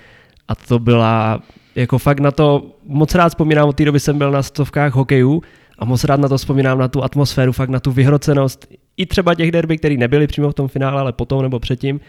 a 0.47 0.55
to 0.55 0.79
byla, 0.79 1.43
jako 1.75 1.97
fakt 1.97 2.19
na 2.19 2.31
to, 2.31 2.71
moc 2.85 3.15
rád 3.15 3.29
vzpomínám, 3.29 3.69
od 3.69 3.75
té 3.75 3.85
doby 3.85 3.99
jsem 3.99 4.17
byl 4.17 4.31
na 4.31 4.43
stovkách 4.43 4.93
hokejů 4.93 5.41
a 5.79 5.85
moc 5.85 6.03
rád 6.03 6.19
na 6.19 6.29
to 6.29 6.37
vzpomínám, 6.37 6.77
na 6.77 6.87
tu 6.87 7.03
atmosféru, 7.03 7.51
fakt 7.51 7.69
na 7.69 7.79
tu 7.79 7.91
vyhrocenost, 7.91 8.67
i 8.97 9.05
třeba 9.05 9.35
těch 9.35 9.51
derby, 9.51 9.77
které 9.77 9.97
nebyly 9.97 10.27
přímo 10.27 10.49
v 10.49 10.53
tom 10.53 10.67
finále, 10.67 11.01
ale 11.01 11.13
potom 11.13 11.41
nebo 11.41 11.59
předtím, 11.59 11.99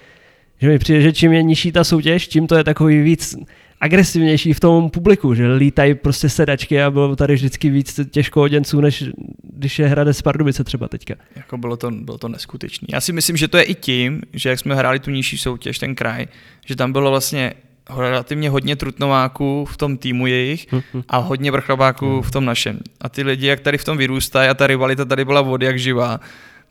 že 0.61 0.69
mi 0.69 0.79
přijde, 0.79 1.01
že 1.01 1.13
čím 1.13 1.33
je 1.33 1.43
nižší 1.43 1.73
ta 1.73 1.85
soutěž, 1.85 2.29
tím 2.29 2.47
to 2.47 2.55
je 2.57 2.65
takový 2.65 3.03
víc 3.03 3.37
agresivnější 3.81 4.53
v 4.53 4.61
tom 4.61 4.91
publiku, 4.91 5.35
že 5.35 5.53
lítají 5.53 5.95
prostě 5.95 6.29
sedačky 6.29 6.83
a 6.83 6.91
bylo 6.91 7.17
tady 7.17 7.35
vždycky 7.35 7.71
víc 7.71 8.01
těžkohoděnců, 8.11 8.81
než 8.81 9.05
když 9.43 9.79
je 9.79 9.87
Hradec 9.87 10.23
Pardubice 10.23 10.65
třeba 10.65 10.89
teďka. 10.89 11.15
Jako 11.37 11.59
bylo 11.59 11.77
to, 11.77 11.91
bylo 11.91 12.19
to 12.19 12.29
neskutečné. 12.29 12.89
Já 12.93 13.01
si 13.01 13.13
myslím, 13.13 13.37
že 13.37 13.49
to 13.49 13.57
je 13.57 13.63
i 13.63 13.75
tím, 13.75 14.23
že 14.33 14.49
jak 14.49 14.59
jsme 14.59 14.75
hráli 14.75 14.99
tu 14.99 15.11
nižší 15.11 15.39
soutěž, 15.39 15.79
ten 15.79 15.95
kraj, 15.95 16.27
že 16.67 16.77
tam 16.77 16.93
bylo 16.93 17.11
vlastně 17.11 17.55
relativně 17.91 18.51
hodně 18.51 18.77
trutnováků 18.77 19.65
v 19.65 19.77
tom 19.77 19.97
týmu 19.97 20.27
jejich 20.27 20.73
mhm. 20.73 21.03
a 21.09 21.17
hodně 21.17 21.51
vrchlabáků 21.51 22.07
mhm. 22.07 22.23
v 22.23 22.31
tom 22.31 22.45
našem. 22.45 22.81
A 23.01 23.09
ty 23.09 23.23
lidi, 23.23 23.47
jak 23.47 23.61
tady 23.61 23.79
v 23.79 23.85
tom 23.85 23.99
vyrůstají 23.99 24.49
a 24.49 24.55
ta 24.55 24.67
rivalita 24.67 25.05
tady 25.05 25.25
byla 25.25 25.41
vody 25.41 25.67
jak 25.67 25.79
živá, 25.79 26.21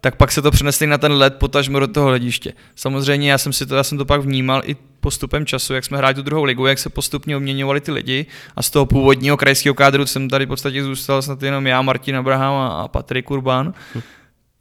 tak 0.01 0.15
pak 0.15 0.31
se 0.31 0.41
to 0.41 0.51
přenesli 0.51 0.87
na 0.87 0.97
ten 0.97 1.11
led, 1.11 1.35
potažmo 1.35 1.79
do 1.79 1.87
toho 1.87 2.07
hlediště. 2.07 2.53
Samozřejmě 2.75 3.31
já 3.31 3.37
jsem 3.37 3.53
si 3.53 3.65
to, 3.65 3.75
já 3.75 3.83
jsem 3.83 3.97
to 3.97 4.05
pak 4.05 4.21
vnímal 4.21 4.61
i 4.65 4.75
postupem 4.99 5.45
času, 5.45 5.73
jak 5.73 5.85
jsme 5.85 5.97
hráli 5.97 6.13
tu 6.13 6.21
druhou 6.21 6.43
ligu, 6.43 6.65
jak 6.65 6.79
se 6.79 6.89
postupně 6.89 7.37
obměňovali 7.37 7.81
ty 7.81 7.91
lidi 7.91 8.25
a 8.55 8.61
z 8.61 8.69
toho 8.69 8.85
původního 8.85 9.37
krajského 9.37 9.75
kádru 9.75 10.05
jsem 10.05 10.29
tady 10.29 10.45
v 10.45 10.47
podstatě 10.47 10.83
zůstal 10.83 11.21
snad 11.21 11.43
jenom 11.43 11.67
já, 11.67 11.81
Martin 11.81 12.15
Abraham 12.15 12.71
a 12.71 12.87
Patrik 12.87 13.31
Urban. 13.31 13.73
Hm 13.95 14.01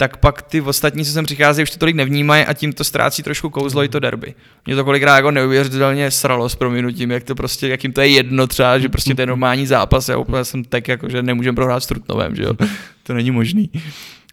tak 0.03 0.16
pak 0.16 0.42
ty 0.42 0.61
ostatní, 0.61 1.05
co 1.05 1.12
sem 1.12 1.24
přicházejí, 1.24 1.62
už 1.62 1.70
to 1.70 1.78
tolik 1.78 1.96
nevnímají 1.96 2.44
a 2.44 2.53
tím 2.53 2.72
to 2.72 2.84
ztrácí 2.84 3.22
trošku 3.22 3.50
kouzlo 3.50 3.84
i 3.84 3.88
to 3.88 4.00
derby. 4.00 4.34
Mě 4.66 4.76
to 4.76 4.84
kolikrát 4.84 5.16
jako 5.16 5.30
neuvěřitelně 5.30 6.11
sralo 6.11 6.48
s 6.48 6.55
prominutím, 6.55 7.11
jak 7.11 7.24
to 7.24 7.34
prostě, 7.34 7.68
jakým 7.68 7.92
to 7.92 8.00
je 8.00 8.09
jedno 8.09 8.46
třeba, 8.46 8.78
že 8.78 8.88
prostě 8.88 9.14
ten 9.14 9.28
normální 9.28 9.66
zápas, 9.66 10.09
já 10.09 10.16
úplně 10.16 10.44
jsem 10.44 10.64
tak 10.64 10.88
jako, 10.88 11.09
že 11.09 11.22
nemůžeme 11.22 11.57
prohrát 11.57 11.82
s 11.82 11.86
Trutnovem, 11.86 12.36
že 12.36 12.42
jo. 12.42 12.53
To 13.03 13.14
není 13.14 13.30
možný. 13.30 13.70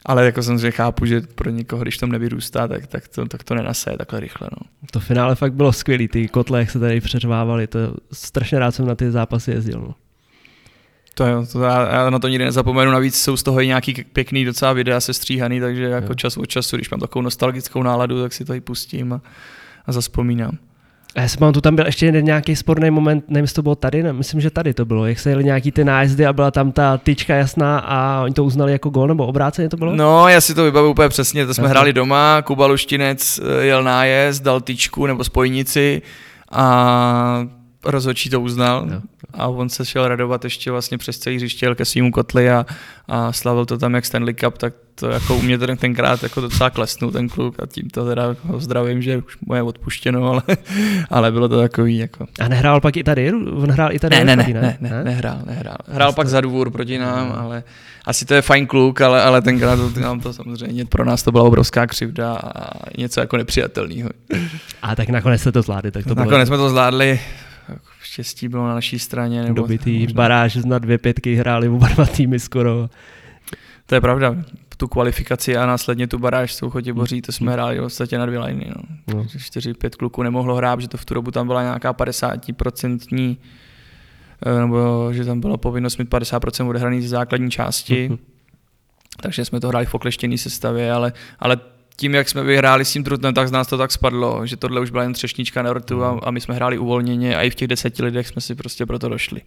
Ale 0.06 0.26
jako 0.26 0.44
samozřejmě 0.44 0.72
chápu, 0.72 1.06
že 1.06 1.22
pro 1.36 1.50
někoho, 1.50 1.82
když 1.82 1.98
tam 1.98 2.12
nevyrůstá, 2.12 2.68
tak, 2.68 2.88
tak, 2.88 3.08
to, 3.08 3.26
tak 3.26 3.44
to 3.44 3.56
nenasaje 3.56 3.98
takhle 3.98 4.20
rychle. 4.20 4.48
No. 4.52 4.68
To 4.92 5.00
finále 5.00 5.36
fakt 5.36 5.54
bylo 5.54 5.74
skvělý, 5.74 6.08
ty 6.08 6.28
kotle, 6.28 6.60
jak 6.60 6.70
se 6.70 6.80
tady 6.80 7.02
přeřvávaly, 7.02 7.68
to 7.68 7.80
strašně 8.12 8.60
rád 8.60 8.72
jsem 8.72 8.86
na 8.86 8.96
ty 8.96 9.12
zápasy 9.12 9.52
jezdil. 9.52 9.82
No. 9.82 9.96
To 11.20 11.28
jo, 11.28 11.46
to 11.52 11.62
já, 11.62 11.94
já, 11.96 12.10
na 12.10 12.20
to 12.20 12.28
nikdy 12.28 12.46
nezapomenu, 12.46 12.92
navíc 12.92 13.22
jsou 13.22 13.38
z 13.38 13.44
toho 13.44 13.62
i 13.62 13.68
nějaký 13.68 13.94
pěkný 14.14 14.46
docela 14.46 14.74
videa 14.74 15.00
se 15.00 15.14
stříhaný, 15.14 15.60
takže 15.60 15.84
jako 15.84 16.14
čas 16.14 16.38
od 16.38 16.46
času, 16.46 16.76
když 16.76 16.90
mám 16.90 17.00
takovou 17.00 17.24
nostalgickou 17.24 17.84
náladu, 17.84 18.22
tak 18.22 18.34
si 18.34 18.46
to 18.46 18.54
i 18.54 18.62
pustím 18.62 19.14
a, 19.14 19.22
a 19.86 19.92
zaspomínám. 19.92 20.58
A 21.16 21.22
já 21.22 21.28
si 21.28 21.38
tu 21.38 21.62
tam 21.62 21.76
byl 21.76 21.86
ještě 21.86 22.06
jeden 22.06 22.26
nějaký 22.26 22.56
sporný 22.56 22.92
moment, 22.92 23.26
nevím, 23.30 23.44
jestli 23.44 23.56
to 23.56 23.62
bylo 23.62 23.76
tady, 23.76 24.04
ne, 24.04 24.14
myslím, 24.14 24.42
že 24.42 24.50
tady 24.50 24.74
to 24.74 24.86
bylo, 24.86 25.06
jak 25.06 25.20
se 25.20 25.30
jeli 25.30 25.44
nějaký 25.44 25.72
ty 25.72 25.84
nájezdy 25.84 26.26
a 26.26 26.34
byla 26.34 26.52
tam 26.52 26.72
ta 26.72 26.98
tyčka 26.98 27.36
jasná 27.36 27.80
a 27.80 28.24
oni 28.24 28.34
to 28.34 28.44
uznali 28.44 28.72
jako 28.72 28.90
gol, 28.90 29.08
nebo 29.08 29.28
obráceně 29.28 29.70
to 29.70 29.78
bylo? 29.78 29.96
No, 29.96 30.28
já 30.28 30.42
si 30.42 30.54
to 30.54 30.64
vybavu 30.64 30.90
úplně 30.90 31.10
přesně, 31.10 31.46
to 31.46 31.54
jsme 31.54 31.64
Aha. 31.64 31.72
hráli 31.72 31.94
doma, 31.94 32.42
Kuba 32.42 32.66
Luštinec 32.66 33.40
eh, 33.40 33.66
jel 33.66 33.84
nájezd, 33.84 34.44
dal 34.44 34.62
tyčku 34.62 35.06
nebo 35.06 35.24
spojnici 35.24 36.02
a 36.52 37.48
rozhodčí 37.86 38.30
to 38.30 38.42
uznal 38.42 38.88
jo. 38.92 39.02
a 39.34 39.48
on 39.48 39.70
se 39.70 39.86
šel 39.86 40.08
radovat 40.08 40.44
ještě 40.44 40.72
vlastně 40.72 40.98
přes 40.98 41.18
celý 41.18 41.36
hřiště, 41.36 41.66
jel 41.66 41.76
ke 41.76 41.86
svýmu 41.86 42.12
kotli 42.12 42.50
a, 42.50 42.66
a 43.08 43.34
slavil 43.34 43.66
to 43.66 43.78
tam 43.78 43.96
jak 43.96 44.06
Stanley 44.06 44.34
Cup, 44.34 44.58
tak 44.58 44.74
to 44.96 45.10
jako 45.10 45.36
u 45.36 45.42
mě 45.42 45.58
ten, 45.58 45.78
tenkrát 45.78 46.24
jako 46.24 46.42
docela 46.42 46.70
klesnul 46.70 47.12
ten 47.12 47.30
kluk 47.30 47.56
a 47.64 47.66
tím 47.66 47.90
to 47.90 48.06
teda 48.06 48.36
ho 48.44 48.60
zdravím, 48.60 49.02
že 49.02 49.18
už 49.18 49.38
mu 49.46 49.56
je 49.56 49.62
odpuštěno, 49.62 50.32
ale, 50.32 50.42
ale 51.10 51.32
bylo 51.32 51.50
to 51.50 51.60
takový 51.60 51.98
jako. 51.98 52.28
A 52.40 52.48
nehrál 52.48 52.82
pak 52.82 52.98
i 52.98 53.04
tady? 53.04 53.34
On 53.34 53.72
hrál 53.72 53.94
i 53.94 54.00
tady? 54.00 54.16
Ne, 54.16 54.26
ne, 54.26 54.36
ne, 54.36 54.54
ne, 54.54 54.78
ne, 54.82 54.90
ne, 54.90 55.04
nehrál, 55.04 55.40
nehrál. 55.46 55.78
Hrál 55.88 56.14
pak 56.14 56.28
za 56.28 56.42
dvůr 56.42 56.72
proti 56.72 56.98
nám, 56.98 57.32
ale 57.38 57.64
asi 58.06 58.26
to 58.26 58.34
je 58.34 58.42
fajn 58.42 58.68
kluk, 58.68 59.02
ale, 59.02 59.24
ale 59.24 59.42
tenkrát 59.42 59.76
to, 59.76 60.00
nám 60.00 60.20
to 60.20 60.34
samozřejmě 60.34 60.86
pro 60.86 61.06
nás 61.06 61.24
to 61.24 61.32
byla 61.32 61.44
obrovská 61.44 61.88
křivda 61.88 62.34
a 62.36 62.70
něco 62.98 63.20
jako 63.20 63.38
nepřijatelného. 63.38 64.10
A 64.82 64.96
tak 64.96 65.10
nakonec 65.10 65.42
se 65.42 65.52
to 65.52 65.62
zvládli. 65.62 65.92
Tak 65.92 66.04
to 66.04 66.16
nakonec 66.16 66.50
bylo... 66.50 66.58
jsme 66.58 66.58
to 66.58 66.70
zvládli, 66.70 67.20
štěstí 68.10 68.48
bylo 68.48 68.68
na 68.68 68.76
naší 68.76 69.00
straně. 69.00 69.42
Nebo 69.42 69.54
Dobitý 69.54 70.00
možná... 70.00 70.14
baráž 70.14 70.56
na 70.56 70.80
dvě 70.80 70.98
pětky 70.98 71.36
hráli 71.36 71.70
oba 71.70 71.88
dva 71.88 72.06
týmy 72.06 72.40
skoro. 72.40 72.90
To 73.86 73.96
je 73.96 74.02
pravda. 74.02 74.36
Tu 74.78 74.88
kvalifikaci 74.88 75.58
a 75.58 75.66
následně 75.66 76.08
tu 76.08 76.20
baráž 76.20 76.54
s 76.54 76.60
Chotěboří, 76.70 77.22
to 77.22 77.32
jsme 77.32 77.52
hráli 77.52 77.80
v 77.80 77.82
podstatě 77.82 78.18
na 78.18 78.26
dvě 78.26 78.40
liny. 78.40 78.72
No. 78.76 78.84
No. 79.16 79.26
Čtyři, 79.40 79.74
pět 79.74 79.96
kluků 79.96 80.24
nemohlo 80.24 80.56
hrát, 80.56 80.82
že 80.82 80.88
to 80.88 80.98
v 80.98 81.06
tu 81.06 81.14
dobu 81.14 81.32
tam 81.32 81.48
byla 81.48 81.62
nějaká 81.62 81.94
50% 81.94 83.38
eh, 84.46 84.60
nebo 84.60 85.10
že 85.14 85.26
tam 85.26 85.40
byla 85.40 85.58
povinnost 85.58 85.98
mít 85.98 86.10
50% 86.10 86.70
odehraný 86.70 87.02
z 87.02 87.10
základní 87.10 87.52
části. 87.52 88.10
Mm-hmm. 88.10 88.20
Takže 89.22 89.46
jsme 89.46 89.60
to 89.60 89.68
hráli 89.68 89.86
v 89.86 89.94
okleštěné 89.94 90.38
sestavě, 90.38 90.92
ale, 90.92 91.14
ale 91.40 91.58
tím, 92.00 92.16
jak 92.16 92.30
jsme 92.30 92.44
vyhráli 92.44 92.86
s 92.86 92.94
tím 92.94 93.04
Trutnem, 93.04 93.34
tak 93.34 93.48
z 93.48 93.52
nás 93.52 93.68
to 93.68 93.78
tak 93.78 93.92
spadlo, 93.92 94.46
že 94.46 94.58
tohle 94.58 94.82
už 94.82 94.92
byla 94.92 95.04
jen 95.04 95.14
třešnička 95.14 95.62
na 95.62 95.74
rtu 95.74 96.04
a, 96.04 96.20
a 96.24 96.32
my 96.32 96.42
jsme 96.42 96.56
hráli 96.56 96.78
uvolněně 96.78 97.38
a 97.38 97.42
i 97.42 97.50
v 97.50 97.56
těch 97.56 97.68
deseti 97.68 98.04
lidech 98.04 98.28
jsme 98.28 98.42
si 98.42 98.56
prostě 98.56 98.86
proto 98.86 99.10
došli. 99.10 99.42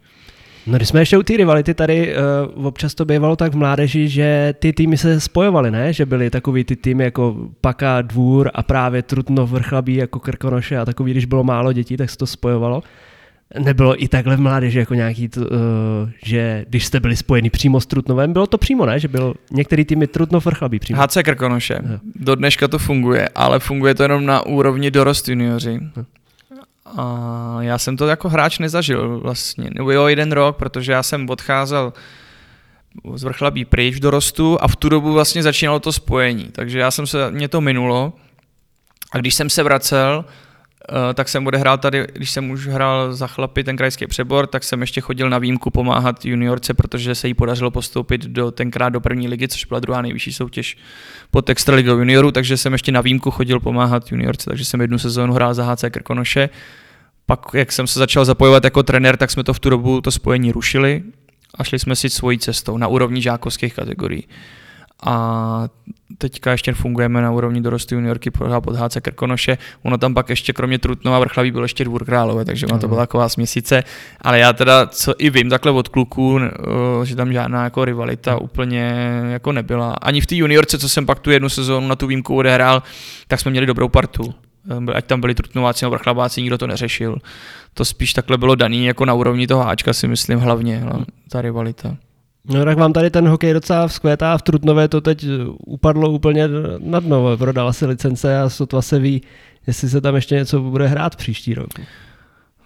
No 0.66 0.76
když 0.76 0.88
jsme 0.88 1.00
ještě 1.00 1.18
u 1.18 1.22
té 1.22 1.36
rivality, 1.36 1.74
tady 1.74 2.14
uh, 2.56 2.66
občas 2.66 2.94
to 2.94 3.04
bývalo 3.04 3.36
tak 3.36 3.52
v 3.52 3.56
mládeži, 3.56 4.08
že 4.08 4.54
ty 4.58 4.72
týmy 4.72 4.98
se 4.98 5.20
spojovaly, 5.20 5.70
ne? 5.70 5.92
Že 5.92 6.06
byly 6.06 6.30
takový 6.30 6.64
ty 6.64 6.76
týmy 6.76 7.04
jako 7.04 7.36
Paka, 7.60 8.02
Dvůr 8.02 8.50
a 8.54 8.62
právě 8.62 9.02
Trutnov, 9.02 9.50
Vrchlabí, 9.50 9.94
jako 9.94 10.20
Krkonoše 10.20 10.78
a 10.78 10.84
takový, 10.84 11.10
když 11.10 11.24
bylo 11.24 11.44
málo 11.44 11.72
dětí, 11.72 11.96
tak 11.96 12.10
se 12.10 12.18
to 12.18 12.26
spojovalo 12.26 12.82
nebylo 13.58 14.02
i 14.02 14.08
takhle 14.08 14.36
v 14.36 14.40
mládeži 14.40 14.78
jako 14.78 14.94
nějaký, 14.94 15.28
to, 15.28 15.40
uh, 15.40 15.46
že 16.24 16.64
když 16.68 16.86
jste 16.86 17.00
byli 17.00 17.16
spojeni 17.16 17.50
přímo 17.50 17.80
s 17.80 17.86
Trutnovem, 17.86 18.32
bylo 18.32 18.46
to 18.46 18.58
přímo, 18.58 18.86
ne? 18.86 19.00
Že 19.00 19.08
byl 19.08 19.34
některý 19.50 19.84
týmy 19.84 20.06
Trutnov 20.06 20.46
vrchlabí 20.46 20.78
přímo. 20.78 21.02
HC 21.02 21.16
Krkonoše. 21.24 21.74
Jo. 21.74 21.98
Do 22.14 22.34
dneška 22.34 22.68
to 22.68 22.78
funguje, 22.78 23.28
ale 23.28 23.58
funguje 23.58 23.94
to 23.94 24.02
jenom 24.02 24.26
na 24.26 24.46
úrovni 24.46 24.90
dorost 24.90 25.28
junioři. 25.28 25.80
Jo. 25.96 26.04
A 26.96 27.56
já 27.60 27.78
jsem 27.78 27.96
to 27.96 28.06
jako 28.06 28.28
hráč 28.28 28.58
nezažil 28.58 29.20
vlastně, 29.20 29.70
nebo 29.74 29.90
jo, 29.92 30.06
jeden 30.06 30.32
rok, 30.32 30.56
protože 30.56 30.92
já 30.92 31.02
jsem 31.02 31.30
odcházel 31.30 31.92
z 33.14 33.22
vrchlabí 33.22 33.64
pryč 33.64 33.96
v 33.96 34.00
dorostu 34.00 34.58
a 34.60 34.68
v 34.68 34.76
tu 34.76 34.88
dobu 34.88 35.12
vlastně 35.12 35.42
začínalo 35.42 35.80
to 35.80 35.92
spojení, 35.92 36.48
takže 36.52 36.78
já 36.78 36.90
jsem 36.90 37.06
se, 37.06 37.30
mě 37.30 37.48
to 37.48 37.60
minulo 37.60 38.12
a 39.12 39.18
když 39.18 39.34
jsem 39.34 39.50
se 39.50 39.62
vracel, 39.62 40.24
Eh, 40.24 40.51
tak 41.14 41.28
jsem 41.28 41.46
odehrál 41.46 41.78
tady, 41.78 42.06
když 42.12 42.30
jsem 42.30 42.50
už 42.50 42.66
hrál 42.66 43.12
za 43.12 43.26
chlapy 43.26 43.64
ten 43.64 43.76
krajský 43.76 44.06
přebor, 44.06 44.46
tak 44.46 44.64
jsem 44.64 44.80
ještě 44.80 45.00
chodil 45.00 45.30
na 45.30 45.38
výjimku 45.38 45.70
pomáhat 45.70 46.24
juniorce, 46.24 46.74
protože 46.74 47.14
se 47.14 47.28
jí 47.28 47.34
podařilo 47.34 47.70
postoupit 47.70 48.26
do, 48.26 48.50
tenkrát 48.50 48.88
do 48.88 49.00
první 49.00 49.28
ligy, 49.28 49.48
což 49.48 49.64
byla 49.64 49.80
druhá 49.80 50.02
nejvyšší 50.02 50.32
soutěž 50.32 50.76
pod 51.30 51.50
extraligou 51.50 51.92
juniorů, 51.92 52.32
takže 52.32 52.56
jsem 52.56 52.72
ještě 52.72 52.92
na 52.92 53.00
výjimku 53.00 53.30
chodil 53.30 53.60
pomáhat 53.60 54.12
juniorce, 54.12 54.50
takže 54.50 54.64
jsem 54.64 54.80
jednu 54.80 54.98
sezónu 54.98 55.34
hrál 55.34 55.54
za 55.54 55.64
HC 55.64 55.84
Krkonoše. 55.90 56.48
Pak, 57.26 57.40
jak 57.54 57.72
jsem 57.72 57.86
se 57.86 57.98
začal 57.98 58.24
zapojovat 58.24 58.64
jako 58.64 58.82
trenér, 58.82 59.16
tak 59.16 59.30
jsme 59.30 59.44
to 59.44 59.54
v 59.54 59.60
tu 59.60 59.70
dobu 59.70 60.00
to 60.00 60.10
spojení 60.10 60.52
rušili 60.52 61.02
a 61.54 61.64
šli 61.64 61.78
jsme 61.78 61.96
si 61.96 62.10
svojí 62.10 62.38
cestou 62.38 62.78
na 62.78 62.88
úrovni 62.88 63.22
žákovských 63.22 63.74
kategorií 63.74 64.26
a 65.02 65.68
teďka 66.18 66.50
ještě 66.50 66.72
fungujeme 66.72 67.22
na 67.22 67.30
úrovni 67.30 67.60
dorostu 67.60 67.94
juniorky 67.94 68.30
pod 68.30 68.76
HC 68.76 68.96
Krkonoše. 69.02 69.58
Ono 69.82 69.98
tam 69.98 70.14
pak 70.14 70.30
ještě 70.30 70.52
kromě 70.52 70.78
Trutnova 70.78 71.18
vrchlaví 71.18 71.50
byl 71.50 71.62
ještě 71.62 71.84
Dvůr 71.84 72.04
Králové, 72.04 72.44
takže 72.44 72.66
ono 72.66 72.78
to 72.78 72.88
byla 72.88 73.00
taková 73.00 73.28
směsice. 73.28 73.84
Ale 74.20 74.38
já 74.38 74.52
teda, 74.52 74.86
co 74.86 75.14
i 75.18 75.30
vím 75.30 75.50
takhle 75.50 75.72
od 75.72 75.88
kluků, 75.88 76.40
že 77.04 77.16
tam 77.16 77.32
žádná 77.32 77.64
jako 77.64 77.84
rivalita 77.84 78.36
úplně 78.36 78.80
jako 79.28 79.52
nebyla. 79.52 79.92
Ani 79.92 80.20
v 80.20 80.26
té 80.26 80.34
juniorce, 80.34 80.78
co 80.78 80.88
jsem 80.88 81.06
pak 81.06 81.18
tu 81.18 81.30
jednu 81.30 81.48
sezónu 81.48 81.88
na 81.88 81.96
tu 81.96 82.06
výjimku 82.06 82.36
odehrál, 82.36 82.82
tak 83.28 83.40
jsme 83.40 83.50
měli 83.50 83.66
dobrou 83.66 83.88
partu. 83.88 84.34
Ať 84.94 85.04
tam 85.04 85.20
byli 85.20 85.34
Trutnováci 85.34 85.84
nebo 85.84 85.90
vrchlabáci, 85.90 86.40
nikdo 86.40 86.58
to 86.58 86.66
neřešil. 86.66 87.18
To 87.74 87.84
spíš 87.84 88.12
takhle 88.12 88.38
bylo 88.38 88.54
daný 88.54 88.84
jako 88.84 89.04
na 89.04 89.14
úrovni 89.14 89.46
toho 89.46 89.68
Ačka 89.68 89.92
si 89.92 90.08
myslím 90.08 90.38
hlavně, 90.38 90.84
ta 91.28 91.42
rivalita. 91.42 91.96
No 92.44 92.64
tak 92.64 92.78
vám 92.78 92.92
tady 92.92 93.10
ten 93.10 93.28
hokej 93.28 93.52
docela 93.52 93.88
vzkvétá 93.88 94.38
v 94.38 94.42
Trutnové 94.42 94.88
to 94.88 95.00
teď 95.00 95.26
upadlo 95.66 96.10
úplně 96.10 96.48
na 96.78 97.00
dno. 97.00 97.36
Prodala 97.36 97.72
se 97.72 97.86
licence 97.86 98.40
a 98.40 98.48
sotva 98.48 98.82
se 98.82 98.98
ví, 98.98 99.22
jestli 99.66 99.88
se 99.88 100.00
tam 100.00 100.14
ještě 100.14 100.34
něco 100.34 100.60
bude 100.60 100.86
hrát 100.86 101.16
příští 101.16 101.54
rok. 101.54 101.68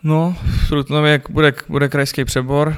No, 0.02 0.36
v 0.64 0.68
Trutnově 0.68 1.22
bude, 1.30 1.54
bude 1.68 1.88
krajský 1.88 2.24
přebor 2.24 2.76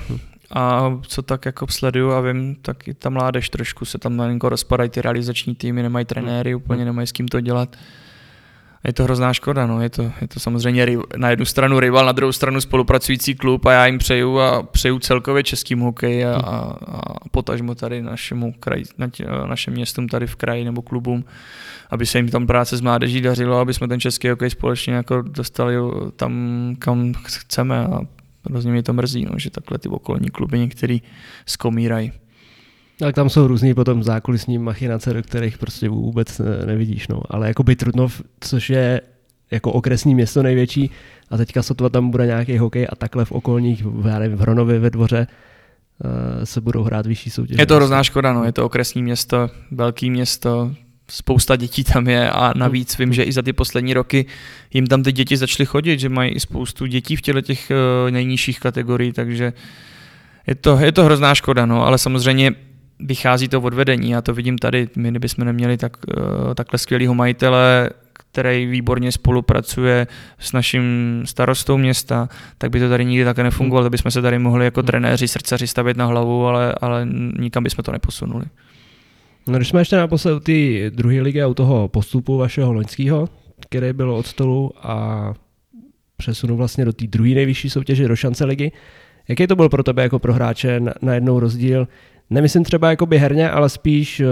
a 0.51 0.93
co 1.03 1.23
tak 1.23 1.47
jako 1.47 1.67
sleduju 1.67 2.11
a 2.13 2.21
vím, 2.21 2.57
tak 2.63 2.89
i 2.89 2.95
ta 2.95 3.11
mládež 3.11 3.51
trošku 3.51 3.85
se 3.85 3.99
tam 3.99 4.17
malinko 4.17 4.49
rozpadají 4.49 4.91
ty 4.91 5.03
realizační 5.03 5.55
týmy, 5.55 5.83
nemají 5.83 6.05
trenéry, 6.05 6.55
úplně 6.55 6.85
nemají 6.85 7.07
s 7.07 7.13
kým 7.13 7.29
to 7.29 7.41
dělat. 7.41 7.77
Je 8.85 8.93
to 8.93 9.05
hrozná 9.05 9.35
škoda, 9.35 9.67
no. 9.67 9.83
je, 9.83 9.91
to, 9.91 10.03
je 10.21 10.29
to 10.29 10.41
samozřejmě 10.41 10.99
na 11.17 11.31
jednu 11.31 11.45
stranu 11.45 11.81
rival, 11.81 12.07
na 12.07 12.13
druhou 12.13 12.33
stranu 12.33 12.61
spolupracující 12.61 13.35
klub 13.35 13.67
a 13.67 13.73
já 13.73 13.87
jim 13.87 13.99
přeju 13.99 14.39
a 14.39 14.63
přeju 14.63 14.99
celkově 14.99 15.43
českým 15.43 15.81
hokej 15.81 16.27
a, 16.27 16.35
a, 16.35 16.77
a 16.87 17.29
potažmo 17.31 17.75
tady 17.75 18.03
našemu 18.03 18.53
kraj, 18.61 18.83
na 18.99 19.09
tě, 19.09 19.27
našem 19.47 19.75
městům 19.75 20.09
tady 20.09 20.27
v 20.27 20.37
kraji 20.37 20.65
nebo 20.65 20.83
klubům, 20.83 21.25
aby 21.91 22.07
se 22.07 22.19
jim 22.19 22.29
tam 22.29 22.47
práce 22.47 22.77
s 22.77 22.81
mládeží 22.81 23.21
dařilo, 23.21 23.59
aby 23.59 23.75
jsme 23.75 23.89
ten 23.89 24.01
český 24.01 24.29
hokej 24.29 24.51
společně 24.51 24.95
jako 24.95 25.23
dostali 25.23 25.75
tam, 26.17 26.75
kam 26.79 27.15
chceme 27.15 27.79
a 27.79 28.01
hrozně 28.51 28.73
mě 28.73 28.83
to 28.83 28.93
mrzí, 28.93 29.25
no, 29.25 29.39
že 29.39 29.51
takhle 29.51 29.79
ty 29.79 29.89
okolní 29.89 30.29
kluby 30.29 30.59
některý 30.59 31.03
skomírají. 31.47 32.13
Tak 32.99 33.15
tam 33.15 33.31
jsou 33.31 33.47
různý 33.47 33.75
potom 33.75 34.03
zákulisní 34.03 34.59
machinace, 34.59 35.15
do 35.15 35.23
kterých 35.23 35.59
prostě 35.59 35.89
vůbec 35.89 36.41
nevidíš. 36.67 37.09
No. 37.09 37.21
Ale 37.31 37.49
jako 37.49 37.63
by 37.63 37.77
Trutnov, 37.77 38.23
což 38.41 38.71
je 38.71 39.01
jako 39.51 39.73
okresní 39.73 40.15
město 40.15 40.43
největší 40.43 40.91
a 41.31 41.37
teďka 41.37 41.63
sotva 41.63 41.89
tam 41.89 42.11
bude 42.11 42.27
nějaký 42.27 42.59
hokej 42.59 42.87
a 42.91 42.97
takhle 42.97 43.25
v 43.25 43.33
okolních, 43.33 43.85
já 44.09 44.19
nevím, 44.19 44.39
v 44.39 44.41
Hronově 44.41 44.79
ve 44.79 44.91
dvoře 44.91 45.27
uh, 45.27 46.45
se 46.45 46.61
budou 46.61 46.83
hrát 46.83 47.07
vyšší 47.07 47.31
soutěže. 47.31 47.63
Je 47.63 47.67
to 47.67 47.77
hrozná 47.77 48.03
škoda, 48.03 48.33
no. 48.33 48.45
je 48.45 48.53
to 48.53 48.65
okresní 48.65 49.03
město, 49.03 49.51
velký 49.71 50.11
město, 50.11 50.75
spousta 51.11 51.57
dětí 51.57 51.85
tam 51.85 52.09
je 52.09 52.31
a 52.31 52.53
navíc 52.57 52.99
vím, 52.99 53.13
že 53.13 53.23
i 53.23 53.33
za 53.33 53.43
ty 53.43 53.53
poslední 53.53 53.95
roky 53.95 54.27
jim 54.75 54.87
tam 54.87 55.03
ty 55.03 55.13
děti 55.13 55.37
začaly 55.37 55.67
chodit, 55.67 56.01
že 56.01 56.09
mají 56.09 56.31
i 56.31 56.41
spoustu 56.41 56.87
dětí 56.87 57.17
v 57.17 57.23
těle 57.23 57.43
těch 57.43 57.71
uh, 57.71 58.11
nejnižších 58.11 58.61
kategorií, 58.61 59.13
takže 59.13 59.53
je 60.47 60.55
to, 60.55 60.79
je 60.79 60.93
to 60.93 61.05
hrozná 61.05 61.35
škoda, 61.35 61.67
no, 61.67 61.87
ale 61.87 61.99
samozřejmě 61.99 62.55
vychází 63.01 63.49
to 63.49 63.61
od 63.61 63.75
vedení. 63.75 64.11
Já 64.11 64.23
to 64.23 64.35
vidím 64.35 64.59
tady. 64.59 64.89
My 64.97 65.11
kdybychom 65.11 65.45
neměli 65.45 65.77
tak, 65.77 65.97
uh, 65.97 66.55
takhle 66.55 66.79
skvělého 66.79 67.15
majitele, 67.15 67.91
který 68.13 68.67
výborně 68.67 69.13
spolupracuje 69.13 70.07
s 70.39 70.53
naším 70.53 70.83
starostou 71.25 71.79
města, 71.79 72.29
tak 72.59 72.71
by 72.71 72.81
to 72.81 72.89
tady 72.89 73.05
nikdy 73.05 73.25
také 73.25 73.43
nefungovalo, 73.43 73.85
tak 73.85 73.93
bychom 73.93 74.11
se 74.11 74.23
tady 74.23 74.39
mohli 74.39 74.65
jako 74.65 74.83
trenéři, 74.83 75.29
srdcaři 75.29 75.67
stavět 75.67 75.97
na 75.97 76.07
hlavu, 76.07 76.47
ale, 76.47 76.75
ale 76.81 77.09
nikam 77.39 77.65
bychom 77.65 77.83
to 77.83 77.93
neposunuli. 77.93 78.45
No, 79.47 79.57
když 79.57 79.69
jsme 79.69 79.81
ještě 79.81 79.97
naposled 79.97 80.45
té 80.45 80.91
druhé 80.91 81.21
ligy 81.21 81.43
a 81.43 81.47
u 81.47 81.55
toho 81.55 81.89
postupu 81.89 82.39
vašeho 82.39 82.73
loňského, 82.73 83.29
který 83.61 83.93
byl 83.93 84.11
od 84.11 84.27
stolu 84.27 84.73
a 84.83 85.35
přesunu 86.17 86.57
vlastně 86.57 86.85
do 86.85 86.93
té 86.93 87.07
druhé 87.07 87.31
nejvyšší 87.31 87.71
soutěže, 87.71 88.09
do 88.09 88.17
šance 88.17 88.45
ligy, 88.45 88.73
jaký 89.29 89.47
to 89.47 89.57
byl 89.57 89.69
pro 89.69 89.83
tebe 89.83 90.03
jako 90.03 90.19
pro 90.19 90.35
hráče 90.35 90.81
na, 90.81 90.93
na 91.03 91.15
jednou 91.15 91.41
rozdíl, 91.41 91.89
Nemyslím 92.31 92.65
třeba 92.65 92.91
jakoby 92.91 93.19
herně, 93.19 93.51
ale 93.51 93.69
spíš 93.69 94.21
eh, 94.21 94.27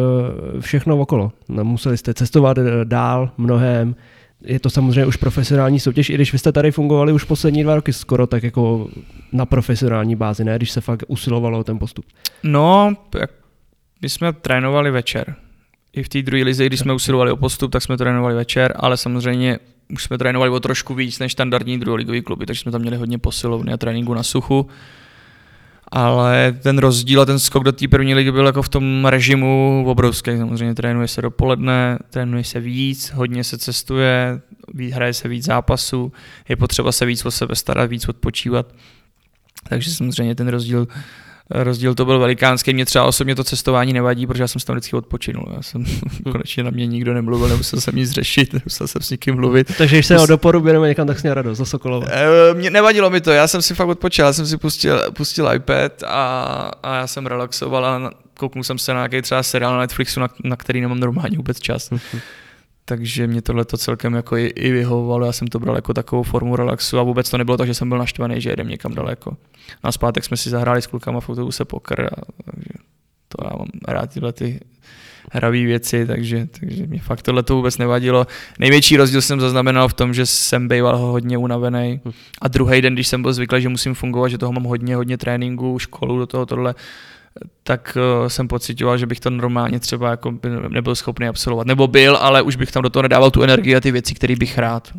všechno 0.61 0.99
okolo. 0.99 1.33
No, 1.49 1.65
museli 1.65 1.97
jste 1.97 2.15
cestovat 2.15 2.59
eh, 2.59 2.63
dál 2.85 3.31
mnohem, 3.39 3.97
je 4.45 4.61
to 4.61 4.71
samozřejmě 4.71 5.07
už 5.07 5.17
profesionální 5.17 5.81
soutěž, 5.81 6.11
i 6.11 6.15
když 6.15 6.33
vy 6.33 6.39
jste 6.39 6.53
tady 6.53 6.71
fungovali 6.71 7.13
už 7.13 7.25
poslední 7.25 7.63
dva 7.63 7.75
roky 7.75 7.93
skoro 7.93 8.27
tak 8.27 8.43
jako 8.43 8.89
na 9.33 9.47
profesionální 9.47 10.17
bázi, 10.17 10.45
ne? 10.45 10.57
Když 10.57 10.71
se 10.71 10.81
fakt 10.81 11.05
usilovalo 11.09 11.59
o 11.59 11.65
ten 11.65 11.79
postup. 11.79 12.05
No, 12.43 12.97
my 14.03 14.09
jsme 14.09 14.33
trénovali 14.33 14.91
večer. 14.91 15.35
I 15.93 16.03
v 16.03 16.09
té 16.09 16.23
druhé 16.23 16.43
lize, 16.43 16.67
když 16.67 16.81
jsme 16.81 16.93
usilovali 16.93 17.31
o 17.31 17.37
postup, 17.37 17.73
tak 17.73 17.83
jsme 17.83 17.97
trénovali 17.97 18.35
večer, 18.35 18.73
ale 18.77 18.97
samozřejmě 18.97 19.59
už 19.93 20.05
jsme 20.05 20.19
trénovali 20.19 20.51
o 20.51 20.61
trošku 20.61 20.95
víc 20.95 21.19
než 21.19 21.33
standardní 21.33 21.79
druholigový 21.79 22.23
kluby, 22.23 22.47
takže 22.47 22.61
jsme 22.61 22.73
tam 22.73 22.81
měli 22.81 22.97
hodně 22.97 23.19
posilovny 23.19 23.73
a 23.73 23.77
tréninku 23.77 24.15
na 24.15 24.23
suchu 24.23 24.67
ale 25.93 26.57
ten 26.63 26.79
rozdíl 26.79 27.21
a 27.21 27.25
ten 27.25 27.39
skok 27.39 27.65
do 27.65 27.73
té 27.73 27.89
první 27.89 28.15
ligy 28.15 28.33
byl 28.33 28.47
jako 28.47 28.63
v 28.63 28.69
tom 28.69 29.05
režimu 29.05 29.85
obrovský. 29.87 30.39
Samozřejmě 30.39 30.75
trénuje 30.75 31.09
se 31.09 31.23
dopoledne, 31.23 31.99
trénuje 32.11 32.45
se 32.45 32.61
víc, 32.61 33.13
hodně 33.15 33.45
se 33.45 33.59
cestuje, 33.59 34.41
hraje 34.93 35.13
se 35.15 35.29
víc 35.29 35.45
zápasů, 35.45 36.13
je 36.49 36.57
potřeba 36.57 36.93
se 36.93 37.07
víc 37.07 37.25
o 37.25 37.31
sebe 37.31 37.57
starat, 37.57 37.91
víc 37.91 38.09
odpočívat. 38.09 38.75
Takže 39.69 39.91
samozřejmě 39.91 40.35
ten 40.35 40.49
rozdíl 40.49 40.89
rozdíl 41.51 41.95
to 41.95 42.05
byl 42.05 42.19
velikánský. 42.19 42.75
Mě 42.75 42.87
třeba 42.87 43.05
osobně 43.05 43.35
to 43.35 43.45
cestování 43.45 43.93
nevadí, 43.93 44.27
protože 44.27 44.43
já 44.43 44.49
jsem 44.49 44.61
se 44.61 44.67
tam 44.67 44.77
vždycky 44.77 44.97
odpočinul. 44.97 45.53
Já 45.57 45.63
jsem 45.63 45.85
konečně 46.33 46.63
na 46.63 46.71
mě 46.71 46.87
nikdo 46.87 47.15
nemluvil, 47.15 47.49
nemusel 47.49 47.81
jsem 47.81 47.97
nic 47.97 48.11
řešit, 48.11 48.53
nemusel 48.53 48.89
jsem 48.89 49.03
s 49.03 49.11
nikým 49.11 49.35
mluvit. 49.35 49.77
Takže 49.79 49.97
když 49.97 50.07
se 50.07 50.19
o 50.19 50.27
doporu 50.27 50.85
někam, 50.87 51.07
tak 51.07 51.19
směl 51.19 51.35
radost 51.35 51.59
za 51.59 51.65
Sokolova. 51.65 52.07
E, 52.11 52.55
mě 52.55 52.71
nevadilo 52.71 53.11
mi 53.11 53.21
to, 53.21 53.31
já 53.31 53.49
jsem 53.49 53.63
si 53.63 53.75
fakt 53.75 53.89
odpočil, 53.89 54.25
já 54.25 54.33
jsem 54.33 54.47
si 54.47 54.57
pustil, 54.57 55.13
pustil 55.13 55.53
iPad 55.55 56.03
a, 56.07 56.71
a 56.83 56.97
já 56.97 57.07
jsem 57.07 57.27
relaxoval 57.27 57.87
a 57.87 58.11
kouknul 58.35 58.65
jsem 58.65 58.79
se 58.79 58.93
na 58.93 58.99
nějaký 58.99 59.23
třeba 59.23 59.43
seriál 59.43 59.73
na 59.73 59.81
Netflixu, 59.81 60.21
na, 60.21 60.29
na 60.45 60.57
který 60.57 60.81
nemám 60.81 61.01
normálně 61.01 61.37
vůbec 61.37 61.61
čas. 61.61 61.91
takže 62.89 63.27
mě 63.27 63.43
tohle 63.43 63.65
to 63.65 63.77
celkem 63.77 64.15
jako 64.15 64.37
i, 64.37 64.47
i 64.47 64.73
vyhovovalo, 64.73 65.27
já 65.27 65.33
jsem 65.33 65.49
to 65.49 65.59
bral 65.59 65.77
jako 65.77 65.95
takovou 65.95 66.23
formu 66.23 66.57
relaxu 66.57 66.99
a 66.99 67.03
vůbec 67.03 67.31
to 67.31 67.39
nebylo 67.39 67.57
tak, 67.57 67.67
že 67.67 67.75
jsem 67.75 67.89
byl 67.89 67.99
naštvaný, 67.99 68.41
že 68.41 68.51
jedem 68.51 68.69
někam 68.69 68.95
daleko. 68.95 69.37
Na 69.85 69.93
zpátek 69.93 70.25
jsme 70.25 70.37
si 70.37 70.51
zahráli 70.51 70.83
s 70.83 70.87
klukama 70.87 71.21
v 71.21 71.29
autobuse 71.29 71.65
pokr 71.65 72.05
a 72.05 72.21
takže 72.45 72.69
to 73.29 73.45
já 73.45 73.57
mám 73.57 73.69
rád 73.89 74.11
tyhle 74.11 74.33
ty 74.33 74.61
hravé 75.33 75.59
věci, 75.59 76.07
takže, 76.07 76.49
takže 76.61 76.87
mě 76.87 77.01
fakt 77.01 77.23
tohle 77.23 77.43
to 77.43 77.57
vůbec 77.57 77.79
nevadilo. 77.79 78.27
Největší 78.59 78.97
rozdíl 78.97 79.23
jsem 79.23 79.41
zaznamenal 79.41 79.89
v 79.89 79.95
tom, 79.95 80.15
že 80.15 80.27
jsem 80.27 80.69
býval 80.69 80.99
hodně 80.99 81.39
unavený 81.39 82.01
a 82.43 82.49
druhý 82.49 82.83
den, 82.83 82.95
když 82.95 83.09
jsem 83.09 83.23
byl 83.23 83.33
zvyklý, 83.33 83.63
že 83.63 83.69
musím 83.69 83.95
fungovat, 83.95 84.29
že 84.29 84.39
toho 84.39 84.53
mám 84.53 84.65
hodně, 84.65 84.97
hodně 84.97 85.19
tréninku, 85.19 85.79
školu 85.79 86.19
do 86.19 86.27
toho 86.27 86.47
tohle, 86.47 86.75
tak 87.63 87.99
uh, 88.23 88.29
jsem 88.29 88.49
pocitoval, 88.49 88.99
že 88.99 89.07
bych 89.07 89.21
to 89.21 89.31
normálně 89.31 89.81
třeba 89.81 90.11
jako 90.11 90.35
nebyl 90.69 90.95
schopný 90.95 91.29
absolvovat. 91.29 91.67
Nebo 91.67 91.87
byl, 91.87 92.17
ale 92.17 92.43
už 92.43 92.57
bych 92.57 92.73
tam 92.73 92.83
do 92.83 92.91
toho 92.91 93.03
nedával 93.03 93.31
tu 93.31 93.43
energii 93.43 93.77
a 93.77 93.81
ty 93.81 93.93
věci, 93.93 94.15
které 94.15 94.37
bych 94.37 94.59
rád. 94.59 94.93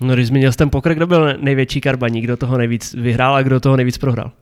No, 0.00 0.14
když 0.14 0.26
zmínil 0.26 0.52
jsem 0.52 0.70
pokrok, 0.70 0.96
kdo 0.96 1.06
byl 1.06 1.36
největší 1.40 1.80
karbaník, 1.80 2.24
kdo 2.24 2.36
toho 2.36 2.58
nejvíc 2.58 2.94
vyhrál 2.94 3.34
a 3.34 3.42
kdo 3.42 3.60
toho 3.60 3.76
nejvíc 3.76 3.98
prohrál? 3.98 4.32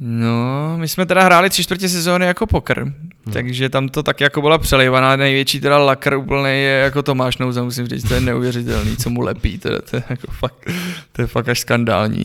No, 0.00 0.78
my 0.78 0.88
jsme 0.88 1.06
teda 1.06 1.22
hráli 1.22 1.50
tři 1.50 1.62
čtvrtě 1.62 1.88
sezóny 1.88 2.26
jako 2.26 2.46
poker, 2.46 2.80
hmm. 2.82 3.10
takže 3.32 3.68
tam 3.68 3.88
to 3.88 4.02
tak 4.02 4.20
jako 4.20 4.42
byla 4.42 4.58
přelejvaná, 4.58 5.16
největší 5.16 5.60
teda 5.60 5.78
lakr 5.78 6.14
úplný 6.14 6.50
je 6.50 6.80
jako 6.84 7.02
Tomáš 7.02 7.38
Nouza, 7.38 7.62
musím 7.62 7.86
říct, 7.86 8.08
to 8.08 8.14
je 8.14 8.20
neuvěřitelný, 8.20 8.96
co 8.96 9.10
mu 9.10 9.20
lepí, 9.20 9.58
to, 9.58 9.68
je, 9.68 9.78
to 9.90 9.96
je 9.96 10.02
jako 10.10 10.26
fakt, 10.32 10.70
to 11.12 11.22
je 11.22 11.26
fakt 11.26 11.48
až 11.48 11.60
skandální 11.60 12.24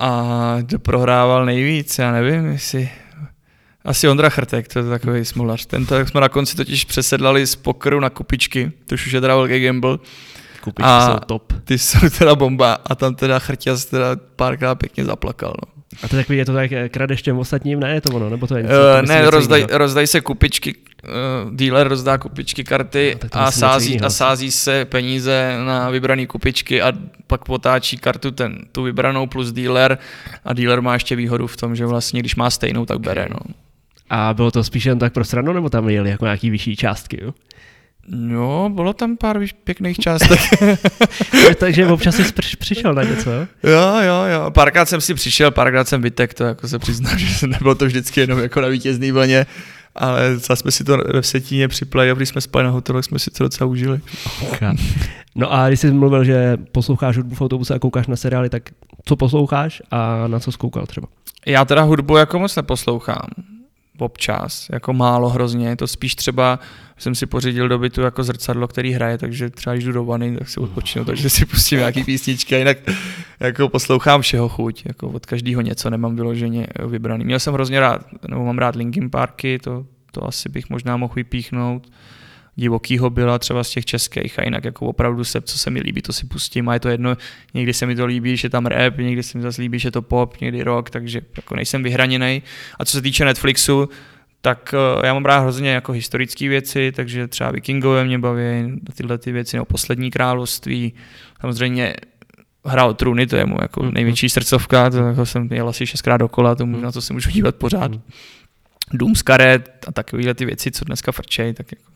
a 0.00 0.56
kdo 0.60 0.78
prohrával 0.78 1.46
nejvíc, 1.46 1.98
já 1.98 2.12
nevím, 2.12 2.46
jestli... 2.46 2.90
Asi 3.84 4.08
Ondra 4.08 4.28
Chrtek, 4.28 4.68
to 4.68 4.78
je 4.78 4.84
takový 4.84 5.24
smolař. 5.24 5.66
Tento, 5.66 5.94
jak 5.94 6.08
jsme 6.08 6.20
na 6.20 6.28
konci 6.28 6.56
totiž 6.56 6.84
přesedlali 6.84 7.46
z 7.46 7.56
pokeru 7.56 8.00
na 8.00 8.10
kupičky, 8.10 8.72
to 8.86 8.94
už 8.94 9.12
je 9.12 9.20
teda 9.20 9.36
velký 9.36 9.64
gamble. 9.64 9.98
Kupičky 10.60 10.90
a 10.90 11.06
jsou 11.06 11.18
top. 11.26 11.52
Ty 11.64 11.78
jsou 11.78 11.98
teda 12.18 12.34
bomba 12.34 12.78
a 12.86 12.94
tam 12.94 13.14
teda 13.14 13.38
Chrťas 13.38 13.84
teda 13.84 14.06
párkrát 14.36 14.74
pěkně 14.74 15.04
zaplakal. 15.04 15.54
No. 15.66 15.82
A 16.02 16.08
to 16.08 16.16
takový, 16.16 16.38
je 16.38 16.44
to 16.44 16.52
tak 16.52 16.70
kradeš 16.90 17.22
těm 17.22 17.38
ostatním, 17.38 17.80
ne 17.80 17.94
je 17.94 18.00
to 18.00 18.10
ono, 18.10 18.30
nebo 18.30 18.46
to 18.46 18.56
je 18.56 18.62
něco? 18.62 18.74
Uh, 18.74 19.08
ne, 19.08 19.30
rozdaj, 19.30 19.66
rozdaj 19.70 20.06
se 20.06 20.20
kupičky, 20.20 20.74
uh, 21.04 21.54
dealer 21.54 21.88
rozdá 21.88 22.18
kupičky 22.18 22.64
karty 22.64 23.18
no, 23.22 23.40
a, 23.40 23.50
sází, 23.50 24.00
a 24.00 24.10
sází 24.10 24.50
se 24.50 24.84
peníze 24.84 25.58
na 25.66 25.90
vybrané 25.90 26.26
kupičky 26.26 26.82
a 26.82 26.92
pak 27.26 27.44
potáčí 27.44 27.96
kartu 27.96 28.30
ten, 28.30 28.58
tu 28.72 28.82
vybranou 28.82 29.26
plus 29.26 29.52
dealer 29.52 29.98
a 30.44 30.52
dealer 30.52 30.82
má 30.82 30.94
ještě 30.94 31.16
výhodu 31.16 31.46
v 31.46 31.56
tom, 31.56 31.76
že 31.76 31.86
vlastně 31.86 32.20
když 32.20 32.36
má 32.36 32.50
stejnou, 32.50 32.86
tak 32.86 32.98
bere. 32.98 33.26
No. 33.30 33.54
A 34.10 34.34
bylo 34.34 34.50
to 34.50 34.64
spíš 34.64 34.84
jen 34.84 34.98
tak 34.98 35.12
pro 35.12 35.24
stranu, 35.24 35.52
nebo 35.52 35.70
tam 35.70 35.88
jeli 35.88 36.10
jako 36.10 36.24
nějaký 36.24 36.50
vyšší 36.50 36.76
částky? 36.76 37.18
Jo? 37.22 37.34
No, 38.08 38.70
bylo 38.74 38.92
tam 38.92 39.16
pár 39.16 39.40
pěkných 39.64 39.98
částek. 39.98 40.40
Takže 41.58 41.86
občas 41.86 42.14
jsi 42.14 42.32
přišel 42.58 42.94
na 42.94 43.02
něco, 43.02 43.30
jo? 43.30 43.46
Jo, 43.62 44.24
jo, 44.32 44.50
Párkrát 44.50 44.88
jsem 44.88 45.00
si 45.00 45.14
přišel, 45.14 45.50
párkrát 45.50 45.88
jsem 45.88 46.02
vytek, 46.02 46.34
to 46.34 46.44
jako 46.44 46.68
se 46.68 46.78
přiznám, 46.78 47.18
že 47.18 47.46
nebylo 47.46 47.74
to 47.74 47.86
vždycky 47.86 48.20
jenom 48.20 48.38
jako 48.38 48.60
na 48.60 48.68
vítězný 48.68 49.12
vlně, 49.12 49.46
ale 50.00 50.36
zase 50.36 50.56
jsme 50.56 50.70
si 50.70 50.84
to 50.84 50.96
ve 50.96 51.20
Vsetíně 51.20 51.68
při 51.68 51.84
play 51.84 52.14
když 52.16 52.28
jsme 52.28 52.40
spali 52.40 52.64
na 52.64 52.70
hotelu, 52.70 53.02
jsme 53.02 53.18
si 53.18 53.30
to 53.30 53.44
docela 53.44 53.70
užili. 53.70 54.00
No 55.34 55.52
a 55.52 55.68
když 55.68 55.80
jsi 55.80 55.90
mluvil, 55.92 56.24
že 56.24 56.56
posloucháš 56.72 57.16
hudbu 57.16 57.34
v 57.34 57.40
autobuse 57.40 57.74
a 57.74 57.78
koukáš 57.78 58.06
na 58.06 58.16
seriály, 58.16 58.48
tak 58.48 58.62
co 59.04 59.16
posloucháš 59.16 59.82
a 59.90 60.26
na 60.26 60.40
co 60.40 60.52
zkoukal 60.52 60.86
třeba? 60.86 61.06
Já 61.46 61.64
teda 61.64 61.82
hudbu 61.82 62.16
jako 62.16 62.38
moc 62.38 62.56
neposlouchám 62.56 63.28
občas, 64.00 64.66
jako 64.72 64.92
málo 64.92 65.28
hrozně, 65.28 65.76
to 65.76 65.86
spíš 65.86 66.14
třeba 66.14 66.58
jsem 66.98 67.14
si 67.14 67.26
pořídil 67.26 67.68
do 67.68 67.78
bytu 67.78 68.00
jako 68.00 68.24
zrcadlo, 68.24 68.68
který 68.68 68.92
hraje, 68.92 69.18
takže 69.18 69.50
třeba 69.50 69.74
když 69.74 69.84
jdu 69.84 69.92
do 69.92 70.04
vany, 70.04 70.36
tak 70.38 70.48
si 70.48 70.60
odpočinu, 70.60 71.04
takže 71.04 71.30
si 71.30 71.46
pustím 71.46 71.78
nějaký 71.78 72.04
písničky 72.04 72.54
jinak 72.54 72.78
jako 73.40 73.68
poslouchám 73.68 74.22
všeho 74.22 74.48
chuť, 74.48 74.82
jako 74.86 75.08
od 75.08 75.26
každého 75.26 75.60
něco 75.60 75.90
nemám 75.90 76.16
vyloženě 76.16 76.66
vybraný. 76.86 77.24
Měl 77.24 77.38
jsem 77.38 77.54
hrozně 77.54 77.80
rád, 77.80 78.06
nebo 78.28 78.44
mám 78.44 78.58
rád 78.58 78.76
Linkin 78.76 79.10
Parky, 79.10 79.58
to, 79.58 79.86
to 80.12 80.28
asi 80.28 80.48
bych 80.48 80.70
možná 80.70 80.96
mohl 80.96 81.14
vypíchnout 81.16 81.90
divokýho 82.60 83.10
byla 83.10 83.38
třeba 83.38 83.64
z 83.64 83.70
těch 83.70 83.84
českých 83.84 84.38
a 84.38 84.42
jinak 84.42 84.64
jako 84.64 84.86
opravdu 84.86 85.24
se, 85.24 85.40
co 85.40 85.58
se 85.58 85.70
mi 85.70 85.80
líbí, 85.80 86.02
to 86.02 86.12
si 86.12 86.26
pustím 86.26 86.68
a 86.68 86.74
je 86.74 86.80
to 86.80 86.88
jedno, 86.88 87.16
někdy 87.54 87.74
se 87.74 87.86
mi 87.86 87.94
to 87.96 88.06
líbí, 88.06 88.36
že 88.36 88.48
tam 88.48 88.66
rap, 88.66 88.98
někdy 88.98 89.22
se 89.22 89.38
mi 89.38 89.42
zase 89.42 89.62
líbí, 89.62 89.78
že 89.78 89.90
to 89.90 90.02
pop, 90.02 90.40
někdy 90.40 90.62
rock, 90.62 90.90
takže 90.90 91.20
jako 91.36 91.56
nejsem 91.56 91.82
vyhraněný. 91.82 92.42
A 92.78 92.84
co 92.84 92.92
se 92.92 93.02
týče 93.02 93.24
Netflixu, 93.24 93.88
tak 94.40 94.74
uh, 94.96 95.04
já 95.04 95.14
mám 95.14 95.24
rád 95.24 95.40
hrozně 95.40 95.70
jako 95.70 95.92
historické 95.92 96.48
věci, 96.48 96.92
takže 96.92 97.28
třeba 97.28 97.50
vikingové 97.50 98.04
mě 98.04 98.18
baví, 98.18 98.80
tyhle 98.94 99.18
ty 99.18 99.32
věci, 99.32 99.56
nebo 99.56 99.64
poslední 99.64 100.10
království, 100.10 100.92
samozřejmě 101.40 101.94
hra 102.64 102.84
o 102.84 102.94
trůny, 102.94 103.26
to 103.26 103.36
je 103.36 103.46
mu 103.46 103.56
jako 103.62 103.82
mm. 103.82 103.90
největší 103.94 104.28
srdcovka, 104.28 104.90
to 104.90 104.98
jako 104.98 105.26
jsem 105.26 105.48
jel 105.52 105.68
asi 105.68 105.86
šestkrát 105.86 106.16
dokola, 106.16 106.54
to, 106.54 106.66
mm. 106.66 106.82
na 106.82 106.92
to 106.92 107.02
se 107.02 107.12
můžu 107.12 107.30
dívat 107.30 107.54
pořád. 107.54 107.92
Dům 108.92 109.14
z 109.14 109.22
karet 109.22 109.84
a 109.86 109.92
takovéhle 109.92 110.34
ty 110.34 110.44
věci, 110.44 110.70
co 110.70 110.84
dneska 110.84 111.12
frčej, 111.12 111.54
tak, 111.54 111.72
jako, 111.72 111.92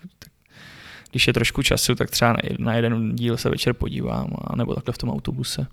když 1.14 1.26
je 1.26 1.32
trošku 1.32 1.62
času, 1.62 1.94
tak 1.94 2.10
třeba 2.10 2.36
na, 2.58 2.74
jeden 2.74 3.16
díl 3.16 3.36
se 3.36 3.48
večer 3.48 3.72
podívám, 3.74 4.28
a 4.44 4.56
nebo 4.56 4.74
takhle 4.74 4.92
v 4.92 4.98
tom 4.98 5.10
autobuse. 5.10 5.66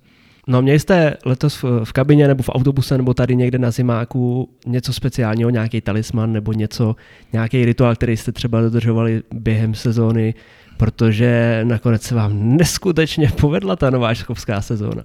No 0.47 0.61
měli 0.61 0.79
jste 0.79 1.17
letos 1.25 1.63
v, 1.63 1.85
v 1.85 1.93
kabině 1.93 2.27
nebo 2.27 2.43
v 2.43 2.49
autobuse 2.49 2.97
nebo 2.97 3.13
tady 3.13 3.35
někde 3.35 3.57
na 3.57 3.71
zimáku 3.71 4.49
něco 4.65 4.93
speciálního, 4.93 5.49
nějaký 5.49 5.81
talisman 5.81 6.33
nebo 6.33 6.53
něco, 6.53 6.95
nějaký 7.33 7.65
rituál, 7.65 7.95
který 7.95 8.17
jste 8.17 8.31
třeba 8.31 8.61
dodržovali 8.61 9.23
během 9.33 9.75
sezóny, 9.75 10.33
protože 10.77 11.61
nakonec 11.63 12.01
se 12.01 12.15
vám 12.15 12.57
neskutečně 12.57 13.31
povedla 13.41 13.75
ta 13.75 13.89
nová 13.89 14.13
škovská 14.13 14.61
sezóna. 14.61 15.03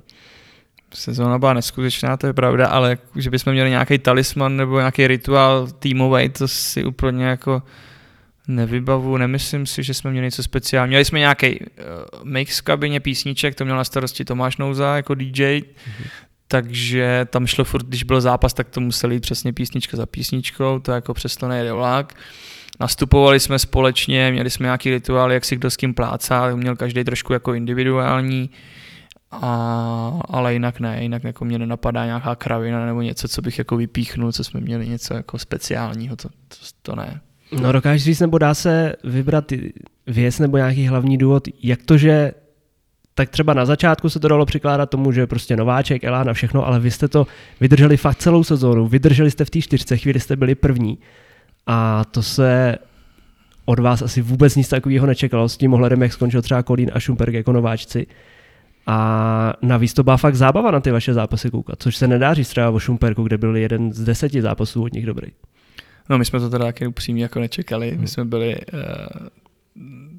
Sezóna 0.95 1.39
byla 1.39 1.53
neskutečná, 1.53 2.16
to 2.16 2.26
je 2.26 2.32
pravda, 2.32 2.66
ale 2.66 2.99
že 3.16 3.30
bychom 3.30 3.53
měli 3.53 3.70
nějaký 3.70 3.99
talisman 3.99 4.57
nebo 4.57 4.78
nějaký 4.78 5.07
rituál 5.07 5.66
týmový, 5.78 6.28
to 6.28 6.49
si 6.49 6.84
úplně 6.84 7.24
jako 7.24 7.62
nevybavu, 8.49 9.17
nemyslím 9.17 9.67
si, 9.67 9.83
že 9.83 9.95
jsme 9.95 10.11
měli 10.11 10.27
něco 10.27 10.43
speciálního. 10.43 10.89
Měli 10.89 11.05
jsme 11.05 11.19
nějaký 11.19 11.61
uh, 11.61 11.67
mix 12.25 12.59
v 12.59 12.63
kabině 12.63 13.01
písniček, 13.01 13.55
to 13.55 13.65
měl 13.65 13.77
na 13.77 13.85
starosti 13.85 14.25
Tomáš 14.25 14.57
Nouza 14.57 14.97
jako 14.97 15.15
DJ, 15.15 15.43
mm-hmm. 15.43 16.07
takže 16.49 17.27
tam 17.31 17.47
šlo 17.47 17.65
furt, 17.65 17.87
když 17.87 18.03
byl 18.03 18.21
zápas, 18.21 18.55
tak 18.55 18.69
to 18.69 18.81
museli 18.81 19.15
jít 19.15 19.21
přesně 19.21 19.53
písnička 19.53 19.97
za 19.97 20.07
písničkou, 20.07 20.79
to 20.79 20.93
jako 20.93 21.15
přesto 21.15 21.49
nejde 21.49 21.73
vlak. 21.73 22.15
Nastupovali 22.81 23.41
jsme 23.41 23.59
společně, 23.59 24.31
měli 24.33 24.51
jsme 24.51 24.65
nějaký 24.65 24.91
rituál, 24.91 25.33
jak 25.33 25.45
si 25.45 25.57
kdo 25.57 25.71
s 25.71 25.77
kým 25.77 25.95
plácá, 25.95 26.57
měl 26.57 26.77
každý 26.77 27.05
trošku 27.05 27.33
jako 27.33 27.55
individuální, 27.55 28.51
a, 29.31 30.21
ale 30.29 30.53
jinak 30.53 30.81
ne, 30.81 31.03
jinak 31.03 31.25
jako 31.25 31.45
mě 31.45 31.59
nenapadá 31.59 32.05
nějaká 32.05 32.35
kravina 32.35 32.87
nebo 32.87 33.03
něco, 33.03 33.29
co 33.29 33.43
bych 33.43 33.59
jako 33.59 33.77
vypíchnul, 33.77 34.33
co 34.33 34.45
jsme 34.45 34.61
měli 34.61 34.89
něco 34.89 35.15
jako 35.15 35.39
speciálního, 35.39 36.17
to, 36.17 36.29
to, 36.29 36.57
to 36.83 36.97
ne. 36.97 37.21
No 37.61 37.73
dokážeš 37.73 38.05
říct, 38.05 38.21
nebo 38.21 38.39
dá 38.39 38.55
se 38.55 38.95
vybrat 39.05 39.53
věc 40.07 40.39
nebo 40.39 40.57
nějaký 40.57 40.87
hlavní 40.87 41.19
důvod, 41.19 41.49
jak 41.63 41.83
to, 41.83 41.99
že 41.99 42.33
tak 43.15 43.31
třeba 43.31 43.55
na 43.55 43.65
začátku 43.65 44.09
se 44.09 44.21
to 44.21 44.29
dalo 44.29 44.47
přikládat 44.47 44.91
tomu, 44.91 45.13
že 45.13 45.27
prostě 45.27 45.57
nováček, 45.57 46.05
Elán 46.05 46.31
a 46.31 46.33
všechno, 46.33 46.67
ale 46.67 46.81
vy 46.81 46.91
jste 46.91 47.09
to 47.09 47.27
vydrželi 47.61 47.97
fakt 47.97 48.19
celou 48.19 48.45
sezónu, 48.45 48.87
vydrželi 48.89 49.31
jste 49.31 49.45
v 49.45 49.51
té 49.51 49.61
čtyřce, 49.61 49.97
chvíli 49.97 50.21
jste 50.21 50.37
byli 50.37 50.55
první 50.55 50.99
a 51.67 52.05
to 52.05 52.23
se 52.23 52.77
od 53.65 53.79
vás 53.79 54.03
asi 54.03 54.23
vůbec 54.23 54.57
nic 54.57 54.69
takového 54.69 55.07
nečekalo 55.07 55.49
s 55.49 55.57
tím 55.57 55.75
ohledem, 55.75 56.03
jak 56.03 56.13
skončil 56.13 56.43
třeba 56.43 56.63
Kolín 56.63 56.91
a 56.95 57.01
Šumperk 57.01 57.35
jako 57.35 57.53
nováčci. 57.53 58.07
A 58.87 59.53
navíc 59.63 59.95
to 59.95 60.05
byla 60.05 60.17
fakt 60.17 60.35
zábava 60.35 60.71
na 60.71 60.81
ty 60.81 60.91
vaše 60.91 61.15
zápasy 61.15 61.51
koukat, 61.51 61.83
což 61.83 61.97
se 61.97 62.09
nedá 62.09 62.35
říct 62.35 62.49
třeba 62.49 62.71
o 62.71 62.79
Šumperku, 62.79 63.23
kde 63.23 63.39
byl 63.39 63.57
jeden 63.57 63.93
z 63.93 64.05
deseti 64.05 64.43
zápasů 64.43 64.83
od 64.83 64.93
nich 64.93 65.07
dobrý. 65.07 65.29
No 66.09 66.19
my 66.19 66.25
jsme 66.25 66.41
to 66.41 66.51
teda 66.51 66.65
taky 66.65 66.87
upřímně 66.87 67.23
jako 67.23 67.41
nečekali. 67.41 67.91
My 67.91 67.97
hmm. 67.97 68.07
jsme 68.07 68.25
byli, 68.25 68.57
uh, 68.73 69.27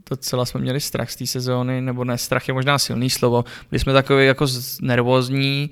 docela 0.09 0.45
jsme 0.45 0.61
měli 0.61 0.81
strach 0.81 1.11
z 1.11 1.15
té 1.15 1.25
sezóny, 1.25 1.81
nebo 1.81 2.03
ne, 2.03 2.17
strach 2.17 2.47
je 2.47 2.53
možná 2.53 2.77
silný 2.77 3.09
slovo. 3.09 3.45
Byli 3.71 3.79
jsme 3.79 3.93
takový 3.93 4.25
jako 4.25 4.45
nervózní, 4.81 5.69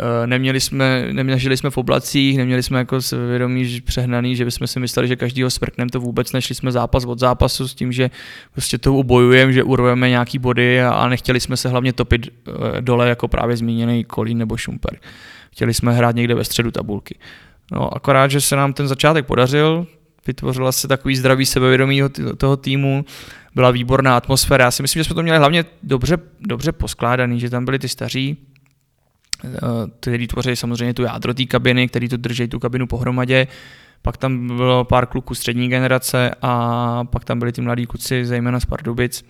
uh, 0.00 0.26
neměli 0.26 0.60
jsme, 0.60 1.08
neměli 1.12 1.56
jsme 1.56 1.70
v 1.70 1.76
oblacích, 1.76 2.38
neměli 2.38 2.62
jsme 2.62 2.78
jako 2.78 2.98
vědomí 3.28 3.80
přehnaný, 3.80 4.36
že 4.36 4.44
bychom 4.44 4.66
si 4.66 4.80
mysleli, 4.80 5.08
že 5.08 5.16
každýho 5.16 5.50
sprknem 5.50 5.88
to 5.88 6.00
vůbec 6.00 6.32
nešli 6.32 6.54
jsme 6.54 6.72
zápas 6.72 7.04
od 7.04 7.18
zápasu 7.18 7.68
s 7.68 7.74
tím, 7.74 7.92
že 7.92 8.10
prostě 8.52 8.78
to 8.78 8.94
ubojujeme, 8.94 9.52
že 9.52 9.62
urveme 9.62 10.08
nějaký 10.08 10.38
body 10.38 10.82
a, 10.82 10.90
a 10.90 11.08
nechtěli 11.08 11.40
jsme 11.40 11.56
se 11.56 11.68
hlavně 11.68 11.92
topit 11.92 12.28
uh, 12.28 12.54
dole 12.80 13.08
jako 13.08 13.28
právě 13.28 13.56
zmíněný 13.56 14.04
Kolín 14.04 14.38
nebo 14.38 14.56
Šumper. 14.56 14.98
Chtěli 15.52 15.74
jsme 15.74 15.92
hrát 15.92 16.16
někde 16.16 16.34
ve 16.34 16.44
středu 16.44 16.70
tabulky. 16.70 17.18
No, 17.72 17.96
akorát, 17.96 18.30
že 18.30 18.40
se 18.40 18.56
nám 18.56 18.72
ten 18.72 18.88
začátek 18.88 19.26
podařil, 19.26 19.86
vytvořila 20.26 20.72
se 20.72 20.88
takový 20.88 21.16
zdravý 21.16 21.46
sebevědomí 21.46 22.02
toho 22.36 22.56
týmu, 22.56 23.04
byla 23.54 23.70
výborná 23.70 24.16
atmosféra. 24.16 24.64
Já 24.64 24.70
si 24.70 24.82
myslím, 24.82 25.00
že 25.00 25.04
jsme 25.04 25.14
to 25.14 25.22
měli 25.22 25.38
hlavně 25.38 25.64
dobře, 25.82 26.18
dobře 26.40 26.72
poskládaný, 26.72 27.40
že 27.40 27.50
tam 27.50 27.64
byli 27.64 27.78
ty 27.78 27.88
staří, 27.88 28.36
eh, 29.44 29.48
kteří 30.00 30.26
tvoří 30.26 30.56
samozřejmě 30.56 30.94
tu 30.94 31.02
jádro 31.02 31.34
té 31.34 31.44
kabiny, 31.44 31.88
který 31.88 32.08
to 32.08 32.16
drží 32.16 32.48
tu 32.48 32.58
kabinu 32.58 32.86
pohromadě. 32.86 33.46
Pak 34.02 34.16
tam 34.16 34.46
bylo 34.46 34.84
pár 34.84 35.06
kluků 35.06 35.34
střední 35.34 35.68
generace 35.68 36.30
a 36.42 37.04
pak 37.04 37.24
tam 37.24 37.38
byli 37.38 37.52
ty 37.52 37.60
mladí 37.60 37.86
kluci, 37.86 38.26
zejména 38.26 38.60
z 38.60 38.64
Pardubic. 38.64 39.24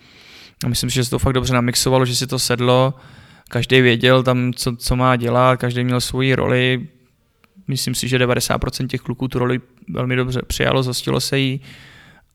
A 0.65 0.67
myslím 0.67 0.89
si, 0.89 0.95
že 0.95 1.03
se 1.03 1.09
to 1.09 1.19
fakt 1.19 1.33
dobře 1.33 1.53
namixovalo, 1.53 2.05
že 2.05 2.15
si 2.15 2.27
to 2.27 2.39
sedlo, 2.39 2.93
každý 3.49 3.81
věděl 3.81 4.23
tam, 4.23 4.53
co, 4.53 4.75
co 4.75 4.95
má 4.95 5.15
dělat, 5.15 5.59
každý 5.59 5.83
měl 5.83 6.01
svoji 6.01 6.35
roli, 6.35 6.87
myslím 7.67 7.95
si, 7.95 8.07
že 8.07 8.17
90% 8.17 8.87
těch 8.87 9.01
kluků 9.01 9.27
tu 9.27 9.39
roli 9.39 9.61
velmi 9.89 10.15
dobře 10.15 10.41
přijalo, 10.47 10.83
zastilo 10.83 11.19
se 11.19 11.39
jí. 11.39 11.61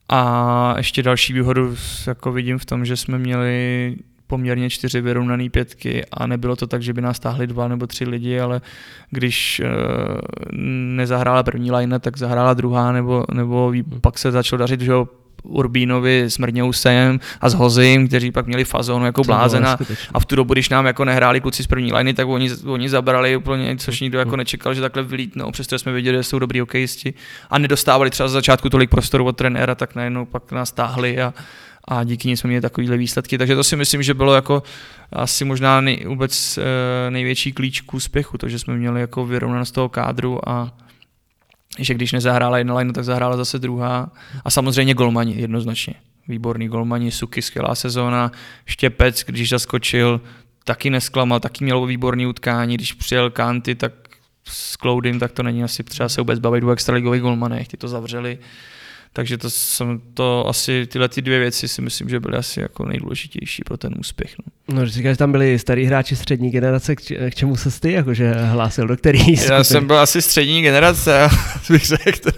A 0.09 0.75
ještě 0.77 1.03
další 1.03 1.33
výhodu 1.33 1.77
jako 2.07 2.33
vidím 2.33 2.59
v 2.59 2.65
tom, 2.65 2.85
že 2.85 2.97
jsme 2.97 3.19
měli 3.19 3.97
poměrně 4.27 4.71
čtyři 4.71 5.01
vyrovnané 5.01 5.51
pětky 5.51 6.05
a 6.13 6.27
nebylo 6.27 6.57
to 6.57 6.67
tak, 6.67 6.83
že 6.83 6.93
by 6.93 7.01
nás 7.01 7.19
táhli 7.19 7.47
dva 7.47 7.69
nebo 7.69 7.87
tři 7.87 8.05
lidi, 8.05 8.41
ale 8.41 8.61
když 9.11 9.61
uh, 9.65 10.59
nezahrála 10.97 11.43
první 11.43 11.73
line, 11.73 11.99
tak 11.99 12.17
zahrála 12.19 12.55
druhá, 12.55 12.93
nebo, 12.93 13.25
nebo 13.33 13.73
pak 14.01 14.19
se 14.19 14.33
začalo 14.33 14.59
dařit, 14.59 14.81
že 14.81 14.93
Urbínovi 15.43 16.25
s 16.25 16.39
Mrňousem 16.39 17.21
a 17.41 17.49
s 17.49 17.55
Hozim, 17.55 18.09
kteří 18.09 18.31
pak 18.31 18.47
měli 18.47 18.65
fazonu 18.65 19.05
jako 19.07 19.25
blázena 19.25 19.77
a 20.15 20.21
v 20.21 20.27
tu 20.27 20.37
dobu, 20.37 20.53
když 20.53 20.69
nám 20.69 20.87
jako 20.87 21.05
nehráli 21.05 21.41
kluci 21.41 21.63
z 21.63 21.67
první 21.67 21.93
liny, 21.93 22.15
tak 22.15 22.29
oni, 22.29 22.51
oni 22.67 22.89
zabrali 22.89 23.37
úplně, 23.37 23.77
což 23.77 24.01
nikdo 24.01 24.19
jako 24.19 24.37
nečekal, 24.37 24.75
že 24.75 24.81
takhle 24.81 25.03
vylítnou, 25.03 25.51
přestože 25.51 25.79
jsme 25.79 25.93
věděli, 25.93 26.17
že 26.17 26.23
jsou 26.23 26.39
dobrý 26.39 26.61
hokejisti 26.61 27.15
a 27.51 27.59
nedostávali 27.59 28.11
třeba 28.11 28.29
z 28.29 28.33
začátku 28.33 28.71
tolik 28.71 28.91
prostoru 28.91 29.25
od 29.25 29.37
trenéra, 29.37 29.75
tak 29.75 29.95
najednou 29.95 30.25
pak 30.25 30.53
nás 30.53 30.73
táhli 30.73 31.23
a, 31.23 31.35
a 31.85 32.05
díky 32.05 32.29
ní 32.29 32.37
jsme 32.37 32.49
měli 32.49 32.63
takovéhle 32.63 32.97
výsledky. 32.97 33.39
Takže 33.39 33.55
to 33.55 33.65
si 33.65 33.77
myslím, 33.77 34.03
že 34.03 34.15
bylo 34.15 34.35
jako 34.35 34.63
asi 35.13 35.45
možná 35.45 35.81
nej, 35.81 36.05
vůbec 36.07 36.59
eh, 36.59 37.11
největší 37.11 37.53
klíč 37.53 37.81
k 37.81 37.95
úspěchu, 37.95 38.39
to, 38.39 38.49
že 38.49 38.59
jsme 38.59 38.77
měli 38.77 39.01
jako 39.01 39.27
vyrovnanost 39.27 39.75
toho 39.75 39.89
kádru 39.89 40.49
a, 40.49 40.73
že 41.79 41.95
když 41.95 42.13
nezahrála 42.13 42.59
jedna 42.59 42.75
line, 42.79 42.93
tak 42.93 43.05
zahrála 43.05 43.37
zase 43.37 43.59
druhá. 43.59 44.13
A 44.45 44.51
samozřejmě 44.51 44.95
golmani 44.95 45.35
jednoznačně. 45.41 45.95
Výborný 46.29 46.69
golmani, 46.69 47.11
Suky, 47.11 47.43
skvělá 47.43 47.75
sezóna, 47.75 48.33
Štěpec, 48.67 49.25
když 49.27 49.49
zaskočil, 49.49 50.21
taky 50.65 50.91
nesklamal, 50.91 51.41
taky 51.41 51.65
měl 51.65 51.87
výborný 51.87 52.27
utkání, 52.27 52.75
když 52.75 52.93
přijel 52.93 53.31
Kanty, 53.31 53.75
tak 53.75 53.93
s 54.45 54.77
Cloudym, 54.77 55.19
tak 55.19 55.33
to 55.33 55.43
není 55.43 55.65
asi 55.65 55.85
třeba 55.85 56.09
se 56.09 56.21
vůbec 56.21 56.39
bavit 56.39 56.65
o 56.65 56.71
extraligových 56.71 57.23
golmanech, 57.23 57.69
ty 57.69 57.77
to 57.77 57.89
zavřeli. 57.89 58.39
Takže 59.13 59.39
to, 59.39 59.51
jsem, 59.51 60.01
to 60.15 60.49
asi 60.49 60.87
tyhle 60.87 61.09
ty 61.09 61.23
dvě 61.23 61.39
věci 61.39 61.69
si 61.69 61.83
myslím, 61.83 62.09
že 62.09 62.21
byly 62.21 62.37
asi 62.37 62.61
jako 62.61 62.87
nejdůležitější 62.87 63.63
pro 63.65 63.77
ten 63.77 63.95
úspěch. 63.99 64.35
No, 64.39 64.77
no 64.77 64.87
říkáš, 64.87 65.13
že 65.13 65.19
tam 65.19 65.33
byli 65.33 65.59
starý 65.59 65.85
hráči 65.85 66.17
střední 66.17 66.51
generace, 66.51 66.97
k, 66.97 67.01
čemu 67.35 67.57
se 67.57 67.81
ty 67.81 67.93
jakože 67.93 68.33
hlásil, 68.33 68.87
do 68.87 68.97
který 68.97 69.35
Já 69.49 69.65
jsem 69.65 69.87
byl 69.87 69.99
asi 69.99 70.23
střední 70.23 70.63
generace, 70.63 71.29
bych 71.71 71.87
řekl 71.87 72.31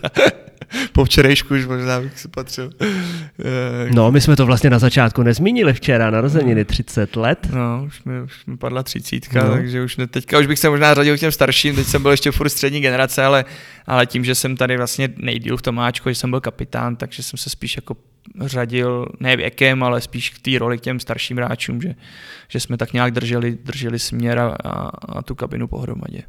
po 0.92 1.04
včerejšku 1.04 1.54
už 1.54 1.66
možná 1.66 2.00
bych 2.00 2.18
si 2.18 2.28
patřil. 2.28 2.70
Eh, 2.80 3.90
no, 3.90 4.12
my 4.12 4.20
jsme 4.20 4.36
to 4.36 4.46
vlastně 4.46 4.70
na 4.70 4.78
začátku 4.78 5.22
nezmínili 5.22 5.72
včera, 5.72 6.10
narozeniny 6.10 6.64
30 6.64 7.16
let. 7.16 7.48
No, 7.52 7.84
už 7.86 8.04
mi, 8.04 8.22
už 8.22 8.46
mi 8.46 8.56
padla 8.56 8.82
třicítka, 8.82 9.44
no. 9.44 9.54
takže 9.54 9.82
už 9.82 9.96
ne, 9.96 10.06
teďka 10.06 10.38
už 10.38 10.46
bych 10.46 10.58
se 10.58 10.70
možná 10.70 10.94
řadil 10.94 11.16
k 11.16 11.20
těm 11.20 11.32
starším, 11.32 11.76
teď 11.76 11.86
jsem 11.86 12.02
byl 12.02 12.10
ještě 12.10 12.30
furt 12.30 12.48
střední 12.48 12.80
generace, 12.80 13.24
ale, 13.24 13.44
ale 13.86 14.06
tím, 14.06 14.24
že 14.24 14.34
jsem 14.34 14.56
tady 14.56 14.76
vlastně 14.76 15.08
nejdíl 15.16 15.56
v 15.56 15.62
Tomáčku, 15.62 16.08
že 16.08 16.14
jsem 16.14 16.30
byl 16.30 16.40
kapitán, 16.40 16.59
takže 16.96 17.22
jsem 17.22 17.38
se 17.38 17.50
spíš 17.50 17.76
jako 17.76 17.96
řadil, 18.40 19.06
ne 19.20 19.36
věkem, 19.36 19.82
ale 19.82 20.00
spíš 20.00 20.30
k 20.30 20.38
té 20.38 20.58
roli 20.58 20.78
k 20.78 20.80
těm 20.80 21.00
starším 21.00 21.36
hráčům, 21.36 21.82
že, 21.82 21.94
že 22.48 22.60
jsme 22.60 22.76
tak 22.76 22.92
nějak 22.92 23.12
drželi, 23.12 23.58
drželi 23.64 23.98
směr 23.98 24.38
a, 24.38 24.56
a, 24.64 24.88
a 24.88 25.22
tu 25.22 25.34
kabinu 25.34 25.68
pohromadě. 25.68 26.22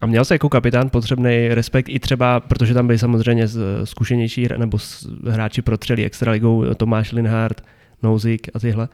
A 0.00 0.06
měl 0.06 0.24
jsi 0.24 0.34
jako 0.34 0.48
kapitán 0.48 0.90
potřebný 0.90 1.48
respekt 1.48 1.88
i 1.88 1.98
třeba, 1.98 2.40
protože 2.40 2.74
tam 2.74 2.86
byli 2.86 2.98
samozřejmě 2.98 3.48
zkušenější 3.84 4.48
nebo 4.56 4.78
hráči 5.30 5.62
protřeli 5.62 6.04
extraligou, 6.04 6.74
Tomáš 6.74 7.12
Linhardt, 7.12 7.64
Nouzik 8.02 8.48
a 8.54 8.58
tyhle? 8.58 8.88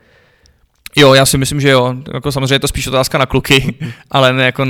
Jo, 0.97 1.15
já 1.15 1.27
si 1.27 1.39
myslím, 1.39 1.61
že 1.61 1.71
jo. 1.71 1.95
Jako 2.15 2.33
samozřejmě 2.33 2.55
je 2.55 2.59
to 2.59 2.69
spíš 2.69 2.87
otázka 2.87 3.19
na 3.19 3.27
kluky, 3.27 3.75
ale 4.11 4.33
ne, 4.33 4.45
jako 4.45 4.65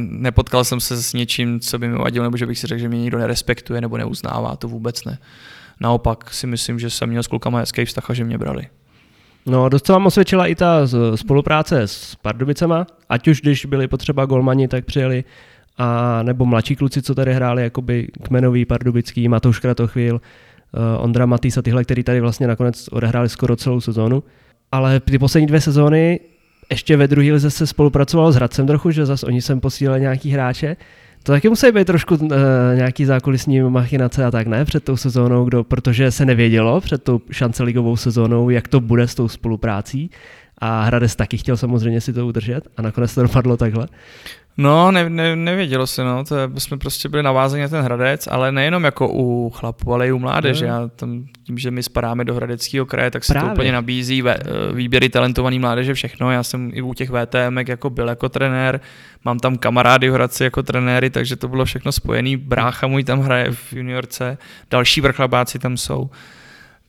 nepotkal 0.00 0.64
jsem 0.64 0.80
se 0.80 1.02
s 1.02 1.12
něčím, 1.12 1.60
co 1.60 1.78
by 1.78 1.88
mi 1.88 1.98
vadilo, 1.98 2.24
nebo 2.24 2.36
že 2.36 2.46
bych 2.46 2.58
si 2.58 2.66
řekl, 2.66 2.80
že 2.80 2.88
mě 2.88 3.00
někdo 3.00 3.18
nerespektuje 3.18 3.80
nebo 3.80 3.96
neuznává, 3.96 4.56
to 4.56 4.68
vůbec 4.68 5.04
ne. 5.04 5.18
Naopak 5.80 6.34
si 6.34 6.46
myslím, 6.46 6.78
že 6.78 6.90
jsem 6.90 7.08
měl 7.08 7.22
s 7.22 7.26
klukama 7.26 7.58
hezký 7.58 7.84
vztah 7.84 8.10
a 8.10 8.14
že 8.14 8.24
mě 8.24 8.38
brali. 8.38 8.66
No, 9.46 9.68
dost 9.68 9.86
se 9.86 9.92
vám 9.92 10.06
osvědčila 10.06 10.46
i 10.46 10.54
ta 10.54 10.88
spolupráce 11.14 11.82
s 11.82 12.14
Pardubicema, 12.14 12.86
ať 13.08 13.28
už 13.28 13.40
když 13.40 13.66
byli 13.66 13.88
potřeba 13.88 14.26
golmani, 14.26 14.68
tak 14.68 14.84
přijeli 14.84 15.24
a 15.78 16.22
nebo 16.22 16.46
mladší 16.46 16.76
kluci, 16.76 17.02
co 17.02 17.14
tady 17.14 17.34
hráli, 17.34 17.62
jakoby 17.62 18.08
kmenový, 18.22 18.64
pardubický, 18.64 19.28
Matouš 19.28 19.58
Kratochvíl, 19.58 20.14
uh, 20.14 21.04
Ondra 21.04 21.26
Matýs 21.26 21.56
a 21.56 21.62
tyhle, 21.62 21.84
který 21.84 22.02
tady 22.02 22.20
vlastně 22.20 22.46
nakonec 22.46 22.88
odehráli 22.88 23.28
skoro 23.28 23.56
celou 23.56 23.80
sezónu. 23.80 24.22
Ale 24.72 25.00
ty 25.00 25.18
poslední 25.18 25.46
dvě 25.46 25.60
sezóny 25.60 26.20
ještě 26.70 26.96
ve 26.96 27.08
druhé 27.08 27.32
lize 27.32 27.50
se 27.50 27.66
spolupracovalo 27.66 28.32
s 28.32 28.36
Hradcem 28.36 28.66
trochu, 28.66 28.90
že 28.90 29.06
zase 29.06 29.26
oni 29.26 29.42
sem 29.42 29.60
posílali 29.60 30.00
nějaký 30.00 30.30
hráče. 30.30 30.76
To 31.26 31.32
taky 31.32 31.48
musí 31.48 31.72
být 31.72 31.86
trošku 31.86 32.14
uh, 32.14 32.28
nějaký 32.74 33.04
zákulisní 33.04 33.60
machinace 33.60 34.24
a 34.24 34.30
tak, 34.30 34.46
ne? 34.46 34.64
Před 34.64 34.84
tou 34.84 34.96
sezónou, 34.96 35.44
kdo, 35.44 35.64
protože 35.64 36.10
se 36.10 36.24
nevědělo 36.24 36.80
před 36.80 37.02
tou 37.02 37.20
šance 37.30 37.62
ligovou 37.62 37.96
sezónou, 37.96 38.50
jak 38.50 38.68
to 38.68 38.80
bude 38.80 39.08
s 39.08 39.14
tou 39.14 39.28
spoluprácí. 39.28 40.10
A 40.58 40.82
Hradec 40.82 41.16
taky 41.16 41.36
chtěl 41.38 41.56
samozřejmě 41.56 42.00
si 42.00 42.12
to 42.12 42.26
udržet 42.26 42.60
a 42.76 42.82
nakonec 42.82 43.14
to 43.14 43.22
dopadlo 43.22 43.56
takhle. 43.56 43.86
No, 44.56 44.90
ne, 44.90 45.10
ne, 45.10 45.36
nevědělo 45.36 45.86
se, 45.86 46.04
no, 46.04 46.24
to 46.24 46.36
jsme 46.58 46.76
prostě 46.76 47.08
byli 47.08 47.22
navázaní 47.22 47.62
na 47.62 47.68
ten 47.68 47.84
Hradec, 47.84 48.28
ale 48.30 48.52
nejenom 48.52 48.84
jako 48.84 49.08
u 49.12 49.50
chlapů, 49.50 49.94
ale 49.94 50.08
i 50.08 50.12
u 50.12 50.18
mládeže. 50.18 50.64
Já 50.64 50.88
tam, 50.96 51.24
tím, 51.46 51.58
že 51.58 51.70
my 51.70 51.82
spadáme 51.82 52.24
do 52.24 52.34
Hradeckého 52.34 52.86
kraje, 52.86 53.10
tak 53.10 53.24
se 53.24 53.32
Právě. 53.32 53.48
to 53.48 53.52
úplně 53.52 53.72
nabízí 53.72 54.22
ve, 54.22 54.36
výběry 54.72 55.08
talentovaný 55.08 55.58
mládeže, 55.58 55.94
všechno. 55.94 56.30
Já 56.30 56.42
jsem 56.42 56.70
i 56.74 56.82
u 56.82 56.94
těch 56.94 57.10
VTM 57.10 57.58
jako 57.68 57.90
byl 57.90 58.08
jako 58.08 58.28
trenér, 58.28 58.80
mám 59.24 59.38
tam 59.38 59.58
kamarády 59.58 60.10
v 60.10 60.12
Hradci 60.12 60.44
jako 60.44 60.62
trenéry, 60.62 61.10
takže 61.10 61.36
to 61.36 61.48
bylo 61.48 61.64
všechno 61.64 61.92
spojený. 61.92 62.36
Brácha 62.36 62.86
můj 62.86 63.04
tam 63.04 63.20
hraje 63.20 63.52
v 63.52 63.72
juniorce, 63.72 64.38
další 64.70 65.00
vrchlabáci 65.00 65.58
tam 65.58 65.76
jsou. 65.76 66.10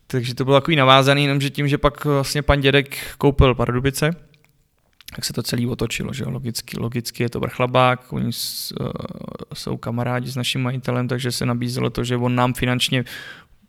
Takže 0.07 0.35
to 0.35 0.45
bylo 0.45 0.57
takový 0.57 0.77
navázaný, 0.77 1.23
jenomže 1.23 1.49
tím, 1.49 1.67
že 1.67 1.77
pak 1.77 2.05
vlastně 2.05 2.41
pan 2.41 2.61
dědek 2.61 2.97
koupil 3.17 3.55
Pardubice, 3.55 4.11
tak 5.15 5.25
se 5.25 5.33
to 5.33 5.43
celý 5.43 5.67
otočilo, 5.67 6.13
že 6.13 6.25
logicky, 6.25 6.79
logicky 6.79 7.23
je 7.23 7.29
to 7.29 7.39
vrchlabák, 7.39 8.13
oni 8.13 8.25
uh, 8.25 8.31
jsou 9.53 9.77
kamarádi 9.77 10.31
s 10.31 10.35
naším 10.35 10.61
majitelem, 10.61 11.07
takže 11.07 11.31
se 11.31 11.45
nabízelo 11.45 11.89
to, 11.89 12.03
že 12.03 12.17
on 12.17 12.35
nám 12.35 12.53
finančně 12.53 13.03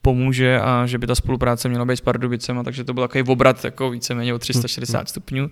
pomůže 0.02 0.60
a 0.60 0.86
že 0.86 0.98
by 0.98 1.06
ta 1.06 1.14
spolupráce 1.14 1.68
měla 1.68 1.84
být 1.84 1.96
s 1.96 2.00
Pardubicem, 2.00 2.64
takže 2.64 2.84
to 2.84 2.94
byl 2.94 3.08
takový 3.08 3.24
obrat 3.24 3.64
jako 3.64 3.90
víceméně 3.90 4.34
o 4.34 4.38
360 4.38 4.98
hmm. 4.98 5.06
stupňů. 5.06 5.50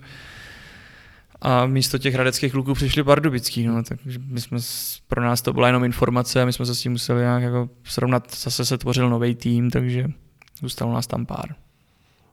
A 1.41 1.65
místo 1.65 1.97
těch 1.97 2.13
hradeckých 2.13 2.51
kluků 2.51 2.73
přišli 2.73 3.03
pardubický, 3.03 3.65
no, 3.65 3.83
takže 3.83 4.19
my 4.27 4.41
jsme, 4.41 4.57
pro 5.07 5.21
nás 5.21 5.41
to 5.41 5.53
byla 5.53 5.67
jenom 5.67 5.83
informace 5.83 6.41
a 6.41 6.45
my 6.45 6.53
jsme 6.53 6.65
se 6.65 6.75
s 6.75 6.81
tím 6.81 6.91
museli 6.91 7.21
nějak 7.21 7.43
jako 7.43 7.69
srovnat, 7.83 8.35
zase 8.35 8.65
se 8.65 8.77
tvořil 8.77 9.09
nový 9.09 9.35
tým, 9.35 9.71
takže 9.71 10.07
zůstalo 10.61 10.93
nás 10.93 11.07
tam 11.07 11.25
pár. 11.25 11.55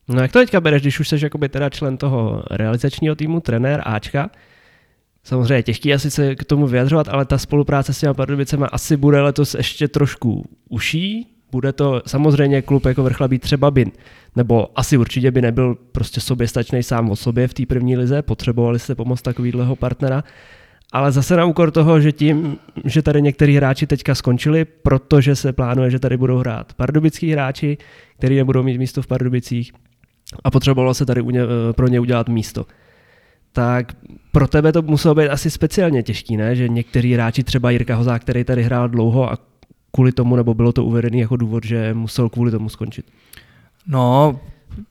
No 0.09 0.23
jak 0.23 0.33
to 0.33 0.39
teďka 0.39 0.61
bereš, 0.61 0.83
když 0.83 1.01
už 1.01 1.09
jsi 1.09 1.19
jakoby 1.23 1.49
teda 1.49 1.71
člen 1.71 1.97
toho 1.97 2.43
realizačního 2.51 3.15
týmu, 3.15 3.41
trenér 3.41 3.83
Ačka? 3.85 4.31
Samozřejmě 5.25 5.63
těžký 5.63 5.95
asi 5.95 6.11
se 6.11 6.37
k 6.37 6.45
tomu 6.45 6.67
vyjadřovat, 6.67 7.09
ale 7.09 7.25
ta 7.25 7.39
spolupráce 7.39 7.95
s 7.95 8.01
těma 8.01 8.15
Pardubicema 8.15 8.67
asi 8.67 8.97
bude 8.97 9.21
letos 9.21 9.55
ještě 9.55 9.89
trošku 9.89 10.45
uší. 10.69 11.27
Bude 11.53 11.73
to 11.73 12.03
samozřejmě 12.07 12.63
klub 12.63 12.87
jako 12.87 13.03
Vrchlabí 13.03 13.39
třeba 13.39 13.71
by, 13.71 13.87
nebo 14.37 14.79
asi 14.79 14.97
určitě 14.97 15.31
by 15.31 15.43
nebyl 15.43 15.75
prostě 15.75 16.21
soběstačný 16.21 16.83
sám 16.83 17.11
o 17.11 17.17
sobě 17.17 17.49
v 17.49 17.55
té 17.55 17.67
první 17.67 17.97
lize, 17.97 18.23
potřebovali 18.23 18.79
se 18.79 18.95
pomoct 18.95 19.23
takovýhleho 19.23 19.77
partnera, 19.77 20.25
ale 20.93 21.13
zase 21.13 21.37
na 21.37 21.45
úkor 21.45 21.71
toho, 21.71 22.01
že 22.01 22.13
tím, 22.13 22.59
že 22.85 23.03
tady 23.03 23.23
některý 23.23 23.57
hráči 23.57 23.87
teďka 23.87 24.15
skončili, 24.15 24.65
protože 24.65 25.37
se 25.37 25.53
plánuje, 25.53 25.91
že 25.91 25.99
tady 25.99 26.17
budou 26.17 26.39
hrát 26.39 26.73
pardubický 26.73 27.33
hráči, 27.33 27.79
kteří 28.19 28.37
nebudou 28.37 28.63
mít 28.63 28.79
místo 28.79 29.03
v 29.03 29.07
Pardubicích, 29.07 29.73
a 30.45 30.51
potřebovalo 30.51 30.95
se 30.95 31.07
tady 31.07 31.23
eh, 31.35 31.43
pro 31.73 31.89
ně 31.89 32.01
udělat 32.01 32.29
místo. 32.29 32.67
Tak 33.53 33.93
pro 34.33 34.49
tebe 34.49 34.73
to 34.73 34.83
muselo 34.83 35.15
být 35.15 35.29
asi 35.29 35.51
speciálně 35.51 36.03
těžký, 36.03 36.37
ne? 36.37 36.57
Že 36.57 36.69
některý 36.69 37.15
hráči, 37.15 37.45
třeba 37.45 37.71
Jirka 37.71 37.97
Hozák, 37.97 38.23
který 38.23 38.45
tady 38.45 38.63
hrál 38.63 38.89
dlouho 38.89 39.33
a 39.33 39.39
kvůli 39.93 40.13
tomu, 40.13 40.37
nebo 40.37 40.55
bylo 40.55 40.73
to 40.73 40.85
uvedený 40.85 41.19
jako 41.19 41.37
důvod, 41.37 41.65
že 41.65 41.95
musel 41.95 42.29
kvůli 42.29 42.51
tomu 42.51 42.69
skončit. 42.69 43.07
No, 43.87 44.41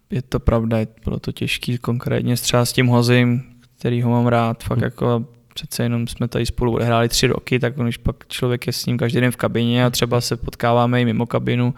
je 0.09 0.21
to 0.21 0.39
pravda, 0.39 0.77
bylo 1.05 1.19
to 1.19 1.31
těžký, 1.31 1.77
konkrétně 1.77 2.35
třeba 2.35 2.65
s 2.65 2.73
tím 2.73 2.87
Hozím, 2.87 3.43
který 3.79 4.01
ho 4.01 4.11
mám 4.11 4.27
rád, 4.27 4.63
fakt 4.63 4.77
hmm. 4.77 4.83
jako 4.83 5.25
přece 5.53 5.83
jenom 5.83 6.07
jsme 6.07 6.27
tady 6.27 6.45
spolu 6.45 6.73
odehráli 6.73 7.09
tři 7.09 7.27
roky, 7.27 7.59
tak 7.59 7.75
když 7.75 7.97
pak 7.97 8.27
člověk 8.27 8.67
je 8.67 8.73
s 8.73 8.85
ním 8.85 8.97
každý 8.97 9.21
den 9.21 9.31
v 9.31 9.35
kabině 9.35 9.85
a 9.85 9.89
třeba 9.89 10.21
se 10.21 10.37
potkáváme 10.37 11.01
i 11.01 11.05
mimo 11.05 11.25
kabinu, 11.25 11.73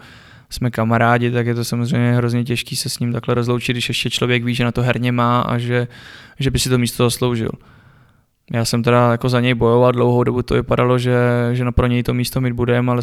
jsme 0.54 0.70
kamarádi, 0.70 1.30
tak 1.30 1.46
je 1.46 1.54
to 1.54 1.64
samozřejmě 1.64 2.12
hrozně 2.12 2.44
těžký 2.44 2.76
se 2.76 2.88
s 2.88 2.98
ním 2.98 3.12
takhle 3.12 3.34
rozloučit, 3.34 3.74
když 3.74 3.88
ještě 3.88 4.10
člověk 4.10 4.44
ví, 4.44 4.54
že 4.54 4.64
na 4.64 4.72
to 4.72 4.82
herně 4.82 5.12
má 5.12 5.40
a 5.40 5.58
že, 5.58 5.88
že 6.38 6.50
by 6.50 6.58
si 6.58 6.68
to 6.68 6.78
místo 6.78 7.04
zasloužil. 7.04 7.50
Já 8.52 8.64
jsem 8.64 8.82
teda 8.82 9.10
jako 9.10 9.28
za 9.28 9.40
něj 9.40 9.54
bojoval 9.54 9.92
dlouhou 9.92 10.24
dobu, 10.24 10.42
to 10.42 10.54
vypadalo, 10.54 10.98
že, 10.98 11.16
že 11.52 11.64
pro 11.70 11.86
něj 11.86 12.02
to 12.02 12.14
místo 12.14 12.40
mít 12.40 12.52
budeme, 12.52 12.92
ale 12.92 13.02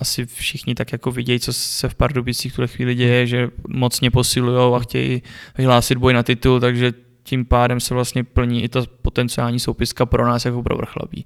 asi 0.00 0.26
všichni 0.26 0.74
tak 0.74 0.92
jako 0.92 1.10
vidějí, 1.10 1.40
co 1.40 1.52
se 1.52 1.88
v 1.88 1.94
Pardubicích 1.94 2.52
v 2.52 2.56
tuhle 2.56 2.68
chvíli 2.68 2.94
děje, 2.94 3.26
že 3.26 3.48
mocně 3.68 4.10
posilují 4.10 4.74
a 4.74 4.78
chtějí 4.78 5.22
vyhlásit 5.58 5.98
boj 5.98 6.12
na 6.12 6.22
titul, 6.22 6.60
takže 6.60 6.92
tím 7.22 7.44
pádem 7.44 7.80
se 7.80 7.94
vlastně 7.94 8.24
plní 8.24 8.64
i 8.64 8.68
ta 8.68 8.82
potenciální 9.02 9.60
soupiska 9.60 10.06
pro 10.06 10.26
nás 10.26 10.44
jako 10.44 10.62
pro 10.62 10.76
vrchlabí 10.76 11.24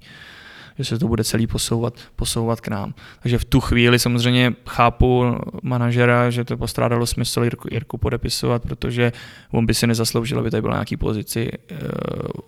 že 0.77 0.85
se 0.85 0.99
to 0.99 1.07
bude 1.07 1.23
celý 1.23 1.47
posouvat, 1.47 1.93
posouvat 2.15 2.61
k 2.61 2.67
nám. 2.67 2.93
Takže 3.21 3.37
v 3.37 3.45
tu 3.45 3.59
chvíli 3.59 3.99
samozřejmě 3.99 4.53
chápu 4.67 5.35
manažera, 5.63 6.29
že 6.29 6.43
to 6.43 6.57
postrádalo 6.57 7.05
smysl 7.05 7.43
Jirku, 7.43 7.67
Jirku 7.71 7.97
podepisovat, 7.97 8.61
protože 8.61 9.11
on 9.51 9.65
by 9.65 9.73
si 9.73 9.87
nezasloužil, 9.87 10.39
aby 10.39 10.51
tady 10.51 10.61
byl 10.61 10.71
nějaký 10.71 10.97
pozici 10.97 11.51
uh, 11.51 11.77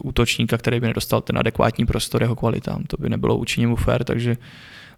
útočníka, 0.04 0.58
který 0.58 0.80
by 0.80 0.88
nedostal 0.88 1.22
ten 1.22 1.38
adekvátní 1.38 1.86
prostor 1.86 2.22
jeho 2.22 2.36
kvalitám. 2.36 2.84
To 2.84 2.98
by 3.00 3.10
nebylo 3.10 3.38
účinně 3.38 3.68
mu 3.68 3.76
fér, 3.76 4.04
takže 4.04 4.38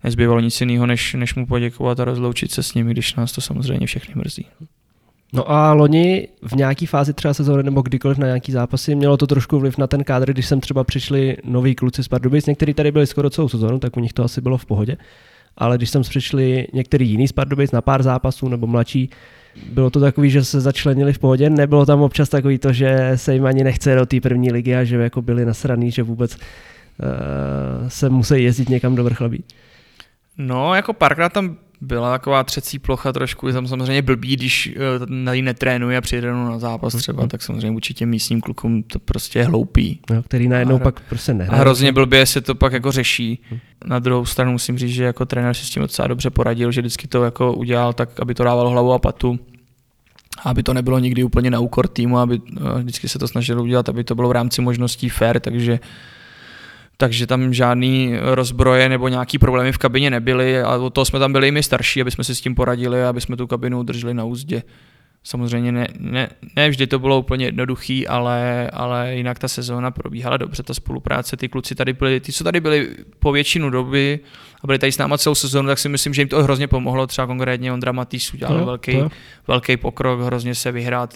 nezbývalo 0.04 0.40
nic 0.40 0.62
jiného, 0.62 0.86
než, 0.86 1.14
než 1.14 1.36
mu 1.36 1.46
poděkovat 1.46 2.00
a 2.00 2.06
rozloučit 2.06 2.52
se 2.52 2.64
s 2.64 2.74
nimi, 2.74 2.92
když 2.92 3.16
nás 3.16 3.32
to 3.32 3.42
samozřejmě 3.42 3.88
všechny 3.88 4.14
mrzí. 4.16 4.48
No 5.36 5.52
a 5.52 5.74
loni 5.74 6.28
v 6.42 6.56
nějaký 6.56 6.86
fázi 6.86 7.14
třeba 7.14 7.34
sezóny 7.34 7.64
nebo 7.64 7.82
kdykoliv 7.82 8.18
na 8.18 8.28
nějaký 8.28 8.52
zápasy 8.52 8.96
mělo 8.96 9.18
to 9.18 9.28
trošku 9.28 9.60
vliv 9.60 9.78
na 9.78 9.88
ten 9.88 10.04
kádr, 10.04 10.34
když 10.34 10.46
sem 10.46 10.60
třeba 10.60 10.84
přišli 10.84 11.38
noví 11.44 11.76
kluci 11.76 12.04
z 12.04 12.08
Pardubic, 12.08 12.46
někteří 12.46 12.74
tady 12.74 12.92
byli 12.92 13.08
skoro 13.08 13.30
celou 13.30 13.50
sezónu, 13.50 13.80
tak 13.80 13.98
u 13.98 14.00
nich 14.00 14.14
to 14.14 14.24
asi 14.24 14.42
bylo 14.42 14.58
v 14.58 14.66
pohodě. 14.66 14.98
Ale 15.58 15.78
když 15.78 15.90
sem 15.90 16.02
přišli 16.02 16.68
některý 16.74 17.10
jiný 17.10 17.28
z 17.28 17.32
Pardubic 17.32 17.72
na 17.72 17.82
pár 17.82 18.04
zápasů 18.04 18.48
nebo 18.48 18.68
mladší, 18.68 19.10
bylo 19.70 19.90
to 19.90 20.00
takový, 20.00 20.30
že 20.30 20.44
se 20.44 20.62
začlenili 20.62 21.14
v 21.14 21.20
pohodě, 21.20 21.50
nebylo 21.50 21.86
tam 21.86 22.02
občas 22.02 22.30
takový 22.30 22.58
to, 22.58 22.74
že 22.74 23.12
se 23.16 23.34
jim 23.34 23.46
ani 23.46 23.64
nechce 23.64 23.96
do 23.96 24.06
té 24.06 24.22
první 24.22 24.52
ligy 24.52 24.76
a 24.76 24.84
že 24.84 24.96
jako 24.96 25.22
byli 25.22 25.46
nasraný, 25.46 25.92
že 25.92 26.04
vůbec 26.04 26.36
uh, 26.36 26.40
se 27.88 28.10
musí 28.10 28.44
jezdit 28.44 28.70
někam 28.70 28.96
do 28.96 29.04
vrchlabí. 29.04 29.44
No, 30.38 30.76
jako 30.76 30.94
párkrát 30.94 31.34
tam 31.34 31.58
byla 31.86 32.12
taková 32.12 32.44
třecí 32.44 32.80
plocha 32.80 33.14
trošku, 33.14 33.48
je 33.48 33.54
tam 33.54 33.68
samozřejmě 33.68 34.02
blbý, 34.02 34.36
když 34.36 34.74
na 35.06 35.36
ní 35.36 35.42
netrénuje 35.42 35.98
a 35.98 36.02
přijede 36.02 36.32
na 36.32 36.60
zápas 36.60 36.94
mhm. 36.94 37.02
třeba, 37.02 37.28
tak 37.28 37.42
samozřejmě 37.42 37.72
určitě 37.72 38.06
místním 38.06 38.42
klukům 38.42 38.84
to 38.84 39.00
prostě 39.00 39.40
je 39.40 39.46
hloupý. 39.46 40.00
No, 40.10 40.24
který 40.24 40.48
najednou 40.48 40.76
a, 40.76 40.80
pak 40.80 41.02
prostě 41.10 41.34
nehraje. 41.34 41.60
A 41.60 41.62
hrozně 41.62 41.92
blbě 41.92 42.26
se 42.26 42.42
to 42.42 42.56
pak 42.56 42.74
jako 42.74 42.92
řeší. 42.92 43.40
Hmm. 43.50 43.60
Na 43.86 44.00
druhou 44.00 44.26
stranu 44.26 44.52
musím 44.52 44.78
říct, 44.78 44.92
že 44.92 45.04
jako 45.04 45.26
trenér 45.26 45.54
si 45.54 45.66
s 45.66 45.70
tím 45.70 45.82
docela 45.82 46.08
dobře 46.08 46.30
poradil, 46.30 46.72
že 46.72 46.82
vždycky 46.82 47.08
to 47.08 47.24
jako 47.24 47.54
udělal 47.54 47.94
tak, 47.94 48.20
aby 48.20 48.34
to 48.34 48.44
dávalo 48.44 48.70
hlavu 48.70 48.94
a 48.94 49.00
patu 49.00 49.40
aby 50.46 50.64
to 50.64 50.74
nebylo 50.74 51.00
nikdy 51.00 51.24
úplně 51.24 51.52
na 51.52 51.60
úkor 51.60 51.88
týmu, 51.88 52.18
aby 52.18 52.40
uh, 52.40 52.80
vždycky 52.80 53.10
se 53.10 53.20
to 53.20 53.28
snažil 53.28 53.62
udělat, 53.62 53.90
aby 53.90 54.04
to 54.04 54.16
bylo 54.16 54.30
v 54.30 54.32
rámci 54.32 54.62
možností 54.62 55.10
fair, 55.10 55.40
takže 55.40 55.72
uh, 55.72 55.80
takže 56.98 57.28
tam 57.28 57.54
žádný 57.54 58.14
rozbroje 58.22 58.90
nebo 58.90 59.08
nějaký 59.08 59.38
problémy 59.38 59.72
v 59.72 59.78
kabině 59.78 60.10
nebyly 60.10 60.62
a 60.62 60.76
o 60.76 60.90
toho 60.90 61.06
jsme 61.06 61.20
tam 61.20 61.32
byli 61.34 61.48
i 61.48 61.52
my 61.52 61.64
starší, 61.64 62.02
aby 62.02 62.12
jsme 62.12 62.24
si 62.24 62.36
s 62.36 62.42
tím 62.42 62.56
poradili 62.56 63.04
a 63.04 63.10
aby 63.10 63.22
jsme 63.22 63.38
tu 63.38 63.48
kabinu 63.48 63.80
udrželi 63.80 64.14
na 64.14 64.24
úzdě. 64.24 64.64
Samozřejmě 65.24 65.72
ne, 65.72 65.88
ne, 66.00 66.30
ne 66.56 66.70
vždy 66.70 66.88
to 66.88 67.00
bylo 67.00 67.20
úplně 67.20 67.46
jednoduchý, 67.46 68.08
ale, 68.08 68.70
ale 68.74 69.16
jinak 69.16 69.40
ta 69.40 69.48
sezóna 69.48 69.92
probíhala 69.92 70.38
dobře, 70.38 70.64
ta 70.64 70.74
spolupráce, 70.74 71.38
ty 71.38 71.50
kluci 71.50 71.76
tady 71.76 71.94
byli, 71.94 72.20
ty, 72.20 72.32
co 72.32 72.44
tady 72.44 72.60
byli 72.60 72.90
po 73.20 73.32
většinu 73.32 73.70
doby 73.70 74.20
a 74.64 74.68
byli 74.68 74.80
tady 74.80 74.92
s 74.92 74.98
náma 74.98 75.18
celou 75.18 75.36
sezónu, 75.36 75.68
tak 75.68 75.80
si 75.80 75.90
myslím, 75.90 76.14
že 76.14 76.22
jim 76.22 76.28
to 76.28 76.44
hrozně 76.44 76.68
pomohlo, 76.68 77.08
třeba 77.08 77.28
konkrétně 77.28 77.74
Ondra 77.74 77.92
Matýs 77.92 78.34
udělal 78.34 78.60
to, 78.60 78.66
velký, 78.66 78.92
to. 78.92 79.10
velký 79.48 79.78
pokrok, 79.78 80.22
hrozně 80.22 80.56
se 80.56 80.72
vyhrát 80.72 81.14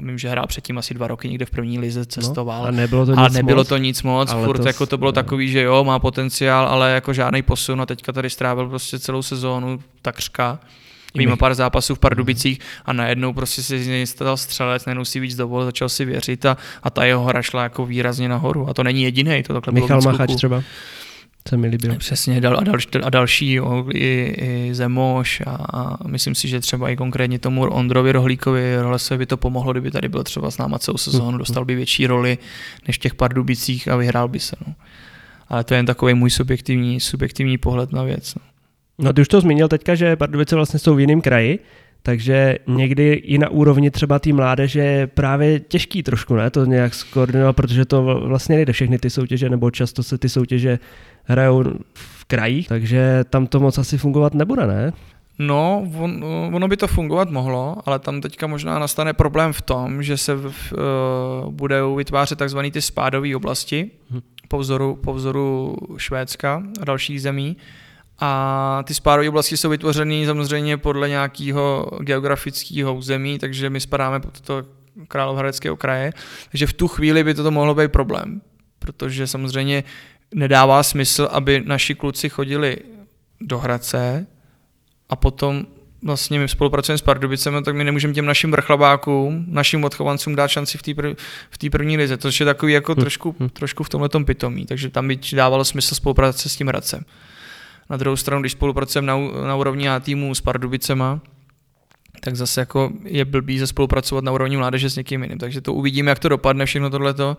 Vím, 0.00 0.18
že 0.18 0.28
hrál 0.28 0.46
předtím 0.46 0.78
asi 0.78 0.94
dva 0.94 1.06
roky 1.06 1.28
někde 1.28 1.44
v 1.44 1.50
první 1.50 1.78
lize, 1.78 2.00
no, 2.00 2.04
cestoval. 2.06 2.62
No, 2.62 2.68
a 2.68 2.70
nebylo 2.70 3.06
to 3.06 3.12
nic 3.12 3.20
a 3.20 3.28
nebylo 3.28 3.60
moc, 3.60 3.68
to 3.68 3.76
nic 3.76 4.02
moc, 4.02 4.32
ale 4.32 4.44
furt 4.44 4.58
to, 4.58 4.66
jako 4.68 4.86
to 4.86 4.98
bylo 4.98 5.08
no. 5.08 5.12
takový, 5.12 5.48
že 5.48 5.62
jo, 5.62 5.84
má 5.84 5.98
potenciál, 5.98 6.68
ale 6.68 6.92
jako 6.92 7.12
žádný 7.12 7.42
posun 7.42 7.80
a 7.80 7.86
teďka 7.86 8.12
tady 8.12 8.30
strávil 8.30 8.68
prostě 8.68 8.98
celou 8.98 9.22
sezónu 9.22 9.80
takřka. 10.02 10.58
Mimo 11.16 11.36
pár 11.36 11.54
zápasů 11.54 11.94
v 11.94 11.98
Pardubicích 11.98 12.58
a 12.84 12.92
najednou 12.92 13.32
prostě 13.32 13.62
si 13.62 13.84
z 13.84 13.86
něj 13.86 14.06
stal 14.06 14.36
střelec, 14.36 14.86
najednou 14.86 15.04
si 15.04 15.20
víc 15.20 15.36
dovolil, 15.36 15.66
začal 15.66 15.88
si 15.88 16.04
věřit 16.04 16.46
a, 16.46 16.56
a 16.82 16.90
ta 16.90 17.04
jeho 17.04 17.24
hra 17.24 17.42
šla 17.42 17.62
jako 17.62 17.86
výrazně 17.86 18.28
nahoru. 18.28 18.68
A 18.68 18.74
to 18.74 18.82
není 18.82 19.02
jediný, 19.02 19.42
to 19.42 19.54
takhle 19.54 19.72
Michal 19.72 20.00
Machač 20.00 20.34
třeba 20.34 20.62
se 21.48 21.56
mi 21.56 21.66
líbil. 21.66 21.96
Přesně, 21.96 22.36
a, 22.36 22.40
další, 22.40 22.88
a 23.02 23.10
další 23.10 23.52
jo, 23.52 23.86
i, 23.94 24.34
i 24.38 24.74
Zemoš 24.74 25.42
a, 25.46 25.50
a, 25.50 26.08
myslím 26.08 26.34
si, 26.34 26.48
že 26.48 26.60
třeba 26.60 26.90
i 26.90 26.96
konkrétně 26.96 27.38
tomu 27.38 27.62
Ondrovi 27.62 28.12
Rohlíkovi 28.12 28.76
Rolesovi 28.76 29.18
by 29.18 29.26
to 29.26 29.36
pomohlo, 29.36 29.72
kdyby 29.72 29.90
tady 29.90 30.08
byl 30.08 30.24
třeba 30.24 30.50
s 30.50 30.58
náma 30.58 30.78
celou 30.78 30.98
sezónu, 30.98 31.30
hm, 31.30 31.34
hm. 31.34 31.38
dostal 31.38 31.64
by 31.64 31.74
větší 31.74 32.06
roli 32.06 32.38
než 32.86 32.96
v 32.96 33.00
těch 33.00 33.14
Pardubicích 33.14 33.88
a 33.88 33.96
vyhrál 33.96 34.28
by 34.28 34.40
se. 34.40 34.56
No. 34.66 34.74
ale 35.48 35.64
to 35.64 35.74
je 35.74 35.78
jen 35.78 35.86
takový 35.86 36.14
můj 36.14 36.30
subjektivní, 36.30 37.00
subjektivní 37.00 37.58
pohled 37.58 37.92
na 37.92 38.02
věc. 38.02 38.34
No. 38.34 38.42
no 38.98 39.12
ty 39.12 39.20
už 39.20 39.28
to 39.28 39.40
zmínil 39.40 39.68
teďka, 39.68 39.94
že 39.94 40.16
Pardubice 40.16 40.56
vlastně 40.56 40.78
jsou 40.78 40.94
v 40.94 41.00
jiném 41.00 41.20
kraji, 41.20 41.58
takže 42.06 42.58
někdy 42.66 43.12
i 43.12 43.38
na 43.38 43.48
úrovni 43.48 43.90
třeba 43.90 44.18
té 44.18 44.32
mládeže 44.32 44.80
je 44.80 45.06
právě 45.06 45.60
těžký 45.60 46.02
trošku, 46.02 46.34
ne, 46.34 46.50
to 46.50 46.64
nějak 46.64 46.94
skoordinovat, 46.94 47.56
protože 47.56 47.84
to 47.84 48.02
vlastně 48.24 48.56
nejde 48.56 48.72
všechny 48.72 48.98
ty 48.98 49.10
soutěže, 49.10 49.50
nebo 49.50 49.70
často 49.70 50.02
se 50.02 50.18
ty 50.18 50.28
soutěže 50.28 50.78
hrajou 51.24 51.64
v 51.94 52.24
krajích, 52.24 52.68
takže 52.68 53.24
tam 53.30 53.46
to 53.46 53.60
moc 53.60 53.78
asi 53.78 53.98
fungovat 53.98 54.34
nebude, 54.34 54.66
ne? 54.66 54.92
No, 55.38 55.88
on, 55.98 56.24
ono 56.52 56.68
by 56.68 56.76
to 56.76 56.86
fungovat 56.86 57.30
mohlo, 57.30 57.76
ale 57.86 57.98
tam 57.98 58.20
teďka 58.20 58.46
možná 58.46 58.78
nastane 58.78 59.12
problém 59.12 59.52
v 59.52 59.62
tom, 59.62 60.02
že 60.02 60.16
se 60.16 60.34
v, 60.34 60.72
uh, 60.72 61.52
budou 61.52 61.94
vytvářet 61.94 62.38
takzvané 62.38 62.70
ty 62.70 62.82
spádové 62.82 63.36
oblasti 63.36 63.90
hm. 64.10 64.20
po, 64.48 64.58
vzoru, 64.58 64.98
po 65.04 65.14
vzoru 65.14 65.76
Švédska 65.96 66.62
a 66.80 66.84
dalších 66.84 67.22
zemí. 67.22 67.56
A 68.18 68.82
ty 68.86 68.94
spádové 68.94 69.28
oblasti 69.28 69.56
jsou 69.56 69.68
vytvořeny 69.68 70.26
samozřejmě 70.26 70.76
podle 70.76 71.08
nějakého 71.08 71.90
geografického 72.00 72.94
území, 72.94 73.38
takže 73.38 73.70
my 73.70 73.80
spadáme 73.80 74.20
pod 74.20 74.40
to 74.40 74.62
Královéhradeckého 75.08 75.76
kraje. 75.76 76.12
Takže 76.50 76.66
v 76.66 76.72
tu 76.72 76.88
chvíli 76.88 77.24
by 77.24 77.34
toto 77.34 77.50
mohlo 77.50 77.74
být 77.74 77.92
problém, 77.92 78.40
protože 78.78 79.26
samozřejmě 79.26 79.84
nedává 80.34 80.82
smysl, 80.82 81.28
aby 81.32 81.62
naši 81.66 81.94
kluci 81.94 82.28
chodili 82.28 82.78
do 83.40 83.58
Hradce, 83.58 84.26
a 85.08 85.16
potom 85.16 85.66
vlastně 86.02 86.38
my 86.38 86.48
spolupracujeme 86.48 86.98
s 86.98 87.02
Pardubicem, 87.02 87.64
tak 87.64 87.76
my 87.76 87.84
nemůžeme 87.84 88.14
těm 88.14 88.26
našim 88.26 88.50
vrchlabákům, 88.50 89.44
našim 89.48 89.84
odchovancům 89.84 90.36
dát 90.36 90.48
šanci 90.48 90.78
v 90.78 90.82
té 90.82 90.94
prv, 90.94 91.16
v 91.50 91.70
první 91.70 91.96
lize, 91.96 92.16
To 92.16 92.28
je 92.28 92.44
takový 92.44 92.72
jako 92.72 92.92
hm, 92.92 93.00
trošku, 93.00 93.36
hm. 93.40 93.48
trošku 93.48 93.84
v 93.84 93.88
tomhle 93.88 94.08
pitomí, 94.24 94.66
takže 94.66 94.90
tam 94.90 95.08
by 95.08 95.18
dávalo 95.32 95.64
smysl 95.64 95.94
spolupráce 95.94 96.48
s 96.48 96.56
tím 96.56 96.66
Hradcem. 96.66 97.04
Na 97.90 97.96
druhou 97.96 98.16
stranu, 98.16 98.42
když 98.42 98.52
spolupracujeme 98.52 99.06
na, 99.06 99.18
na 99.46 99.56
úrovni 99.56 99.88
A 99.88 100.00
týmu 100.00 100.34
s 100.34 100.40
Pardubicema, 100.40 101.20
tak 102.20 102.36
zase 102.36 102.60
jako 102.60 102.90
je 103.04 103.24
blbý 103.24 103.58
se 103.58 103.66
spolupracovat 103.66 104.24
na 104.24 104.32
úrovni 104.32 104.56
mládeže 104.56 104.90
s 104.90 104.96
někým 104.96 105.22
jiným. 105.22 105.38
Takže 105.38 105.60
to 105.60 105.74
uvidíme, 105.74 106.10
jak 106.10 106.18
to 106.18 106.28
dopadne 106.28 106.66
všechno 106.66 106.90
tohleto. 106.90 107.36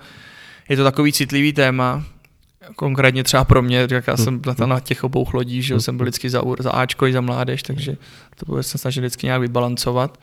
Je 0.70 0.78
to 0.78 0.84
takový 0.84 1.14
citlivý 1.14 1.54
téma, 1.54 2.04
konkrétně 2.76 3.24
třeba 3.24 3.44
pro 3.44 3.62
mě, 3.62 3.88
jak 3.92 4.08
já 4.08 4.18
jsem 4.18 4.42
na 4.66 4.80
těch 4.80 5.04
obou 5.04 5.28
lodích, 5.34 5.66
že 5.66 5.80
jsem 5.80 5.98
byl 5.98 6.06
vždycky 6.06 6.30
za, 6.30 6.42
za 6.60 6.72
Ačko 6.72 7.08
i 7.08 7.14
za 7.14 7.22
mládež, 7.22 7.64
takže 7.64 7.98
to 8.36 8.64
se 8.64 8.78
snažit 8.78 9.00
vždycky 9.00 9.26
nějak 9.28 9.42
vybalancovat. 9.42 10.18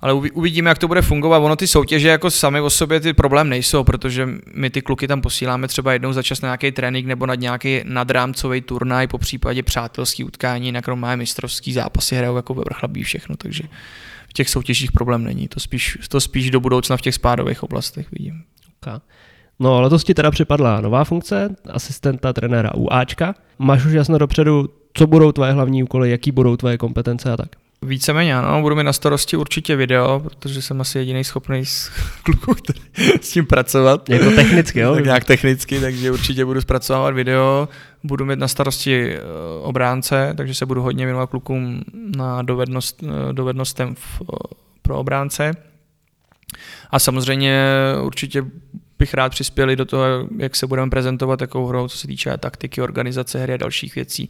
Ale 0.00 0.12
uvidíme, 0.12 0.70
jak 0.70 0.78
to 0.78 0.88
bude 0.88 1.02
fungovat. 1.02 1.38
Ono 1.38 1.56
ty 1.56 1.66
soutěže 1.66 2.08
jako 2.08 2.30
sami 2.30 2.60
o 2.60 2.70
sobě 2.70 3.00
ty 3.00 3.12
problém 3.12 3.48
nejsou, 3.48 3.84
protože 3.84 4.28
my 4.54 4.70
ty 4.70 4.82
kluky 4.82 5.08
tam 5.08 5.20
posíláme 5.20 5.68
třeba 5.68 5.92
jednou 5.92 6.12
za 6.12 6.22
čas 6.22 6.40
na 6.40 6.46
nějaký 6.46 6.72
trénink 6.72 7.06
nebo 7.06 7.26
na 7.26 7.34
nějaký 7.34 7.80
nadrámcový 7.84 8.60
turnaj, 8.60 9.06
po 9.06 9.18
případě 9.18 9.62
přátelský 9.62 10.24
utkání, 10.24 10.66
jinak 10.66 10.88
máme 10.88 11.16
mistrovský 11.16 11.72
zápasy, 11.72 12.16
hrajou 12.16 12.36
jako 12.36 12.54
ve 12.54 12.62
vrchlabí 12.64 13.02
všechno, 13.02 13.36
takže 13.36 13.64
v 14.28 14.32
těch 14.32 14.48
soutěžích 14.48 14.92
problém 14.92 15.24
není. 15.24 15.48
To 15.48 15.60
spíš, 15.60 15.98
to 16.08 16.20
spíš 16.20 16.50
do 16.50 16.60
budoucna 16.60 16.96
v 16.96 17.00
těch 17.00 17.14
spádových 17.14 17.62
oblastech 17.62 18.06
vidím. 18.12 18.42
Okay. 18.82 19.00
No, 19.58 19.80
letos 19.80 20.04
ti 20.04 20.14
teda 20.14 20.30
připadla 20.30 20.80
nová 20.80 21.04
funkce, 21.04 21.56
asistenta 21.70 22.32
trenéra 22.32 22.74
UAčka. 22.74 23.34
Máš 23.58 23.86
už 23.86 23.92
jasno 23.92 24.18
dopředu, 24.18 24.68
co 24.94 25.06
budou 25.06 25.32
tvoje 25.32 25.52
hlavní 25.52 25.82
úkoly, 25.82 26.10
jaký 26.10 26.32
budou 26.32 26.56
tvoje 26.56 26.78
kompetence 26.78 27.32
a 27.32 27.36
tak? 27.36 27.59
Víceméně 27.82 28.36
ano, 28.36 28.60
budu 28.62 28.76
mi 28.76 28.84
na 28.84 28.92
starosti 28.92 29.36
určitě 29.36 29.76
video, 29.76 30.20
protože 30.20 30.62
jsem 30.62 30.80
asi 30.80 30.98
jediný 30.98 31.24
schopný 31.24 31.64
z 31.66 31.90
kluků 32.22 32.54
s 33.20 33.30
tím 33.30 33.46
pracovat. 33.46 34.08
Jako 34.08 34.30
technicky, 34.30 34.80
jo? 34.80 34.94
tak 34.94 35.04
nějak 35.04 35.24
technicky, 35.24 35.80
takže 35.80 36.10
určitě 36.10 36.44
budu 36.44 36.60
zpracovávat 36.60 37.14
video, 37.14 37.68
budu 38.04 38.24
mít 38.24 38.38
na 38.38 38.48
starosti 38.48 39.14
eh, 39.14 39.20
obránce, 39.62 40.34
takže 40.36 40.54
se 40.54 40.66
budu 40.66 40.82
hodně 40.82 41.04
věnovat 41.04 41.30
klukům 41.30 41.82
na 42.16 42.42
dovednost, 42.42 43.02
eh, 43.02 43.32
dovednostem 43.32 43.94
v, 43.94 44.22
eh, 44.22 44.36
pro 44.82 44.98
obránce. 44.98 45.52
A 46.90 46.98
samozřejmě 46.98 47.64
určitě 48.02 48.44
bych 48.98 49.14
rád 49.14 49.28
přispěli 49.28 49.76
do 49.76 49.84
toho, 49.84 50.04
jak 50.38 50.56
se 50.56 50.66
budeme 50.66 50.90
prezentovat 50.90 51.36
takovou 51.36 51.66
hrou, 51.66 51.88
co 51.88 51.98
se 51.98 52.06
týče 52.06 52.36
taktiky, 52.38 52.82
organizace 52.82 53.38
hry 53.38 53.54
a 53.54 53.56
dalších 53.56 53.94
věcí. 53.94 54.28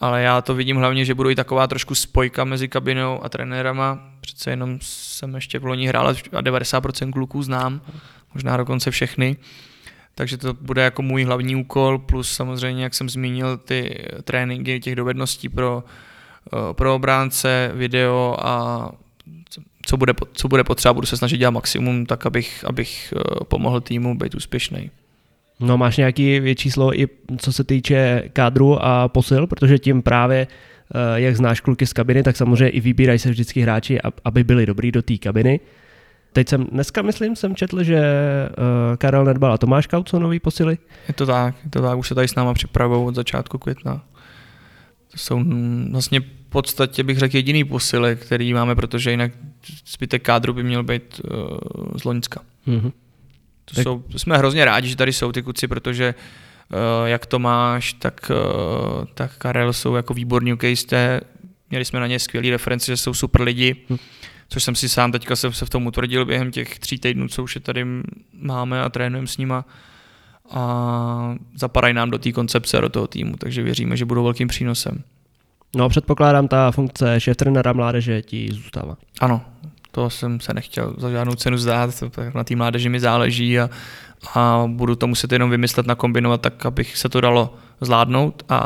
Ale 0.00 0.22
já 0.22 0.42
to 0.42 0.54
vidím 0.54 0.76
hlavně, 0.76 1.04
že 1.04 1.14
budou 1.14 1.30
i 1.30 1.34
taková 1.34 1.66
trošku 1.66 1.94
spojka 1.94 2.44
mezi 2.44 2.68
kabinou 2.68 3.24
a 3.24 3.28
trenérama. 3.28 4.10
Přece 4.20 4.50
jenom 4.50 4.78
jsem 4.82 5.34
ještě 5.34 5.58
v 5.58 5.64
loni 5.64 5.86
hrál 5.86 6.08
a 6.08 6.12
90% 6.12 7.12
kluků 7.12 7.42
znám, 7.42 7.80
možná 8.34 8.56
dokonce 8.56 8.90
všechny. 8.90 9.36
Takže 10.14 10.36
to 10.36 10.54
bude 10.54 10.82
jako 10.82 11.02
můj 11.02 11.24
hlavní 11.24 11.56
úkol, 11.56 11.98
plus 11.98 12.32
samozřejmě, 12.32 12.84
jak 12.84 12.94
jsem 12.94 13.08
zmínil, 13.08 13.56
ty 13.56 14.04
tréninky 14.24 14.80
těch 14.80 14.96
dovedností 14.96 15.48
pro, 15.48 15.84
eh, 16.52 16.74
pro 16.74 16.94
obránce, 16.94 17.70
video 17.74 18.36
a 18.40 18.90
co 19.86 19.96
bude, 19.96 20.12
co 20.32 20.48
bude 20.48 20.64
potřeba, 20.64 20.92
budu 20.92 21.06
se 21.06 21.16
snažit 21.16 21.38
dělat 21.38 21.50
maximum, 21.50 22.06
tak 22.06 22.26
abych, 22.26 22.64
abych 22.64 23.14
eh, 23.16 23.44
pomohl 23.44 23.80
týmu 23.80 24.18
být 24.18 24.34
úspěšný. 24.34 24.90
No 25.60 25.78
máš 25.78 25.96
nějaký 25.96 26.40
větší 26.40 26.70
slovo 26.70 27.00
i 27.00 27.08
co 27.38 27.52
se 27.52 27.64
týče 27.64 28.22
kádru 28.32 28.84
a 28.84 29.08
posil, 29.08 29.46
protože 29.46 29.78
tím 29.78 30.02
právě 30.02 30.46
eh, 30.46 31.20
jak 31.20 31.36
znáš 31.36 31.60
kluky 31.60 31.86
z 31.86 31.92
kabiny, 31.92 32.22
tak 32.22 32.36
samozřejmě 32.36 32.68
i 32.68 32.80
vybírají 32.80 33.18
se 33.18 33.30
vždycky 33.30 33.60
hráči, 33.60 33.98
aby 34.24 34.44
byli 34.44 34.66
dobrý 34.66 34.92
do 34.92 35.02
té 35.02 35.18
kabiny. 35.18 35.60
Teď 36.32 36.48
jsem, 36.48 36.64
dneska 36.64 37.02
myslím, 37.02 37.36
jsem 37.36 37.54
četl, 37.54 37.82
že 37.82 38.00
uh, 38.00 38.96
Karel 38.96 39.24
Nedbal 39.24 39.52
a 39.52 39.58
Tomáš 39.58 39.86
Kaut 39.86 40.08
jsou 40.08 40.18
nový 40.18 40.40
posily. 40.40 40.78
Je 41.08 41.14
to 41.14 41.26
tak, 41.26 41.54
je 41.64 41.70
to 41.70 41.82
tak, 41.82 41.98
už 41.98 42.08
se 42.08 42.14
tady 42.14 42.28
s 42.28 42.34
náma 42.34 42.54
připravují 42.54 43.06
od 43.06 43.14
začátku 43.14 43.58
května. 43.58 44.04
To 45.10 45.18
jsou 45.18 45.44
vlastně 45.90 46.20
v 46.20 46.24
podstatě 46.48 47.02
bych 47.02 47.18
řekl 47.18 47.36
jediný 47.36 47.64
posily, 47.64 48.16
který 48.16 48.54
máme, 48.54 48.74
protože 48.74 49.10
jinak 49.10 49.32
zbytek 49.86 50.22
kádru 50.22 50.52
by 50.52 50.62
měl 50.62 50.82
být 50.82 51.20
uh, 51.24 51.58
z 51.96 52.04
Loňska. 52.04 52.40
Mm-hmm. 52.68 52.92
To 53.70 53.74
tak... 53.74 53.84
jsou, 53.84 54.04
jsme 54.16 54.38
hrozně 54.38 54.64
rádi, 54.64 54.88
že 54.88 54.96
tady 54.96 55.12
jsou 55.12 55.32
ty 55.32 55.42
kuci, 55.42 55.68
protože 55.68 56.14
uh, 56.72 57.08
jak 57.08 57.26
Tomáš, 57.26 57.92
tak, 57.92 58.30
uh, 58.30 59.04
tak 59.14 59.36
Karel 59.38 59.72
jsou 59.72 59.94
jako 59.94 60.14
výborní 60.14 60.50
hokejisté. 60.50 61.20
Měli 61.70 61.84
jsme 61.84 62.00
na 62.00 62.06
ně 62.06 62.18
skvělý 62.18 62.50
reference, 62.50 62.92
že 62.92 62.96
jsou 62.96 63.14
super 63.14 63.42
lidi, 63.42 63.76
hm. 63.90 63.96
což 64.48 64.64
jsem 64.64 64.74
si 64.74 64.88
sám 64.88 65.12
teďka 65.12 65.36
jsem 65.36 65.52
se 65.52 65.66
v 65.66 65.70
tom 65.70 65.86
utvrdil 65.86 66.24
během 66.24 66.50
těch 66.50 66.78
tří 66.78 66.98
týdnů, 66.98 67.28
co 67.28 67.42
už 67.42 67.54
je 67.54 67.60
tady 67.60 67.86
máme 68.32 68.82
a 68.82 68.88
trénujeme 68.88 69.28
s 69.28 69.38
nima 69.38 69.64
a 70.50 71.34
zapadají 71.54 71.94
nám 71.94 72.10
do 72.10 72.18
té 72.18 72.32
koncepce 72.32 72.78
a 72.78 72.80
do 72.80 72.88
toho 72.88 73.06
týmu, 73.06 73.36
takže 73.38 73.62
věříme, 73.62 73.96
že 73.96 74.04
budou 74.04 74.24
velkým 74.24 74.48
přínosem. 74.48 75.02
No 75.76 75.88
předpokládám, 75.88 76.48
ta 76.48 76.70
funkce 76.70 77.20
šéf 77.20 77.36
trenéra 77.36 77.72
mládeže 77.72 78.22
ti 78.22 78.48
zůstává. 78.52 78.96
Ano, 79.20 79.44
to 79.90 80.10
jsem 80.10 80.40
se 80.40 80.54
nechtěl 80.54 80.94
za 80.98 81.10
žádnou 81.10 81.34
cenu 81.34 81.58
zdát, 81.58 82.02
na 82.34 82.44
té 82.44 82.56
mládeži 82.56 82.88
mi 82.88 83.00
záleží 83.00 83.58
a, 83.58 83.70
a 84.34 84.64
budu 84.66 84.96
to 84.96 85.06
muset 85.06 85.32
jenom 85.32 85.50
vymyslet, 85.50 85.86
nakombinovat 85.86 86.40
tak, 86.40 86.66
abych 86.66 86.96
se 86.96 87.08
to 87.08 87.20
dalo 87.20 87.54
zvládnout 87.80 88.42
a 88.48 88.58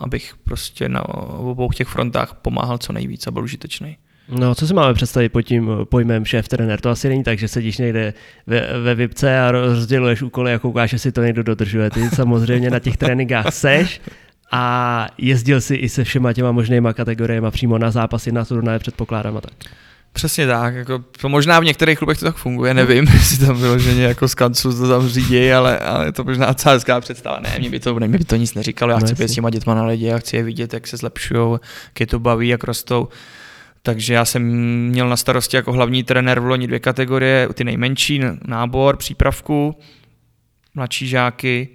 abych 0.00 0.34
prostě 0.44 0.88
na 0.88 1.08
obou 1.38 1.70
těch 1.70 1.88
frontách 1.88 2.34
pomáhal 2.34 2.78
co 2.78 2.92
nejvíc 2.92 3.26
a 3.26 3.30
byl 3.30 3.44
užitečný. 3.44 3.96
No, 4.28 4.54
co 4.54 4.66
si 4.66 4.74
máme 4.74 4.94
představit 4.94 5.28
pod 5.28 5.42
tím 5.42 5.70
pojmem 5.84 6.24
šéf 6.24 6.48
trenér? 6.48 6.80
To 6.80 6.90
asi 6.90 7.08
není 7.08 7.24
tak, 7.24 7.38
že 7.38 7.48
sedíš 7.48 7.78
někde 7.78 8.14
ve, 8.46 8.80
ve 8.82 8.94
VIPce 8.94 9.40
a 9.40 9.50
rozděluješ 9.50 10.22
úkoly 10.22 10.54
a 10.54 10.58
koukáš, 10.58 10.92
jestli 10.92 11.12
to 11.12 11.22
někdo 11.22 11.42
dodržuje. 11.42 11.90
Ty 11.90 12.10
samozřejmě 12.10 12.70
na 12.70 12.78
těch 12.78 12.96
tréninkách 12.96 13.54
seš 13.54 14.00
a 14.52 15.06
jezdil 15.18 15.60
si 15.60 15.74
i 15.74 15.88
se 15.88 16.04
všema 16.04 16.32
těma 16.32 16.52
možnýma 16.52 16.92
kategoriemi 16.92 17.50
přímo 17.50 17.78
na 17.78 17.90
zápasy, 17.90 18.32
na 18.32 18.44
turnaje, 18.44 18.78
předpokládám 18.78 19.36
a 19.36 19.40
tak. 19.40 19.52
Přesně 20.18 20.46
tak, 20.46 20.74
jako, 20.74 21.04
to 21.20 21.28
možná 21.28 21.60
v 21.60 21.64
některých 21.64 21.98
klubech 21.98 22.18
to 22.18 22.24
tak 22.24 22.36
funguje, 22.36 22.74
nevím, 22.74 23.06
jestli 23.12 23.46
tam 23.46 23.56
vyloženě 23.56 24.02
jako 24.02 24.28
z 24.28 24.34
kanclu 24.34 24.72
to 24.72 24.88
tam 24.88 25.08
řídí, 25.08 25.52
ale, 25.52 25.78
ale 25.78 26.06
je 26.06 26.12
to 26.12 26.24
možná 26.24 26.54
celá 26.54 26.74
hezká 26.74 27.00
představa. 27.00 27.40
Ne, 27.40 27.56
mě 27.58 27.70
by 27.70 27.80
to, 27.80 27.94
mě 27.94 28.18
by 28.18 28.24
to 28.24 28.36
nic 28.36 28.54
neříkalo, 28.54 28.92
já 28.92 28.98
no, 28.98 29.06
chci 29.06 29.14
být 29.14 29.28
s 29.28 29.34
těma 29.34 29.50
dětma 29.50 29.74
na 29.74 29.86
lidi, 29.86 30.06
já 30.06 30.18
chci 30.18 30.36
je 30.36 30.42
vidět, 30.42 30.72
jak 30.74 30.86
se 30.86 30.96
zlepšují, 30.96 31.52
jak 31.84 32.00
je 32.00 32.06
to 32.06 32.18
baví, 32.18 32.48
jak 32.48 32.64
rostou. 32.64 33.08
Takže 33.82 34.14
já 34.14 34.24
jsem 34.24 34.42
měl 34.88 35.08
na 35.08 35.16
starosti 35.16 35.56
jako 35.56 35.72
hlavní 35.72 36.04
trenér 36.04 36.40
v 36.40 36.44
loni 36.44 36.66
dvě 36.66 36.78
kategorie, 36.80 37.48
ty 37.54 37.64
nejmenší, 37.64 38.20
nábor, 38.46 38.96
přípravku, 38.96 39.78
mladší 40.74 41.08
žáky, 41.08 41.68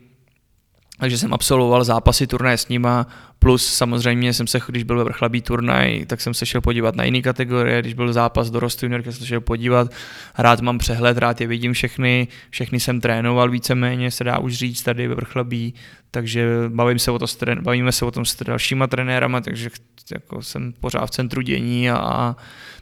takže 1.00 1.18
jsem 1.18 1.34
absolvoval 1.34 1.84
zápasy 1.84 2.28
turné 2.28 2.58
s 2.58 2.68
nima, 2.68 3.08
Plus 3.44 3.74
samozřejmě 3.74 4.34
jsem 4.34 4.48
se, 4.48 4.60
když 4.68 4.84
byl 4.84 5.04
vrchlabý 5.04 5.42
turnaj, 5.42 6.06
tak 6.06 6.22
jsem 6.22 6.34
se 6.34 6.46
šel 6.46 6.62
podívat 6.62 6.96
na 6.96 7.04
jiné 7.04 7.22
kategorie, 7.22 7.82
když 7.82 7.94
byl 7.94 8.14
zápas 8.14 8.50
dorostu 8.50 8.86
junior, 8.86 9.04
jsem 9.04 9.14
se 9.14 9.26
šel 9.26 9.42
podívat. 9.42 9.92
Rád 10.38 10.62
mám 10.62 10.78
přehled, 10.78 11.18
rád 11.18 11.42
je 11.42 11.48
vidím 11.48 11.74
všechny, 11.74 12.28
všechny 12.50 12.80
jsem 12.80 13.02
trénoval 13.02 13.50
víceméně, 13.50 14.12
se 14.12 14.24
dá 14.24 14.40
už 14.40 14.54
říct 14.54 14.84
tady 14.84 15.08
ve 15.08 15.16
vrchlabí, 15.16 15.74
takže 16.12 16.48
bavím 16.68 17.00
se 17.00 17.12
o 17.12 17.20
to, 17.20 17.26
bavíme 17.62 17.92
se 17.92 18.06
o 18.06 18.12
tom 18.12 18.26
s 18.26 18.44
dalšíma 18.44 18.88
trenérama, 18.88 19.42
takže 19.42 19.70
jako 20.12 20.42
jsem 20.42 20.74
pořád 20.80 21.06
v 21.06 21.12
centru 21.12 21.42
dění 21.42 21.90
a, 21.90 21.98
a 21.98 22.36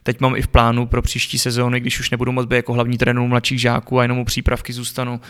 teď 0.03 0.19
mám 0.19 0.35
i 0.35 0.41
v 0.41 0.47
plánu 0.47 0.85
pro 0.85 1.01
příští 1.01 1.39
sezóny, 1.39 1.79
když 1.79 1.99
už 1.99 2.11
nebudu 2.11 2.31
moc 2.31 2.45
být 2.45 2.55
jako 2.55 2.73
hlavní 2.73 2.97
trenér 2.97 3.23
mladších 3.23 3.61
žáků 3.61 3.99
a 3.99 4.01
jenom 4.01 4.17
u 4.17 4.25
přípravky 4.25 4.73
zůstanu, 4.73 5.21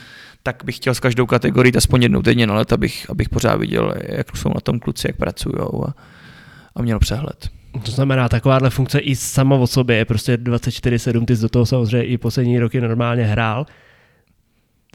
tak 0.44 0.64
bych 0.66 0.76
chtěl 0.76 0.94
s 0.94 1.00
každou 1.00 1.26
kategorii 1.26 1.74
aspoň 1.74 2.04
jednou 2.04 2.22
týdně 2.22 2.48
na 2.48 2.54
let, 2.54 2.74
abych, 2.74 3.06
abych 3.10 3.30
pořád 3.30 3.56
viděl, 3.56 3.94
jak 4.08 4.38
jsou 4.38 4.50
na 4.50 4.62
tom 4.62 4.80
kluci, 4.80 5.08
jak 5.08 5.18
pracují 5.18 5.56
a, 5.88 5.94
a 6.76 6.82
měl 6.82 7.00
přehled. 7.00 7.50
To 7.84 7.92
znamená, 7.92 8.30
takováhle 8.30 8.70
funkce 8.70 9.00
i 9.00 9.16
sama 9.16 9.56
o 9.56 9.68
sobě 9.68 9.98
je 9.98 10.06
prostě 10.06 10.38
24-7, 10.38 11.26
ty 11.26 11.36
jsi 11.36 11.42
do 11.42 11.50
toho 11.50 11.66
samozřejmě 11.66 12.08
i 12.08 12.18
poslední 12.18 12.60
roky 12.60 12.82
normálně 12.82 13.24
hrál. 13.24 13.66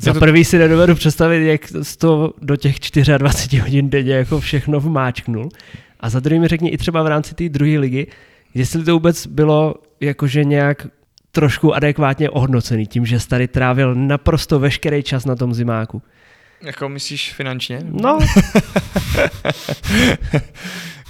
Za 0.01 0.12
to... 0.12 0.19
prvý 0.19 0.44
si 0.44 0.59
nedovedu 0.59 0.94
představit, 0.94 1.47
jak 1.47 1.61
to 1.98 2.32
do 2.43 2.57
těch 2.57 2.77
24 3.19 3.62
hodin 3.62 3.90
denně 3.90 4.12
jako 4.12 4.40
všechno 4.40 4.81
vmáčknul. 4.81 5.48
A 6.01 6.11
za 6.11 6.20
druhý 6.20 6.40
mi 6.40 6.48
řekni 6.48 6.70
i 6.70 6.78
třeba 6.78 7.03
v 7.03 7.07
rámci 7.07 7.35
té 7.35 7.48
druhé 7.48 7.78
ligy, 7.78 8.07
jestli 8.57 8.85
to 8.85 8.93
vůbec 8.93 9.27
bylo 9.27 9.74
jakože 10.01 10.45
nějak 10.45 10.87
trošku 11.31 11.74
adekvátně 11.74 12.31
ohodnocený 12.31 12.87
tím, 12.87 13.07
že 13.07 13.20
jsi 13.20 13.28
tady 13.28 13.49
trávil 13.49 13.95
naprosto 13.95 14.59
veškerý 14.59 15.03
čas 15.03 15.24
na 15.24 15.37
tom 15.37 15.55
zimáku. 15.55 16.03
Jako 16.62 16.89
myslíš 16.89 17.33
finančně? 17.33 17.81
No. 17.83 18.19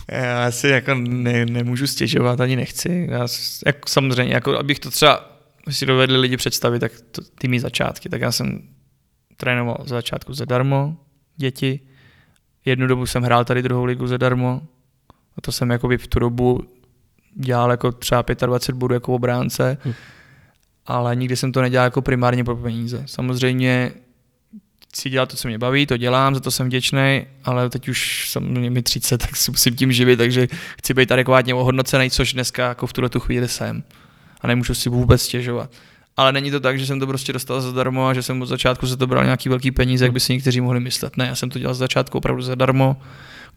já 0.08 0.50
si 0.50 0.68
jako 0.68 0.94
ne, 0.94 1.46
nemůžu 1.46 1.86
stěžovat, 1.86 2.40
ani 2.40 2.56
nechci. 2.56 3.08
Já, 3.10 3.26
jako, 3.66 3.88
samozřejmě, 3.88 4.34
jako 4.34 4.58
abych 4.58 4.78
to 4.78 4.90
třeba 4.90 5.38
si 5.70 5.86
dovedli 5.86 6.18
lidi 6.18 6.36
představit, 6.36 6.78
tak 6.78 6.92
to, 7.10 7.22
ty 7.38 7.48
mý 7.48 7.58
začátky, 7.58 8.08
tak 8.08 8.20
já 8.20 8.32
jsem 8.32 8.68
trénoval 9.36 9.76
za 9.84 9.94
začátku 9.94 10.34
zadarmo 10.34 10.96
děti. 11.36 11.80
Jednu 12.64 12.86
dobu 12.86 13.06
jsem 13.06 13.22
hrál 13.22 13.44
tady 13.44 13.62
druhou 13.62 13.84
ligu 13.84 14.06
zadarmo. 14.06 14.62
A 15.36 15.40
to 15.40 15.52
jsem 15.52 15.70
jakoby 15.70 15.98
v 15.98 16.06
tu 16.06 16.18
dobu 16.18 16.75
dělal 17.36 17.70
jako 17.70 17.92
třeba 17.92 18.24
25 18.46 18.78
bodů 18.78 18.94
jako 18.94 19.14
obránce. 19.14 19.78
Hmm 19.84 19.94
ale 20.86 21.16
nikdy 21.16 21.36
jsem 21.36 21.52
to 21.52 21.62
nedělal 21.62 21.84
jako 21.84 22.02
primárně 22.02 22.44
pro 22.44 22.56
peníze. 22.56 23.02
Samozřejmě 23.06 23.92
si 24.94 25.10
dělat 25.10 25.28
to, 25.28 25.36
co 25.36 25.48
mě 25.48 25.58
baví, 25.58 25.86
to 25.86 25.96
dělám, 25.96 26.34
za 26.34 26.40
to 26.40 26.50
jsem 26.50 26.66
vděčný, 26.66 27.26
ale 27.44 27.70
teď 27.70 27.88
už 27.88 28.30
jsem 28.30 28.72
mi 28.72 28.82
30, 28.82 29.18
tak 29.18 29.36
si 29.36 29.50
musím 29.50 29.76
tím 29.76 29.92
živit, 29.92 30.16
takže 30.16 30.48
chci 30.78 30.94
být 30.94 31.12
adekvátně 31.12 31.54
ohodnocený, 31.54 32.10
což 32.10 32.32
dneska 32.32 32.68
jako 32.68 32.86
v 32.86 32.92
tuhle 32.92 33.08
tu 33.08 33.20
chvíli 33.20 33.48
jsem. 33.48 33.82
A 34.40 34.46
nemůžu 34.46 34.74
si 34.74 34.88
vůbec 34.88 35.22
stěžovat. 35.22 35.70
Ale 36.16 36.32
není 36.32 36.50
to 36.50 36.60
tak, 36.60 36.78
že 36.78 36.86
jsem 36.86 37.00
to 37.00 37.06
prostě 37.06 37.32
dostal 37.32 37.60
zadarmo 37.60 38.06
a 38.06 38.14
že 38.14 38.22
jsem 38.22 38.42
od 38.42 38.46
začátku 38.46 38.86
za 38.86 38.96
to 38.96 39.06
bral 39.06 39.24
nějaký 39.24 39.48
velký 39.48 39.70
peníze, 39.70 40.04
jak 40.04 40.12
by 40.12 40.20
si 40.20 40.32
někteří 40.32 40.60
mohli 40.60 40.80
myslet. 40.80 41.16
Ne, 41.16 41.26
já 41.26 41.34
jsem 41.34 41.50
to 41.50 41.58
dělal 41.58 41.74
z 41.74 41.78
začátku 41.78 42.18
opravdu 42.18 42.42
zadarmo. 42.42 42.96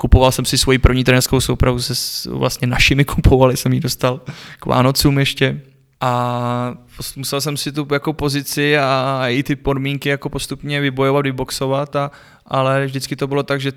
Kupoval 0.02 0.32
jsem 0.32 0.46
si 0.46 0.58
svoji 0.58 0.78
první 0.78 1.04
trenerskou 1.04 1.40
soupravu 1.42 1.80
se 1.80 2.30
vlastně 2.30 2.68
našimi 2.68 3.06
kupovali, 3.16 3.58
jsem 3.58 3.74
ji 3.74 3.80
dostal 3.80 4.22
k 4.60 4.66
Vánocům 4.66 5.20
ještě. 5.20 5.62
A 6.02 6.74
musel 7.16 7.42
jsem 7.42 7.58
si 7.58 7.72
tu 7.72 7.88
jako 7.92 8.14
pozici 8.14 8.78
a 8.78 9.24
i 9.28 9.44
ty 9.44 9.56
podmínky 9.56 10.10
jako 10.10 10.30
postupně 10.30 10.82
vybojovat, 10.82 11.26
vyboxovat, 11.26 11.96
a, 11.96 12.12
ale 12.46 12.86
vždycky 12.86 13.16
to 13.16 13.28
bylo 13.28 13.44
tak, 13.44 13.62
že 13.62 13.72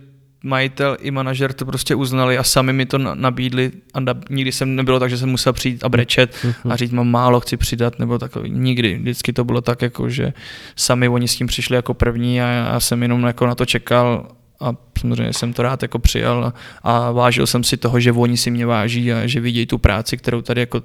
majitel 0.45 0.97
i 1.01 1.11
manažer 1.11 1.53
to 1.53 1.67
prostě 1.67 1.95
uznali 1.95 2.39
a 2.39 2.43
sami 2.43 2.73
mi 2.73 2.87
to 2.87 2.99
nabídli. 2.99 3.71
A 3.95 3.99
nikdy 4.31 4.53
jsem 4.53 4.77
nebylo 4.77 5.01
tak, 5.01 5.11
že 5.11 5.19
jsem 5.19 5.31
musel 5.31 5.53
přijít 5.53 5.85
a 5.85 5.89
brečet 5.89 6.47
a 6.69 6.77
říct, 6.77 6.93
mám 6.93 7.11
málo, 7.11 7.41
chci 7.41 7.57
přidat, 7.57 7.99
nebo 7.99 8.19
takový, 8.19 8.51
nikdy. 8.51 8.99
Vždycky 8.99 9.33
to 9.33 9.45
bylo 9.45 9.61
tak, 9.61 9.83
jako, 9.83 10.09
že 10.09 10.33
sami 10.77 11.09
oni 11.09 11.29
s 11.29 11.37
tím 11.37 11.47
přišli 11.47 11.77
jako 11.77 11.95
první 11.95 12.43
a 12.43 12.47
já 12.47 12.81
jsem 12.81 13.03
jenom 13.03 13.23
jako 13.23 13.47
na 13.47 13.55
to 13.55 13.67
čekal 13.67 14.29
a 14.63 14.77
samozřejmě 15.01 15.33
jsem 15.33 15.53
to 15.53 15.63
rád 15.63 15.83
jako 15.83 15.99
přijal 15.99 16.45
a, 16.45 16.55
a 16.83 17.11
vážil 17.11 17.47
jsem 17.47 17.65
si 17.65 17.77
toho, 17.77 18.01
že 18.01 18.13
oni 18.13 18.37
si 18.37 18.51
mě 18.51 18.67
váží 18.67 19.13
a 19.13 19.27
že 19.27 19.41
vidějí 19.41 19.67
tu 19.67 19.79
práci, 19.79 20.17
kterou 20.17 20.43
tady 20.43 20.61
jako 20.61 20.83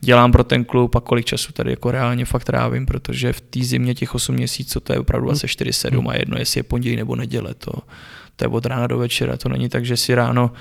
dělám 0.00 0.32
pro 0.32 0.44
ten 0.44 0.64
klub 0.64 0.96
a 0.96 1.00
kolik 1.00 1.26
času 1.26 1.52
tady 1.52 1.70
jako 1.70 1.90
reálně 1.90 2.24
fakt 2.24 2.44
trávím, 2.44 2.86
protože 2.86 3.32
v 3.32 3.40
té 3.40 3.64
zimě 3.64 3.94
těch 3.94 4.14
8 4.14 4.34
měsíců 4.34 4.80
to 4.80 4.92
je 4.92 4.98
opravdu 4.98 5.28
24-7 5.28 5.90
hmm. 5.90 6.08
a 6.08 6.14
jedno, 6.14 6.38
jestli 6.38 6.58
je 6.58 6.62
pondělí 6.62 6.96
nebo 6.96 7.16
neděle, 7.16 7.54
to, 7.54 7.72
to 8.36 8.44
je 8.44 8.48
od 8.48 8.66
rána 8.66 8.86
do 8.86 8.98
večera, 8.98 9.36
to 9.36 9.48
není 9.48 9.68
tak, 9.68 9.84
že 9.84 9.96
si 9.96 10.14
ráno 10.14 10.52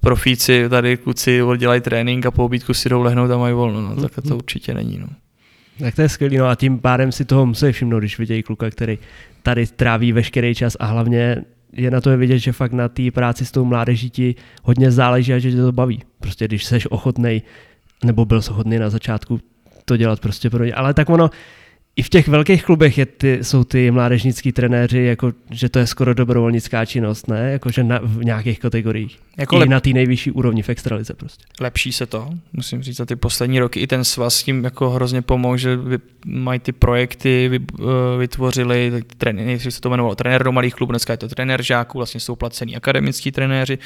profíci, 0.00 0.68
tady 0.68 0.96
kluci 0.96 1.40
dělají 1.56 1.80
trénink 1.80 2.26
a 2.26 2.30
po 2.30 2.44
obídku 2.44 2.74
si 2.74 2.88
jdou 2.88 3.02
lehnout 3.02 3.30
a 3.30 3.38
mají 3.38 3.54
volno, 3.54 3.80
no, 3.80 4.02
tak 4.02 4.14
to 4.14 4.28
hmm. 4.28 4.36
určitě 4.36 4.74
není. 4.74 4.98
No. 4.98 5.08
Tak 5.78 5.94
to 5.94 6.02
je 6.02 6.08
skvělý, 6.08 6.36
no 6.36 6.46
a 6.46 6.54
tím 6.54 6.78
pádem 6.78 7.12
si 7.12 7.24
toho 7.24 7.46
musí 7.46 7.72
všimnout, 7.72 7.98
když 7.98 8.18
vidějí 8.18 8.42
kluka, 8.42 8.70
který 8.70 8.98
tady 9.42 9.66
tráví 9.66 10.12
veškerý 10.12 10.54
čas 10.54 10.76
a 10.80 10.86
hlavně 10.86 11.36
je 11.72 11.90
na 11.90 12.00
to 12.00 12.10
je 12.10 12.16
vidět, 12.16 12.38
že 12.38 12.52
fakt 12.52 12.72
na 12.72 12.88
té 12.88 13.10
práci 13.10 13.46
s 13.46 13.52
tou 13.52 13.64
mládeží 13.64 14.10
ti 14.10 14.34
hodně 14.62 14.90
záleží 14.90 15.34
a 15.34 15.38
že 15.38 15.50
tě 15.50 15.56
to 15.56 15.72
baví. 15.72 16.02
Prostě 16.20 16.44
když 16.44 16.64
jsi 16.64 16.78
ochotnej, 16.90 17.42
nebo 18.04 18.24
byl 18.24 18.38
ochotný 18.38 18.78
na 18.78 18.90
začátku 18.90 19.40
to 19.84 19.96
dělat 19.96 20.20
prostě 20.20 20.50
pro 20.50 20.64
ně. 20.64 20.74
Ale 20.74 20.94
tak 20.94 21.10
ono, 21.10 21.30
i 21.96 22.02
v 22.02 22.08
těch 22.08 22.28
velkých 22.28 22.64
klubech 22.64 22.98
je 22.98 23.06
ty, 23.06 23.38
jsou 23.42 23.64
ty 23.64 23.90
mládežnický 23.90 24.52
trenéři, 24.52 25.02
jako, 25.02 25.32
že 25.50 25.68
to 25.68 25.78
je 25.78 25.86
skoro 25.86 26.14
dobrovolnická 26.14 26.84
činnost, 26.84 27.28
ne? 27.28 27.52
Jako, 27.52 27.70
že 27.70 27.84
na, 27.84 28.00
v 28.02 28.24
nějakých 28.24 28.60
kategoriích. 28.60 29.18
Jako 29.36 29.56
I 29.56 29.58
lep... 29.58 29.68
na 29.68 29.80
té 29.80 29.90
nejvyšší 29.90 30.30
úrovni 30.30 30.62
v 30.62 30.68
extralize 30.68 31.14
prostě. 31.14 31.44
Lepší 31.60 31.92
se 31.92 32.06
to, 32.06 32.30
musím 32.52 32.82
říct, 32.82 32.96
za 32.96 33.06
ty 33.06 33.16
poslední 33.16 33.60
roky. 33.60 33.80
I 33.80 33.86
ten 33.86 34.04
svaz 34.04 34.36
s 34.36 34.42
tím 34.42 34.64
jako 34.64 34.90
hrozně 34.90 35.22
pomohl, 35.22 35.56
že 35.56 35.76
vy, 35.76 35.98
mají 36.26 36.60
ty 36.60 36.72
projekty, 36.72 37.48
vy, 37.48 37.58
uh, 37.58 37.88
vytvořili, 38.18 39.02
trenéři 39.18 39.70
se 39.70 39.80
to 39.80 39.88
jmenovalo 39.88 40.14
trenér 40.14 40.44
do 40.44 40.52
malých 40.52 40.74
klubů, 40.74 40.92
dneska 40.92 41.12
je 41.12 41.16
to 41.16 41.28
trenér 41.28 41.62
žáků, 41.62 41.98
vlastně 41.98 42.20
jsou 42.20 42.36
placení 42.36 42.76
akademický 42.76 43.32
trenéři 43.32 43.78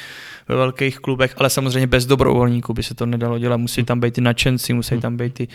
ve 0.47 0.55
velkých 0.55 0.99
klubech, 0.99 1.33
ale 1.37 1.49
samozřejmě 1.49 1.87
bez 1.87 2.05
dobrovolníků 2.05 2.73
by 2.73 2.83
se 2.83 2.95
to 2.95 3.05
nedalo 3.05 3.39
dělat. 3.39 3.57
Musí 3.57 3.83
tam 3.83 3.99
být 3.99 4.13
ty 4.13 4.21
nadšenci, 4.21 4.73
musí 4.73 4.99
tam 4.99 5.17
být 5.17 5.33
ty 5.33 5.47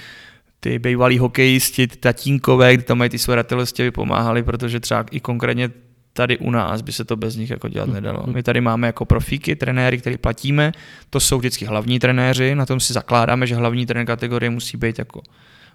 ty 0.61 0.79
bývalí 0.79 1.19
hokejisti, 1.19 1.87
ty 1.87 1.97
tatínkové, 1.97 2.75
kdy 2.75 2.83
tam 2.83 2.99
mají 2.99 3.11
ty 3.11 3.19
své 3.19 3.37
ratelostě, 3.37 3.91
pomáhali, 3.91 4.43
protože 4.43 4.81
třeba 4.81 5.05
i 5.11 5.21
konkrétně 5.21 5.71
tady 6.13 6.39
u 6.39 6.51
nás 6.51 6.83
by 6.83 6.93
se 6.93 7.05
to 7.05 7.17
bez 7.17 7.37
nich 7.37 7.51
jako 7.51 7.69
dělat 7.69 7.89
nedalo. 7.89 8.25
My 8.27 8.43
tady 8.43 8.61
máme 8.61 8.87
jako 8.87 9.05
profíky, 9.05 9.57
trenéry, 9.57 9.99
který 9.99 10.19
platíme, 10.19 10.73
to 11.11 11.21
jsou 11.21 11.39
vždycky 11.39 11.65
hlavní 11.65 11.99
trenéři, 11.99 12.55
na 12.55 12.67
tom 12.67 12.81
si 12.81 12.93
zakládáme, 12.93 13.47
že 13.47 13.55
hlavní 13.55 13.87
trenér 13.87 14.07
kategorie 14.07 14.51
musí 14.51 14.77
být 14.77 14.99
jako 14.99 15.23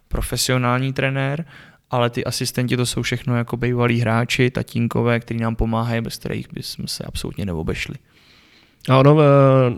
profesionální 0.08 0.94
trenér, 0.94 1.45
ale 1.90 2.10
ty 2.10 2.26
asistenti 2.26 2.78
to 2.78 2.86
jsou 2.86 3.02
všechno 3.02 3.38
jako 3.38 3.58
bývalí 3.58 3.99
hráči, 3.99 4.52
tatínkové, 4.52 5.20
kteří 5.20 5.40
nám 5.40 5.56
pomáhají, 5.56 6.02
bez 6.02 6.18
kterých 6.18 6.53
bychom 6.53 6.88
se 6.88 7.03
absolutně 7.03 7.45
neobešli. 7.45 7.95
A 8.90 8.98
ono 8.98 9.18
eh, 9.22 9.26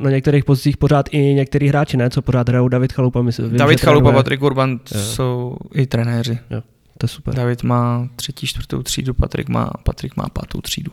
na 0.04 0.10
některých 0.10 0.46
pozicích 0.46 0.78
pořád 0.78 1.10
i 1.12 1.34
některý 1.34 1.68
hráči, 1.68 1.98
ne? 1.98 2.10
Co 2.10 2.22
pořád 2.22 2.50
hrajou 2.50 2.68
David 2.68 2.94
Chalupa? 2.94 3.22
Myslím, 3.22 3.50
vím, 3.50 3.58
David 3.58 3.82
Chalupa, 3.82 4.04
trénuje. 4.04 4.20
Patrik 4.20 4.42
Urban 4.42 4.80
jo. 4.96 5.02
jsou 5.02 5.58
i 5.74 5.86
trenéři. 5.86 6.40
Jo, 6.50 6.62
to 6.98 7.04
je 7.04 7.08
super. 7.08 7.36
David 7.36 7.64
má 7.64 8.10
třetí, 8.16 8.48
čtvrtou 8.48 8.84
třídu, 8.84 9.14
Patrik 9.14 9.50
má, 9.50 9.72
Patrik 9.84 10.16
má 10.16 10.26
pátou 10.34 10.62
třídu. 10.62 10.92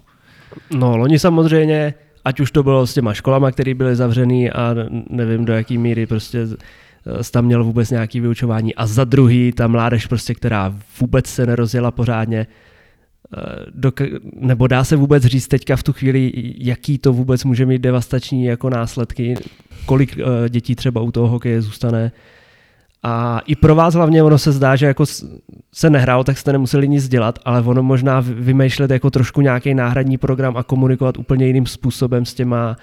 No, 0.70 0.96
loni 0.96 1.18
samozřejmě, 1.18 1.94
ať 2.24 2.40
už 2.40 2.50
to 2.50 2.62
bylo 2.62 2.86
s 2.86 2.94
těma 2.94 3.14
školama, 3.14 3.50
které 3.50 3.74
byly 3.74 3.96
zavřený 3.96 4.50
a 4.50 4.74
nevím 5.10 5.44
do 5.44 5.52
jaký 5.52 5.78
míry 5.78 6.06
prostě 6.06 6.46
tam 7.30 7.44
měl 7.44 7.64
vůbec 7.64 7.90
nějaký 7.90 8.20
vyučování 8.20 8.74
a 8.74 8.86
za 8.86 9.04
druhý 9.04 9.52
ta 9.52 9.66
mládež 9.66 10.06
prostě, 10.06 10.34
která 10.34 10.74
vůbec 11.00 11.26
se 11.26 11.46
nerozjela 11.46 11.90
pořádně, 11.90 12.46
dok- 13.80 14.20
nebo 14.40 14.66
dá 14.66 14.84
se 14.84 14.96
vůbec 14.96 15.24
říct 15.24 15.48
teďka 15.48 15.76
v 15.76 15.82
tu 15.82 15.92
chvíli, 15.92 16.32
jaký 16.58 16.98
to 16.98 17.12
vůbec 17.12 17.44
může 17.44 17.66
mít 17.66 17.82
devastační 17.82 18.44
jako 18.44 18.70
následky, 18.70 19.34
kolik 19.86 20.16
uh, 20.16 20.48
dětí 20.48 20.74
třeba 20.74 21.00
u 21.00 21.10
toho 21.10 21.28
hokeje 21.28 21.62
zůstane. 21.62 22.12
A 23.02 23.40
i 23.46 23.56
pro 23.56 23.74
vás 23.74 23.94
hlavně 23.94 24.22
ono 24.22 24.38
se 24.38 24.52
zdá, 24.52 24.76
že 24.76 24.86
jako 24.86 25.04
se 25.74 25.90
nehrálo, 25.90 26.24
tak 26.24 26.38
jste 26.38 26.52
nemuseli 26.52 26.88
nic 26.88 27.08
dělat, 27.08 27.38
ale 27.44 27.62
ono 27.62 27.82
možná 27.82 28.20
vymýšlet 28.20 28.90
jako 28.90 29.10
trošku 29.10 29.40
nějaký 29.40 29.74
náhradní 29.74 30.18
program 30.18 30.56
a 30.56 30.62
komunikovat 30.62 31.18
úplně 31.18 31.46
jiným 31.46 31.66
způsobem 31.66 32.24
s 32.24 32.34
těma 32.34 32.76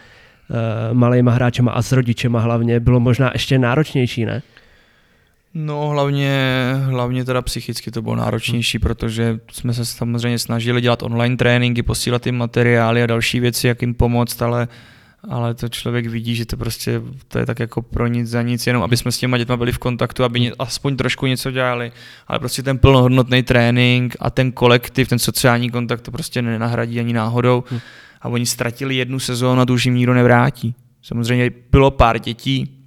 uh, 0.49 0.98
malejma 0.98 1.32
hráčema 1.32 1.72
a 1.72 1.82
s 1.82 1.91
rodičema 1.91 2.40
hlavně 2.40 2.80
bylo 2.80 2.99
možná 2.99 3.30
ještě 3.34 3.60
náročnější, 3.60 4.26
ne? 4.26 4.41
No 5.59 5.89
hlavně, 5.89 6.39
hlavně 6.84 7.25
teda 7.25 7.41
psychicky 7.41 7.91
to 7.91 8.01
bylo 8.01 8.15
náročnější, 8.15 8.79
protože 8.79 9.39
jsme 9.51 9.73
se 9.73 9.85
samozřejmě 9.85 10.39
snažili 10.39 10.81
dělat 10.81 11.03
online 11.03 11.38
tréninky, 11.38 11.84
posílat 11.84 12.25
jim 12.25 12.38
materiály 12.38 13.03
a 13.03 13.05
další 13.05 13.39
věci, 13.39 13.67
jak 13.67 13.81
jim 13.81 13.93
pomoct, 13.93 14.41
ale 14.41 14.67
ale 15.29 15.53
to 15.53 15.69
člověk 15.69 16.07
vidí, 16.07 16.35
že 16.35 16.45
to 16.45 16.57
prostě 16.57 17.01
to 17.27 17.39
je 17.39 17.45
tak 17.45 17.59
jako 17.59 17.81
pro 17.81 18.07
nic 18.07 18.29
za 18.29 18.41
nic, 18.41 18.67
jenom 18.67 18.84
aby 18.84 18.97
jsme 18.97 19.11
s 19.11 19.17
těma 19.17 19.38
dětma 19.38 19.57
byli 19.57 19.71
v 19.71 19.77
kontaktu, 19.77 20.23
aby 20.23 20.39
ně, 20.39 20.51
aspoň 20.59 20.97
trošku 20.97 21.25
něco 21.25 21.51
dělali, 21.51 21.91
ale 22.27 22.39
prostě 22.39 22.63
ten 22.63 22.77
plnohodnotný 22.77 23.43
trénink 23.43 24.15
a 24.19 24.29
ten 24.29 24.51
kolektiv, 24.51 25.07
ten 25.07 25.19
sociální 25.19 25.69
kontakt 25.69 26.01
to 26.01 26.11
prostě 26.11 26.41
nenahradí 26.41 26.99
ani 26.99 27.13
náhodou. 27.13 27.63
Hmm. 27.69 27.79
A 28.21 28.29
oni 28.29 28.45
ztratili 28.45 28.95
jednu 28.95 29.19
sezónu 29.19 29.61
a 29.61 29.65
to 29.65 29.73
už 29.73 29.85
jim 29.85 29.95
nikdo 29.95 30.13
nevrátí. 30.13 30.75
Samozřejmě 31.01 31.51
bylo 31.71 31.91
pár 31.91 32.19
dětí, 32.19 32.84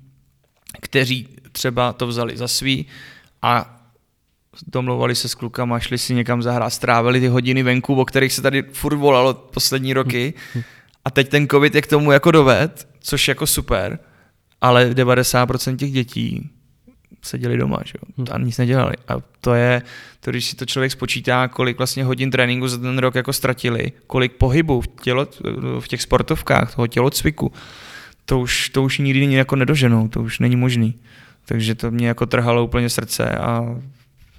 kteří 0.80 1.28
třeba 1.52 1.93
to 1.93 2.06
vzali 2.06 2.36
za 2.36 2.48
svý 2.48 2.86
a 3.43 3.81
domlouvali 4.66 5.14
se 5.14 5.28
s 5.28 5.35
klukama, 5.35 5.81
šli 5.81 5.98
si 5.98 6.14
někam 6.14 6.43
zahrát, 6.43 6.72
strávili 6.72 7.20
ty 7.20 7.28
hodiny 7.28 7.62
venku, 7.62 7.94
o 7.94 8.05
kterých 8.05 8.32
se 8.32 8.43
tady 8.43 8.62
furt 8.62 8.97
volalo 8.97 9.35
poslední 9.35 9.93
roky. 9.93 10.35
A 11.05 11.10
teď 11.10 11.28
ten 11.28 11.48
covid 11.48 11.74
je 11.74 11.82
k 11.82 11.86
tomu 11.86 12.12
jako 12.12 12.31
doved, 12.31 12.89
což 13.01 13.28
jako 13.28 13.47
super, 13.47 13.98
ale 14.60 14.90
90% 14.90 15.77
těch 15.77 15.93
dětí 15.93 16.51
seděli 17.22 17.56
doma, 17.56 17.78
že 17.85 17.93
jo? 18.18 18.24
a 18.32 18.39
nic 18.39 18.59
nedělali. 18.59 18.94
A 19.09 19.14
to 19.40 19.55
je, 19.55 19.82
to 20.20 20.31
když 20.31 20.44
si 20.44 20.56
to 20.56 20.66
člověk 20.66 20.93
spočítá, 20.93 21.48
kolik 21.48 21.78
vlastně 21.78 22.05
hodin 22.05 22.31
tréninku 22.31 22.68
za 22.68 22.78
ten 22.78 22.98
rok 22.98 23.14
jako 23.14 23.32
ztratili, 23.32 23.93
kolik 24.06 24.32
pohybu 24.32 24.81
v, 24.81 24.89
tělo, 25.02 25.27
v 25.81 25.89
těch 25.89 26.02
sportovkách, 26.02 26.74
toho 26.74 26.86
tělocviku, 26.86 27.52
to 28.24 28.40
už, 28.40 28.68
to 28.68 28.82
už 28.82 28.98
nikdy 28.98 29.35
jako 29.35 29.56
nedoženou, 29.56 30.09
to 30.09 30.22
už 30.22 30.39
není 30.39 30.56
možný. 30.56 30.94
Takže 31.45 31.75
to 31.75 31.91
mě 31.91 32.09
jako 32.09 32.27
trhalo 32.27 32.65
úplně 32.65 32.89
srdce 32.89 33.31
a 33.31 33.77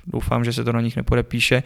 doufám, 0.07 0.44
že 0.45 0.53
se 0.53 0.64
to 0.64 0.72
na 0.72 0.82
nich 0.82 0.95
nepodepíše. 0.95 1.64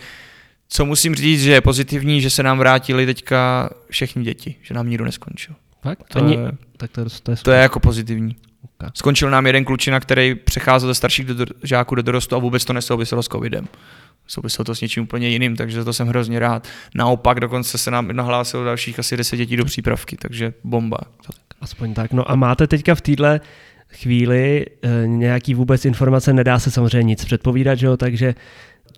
Co 0.68 0.86
musím 0.86 1.16
říct, 1.16 1.44
že 1.44 1.52
je 1.52 1.62
pozitivní, 1.62 2.22
že 2.22 2.30
se 2.30 2.44
nám 2.44 2.58
vrátili 2.58 3.06
teďka 3.06 3.70
všechny 3.90 4.24
děti, 4.24 4.56
že 4.62 4.74
nám 4.74 4.90
nikdo 4.90 5.06
neskončil. 5.06 5.56
Fakt? 5.82 6.04
To, 6.08 6.20
Ani, 6.20 6.36
je, 6.36 6.52
tak 6.78 6.92
to, 6.92 7.06
to, 7.24 7.32
je, 7.32 7.38
to 7.38 7.52
je 7.52 7.62
jako 7.62 7.80
pozitivní. 7.80 8.36
Okay. 8.78 8.90
Skončil 8.94 9.30
nám 9.30 9.46
jeden 9.46 9.66
klučina, 9.66 10.00
který 10.00 10.36
přecházel 10.36 10.90
ze 10.90 10.96
starších 10.96 11.26
do, 11.26 11.46
žáků 11.64 11.96
do 11.96 12.02
dorostu 12.02 12.36
a 12.36 12.40
vůbec 12.40 12.66
to 12.66 12.74
nesouviselo 12.74 13.24
s 13.24 13.28
covidem. 13.28 13.68
Souviselo 14.28 14.64
to 14.64 14.76
s 14.76 14.82
něčím 14.82 15.04
úplně 15.04 15.30
jiným, 15.30 15.56
takže 15.56 15.84
to 15.84 15.94
jsem 15.94 16.08
hrozně 16.08 16.40
rád. 16.40 16.68
Naopak 16.96 17.40
dokonce 17.40 17.78
se 17.78 17.92
nám 17.92 18.08
nahlásilo 18.08 18.64
dalších 18.64 19.00
asi 19.00 19.18
10 19.18 19.38
dětí 19.38 19.58
do 19.58 19.66
přípravky, 19.66 20.18
takže 20.18 20.54
bomba. 20.64 20.98
Aspoň 21.62 21.94
tak. 21.94 22.14
No 22.14 22.32
a 22.32 22.36
máte 22.36 22.68
teďka 22.68 22.96
v 22.96 23.02
téhle 23.02 23.42
chvíli 23.90 24.66
e, 24.82 25.08
nějaký 25.08 25.54
vůbec 25.54 25.86
informace, 25.86 26.34
nedá 26.34 26.60
se 26.60 26.72
samozřejmě 26.72 27.04
nic 27.04 27.26
předpovídat, 27.26 27.76
že 27.76 27.86
jo? 27.86 27.98
takže 27.98 28.36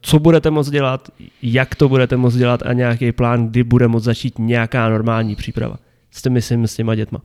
co 0.01 0.19
budete 0.19 0.49
moct 0.51 0.69
dělat, 0.69 1.09
jak 1.41 1.75
to 1.75 1.89
budete 1.89 2.17
moct 2.17 2.35
dělat 2.35 2.63
a 2.65 2.73
nějaký 2.73 3.11
plán, 3.11 3.47
kdy 3.47 3.63
bude 3.63 3.87
moct 3.87 4.03
začít 4.03 4.39
nějaká 4.39 4.89
normální 4.89 5.35
příprava. 5.35 5.75
Jste 6.11 6.29
myslím 6.29 6.67
s 6.67 6.75
těma 6.75 6.95
dětma. 6.95 7.21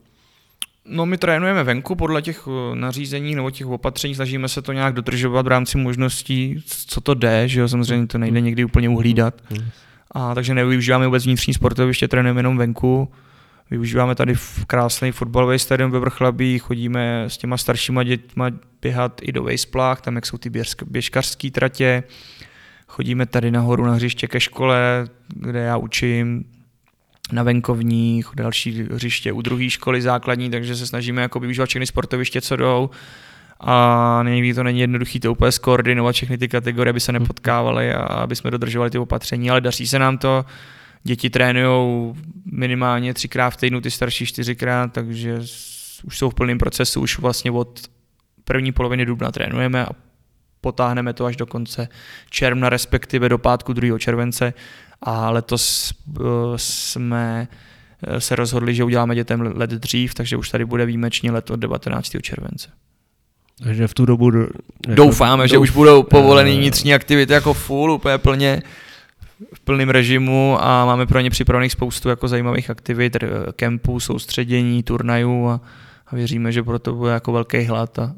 No 0.85 1.05
my 1.05 1.17
trénujeme 1.17 1.63
venku 1.63 1.95
podle 1.95 2.21
těch 2.21 2.47
eh, 2.47 2.75
nařízení 2.75 3.35
nebo 3.35 3.51
těch 3.51 3.67
opatření, 3.67 4.15
snažíme 4.15 4.49
se 4.49 4.61
to 4.61 4.73
nějak 4.73 4.93
dodržovat 4.93 5.45
v 5.45 5.47
rámci 5.47 5.77
možností, 5.77 6.63
co 6.87 7.01
to 7.01 7.13
jde, 7.13 7.47
že 7.47 7.59
jo, 7.59 7.67
samozřejmě 7.67 8.07
to 8.07 8.17
nejde 8.17 8.41
někdy 8.41 8.65
úplně 8.65 8.89
uhlídat. 8.89 9.41
A 10.11 10.35
takže 10.35 10.53
nevyužíváme 10.53 11.05
vůbec 11.05 11.25
vnitřní 11.25 11.53
sportoviště, 11.53 12.07
trénujeme 12.07 12.39
jenom 12.39 12.57
venku. 12.57 13.09
Využíváme 13.71 14.15
tady 14.15 14.35
v 14.35 14.65
krásný 14.65 15.11
fotbalový 15.11 15.59
stadion 15.59 15.91
ve 15.91 15.99
Vrchlabí, 15.99 16.59
chodíme 16.59 17.23
s 17.23 17.37
těma 17.37 17.57
staršíma 17.57 18.03
dětma 18.03 18.49
běhat 18.81 19.21
i 19.23 19.31
do 19.31 19.43
Vejsplách, 19.43 20.01
tam 20.01 20.15
jak 20.15 20.25
jsou 20.25 20.37
ty 20.37 20.51
běžkařské 20.85 21.51
tratě. 21.51 22.03
Chodíme 22.87 23.25
tady 23.25 23.51
nahoru 23.51 23.85
na 23.85 23.93
hřiště 23.93 24.27
ke 24.27 24.39
škole, 24.39 25.07
kde 25.27 25.59
já 25.59 25.77
učím, 25.77 26.45
na 27.31 27.43
venkovních, 27.43 28.27
další 28.35 28.87
hřiště 28.91 29.31
u 29.31 29.41
druhé 29.41 29.69
školy 29.69 30.01
základní, 30.01 30.49
takže 30.49 30.75
se 30.75 30.87
snažíme 30.87 31.21
jako 31.21 31.39
využívat 31.39 31.69
všechny 31.69 31.87
sportoviště, 31.87 32.41
co 32.41 32.55
jdou. 32.55 32.89
A 33.59 34.23
někdy 34.23 34.53
to 34.53 34.63
není 34.63 34.79
jednoduché 34.79 35.19
to 35.19 35.31
úplně 35.31 35.51
skoordinovat 35.51 36.15
všechny 36.15 36.37
ty 36.37 36.47
kategorie, 36.47 36.89
aby 36.89 36.99
se 36.99 37.11
mhm. 37.11 37.21
nepotkávaly 37.21 37.93
a 37.93 38.01
aby 38.03 38.35
jsme 38.35 38.51
dodržovali 38.51 38.91
ty 38.91 38.97
opatření, 38.97 39.49
ale 39.49 39.61
daří 39.61 39.87
se 39.87 39.99
nám 39.99 40.17
to. 40.17 40.45
Děti 41.03 41.29
trénují 41.29 42.13
minimálně 42.45 43.13
třikrát 43.13 43.49
v 43.49 43.57
týdnu, 43.57 43.81
ty 43.81 43.91
starší 43.91 44.25
čtyřikrát, 44.25 44.93
takže 44.93 45.39
už 46.03 46.17
jsou 46.17 46.29
v 46.29 46.33
plném 46.33 46.57
procesu, 46.57 47.01
už 47.01 47.19
vlastně 47.19 47.51
od 47.51 47.79
první 48.43 48.71
poloviny 48.71 49.05
dubna 49.05 49.31
trénujeme 49.31 49.85
a 49.85 49.89
potáhneme 50.61 51.13
to 51.13 51.25
až 51.25 51.35
do 51.35 51.45
konce 51.45 51.87
června, 52.29 52.69
respektive 52.69 53.29
do 53.29 53.37
pátku 53.37 53.73
2. 53.73 53.99
července 53.99 54.53
a 55.01 55.29
letos 55.29 55.91
eh, 55.91 56.23
jsme 56.55 57.47
eh, 58.07 58.21
se 58.21 58.35
rozhodli, 58.35 58.75
že 58.75 58.83
uděláme 58.83 59.15
dětem 59.15 59.41
let 59.41 59.69
dřív, 59.69 60.13
takže 60.13 60.37
už 60.37 60.49
tady 60.49 60.65
bude 60.65 60.85
výjimečně 60.85 61.31
let 61.31 61.51
od 61.51 61.55
19. 61.55 62.09
července. 62.21 62.69
Takže 63.63 63.87
v 63.87 63.93
tu 63.93 64.05
dobu... 64.05 64.31
Jako, 64.31 64.51
Doufáme, 64.87 65.43
douf... 65.43 65.51
že 65.51 65.57
už 65.57 65.69
budou 65.69 66.03
povolený 66.03 66.57
vnitřní 66.57 66.93
aktivity 66.93 67.33
jako 67.33 67.53
full, 67.53 67.91
úplně 67.91 68.17
plně 68.17 68.61
v 69.53 69.59
plném 69.59 69.89
režimu 69.89 70.57
a 70.59 70.85
máme 70.85 71.05
pro 71.05 71.19
ně 71.19 71.29
připravených 71.29 71.71
spoustu 71.71 72.09
jako 72.09 72.27
zajímavých 72.27 72.69
aktivit, 72.69 73.17
kempů, 73.55 73.99
soustředění, 73.99 74.83
turnajů 74.83 75.47
a, 75.47 75.61
a 76.07 76.15
věříme, 76.15 76.51
že 76.51 76.63
proto 76.63 76.95
bude 76.95 77.11
jako 77.11 77.31
velký 77.31 77.63
hlad 77.63 77.99
a, 77.99 78.03
a 78.03 78.13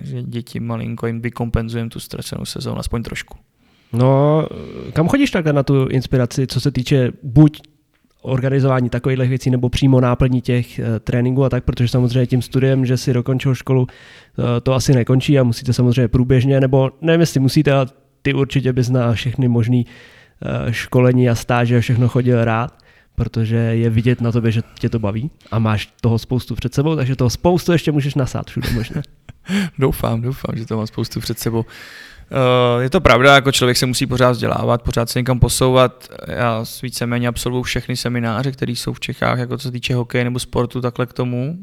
že 0.00 0.22
děti 0.22 0.60
malinko 0.60 1.06
jim 1.06 1.20
vykompenzujeme 1.20 1.90
tu 1.90 2.00
ztracenou 2.00 2.44
sezónu, 2.44 2.78
aspoň 2.78 3.02
trošku. 3.02 3.38
No, 3.92 4.46
kam 4.92 5.08
chodíš 5.08 5.30
takhle 5.30 5.52
na 5.52 5.62
tu 5.62 5.86
inspiraci, 5.86 6.46
co 6.46 6.60
se 6.60 6.70
týče 6.70 7.12
buď 7.22 7.60
organizování 8.22 8.90
takových 8.90 9.28
věcí 9.28 9.50
nebo 9.50 9.68
přímo 9.68 10.00
náplní 10.00 10.40
těch 10.40 10.78
uh, 10.78 10.84
tréninků 10.98 11.44
a 11.44 11.48
tak, 11.48 11.64
protože 11.64 11.88
samozřejmě 11.88 12.26
tím 12.26 12.42
studiem, 12.42 12.86
že 12.86 12.96
si 12.96 13.12
dokončil 13.12 13.54
školu, 13.54 13.80
uh, 13.82 14.44
to 14.62 14.74
asi 14.74 14.94
nekončí 14.94 15.38
a 15.38 15.42
musíte 15.42 15.72
samozřejmě 15.72 16.08
průběžně, 16.08 16.60
nebo 16.60 16.90
nevím, 17.00 17.20
jestli 17.20 17.40
musíte, 17.40 17.72
ale 17.72 17.86
ty 18.22 18.34
určitě 18.34 18.72
bys 18.72 18.88
na 18.88 19.12
všechny 19.12 19.48
možný 19.48 19.86
školení 20.70 21.30
a 21.30 21.34
stáže 21.34 21.76
a 21.76 21.80
všechno 21.80 22.08
chodil 22.08 22.44
rád, 22.44 22.78
protože 23.14 23.56
je 23.56 23.90
vidět 23.90 24.20
na 24.20 24.32
tobě, 24.32 24.52
že 24.52 24.62
tě 24.78 24.88
to 24.88 24.98
baví 24.98 25.30
a 25.50 25.58
máš 25.58 25.92
toho 26.00 26.18
spoustu 26.18 26.54
před 26.54 26.74
sebou, 26.74 26.96
takže 26.96 27.16
toho 27.16 27.30
spoustu 27.30 27.72
ještě 27.72 27.92
můžeš 27.92 28.14
nasát 28.14 28.46
všude 28.46 28.70
možná. 28.70 29.02
doufám, 29.78 30.22
doufám, 30.22 30.56
že 30.56 30.66
to 30.66 30.76
mám 30.76 30.86
spoustu 30.86 31.20
před 31.20 31.38
sebou. 31.38 31.58
Uh, 31.60 32.82
je 32.82 32.90
to 32.90 33.00
pravda, 33.00 33.34
jako 33.34 33.52
člověk 33.52 33.76
se 33.76 33.86
musí 33.86 34.06
pořád 34.06 34.30
vzdělávat, 34.30 34.82
pořád 34.82 35.10
se 35.10 35.18
někam 35.18 35.40
posouvat. 35.40 36.08
Já 36.28 36.64
víceméně 36.82 37.28
absolvuju 37.28 37.62
všechny 37.62 37.96
semináře, 37.96 38.52
které 38.52 38.72
jsou 38.72 38.92
v 38.92 39.00
Čechách, 39.00 39.38
jako 39.38 39.58
co 39.58 39.62
se 39.62 39.72
týče 39.72 39.94
hokeje 39.94 40.24
nebo 40.24 40.38
sportu, 40.38 40.80
takhle 40.80 41.06
k 41.06 41.12
tomu, 41.12 41.58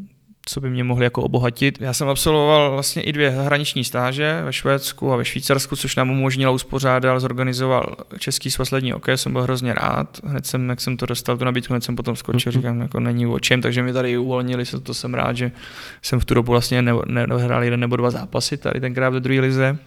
co 0.46 0.62
by 0.62 0.70
mě 0.70 0.84
mohli 0.84 1.04
jako 1.04 1.22
obohatit. 1.22 1.82
Já 1.82 1.94
jsem 1.94 2.10
absolvoval 2.10 2.72
vlastně 2.72 3.02
i 3.02 3.12
dvě 3.12 3.30
hraniční 3.30 3.84
stáže 3.84 4.42
ve 4.46 4.54
Švédsku 4.54 5.14
a 5.14 5.16
ve 5.16 5.26
Švýcarsku, 5.26 5.76
což 5.76 5.96
nám 5.96 6.10
umožnilo 6.10 6.54
uspořádat, 6.54 7.20
zorganizoval 7.20 7.96
Český 8.20 8.52
svaz 8.52 8.72
lední 8.72 8.92
hokej, 8.92 9.18
jsem 9.18 9.32
byl 9.32 9.42
hrozně 9.42 9.74
rád. 9.74 10.20
Hned 10.24 10.46
jsem, 10.46 10.70
jak 10.70 10.82
jsem 10.82 10.98
to 10.98 11.06
dostal, 11.06 11.38
tu 11.38 11.46
nabídku, 11.46 11.74
hned 11.74 11.84
jsem 11.84 11.96
potom 11.96 12.16
skočil, 12.16 12.52
mm-hmm. 12.52 12.56
říkám, 12.56 12.82
jako 12.82 13.00
není 13.00 13.28
o 13.28 13.40
čem, 13.40 13.62
takže 13.62 13.84
mi 13.84 13.94
tady 13.94 14.18
uvolnili, 14.18 14.64
to 14.84 14.94
jsem 14.94 15.14
rád, 15.14 15.38
že 15.38 15.52
jsem 16.02 16.20
v 16.20 16.26
tu 16.26 16.34
dobu 16.34 16.52
vlastně 16.52 16.82
nedohrál 17.06 17.64
jeden 17.64 17.80
nebo 17.80 17.96
dva 17.96 18.12
zápasy 18.12 18.58
tady 18.58 18.80
tenkrát 18.80 19.10
ve 19.10 19.20
druhé 19.20 19.42
lize 19.42 19.78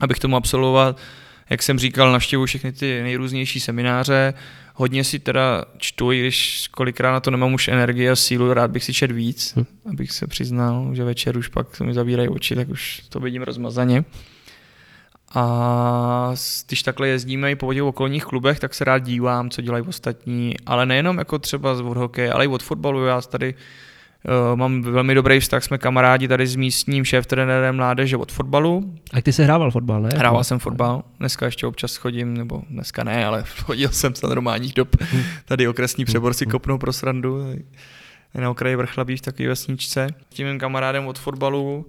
abych 0.00 0.18
tomu 0.18 0.36
absolvoval, 0.36 0.94
jak 1.50 1.62
jsem 1.62 1.78
říkal, 1.78 2.12
navštěvuji 2.12 2.46
všechny 2.46 2.72
ty 2.72 3.02
nejrůznější 3.02 3.60
semináře, 3.60 4.34
hodně 4.76 5.04
si 5.04 5.18
teda 5.18 5.64
čtu, 5.78 6.12
i 6.12 6.20
když 6.20 6.68
kolikrát 6.68 7.12
na 7.12 7.20
to 7.20 7.30
nemám 7.30 7.54
už 7.54 7.68
energie 7.68 8.10
a 8.10 8.16
sílu, 8.16 8.54
rád 8.54 8.70
bych 8.70 8.84
si 8.84 8.94
čet 8.94 9.12
víc, 9.12 9.52
hm. 9.56 9.64
abych 9.90 10.12
se 10.12 10.26
přiznal, 10.26 10.90
že 10.94 11.04
večer 11.04 11.38
už 11.38 11.48
pak 11.48 11.80
mi 11.80 11.94
zavírají 11.94 12.28
oči, 12.28 12.54
tak 12.54 12.68
už 12.68 13.02
to 13.08 13.20
vidím 13.20 13.42
rozmazaně. 13.42 14.04
A 15.34 16.32
když 16.66 16.82
takhle 16.82 17.08
jezdíme 17.08 17.50
i 17.50 17.56
po 17.56 17.74
těch 17.74 17.82
okolních 17.82 18.24
klubech, 18.24 18.60
tak 18.60 18.74
se 18.74 18.84
rád 18.84 18.98
dívám, 18.98 19.50
co 19.50 19.62
dělají 19.62 19.84
ostatní, 19.88 20.54
ale 20.66 20.86
nejenom 20.86 21.18
jako 21.18 21.38
třeba 21.38 21.74
z 21.74 21.80
hokeje, 21.80 22.32
ale 22.32 22.44
i 22.44 22.48
od 22.48 22.62
fotbalu. 22.62 23.04
Já 23.04 23.20
tady 23.20 23.54
mám 24.54 24.82
velmi 24.82 25.14
dobrý 25.14 25.40
vztah, 25.40 25.64
jsme 25.64 25.78
kamarádi 25.78 26.28
tady 26.28 26.46
s 26.46 26.56
místním 26.56 27.04
šéf-trenérem 27.04 27.76
mládeže 27.76 28.16
od 28.16 28.32
fotbalu. 28.32 28.94
A 29.12 29.20
ty 29.20 29.32
jsi 29.32 29.44
hrával 29.44 29.70
fotbal, 29.70 30.02
ne? 30.02 30.08
Hrával 30.16 30.44
jsem 30.44 30.58
fotbal, 30.58 31.02
dneska 31.18 31.46
ještě 31.46 31.66
občas 31.66 31.96
chodím, 31.96 32.36
nebo 32.36 32.62
dneska 32.70 33.04
ne, 33.04 33.26
ale 33.26 33.44
chodil 33.64 33.88
jsem 33.88 34.14
za 34.14 34.28
normálních 34.28 34.74
dob. 34.74 34.96
Tady 35.44 35.68
okresní 35.68 36.04
přebor 36.04 36.34
si 36.34 36.46
kopnou 36.46 36.78
pro 36.78 36.92
srandu 36.92 37.44
na 38.34 38.50
okraji 38.50 38.76
Vrchlabí 38.76 39.16
v 39.16 39.20
takové 39.20 39.48
vesničce. 39.48 40.06
Tím 40.28 40.46
mým 40.46 40.58
kamarádem 40.58 41.06
od 41.06 41.18
fotbalu 41.18 41.86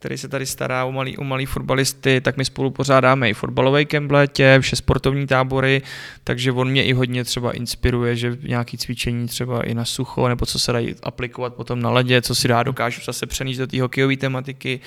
který 0.00 0.18
se 0.18 0.28
tady 0.28 0.46
stará 0.46 0.84
o 0.84 0.92
malý, 0.92 1.16
o 1.18 1.24
malý 1.24 1.46
fotbalisty, 1.46 2.20
tak 2.20 2.36
my 2.36 2.44
spolu 2.44 2.70
pořádáme 2.70 3.30
i 3.30 3.34
fotbalový 3.34 3.86
kemp 3.86 4.12
vše 4.60 4.76
sportovní 4.76 5.26
tábory, 5.26 5.82
takže 6.24 6.52
on 6.52 6.70
mě 6.70 6.84
i 6.84 6.92
hodně 6.92 7.24
třeba 7.24 7.52
inspiruje, 7.52 8.16
že 8.16 8.36
nějaký 8.42 8.78
cvičení 8.78 9.28
třeba 9.28 9.62
i 9.62 9.74
na 9.74 9.84
sucho, 9.84 10.28
nebo 10.28 10.46
co 10.46 10.58
se 10.58 10.72
dají 10.72 10.94
aplikovat 11.02 11.54
potom 11.54 11.82
na 11.82 11.90
ledě, 11.90 12.22
co 12.22 12.34
si 12.34 12.48
dá 12.48 12.62
dokážu 12.62 13.00
zase 13.04 13.26
přenést 13.26 13.56
do 13.56 13.66
té 13.66 13.80
hokejové 13.80 14.16
tematiky. 14.16 14.80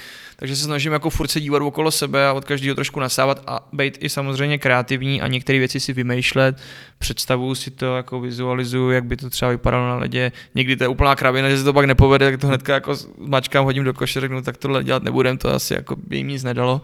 Takže 0.44 0.56
se 0.56 0.64
snažím 0.64 0.94
jako 0.94 1.10
furt 1.10 1.28
se 1.28 1.40
dívat 1.40 1.61
okolo 1.61 1.91
sebe 1.91 2.28
a 2.28 2.34
od 2.34 2.45
každého 2.45 2.76
trošku 2.76 2.99
nasávat 2.99 3.44
a 3.48 3.68
být 3.74 3.98
i 4.02 4.10
samozřejmě 4.10 4.57
kreativní 4.57 5.22
a 5.22 5.28
některé 5.28 5.60
věci 5.60 5.80
si 5.80 5.94
vymýšlet, 5.94 6.57
představuju 6.99 7.56
si 7.56 7.72
to, 7.72 7.95
jako 7.95 8.20
vizualizuju, 8.20 8.91
jak 8.91 9.06
by 9.06 9.18
to 9.18 9.30
třeba 9.30 9.52
vypadalo 9.52 9.88
na 9.88 9.95
ledě. 9.95 10.32
Někdy 10.56 10.76
to 10.76 10.84
je 10.84 10.88
úplná 10.88 11.15
kravina, 11.15 11.49
že 11.49 11.57
se 11.57 11.64
to 11.64 11.74
pak 11.74 11.86
nepovede, 11.86 12.32
tak 12.32 12.41
to 12.41 12.48
hnedka 12.48 12.74
jako 12.74 12.95
mačkám, 13.18 13.65
hodím 13.65 13.84
do 13.84 13.94
koše, 13.94 14.22
řeknu, 14.22 14.41
tak 14.41 14.57
tohle 14.57 14.84
dělat 14.84 15.03
nebudem, 15.03 15.38
to 15.38 15.49
asi 15.49 15.74
jako 15.74 15.95
by 16.07 16.18
jim 16.18 16.28
nic 16.28 16.44
nedalo. 16.44 16.82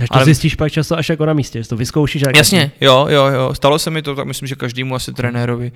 Až 0.00 0.08
to 0.08 0.14
ale... 0.14 0.24
zjistíš 0.24 0.54
pak 0.54 0.72
často 0.72 0.98
až 0.98 1.08
jako 1.08 1.26
na 1.26 1.32
místě, 1.32 1.62
že 1.62 1.68
to 1.68 1.76
vyzkoušíš. 1.76 2.22
Jasně, 2.36 2.72
jo, 2.80 3.06
jo, 3.10 3.26
jo, 3.26 3.54
stalo 3.54 3.78
se 3.78 3.90
mi 3.90 4.02
to, 4.02 4.14
tak 4.14 4.26
myslím, 4.26 4.48
že 4.48 4.54
každému 4.54 4.94
asi 4.94 5.12
trenérovi. 5.12 5.72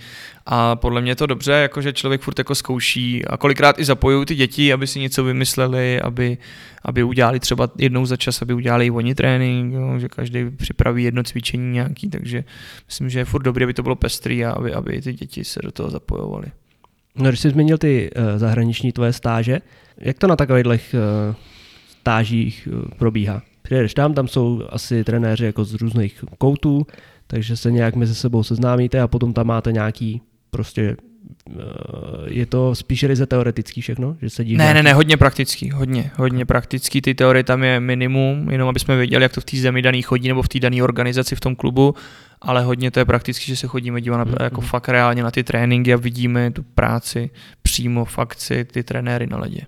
A 0.47 0.77
podle 0.77 1.01
mě 1.01 1.17
to 1.17 1.27
dobře, 1.27 1.53
jako 1.53 1.83
že 1.83 1.93
člověk 1.93 2.21
furt 2.21 2.39
jako 2.39 2.55
zkouší 2.55 3.25
a 3.25 3.37
kolikrát 3.37 3.79
i 3.79 3.85
zapojují 3.85 4.27
ty 4.27 4.35
děti, 4.35 4.73
aby 4.73 4.87
si 4.87 5.01
něco 5.01 5.25
vymysleli, 5.25 6.01
aby, 6.01 6.39
aby 6.83 7.03
udělali 7.03 7.24
třeba 7.41 7.71
jednou 7.79 8.07
za 8.07 8.17
čas, 8.17 8.43
aby 8.43 8.55
udělali 8.55 8.87
i 8.87 8.91
oni 8.91 9.15
trénink, 9.15 9.73
jo, 9.73 9.99
že 9.99 10.09
každý 10.09 10.51
připraví 10.51 11.05
jedno 11.05 11.23
cvičení 11.23 11.73
nějaký, 11.73 12.11
takže 12.11 12.45
myslím, 12.87 13.11
že 13.11 13.19
je 13.19 13.25
furt 13.25 13.43
dobré, 13.43 13.65
aby 13.65 13.75
to 13.75 13.83
bylo 13.83 13.97
pestrý 13.97 14.45
a 14.45 14.51
aby, 14.51 14.73
aby 14.73 15.03
ty 15.03 15.13
děti 15.13 15.45
se 15.45 15.61
do 15.63 15.73
toho 15.73 15.91
zapojovaly. 15.91 16.47
No, 17.17 17.29
když 17.29 17.41
jsi 17.41 17.51
zmínil 17.51 17.79
ty 17.79 18.11
uh, 18.17 18.39
zahraniční 18.39 18.93
tvoje 18.93 19.13
stáže, 19.13 19.59
jak 19.99 20.19
to 20.19 20.27
na 20.27 20.37
takových 20.37 20.95
uh, 20.95 21.35
stážích 22.01 22.69
uh, 22.73 22.89
probíhá? 22.99 23.43
Přijedeš 23.63 23.95
tam, 23.95 24.15
tam 24.15 24.29
jsou 24.29 24.63
asi 24.69 25.05
trenéři 25.05 25.45
jako 25.45 25.65
z 25.65 25.75
různých 25.75 26.25
koutů, 26.39 26.87
takže 27.27 27.57
se 27.57 27.73
nějak 27.73 27.97
mezi 27.97 28.15
sebou 28.15 28.43
seznámíte 28.43 29.01
a 29.01 29.09
potom 29.09 29.33
tam 29.33 29.47
máte 29.47 29.73
nějaký 29.73 30.21
prostě 30.51 30.97
je 32.27 32.47
to 32.47 32.75
spíš 32.75 33.05
ryze 33.05 33.27
teoretický 33.27 33.81
všechno? 33.81 34.17
Že 34.23 34.31
se 34.31 34.45
ne, 34.45 34.75
ne, 34.75 34.83
ne, 34.83 34.95
hodně 34.95 35.17
praktický, 35.17 35.71
hodně, 35.71 36.11
hodně 36.17 36.47
praktický, 36.47 37.01
ty 37.03 37.15
teorie 37.15 37.45
tam 37.45 37.65
je 37.65 37.81
minimum, 37.81 38.51
jenom 38.51 38.69
aby 38.69 38.81
jsme 38.81 38.97
věděli, 38.97 39.23
jak 39.23 39.33
to 39.33 39.41
v 39.41 39.45
té 39.45 39.57
zemi 39.57 39.83
daný 39.83 40.03
chodí 40.03 40.29
nebo 40.29 40.43
v 40.43 40.49
té 40.49 40.61
dané 40.61 40.83
organizaci 40.83 41.37
v 41.37 41.41
tom 41.41 41.57
klubu, 41.57 41.95
ale 42.43 42.63
hodně 42.63 42.91
to 42.91 42.99
je 42.99 43.05
prakticky, 43.05 43.47
že 43.47 43.57
se 43.57 43.67
chodíme 43.67 44.01
dívat 44.01 44.17
na, 44.17 44.25
mm-hmm. 44.25 44.43
jako 44.43 44.61
fakt 44.61 44.89
reálně 44.89 45.23
na 45.23 45.31
ty 45.31 45.45
tréninky 45.45 45.95
a 45.95 45.97
vidíme 45.97 46.51
tu 46.51 46.63
práci 46.63 47.31
přímo 47.63 48.05
v 48.05 48.19
akci, 48.19 48.65
ty 48.65 48.83
trenéry 48.83 49.27
na 49.27 49.39
ledě. 49.39 49.61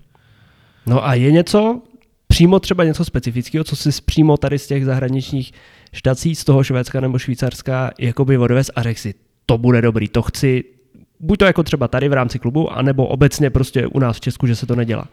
No 0.85 1.07
a 1.07 1.13
je 1.13 1.31
něco, 1.31 1.81
přímo 2.27 2.59
třeba 2.59 2.83
něco 2.83 3.05
specifického, 3.05 3.63
co 3.63 3.75
si 3.75 4.01
přímo 4.05 4.37
tady 4.37 4.59
z 4.59 4.67
těch 4.67 4.85
zahraničních 4.85 5.53
štací, 5.93 6.35
z 6.35 6.43
toho 6.43 6.63
Švédska 6.63 6.99
nebo 6.99 7.19
Švýcarska, 7.19 7.91
jakoby 7.99 8.37
odvez 8.37 8.71
a 8.75 8.83
řekl 8.83 8.99
si, 8.99 9.13
to 9.45 9.57
bude 9.57 9.81
dobrý, 9.81 10.07
to 10.07 10.21
chci, 10.21 10.63
buď 11.19 11.39
to 11.39 11.45
jako 11.45 11.63
třeba 11.63 11.87
tady 11.87 12.09
v 12.09 12.13
rámci 12.13 12.39
klubu, 12.39 12.71
anebo 12.71 13.07
obecně 13.07 13.49
prostě 13.49 13.87
u 13.87 13.99
nás 13.99 14.17
v 14.17 14.21
Česku, 14.21 14.47
že 14.47 14.55
se 14.55 14.65
to 14.65 14.75
nedělá. 14.75 15.07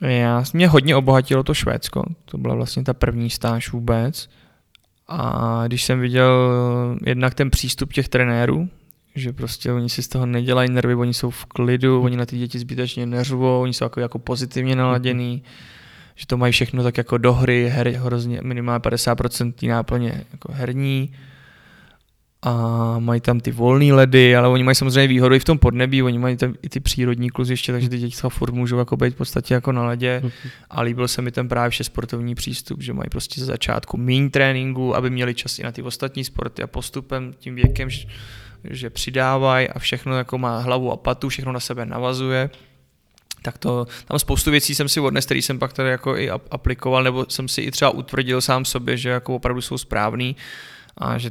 Já, 0.00 0.44
mě 0.52 0.68
hodně 0.68 0.96
obohatilo 0.96 1.42
to 1.42 1.54
Švédsko, 1.54 2.04
to 2.24 2.38
byla 2.38 2.54
vlastně 2.54 2.84
ta 2.84 2.94
první 2.94 3.30
stáž 3.30 3.72
vůbec. 3.72 4.28
A 5.08 5.62
když 5.66 5.84
jsem 5.84 6.00
viděl 6.00 6.50
jednak 7.06 7.34
ten 7.34 7.50
přístup 7.50 7.92
těch 7.92 8.08
trenérů, 8.08 8.68
že 9.14 9.32
prostě 9.32 9.72
oni 9.72 9.88
si 9.88 10.02
z 10.02 10.08
toho 10.08 10.26
nedělají 10.26 10.70
nervy, 10.70 10.94
oni 10.94 11.14
jsou 11.14 11.30
v 11.30 11.44
klidu, 11.44 12.02
oni 12.02 12.16
na 12.16 12.26
ty 12.26 12.38
děti 12.38 12.58
zbytečně 12.58 13.06
neřvou, 13.06 13.60
oni 13.62 13.74
jsou 13.74 13.84
jako, 13.84 14.00
jako 14.00 14.18
pozitivně 14.18 14.76
naladěný, 14.76 15.42
že 16.14 16.26
to 16.26 16.36
mají 16.36 16.52
všechno 16.52 16.82
tak 16.82 16.98
jako 16.98 17.18
do 17.18 17.32
hry, 17.32 17.68
her, 17.68 17.88
hrozně 17.88 18.40
minimálně 18.42 18.80
50% 18.80 19.68
náplně 19.68 20.24
jako 20.32 20.52
herní 20.52 21.12
a 22.42 22.98
mají 22.98 23.20
tam 23.20 23.40
ty 23.40 23.50
volné 23.50 23.92
ledy, 23.92 24.36
ale 24.36 24.48
oni 24.48 24.62
mají 24.62 24.74
samozřejmě 24.74 25.08
výhodu 25.08 25.34
i 25.34 25.38
v 25.38 25.44
tom 25.44 25.58
podnebí, 25.58 26.02
oni 26.02 26.18
mají 26.18 26.36
tam 26.36 26.54
i 26.62 26.68
ty 26.68 26.80
přírodní 26.80 27.30
kluziště, 27.30 27.72
takže 27.72 27.88
ty 27.88 27.98
děti 27.98 28.16
furt 28.28 28.54
můžou 28.54 28.78
jako 28.78 28.96
být 28.96 29.14
v 29.14 29.16
podstatě 29.16 29.54
jako 29.54 29.72
na 29.72 29.86
ledě. 29.86 30.22
A 30.70 30.82
líbil 30.82 31.08
se 31.08 31.22
mi 31.22 31.32
ten 31.32 31.48
právě 31.48 31.70
vše 31.70 31.84
sportovní 31.84 32.34
přístup, 32.34 32.82
že 32.82 32.92
mají 32.92 33.10
prostě 33.10 33.40
ze 33.40 33.46
začátku 33.46 33.96
méně 33.96 34.30
tréninku, 34.30 34.96
aby 34.96 35.10
měli 35.10 35.34
čas 35.34 35.58
i 35.58 35.62
na 35.62 35.72
ty 35.72 35.82
ostatní 35.82 36.24
sporty 36.24 36.62
a 36.62 36.66
postupem 36.66 37.34
tím 37.38 37.54
věkem, 37.54 37.88
že 38.70 38.90
přidávají 38.90 39.68
a 39.68 39.78
všechno 39.78 40.18
jako 40.18 40.38
má 40.38 40.58
hlavu 40.58 40.92
a 40.92 40.96
patu, 40.96 41.28
všechno 41.28 41.52
na 41.52 41.60
sebe 41.60 41.86
navazuje. 41.86 42.50
Tak 43.42 43.58
to, 43.58 43.86
tam 44.04 44.18
spoustu 44.18 44.50
věcí 44.50 44.74
jsem 44.74 44.88
si 44.88 45.00
odnes, 45.00 45.24
který 45.24 45.42
jsem 45.42 45.58
pak 45.58 45.72
tady 45.72 45.88
jako 45.88 46.16
i 46.16 46.30
aplikoval, 46.30 47.02
nebo 47.02 47.26
jsem 47.28 47.48
si 47.48 47.60
i 47.60 47.70
třeba 47.70 47.90
utvrdil 47.90 48.40
sám 48.40 48.64
sobě, 48.64 48.96
že 48.96 49.08
jako 49.08 49.34
opravdu 49.34 49.60
jsou 49.60 49.78
správný 49.78 50.36
a 50.98 51.18
že 51.18 51.30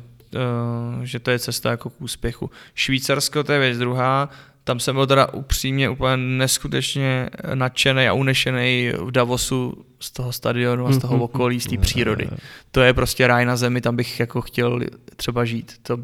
že 1.03 1.19
to 1.19 1.31
je 1.31 1.39
cesta 1.39 1.71
jako 1.71 1.89
k 1.89 2.01
úspěchu. 2.01 2.51
Švýcarsko, 2.75 3.43
to 3.43 3.53
je 3.53 3.59
věc 3.59 3.77
druhá, 3.77 4.29
tam 4.65 4.79
jsem 4.79 4.95
byl 4.95 5.07
teda 5.07 5.33
upřímně 5.33 5.89
úplně 5.89 6.17
neskutečně 6.17 7.29
nadšený 7.53 8.07
a 8.07 8.13
unešený 8.13 8.91
v 8.99 9.11
Davosu 9.11 9.85
z 9.99 10.11
toho 10.11 10.31
stadionu 10.31 10.87
a 10.87 10.91
z 10.91 10.97
toho 10.97 11.13
mhm. 11.13 11.23
okolí, 11.23 11.59
z 11.59 11.67
té 11.67 11.77
přírody. 11.77 12.29
To 12.71 12.81
je 12.81 12.93
prostě 12.93 13.27
ráj 13.27 13.45
na 13.45 13.55
zemi, 13.55 13.81
tam 13.81 13.95
bych 13.95 14.19
jako 14.19 14.41
chtěl 14.41 14.79
třeba 15.15 15.45
žít. 15.45 15.73
To, 15.81 15.99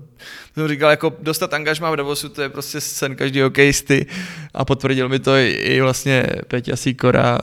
jsem 0.53 0.67
říkal, 0.67 0.89
jako 0.89 1.13
dostat 1.21 1.53
angažmá 1.53 1.91
v 1.91 1.95
Davosu, 1.95 2.29
to 2.29 2.41
je 2.41 2.49
prostě 2.49 2.81
sen 2.81 3.15
každý 3.15 3.41
hokejisty 3.41 4.05
a 4.53 4.65
potvrdil 4.65 5.09
mi 5.09 5.19
to 5.19 5.35
i, 5.35 5.49
i 5.49 5.81
vlastně 5.81 6.27
Peťa 6.47 6.75
Sikora 6.75 7.39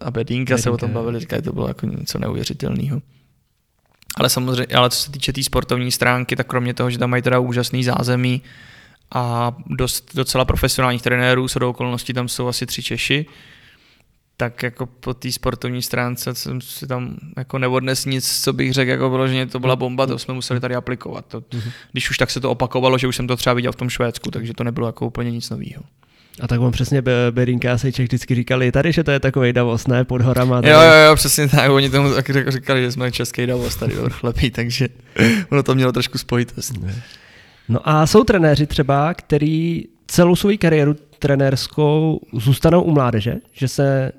a 0.00 0.10
Bedínka 0.10 0.58
se 0.58 0.70
o 0.70 0.76
tom 0.76 0.90
bavili, 0.90 1.20
říkali, 1.20 1.42
to 1.42 1.52
bylo 1.52 1.68
jako 1.68 1.86
něco 1.86 2.18
neuvěřitelného. 2.18 3.00
Ale 4.16 4.28
samozřejmě, 4.28 4.76
ale 4.76 4.90
co 4.90 4.98
se 4.98 5.10
týče 5.10 5.32
té 5.32 5.36
tý 5.36 5.44
sportovní 5.44 5.92
stránky, 5.92 6.36
tak 6.36 6.46
kromě 6.46 6.74
toho, 6.74 6.90
že 6.90 6.98
tam 6.98 7.10
mají 7.10 7.22
teda 7.22 7.38
úžasný 7.38 7.84
zázemí 7.84 8.42
a 9.14 9.56
dost, 9.66 10.10
docela 10.14 10.44
profesionálních 10.44 11.02
trenérů, 11.02 11.48
co 11.48 11.58
do 11.58 11.70
okolností 11.70 12.12
tam 12.12 12.28
jsou 12.28 12.48
asi 12.48 12.66
tři 12.66 12.82
Češi, 12.82 13.26
tak 14.36 14.62
jako 14.62 14.86
po 14.86 15.14
té 15.14 15.32
sportovní 15.32 15.82
stránce 15.82 16.34
jsem 16.34 16.60
si 16.60 16.86
tam 16.86 17.16
jako 17.36 17.58
neodnes 17.58 18.04
nic, 18.04 18.42
co 18.42 18.52
bych 18.52 18.72
řekl, 18.72 18.90
jako 18.90 19.10
bylo, 19.10 19.28
že 19.28 19.46
to 19.46 19.60
byla 19.60 19.76
bomba, 19.76 20.06
to 20.06 20.18
jsme 20.18 20.34
museli 20.34 20.60
tady 20.60 20.74
aplikovat. 20.74 21.26
To, 21.26 21.42
mhm. 21.54 21.70
když 21.92 22.10
už 22.10 22.18
tak 22.18 22.30
se 22.30 22.40
to 22.40 22.50
opakovalo, 22.50 22.98
že 22.98 23.06
už 23.06 23.16
jsem 23.16 23.26
to 23.26 23.36
třeba 23.36 23.54
viděl 23.54 23.72
v 23.72 23.76
tom 23.76 23.90
Švédsku, 23.90 24.30
takže 24.30 24.54
to 24.54 24.64
nebylo 24.64 24.86
jako 24.86 25.06
úplně 25.06 25.30
nic 25.30 25.50
nového. 25.50 25.82
A 26.40 26.48
tak 26.48 26.60
on 26.60 26.72
přesně 26.72 27.02
Berinka 27.30 27.72
a 27.72 27.78
Sejček 27.78 28.06
vždycky 28.06 28.34
říkali 28.34 28.72
tady, 28.72 28.92
že 28.92 29.04
to 29.04 29.10
je 29.10 29.20
takový 29.20 29.52
Davos, 29.52 29.86
ne, 29.86 30.04
pod 30.04 30.22
horama. 30.22 30.62
Tady. 30.62 30.72
Jo, 30.72 30.80
jo, 30.80 31.08
jo, 31.08 31.16
přesně 31.16 31.48
tak, 31.48 31.70
oni 31.70 31.90
tomu 31.90 32.14
taky 32.14 32.32
říkali, 32.48 32.82
že 32.82 32.92
jsme 32.92 33.12
český 33.12 33.46
Davos 33.46 33.76
tady 33.76 33.94
do 33.94 34.10
chlepí, 34.10 34.50
takže 34.50 34.88
ono 35.50 35.62
to 35.62 35.74
mělo 35.74 35.92
trošku 35.92 36.18
spojitost. 36.18 36.72
No 37.68 37.88
a 37.88 38.06
jsou 38.06 38.24
trenéři 38.24 38.66
třeba, 38.66 39.14
který 39.14 39.84
celou 40.06 40.36
svou 40.36 40.56
kariéru 40.58 40.96
trenérskou 41.18 42.20
zůstanou 42.32 42.82
u 42.82 42.90
mládeže, 42.90 43.34
že 43.52 43.68
se 43.68 44.12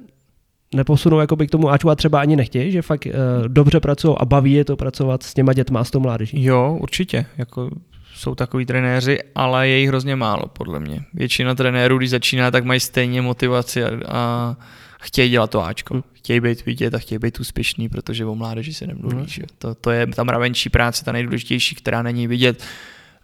neposunou 0.76 1.20
jakoby 1.20 1.48
k 1.48 1.52
tomu 1.52 1.70
Aču 1.70 1.90
a 1.90 1.96
třeba 1.96 2.22
ani 2.22 2.36
nechtějí, 2.36 2.72
že 2.72 2.82
fakt 2.82 3.06
uh, 3.06 3.14
dobře 3.48 3.80
pracují 3.80 4.16
a 4.20 4.26
baví 4.26 4.54
je 4.54 4.66
to 4.66 4.76
pracovat 4.76 5.24
s 5.24 5.34
těma 5.34 5.54
dětma 5.54 5.80
a 5.80 5.84
s 5.84 5.92
tou 5.92 6.00
mládeží. 6.00 6.44
Jo, 6.44 6.78
určitě. 6.82 7.26
Jako 7.38 7.70
jsou 8.18 8.36
takový 8.36 8.66
trenéři, 8.66 9.20
ale 9.36 9.68
je 9.68 9.80
jich 9.80 9.88
hrozně 9.88 10.16
málo, 10.16 10.44
podle 10.54 10.80
mě. 10.80 11.04
Většina 11.14 11.56
trenérů, 11.56 11.98
když 11.98 12.10
začíná, 12.10 12.52
tak 12.52 12.64
mají 12.64 12.80
stejně 12.80 13.22
motivaci 13.22 13.84
a, 13.84 13.90
a 14.08 14.56
chtějí 15.00 15.30
dělat 15.30 15.50
to 15.50 15.66
Ačko. 15.66 15.94
Hmm. 15.94 16.04
Chtějí 16.14 16.40
být 16.40 16.66
vidět 16.66 16.94
a 16.94 17.00
chtějí 17.00 17.20
být 17.20 17.40
úspěšný, 17.40 17.90
protože 17.90 18.26
o 18.26 18.36
mládeži 18.36 18.74
se 18.74 18.88
nemluví. 18.88 19.16
Hmm. 19.16 19.28
Že? 19.28 19.42
To, 19.58 19.76
to 19.76 19.92
je 19.92 20.08
ta 20.08 20.24
mravenčí 20.24 20.70
práce, 20.70 21.06
ta 21.06 21.12
nejdůležitější, 21.12 21.76
která 21.76 22.02
není 22.02 22.28
vidět. 22.28 22.64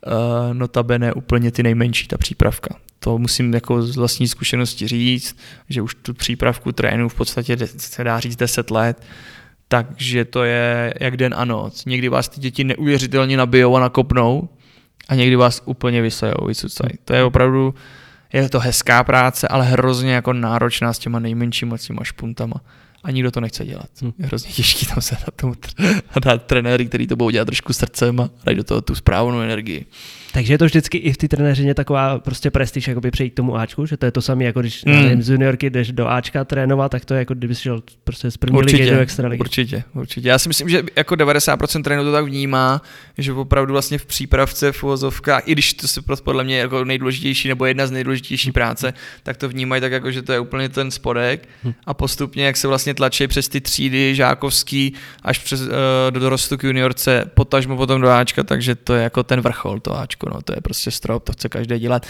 Uh, 0.07 0.53
notabene 0.53 1.13
úplně 1.13 1.51
ty 1.51 1.63
nejmenší, 1.63 2.07
ta 2.07 2.17
přípravka. 2.17 2.75
To 2.99 3.17
musím 3.17 3.53
jako 3.53 3.81
z 3.81 3.97
vlastní 3.97 4.27
zkušenosti 4.27 4.87
říct, 4.87 5.37
že 5.69 5.81
už 5.81 5.95
tu 5.95 6.13
přípravku 6.13 6.71
trénu 6.71 7.09
v 7.09 7.15
podstatě 7.15 7.57
se 7.77 8.03
dá 8.03 8.19
říct 8.19 8.35
10 8.35 8.71
let, 8.71 9.03
takže 9.67 10.25
to 10.25 10.43
je 10.43 10.93
jak 10.99 11.17
den 11.17 11.33
a 11.37 11.45
noc. 11.45 11.85
Někdy 11.85 12.09
vás 12.09 12.29
ty 12.29 12.41
děti 12.41 12.63
neuvěřitelně 12.63 13.37
nabijou 13.37 13.75
a 13.75 13.79
nakopnou, 13.79 14.49
a 15.09 15.15
někdy 15.15 15.35
vás 15.35 15.61
úplně 15.65 16.01
vysajou, 16.01 16.47
vycucají. 16.47 16.91
To 17.05 17.13
je 17.13 17.23
opravdu, 17.23 17.75
je 18.33 18.49
to 18.49 18.59
hezká 18.59 19.03
práce, 19.03 19.47
ale 19.47 19.65
hrozně 19.65 20.13
jako 20.13 20.33
náročná 20.33 20.93
s 20.93 20.99
těma 20.99 21.19
nejmenšíma 21.19 21.77
těma 21.77 22.03
špuntama 22.03 22.55
a 23.03 23.11
nikdo 23.11 23.31
to 23.31 23.41
nechce 23.41 23.65
dělat. 23.65 23.89
Hm. 24.01 24.11
Je 24.19 24.25
hrozně 24.25 24.51
těžký 24.51 24.85
tam 24.85 25.01
se 25.01 25.15
na 25.15 25.27
tomu 25.35 25.53
dát 26.25 26.43
trenéry, 26.43 26.85
který 26.85 27.07
to 27.07 27.15
budou 27.15 27.29
dělat 27.29 27.45
trošku 27.45 27.73
srdcem 27.73 28.19
a 28.19 28.29
dají 28.43 28.57
do 28.57 28.63
toho 28.63 28.81
tu 28.81 28.95
správnou 28.95 29.39
energii. 29.39 29.85
Takže 30.33 30.53
je 30.53 30.57
to 30.57 30.65
vždycky 30.65 30.97
i 30.97 31.13
v 31.13 31.17
té 31.17 31.27
trenéřině 31.27 31.73
taková 31.73 32.19
prostě 32.19 32.51
prestiž, 32.51 32.87
jakoby 32.87 33.11
přejít 33.11 33.29
k 33.29 33.33
tomu 33.33 33.57
Ačku, 33.57 33.85
že 33.85 33.97
to 33.97 34.05
je 34.05 34.11
to 34.11 34.21
samé, 34.21 34.43
jako 34.43 34.59
když 34.61 34.85
mm. 34.85 34.91
nevím, 34.91 35.21
z 35.21 35.29
juniorky 35.29 35.69
jdeš 35.69 35.91
do 35.91 36.07
Ačka 36.07 36.43
trénovat, 36.43 36.91
tak 36.91 37.05
to 37.05 37.13
je 37.13 37.19
jako 37.19 37.33
kdyby 37.33 37.55
šel 37.55 37.83
prostě 38.03 38.31
z 38.31 38.37
první 38.37 38.57
určitě, 38.57 38.83
ligy 38.83 38.95
do 38.95 39.01
extra 39.01 39.27
ligy. 39.27 39.39
Určitě, 39.39 39.83
určitě. 39.93 40.29
Já 40.29 40.39
si 40.39 40.47
myslím, 40.47 40.69
že 40.69 40.83
jako 40.95 41.15
90% 41.15 41.83
trénů 41.83 42.03
to 42.03 42.11
tak 42.11 42.25
vnímá, 42.25 42.81
že 43.17 43.33
opravdu 43.33 43.71
vlastně 43.71 43.97
v 43.97 44.05
přípravce, 44.05 44.71
v 44.71 44.83
uvozovkách, 44.83 45.43
i 45.45 45.51
když 45.51 45.73
to 45.73 45.87
se 45.87 46.01
podle 46.23 46.43
mě 46.43 46.57
jako 46.57 46.85
nejdůležitější 46.85 47.47
nebo 47.47 47.65
jedna 47.65 47.87
z 47.87 47.91
nejdůležitější 47.91 48.51
práce, 48.51 48.93
tak 49.23 49.37
to 49.37 49.49
vnímají 49.49 49.81
tak 49.81 49.91
jako, 49.91 50.11
že 50.11 50.21
to 50.21 50.33
je 50.33 50.39
úplně 50.39 50.69
ten 50.69 50.91
spodek 50.91 51.49
hm. 51.63 51.73
a 51.85 51.93
postupně, 51.93 52.45
jak 52.45 52.57
se 52.57 52.67
vlastně 52.67 52.92
tlačí 52.93 53.27
přes 53.27 53.49
ty 53.49 53.61
třídy 53.61 54.15
žákovský 54.15 54.93
až 55.23 55.39
přes, 55.39 55.61
uh, 55.61 55.67
do 56.09 56.19
dorostu 56.19 56.57
k 56.57 56.63
juniorce, 56.63 57.31
potažmo 57.33 57.77
potom 57.77 58.01
do 58.01 58.09
Ačka, 58.09 58.43
takže 58.43 58.75
to 58.75 58.93
je 58.93 59.03
jako 59.03 59.23
ten 59.23 59.41
vrchol, 59.41 59.79
to 59.79 59.99
Ačko 59.99 60.29
no, 60.29 60.41
to 60.41 60.53
je 60.53 60.61
prostě 60.61 60.91
strop, 60.91 61.23
to 61.23 61.33
chce 61.33 61.49
každý 61.49 61.79
dělat. 61.79 62.05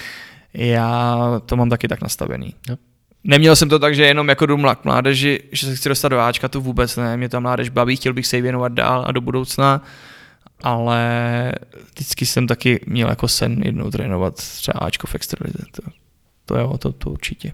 Já 0.53 1.18
to 1.45 1.55
mám 1.55 1.69
taky 1.69 1.88
tak 1.88 2.01
nastavený. 2.01 2.53
Jo. 2.69 2.76
Neměl 3.23 3.55
jsem 3.55 3.69
to 3.69 3.80
tak, 3.80 3.95
že 3.95 4.05
jenom 4.05 4.30
jako 4.30 4.45
jdu 4.45 4.57
k 4.57 4.85
mládeži, 4.85 5.39
že 5.51 5.68
se 5.68 5.76
chci 5.76 5.89
dostat 5.89 6.07
do 6.07 6.19
Ačka, 6.19 6.47
to 6.47 6.61
vůbec 6.61 6.95
ne. 6.95 7.18
Mě 7.18 7.30
ta 7.30 7.39
mládež 7.39 7.69
baví, 7.69 7.95
chtěl 7.95 8.14
bych 8.14 8.27
se 8.27 8.35
jí 8.35 8.41
věnovat 8.41 8.72
dál 8.72 9.05
a 9.07 9.11
do 9.11 9.22
budoucna, 9.22 9.81
ale 10.64 11.51
vždycky 11.93 12.26
jsem 12.26 12.47
taky 12.47 12.80
měl 12.88 13.10
jako 13.10 13.27
sen 13.27 13.61
jednou 13.65 13.91
trénovat 13.91 14.35
třeba 14.35 14.80
Ačko 14.80 15.07
v 15.07 15.15
extralize. 15.15 15.65
To, 15.72 15.81
to 16.45 16.60
jo, 16.60 16.77
to, 16.77 16.91
to 16.91 17.10
určitě. 17.10 17.53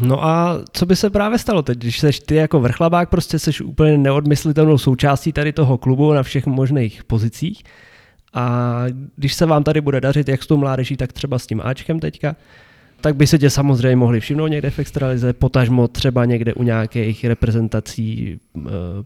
No 0.00 0.24
a 0.24 0.60
co 0.72 0.86
by 0.86 0.96
se 0.96 1.10
právě 1.10 1.38
stalo 1.38 1.62
teď, 1.62 1.78
když 1.78 2.00
seš 2.00 2.20
ty 2.20 2.34
jako 2.34 2.60
vrchlabák, 2.60 3.08
prostě 3.08 3.38
seš 3.38 3.60
úplně 3.60 3.98
neodmyslitelnou 3.98 4.78
součástí 4.78 5.32
tady 5.32 5.52
toho 5.52 5.78
klubu 5.78 6.12
na 6.12 6.22
všech 6.22 6.46
možných 6.46 7.04
pozicích. 7.04 7.62
A 8.34 8.84
když 9.16 9.34
se 9.34 9.46
vám 9.46 9.64
tady 9.64 9.80
bude 9.80 10.00
dařit, 10.00 10.28
jak 10.28 10.42
s 10.42 10.46
tou 10.46 10.56
mládeží, 10.56 10.96
tak 10.96 11.12
třeba 11.12 11.38
s 11.38 11.46
tím 11.46 11.60
Ačkem 11.64 12.00
teďka, 12.00 12.36
tak 13.00 13.16
by 13.16 13.26
se 13.26 13.38
tě 13.38 13.50
samozřejmě 13.50 13.96
mohli 13.96 14.20
všimnout 14.20 14.46
někde 14.46 14.70
v 14.70 14.78
extralize, 14.78 15.32
potažmo 15.32 15.88
třeba 15.88 16.24
někde 16.24 16.54
u 16.54 16.62
nějakých 16.62 17.24
reprezentací 17.24 18.38
eh, 18.56 18.60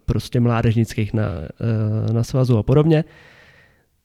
prostě 0.06 0.40
mládežnických 0.40 1.14
na, 1.14 1.24
eh, 1.24 2.12
na 2.12 2.24
svazu 2.24 2.58
a 2.58 2.62
podobně. 2.62 3.04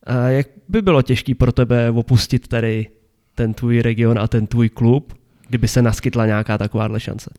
A 0.03 0.27
jak 0.27 0.47
by 0.69 0.81
bylo 0.81 1.01
těžké 1.01 1.35
pro 1.35 1.51
tebe 1.51 1.91
opustit 1.91 2.47
tady 2.47 2.87
ten 3.35 3.53
tvůj 3.53 3.81
region 3.81 4.19
a 4.19 4.27
ten 4.27 4.47
tvůj 4.47 4.69
klub, 4.69 5.13
kdyby 5.47 5.67
se 5.67 5.81
naskytla 5.81 6.25
nějaká 6.25 6.57
takováhle 6.57 6.99
šance? 6.99 7.29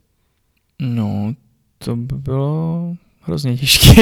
No, 0.81 1.35
to 1.79 1.97
by 1.97 2.17
bylo 2.17 2.95
hrozně 3.21 3.57
těžké. 3.57 3.95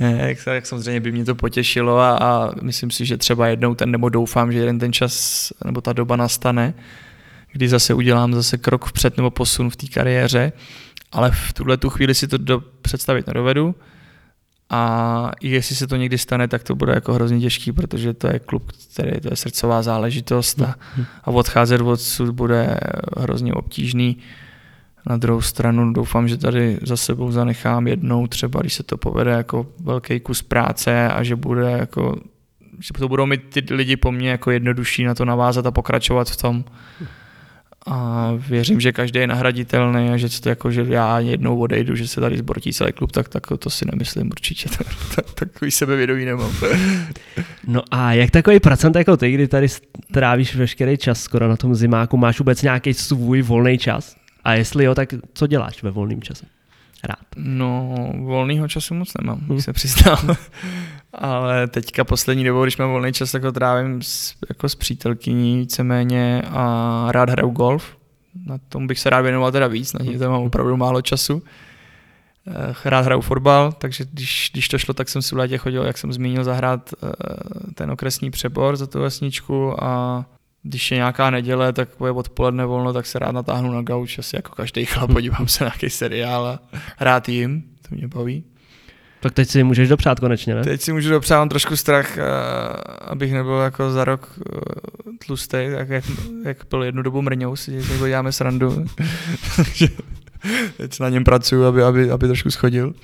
jak, 0.00 0.46
jak 0.46 0.66
samozřejmě 0.66 1.00
by 1.00 1.12
mě 1.12 1.24
to 1.24 1.34
potěšilo 1.34 1.98
a, 1.98 2.16
a 2.16 2.50
myslím 2.62 2.90
si, 2.90 3.06
že 3.06 3.16
třeba 3.16 3.46
jednou 3.48 3.74
ten, 3.74 3.90
nebo 3.90 4.08
doufám, 4.08 4.52
že 4.52 4.58
jeden 4.58 4.78
ten 4.78 4.92
čas 4.92 5.52
nebo 5.64 5.80
ta 5.80 5.92
doba 5.92 6.16
nastane, 6.16 6.74
kdy 7.52 7.68
zase 7.68 7.94
udělám 7.94 8.34
zase 8.34 8.58
krok 8.58 8.84
vpřed 8.84 9.16
nebo 9.16 9.30
posun 9.30 9.70
v 9.70 9.76
té 9.76 9.86
kariéře, 9.86 10.52
ale 11.12 11.30
v 11.30 11.52
tuhle 11.52 11.76
tu 11.76 11.90
chvíli 11.90 12.14
si 12.14 12.28
to 12.28 12.38
do, 12.38 12.60
představit 12.82 13.26
nedovedu 13.26 13.74
a 14.70 15.30
jestli 15.42 15.76
se 15.76 15.86
to 15.86 15.96
někdy 15.96 16.18
stane, 16.18 16.48
tak 16.48 16.62
to 16.62 16.74
bude 16.74 16.92
jako 16.92 17.12
hrozně 17.12 17.40
těžký, 17.40 17.72
protože 17.72 18.14
to 18.14 18.26
je 18.26 18.38
klub, 18.38 18.72
který 18.92 19.20
to 19.20 19.28
je 19.30 19.36
srdcová 19.36 19.82
záležitost 19.82 20.62
a, 20.62 20.74
a 21.24 21.30
odcházet 21.30 21.80
odsud 21.80 22.30
bude 22.30 22.80
hrozně 23.16 23.52
obtížný. 23.52 24.16
Na 25.06 25.16
druhou 25.16 25.40
stranu 25.40 25.92
doufám, 25.92 26.28
že 26.28 26.36
tady 26.36 26.78
za 26.82 26.96
sebou 26.96 27.32
zanechám 27.32 27.86
jednou 27.86 28.26
třeba, 28.26 28.60
když 28.60 28.74
se 28.74 28.82
to 28.82 28.96
povede 28.96 29.30
jako 29.30 29.66
velký 29.80 30.20
kus 30.20 30.42
práce 30.42 31.08
a 31.08 31.22
že 31.22 31.36
bude 31.36 31.70
jako 31.70 32.16
že 32.78 32.92
to 32.98 33.08
budou 33.08 33.26
mít 33.26 33.42
ty 33.48 33.74
lidi 33.74 33.96
po 33.96 34.12
mně 34.12 34.30
jako 34.30 34.50
jednodušší 34.50 35.04
na 35.04 35.14
to 35.14 35.24
navázat 35.24 35.66
a 35.66 35.70
pokračovat 35.70 36.30
v 36.30 36.36
tom 36.36 36.64
a 37.86 38.32
věřím, 38.48 38.80
že 38.80 38.92
každý 38.92 39.18
je 39.18 39.26
nahraditelný 39.26 40.10
a 40.10 40.16
že 40.16 40.40
to 40.40 40.48
jako, 40.48 40.70
že 40.70 40.84
já 40.88 41.18
jednou 41.18 41.58
odejdu, 41.58 41.96
že 41.96 42.08
se 42.08 42.20
tady 42.20 42.38
zbortí 42.38 42.72
celý 42.72 42.92
klub, 42.92 43.12
tak, 43.12 43.28
tak 43.28 43.46
to 43.58 43.70
si 43.70 43.84
nemyslím 43.90 44.26
určitě. 44.26 44.68
Tak, 44.78 44.86
tak, 45.14 45.34
takový 45.34 45.70
sebevědomí 45.70 46.24
nemám. 46.24 46.52
No 47.66 47.82
a 47.90 48.12
jak 48.12 48.30
takový 48.30 48.60
procent 48.60 48.96
jako 48.96 49.16
ty, 49.16 49.30
kdy 49.30 49.48
tady 49.48 49.66
trávíš 50.12 50.56
veškerý 50.56 50.98
čas 50.98 51.20
skoro 51.20 51.48
na 51.48 51.56
tom 51.56 51.74
zimáku, 51.74 52.16
máš 52.16 52.38
vůbec 52.38 52.62
nějaký 52.62 52.94
svůj 52.94 53.42
volný 53.42 53.78
čas? 53.78 54.16
A 54.44 54.54
jestli 54.54 54.84
jo, 54.84 54.94
tak 54.94 55.08
co 55.34 55.46
děláš 55.46 55.82
ve 55.82 55.90
volném 55.90 56.22
čase? 56.22 56.46
Rád. 57.04 57.26
No, 57.36 57.94
volného 58.18 58.68
času 58.68 58.94
moc 58.94 59.12
nemám, 59.20 59.38
hmm. 59.38 59.60
se 59.60 59.72
přiznám. 59.72 60.36
Ale 61.18 61.66
teďka 61.66 62.04
poslední 62.04 62.44
dobou, 62.44 62.62
když 62.62 62.76
mám 62.76 62.90
volný 62.90 63.12
čas, 63.12 63.32
tak 63.32 63.44
ho 63.44 63.52
trávím 63.52 64.02
s, 64.02 64.34
jako 64.48 64.68
s 64.68 64.74
přítelkyní 64.74 65.58
víceméně 65.58 66.42
a 66.50 67.06
rád 67.10 67.30
hraju 67.30 67.50
golf. 67.50 67.96
Na 68.46 68.58
tom 68.68 68.86
bych 68.86 68.98
se 68.98 69.10
rád 69.10 69.20
věnoval 69.20 69.52
teda 69.52 69.66
víc, 69.66 69.92
na 69.92 70.04
něj 70.04 70.18
mám 70.18 70.42
opravdu 70.42 70.76
málo 70.76 71.02
času. 71.02 71.42
Eh, 72.46 72.74
rád 72.90 73.04
hraju 73.04 73.20
fotbal, 73.20 73.72
takže 73.72 74.04
když, 74.04 74.50
když 74.52 74.68
to 74.68 74.78
šlo, 74.78 74.94
tak 74.94 75.08
jsem 75.08 75.22
si 75.22 75.34
v 75.34 75.38
létě 75.38 75.58
chodil, 75.58 75.82
jak 75.82 75.98
jsem 75.98 76.12
zmínil, 76.12 76.44
zahrát 76.44 76.94
eh, 77.02 77.12
ten 77.74 77.90
okresní 77.90 78.30
přebor 78.30 78.76
za 78.76 78.86
tu 78.86 79.00
vesničku 79.00 79.84
a 79.84 80.24
když 80.62 80.90
je 80.90 80.96
nějaká 80.96 81.30
neděle, 81.30 81.72
tak 81.72 81.88
je 82.04 82.10
odpoledne 82.10 82.66
volno, 82.66 82.92
tak 82.92 83.06
se 83.06 83.18
rád 83.18 83.32
natáhnu 83.32 83.72
na 83.72 83.82
gauč, 83.82 84.18
asi 84.18 84.36
jako 84.36 84.54
každý 84.54 84.84
chlap, 84.84 85.12
podívám 85.12 85.48
se 85.48 85.64
na 85.64 85.68
nějaký 85.68 85.90
seriál 85.90 86.46
a 86.46 86.58
rád 87.00 87.28
jim, 87.28 87.62
to 87.88 87.94
mě 87.94 88.08
baví. 88.08 88.44
Tak 89.24 89.32
teď 89.32 89.48
si 89.48 89.62
můžeš 89.62 89.88
dopřát 89.88 90.20
konečně, 90.20 90.54
ne? 90.54 90.64
Teď 90.64 90.80
si 90.80 90.92
můžu 90.92 91.10
dopřát, 91.10 91.38
mám 91.38 91.48
trošku 91.48 91.76
strach, 91.76 92.18
eh, 92.18 92.22
abych 93.00 93.32
nebyl 93.32 93.56
jako 93.58 93.90
za 93.90 94.04
rok 94.04 94.38
eh, 94.38 94.60
tlustý, 95.26 95.58
tak 95.76 95.88
jak, 95.88 96.04
jak 96.44 96.56
byl 96.70 96.82
jednu 96.82 97.02
dobu 97.02 97.22
mrňou, 97.22 97.56
si 97.56 97.82
děláme 97.98 98.32
srandu. 98.32 98.84
teď 100.76 101.00
na 101.00 101.08
něm 101.08 101.24
pracuji, 101.24 101.66
aby, 101.66 101.82
aby, 101.82 102.10
aby 102.10 102.26
trošku 102.26 102.50
schodil. 102.50 102.94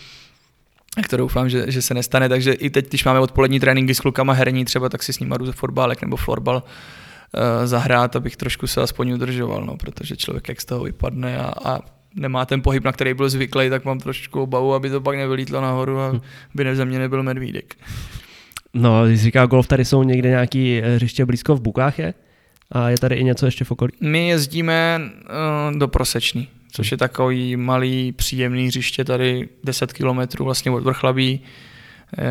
Tak 0.95 1.09
to 1.09 1.17
doufám, 1.17 1.49
že, 1.49 1.71
že 1.71 1.83
se 1.83 1.95
nestane, 1.95 2.29
takže 2.29 2.53
i 2.53 2.71
teď, 2.71 2.89
když 2.89 3.05
máme 3.05 3.21
odpolední 3.21 3.61
tréninky 3.61 3.95
s 3.95 4.01
klukama 4.01 4.33
herní 4.33 4.65
třeba, 4.65 4.89
tak 4.89 5.03
si 5.03 5.13
s 5.13 5.19
nimi 5.19 5.35
jdu 5.39 5.53
fotbalek 5.53 6.03
nebo 6.03 6.17
florbal 6.17 6.63
uh, 6.63 7.67
zahrát, 7.67 8.17
abych 8.17 8.37
trošku 8.37 8.67
se 8.67 8.81
aspoň 8.81 9.13
udržoval, 9.13 9.65
no, 9.65 9.77
protože 9.77 10.17
člověk 10.17 10.49
jak 10.49 10.61
z 10.61 10.65
toho 10.65 10.85
vypadne 10.85 11.39
a, 11.39 11.53
a 11.65 11.79
nemá 12.15 12.47
ten 12.47 12.63
pohyb, 12.63 12.85
na 12.85 12.93
který 12.93 13.15
byl 13.15 13.29
zvyklý, 13.29 13.71
tak 13.71 13.85
mám 13.85 13.99
trošku 13.99 14.43
obavu, 14.43 14.75
aby 14.75 14.91
to 14.91 15.01
pak 15.01 15.17
nevylítlo 15.17 15.61
nahoru 15.61 16.01
a 16.01 16.13
hm. 16.13 16.21
by 16.55 16.77
ze 16.77 16.85
mě 16.85 16.99
nebyl 16.99 17.23
medvídek. 17.23 17.77
No, 18.75 19.07
když 19.07 19.23
říká 19.23 19.47
golf, 19.47 19.67
tady 19.67 19.85
jsou 19.85 20.03
někde 20.03 20.29
nějaký 20.29 20.81
eh, 20.83 20.95
hřiště 20.95 21.27
blízko 21.27 21.57
v 21.57 21.61
Bukách, 21.61 21.99
je? 21.99 22.15
A 22.73 22.89
je 22.89 22.99
tady 22.99 23.15
i 23.15 23.25
něco 23.25 23.47
ještě 23.47 23.65
v 23.65 23.71
okolí? 23.71 23.93
My 24.01 24.29
jezdíme 24.29 25.01
uh, 25.01 25.79
do 25.79 25.89
Prosečný, 25.89 26.49
což 26.73 26.91
je 26.91 26.97
takový 26.97 27.57
malý, 27.57 28.13
příjemný 28.13 28.67
hřiště 28.67 29.05
tady 29.05 29.49
10 29.65 29.93
kilometrů 29.93 30.45
vlastně 30.45 30.71
od 30.71 30.85
Vrchlabí. 30.85 31.41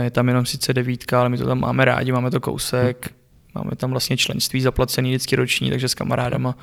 Je 0.04 0.12
tam 0.12 0.28
jenom 0.28 0.46
sice 0.46 0.74
devítka, 0.74 1.20
ale 1.20 1.30
my 1.30 1.38
to 1.38 1.46
tam 1.46 1.60
máme 1.60 1.86
rádi, 1.86 2.12
máme 2.12 2.32
to 2.32 2.40
kousek. 2.40 3.14
Máme 3.56 3.72
tam 3.76 3.92
vlastně 3.92 4.18
členství 4.18 4.62
zaplacený 4.62 5.10
vždycky 5.10 5.36
roční, 5.36 5.70
takže 5.70 5.88
s 5.88 5.94
kamarádama 5.94 6.58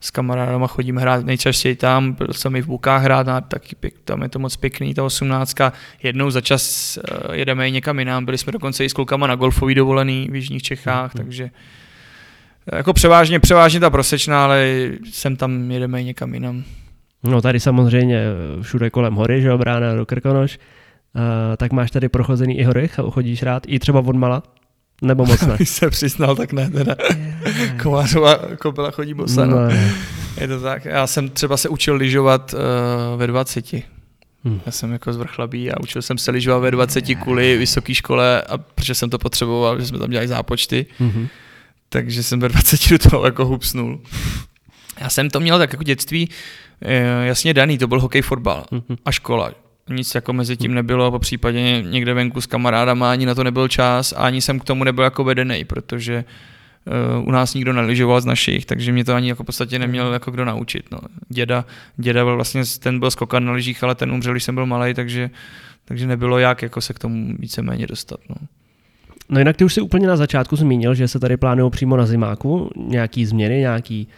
s 0.00 0.10
kamarádama 0.10 0.66
chodíme 0.66 1.00
hrát 1.00 1.24
nejčastěji 1.24 1.76
tam, 1.76 2.12
byl 2.12 2.26
jsem 2.32 2.56
i 2.56 2.62
v 2.62 2.66
Bukách 2.66 3.02
hrát, 3.02 3.26
na, 3.26 3.40
taky 3.40 3.74
pěk, 3.74 3.94
tam 4.04 4.22
je 4.22 4.28
to 4.28 4.38
moc 4.38 4.56
pěkný, 4.56 4.94
ta 4.94 5.04
osmnáctka. 5.04 5.72
Jednou 6.02 6.30
za 6.30 6.40
čas 6.40 6.96
uh, 6.98 7.34
jedeme 7.34 7.68
i 7.68 7.72
někam 7.72 7.98
jinam, 7.98 8.24
byli 8.24 8.38
jsme 8.38 8.52
dokonce 8.52 8.84
i 8.84 8.88
s 8.88 8.92
klukama 8.92 9.26
na 9.26 9.34
golfový 9.34 9.74
dovolený 9.74 10.28
v 10.30 10.34
Jižních 10.34 10.62
Čechách, 10.62 11.14
mm-hmm. 11.14 11.18
takže 11.18 11.50
jako 12.72 12.92
převážně, 12.92 13.40
převážně 13.40 13.80
ta 13.80 13.90
prosečná, 13.90 14.44
ale 14.44 14.88
sem 15.10 15.36
tam 15.36 15.70
jedeme 15.70 16.02
i 16.02 16.04
někam 16.04 16.34
jinam. 16.34 16.64
No 17.24 17.42
tady 17.42 17.60
samozřejmě 17.60 18.22
všude 18.62 18.90
kolem 18.90 19.14
hory, 19.14 19.42
že 19.42 19.48
jo, 19.48 19.58
brána 19.58 19.94
do 19.94 20.06
Krkonoš, 20.06 20.58
uh, 20.58 21.22
tak 21.56 21.72
máš 21.72 21.90
tady 21.90 22.08
prochozený 22.08 22.58
i 22.58 22.64
hory, 22.64 22.88
chodíš 23.10 23.42
rád, 23.42 23.62
i 23.66 23.78
třeba 23.78 24.00
od 24.00 24.16
mala? 24.16 24.42
Nebo 25.02 25.26
moc 25.26 25.40
ne? 25.40 25.54
Když 25.56 25.68
se 25.68 25.90
přiznal, 25.90 26.36
tak 26.36 26.52
ne, 26.52 26.70
teda. 26.70 26.96
Kovářová 27.82 28.38
kopela 28.58 28.90
chodí 28.90 29.14
bosa, 29.14 29.46
no. 29.46 29.56
no. 29.60 29.70
Je 30.40 30.48
to 30.48 30.60
tak. 30.60 30.84
Já 30.84 31.06
jsem 31.06 31.28
třeba 31.28 31.56
se 31.56 31.68
učil 31.68 31.94
lyžovat 31.94 32.54
uh, 32.54 33.18
ve 33.18 33.26
20. 33.26 33.72
Hmm. 34.44 34.60
Já 34.66 34.72
jsem 34.72 34.92
jako 34.92 35.12
z 35.12 35.16
Vrchlabí 35.16 35.72
a 35.72 35.80
učil 35.80 36.02
jsem 36.02 36.18
se 36.18 36.30
lyžovat 36.30 36.58
ve 36.58 36.70
20 36.70 37.04
kvůli 37.22 37.56
vysoké 37.56 37.94
škole, 37.94 38.42
a 38.42 38.58
protože 38.58 38.94
jsem 38.94 39.10
to 39.10 39.18
potřeboval, 39.18 39.80
že 39.80 39.86
jsme 39.86 39.98
tam 39.98 40.10
dělali 40.10 40.28
zápočty. 40.28 40.86
Hmm. 40.98 41.28
Takže 41.88 42.22
jsem 42.22 42.40
ve 42.40 42.48
20 42.48 42.90
do 42.90 42.98
toho 42.98 43.24
jako 43.24 43.44
hupsnul. 43.44 44.00
Já 45.00 45.08
jsem 45.08 45.30
to 45.30 45.40
měl 45.40 45.58
tak 45.58 45.72
jako 45.72 45.84
dětství 45.84 46.28
eh, 46.82 47.26
jasně 47.26 47.54
daný, 47.54 47.78
to 47.78 47.86
byl 47.86 48.00
hokej, 48.00 48.22
fotbal 48.22 48.64
hmm. 48.72 48.96
a 49.04 49.12
škola 49.12 49.52
nic 49.90 50.14
jako 50.14 50.32
mezi 50.32 50.56
tím 50.56 50.74
nebylo, 50.74 51.10
po 51.10 51.18
případě 51.18 51.82
někde 51.82 52.14
venku 52.14 52.40
s 52.40 52.46
kamarádama, 52.46 53.10
ani 53.10 53.26
na 53.26 53.34
to 53.34 53.44
nebyl 53.44 53.68
čas 53.68 54.12
a 54.12 54.16
ani 54.16 54.40
jsem 54.40 54.60
k 54.60 54.64
tomu 54.64 54.84
nebyl 54.84 55.04
jako 55.04 55.24
vedený, 55.24 55.64
protože 55.64 56.24
uh, 57.18 57.28
u 57.28 57.30
nás 57.30 57.54
nikdo 57.54 57.72
neližoval 57.72 58.20
z 58.20 58.24
našich, 58.24 58.66
takže 58.66 58.92
mě 58.92 59.04
to 59.04 59.14
ani 59.14 59.28
jako 59.28 59.42
v 59.42 59.46
podstatě 59.46 59.78
neměl 59.78 60.12
jako 60.12 60.30
kdo 60.30 60.44
naučit. 60.44 60.84
No. 60.90 60.98
Děda, 61.28 61.64
děda 61.96 62.24
byl 62.24 62.34
vlastně, 62.34 62.62
ten 62.80 63.00
byl 63.00 63.10
skokan 63.10 63.44
na 63.44 63.52
lyžích, 63.52 63.84
ale 63.84 63.94
ten 63.94 64.12
umřel, 64.12 64.32
když 64.32 64.44
jsem 64.44 64.54
byl 64.54 64.66
malý, 64.66 64.94
takže, 64.94 65.30
takže 65.84 66.06
nebylo 66.06 66.38
jak 66.38 66.62
jako 66.62 66.80
se 66.80 66.92
k 66.94 66.98
tomu 66.98 67.34
víceméně 67.38 67.86
dostat. 67.86 68.20
No. 68.28 68.36
No 69.30 69.38
jinak 69.38 69.56
ty 69.56 69.64
už 69.64 69.74
si 69.74 69.80
úplně 69.80 70.06
na 70.06 70.16
začátku 70.16 70.56
zmínil, 70.56 70.94
že 70.94 71.08
se 71.08 71.18
tady 71.18 71.36
plánují 71.36 71.70
přímo 71.70 71.96
na 71.96 72.06
zimáku 72.06 72.70
nějaký 72.76 73.26
změny, 73.26 73.58
nějaký 73.58 74.08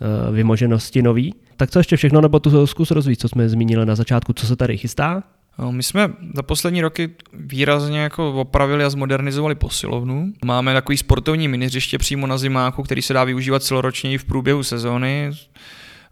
uh, 0.00 0.34
vymoženosti 0.34 1.02
nový. 1.02 1.34
Tak 1.56 1.70
co 1.70 1.78
ještě 1.78 1.96
všechno, 1.96 2.20
nebo 2.20 2.40
tu 2.40 2.66
zkus 2.66 2.90
rozvíjet, 2.90 3.20
co 3.20 3.28
jsme 3.28 3.48
zmínili 3.48 3.86
na 3.86 3.94
začátku, 3.94 4.32
co 4.32 4.46
se 4.46 4.56
tady 4.56 4.78
chystá? 4.78 5.22
No, 5.58 5.72
my 5.72 5.82
jsme 5.82 6.12
za 6.34 6.42
poslední 6.42 6.80
roky 6.80 7.10
výrazně 7.32 8.00
jako 8.00 8.32
opravili 8.32 8.84
a 8.84 8.90
zmodernizovali 8.90 9.54
posilovnu. 9.54 10.32
Máme 10.44 10.74
takový 10.74 10.98
sportovní 10.98 11.48
miniřiště 11.48 11.98
přímo 11.98 12.26
na 12.26 12.38
zimáku, 12.38 12.82
který 12.82 13.02
se 13.02 13.12
dá 13.12 13.24
využívat 13.24 13.62
celoročně 13.62 14.12
i 14.12 14.18
v 14.18 14.24
průběhu 14.24 14.62
sezóny. 14.62 15.30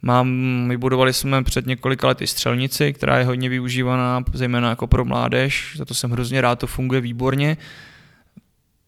Mám, 0.02 0.66
vybudovali 0.68 1.12
jsme 1.12 1.42
před 1.42 1.66
několika 1.66 2.06
lety 2.06 2.26
střelnici, 2.26 2.92
která 2.92 3.18
je 3.18 3.24
hodně 3.24 3.48
využívaná, 3.48 4.24
zejména 4.32 4.68
jako 4.68 4.86
pro 4.86 5.04
mládež. 5.04 5.74
Za 5.76 5.84
to 5.84 5.94
jsem 5.94 6.10
hrozně 6.10 6.40
rád, 6.40 6.58
to 6.58 6.66
funguje 6.66 7.00
výborně. 7.00 7.56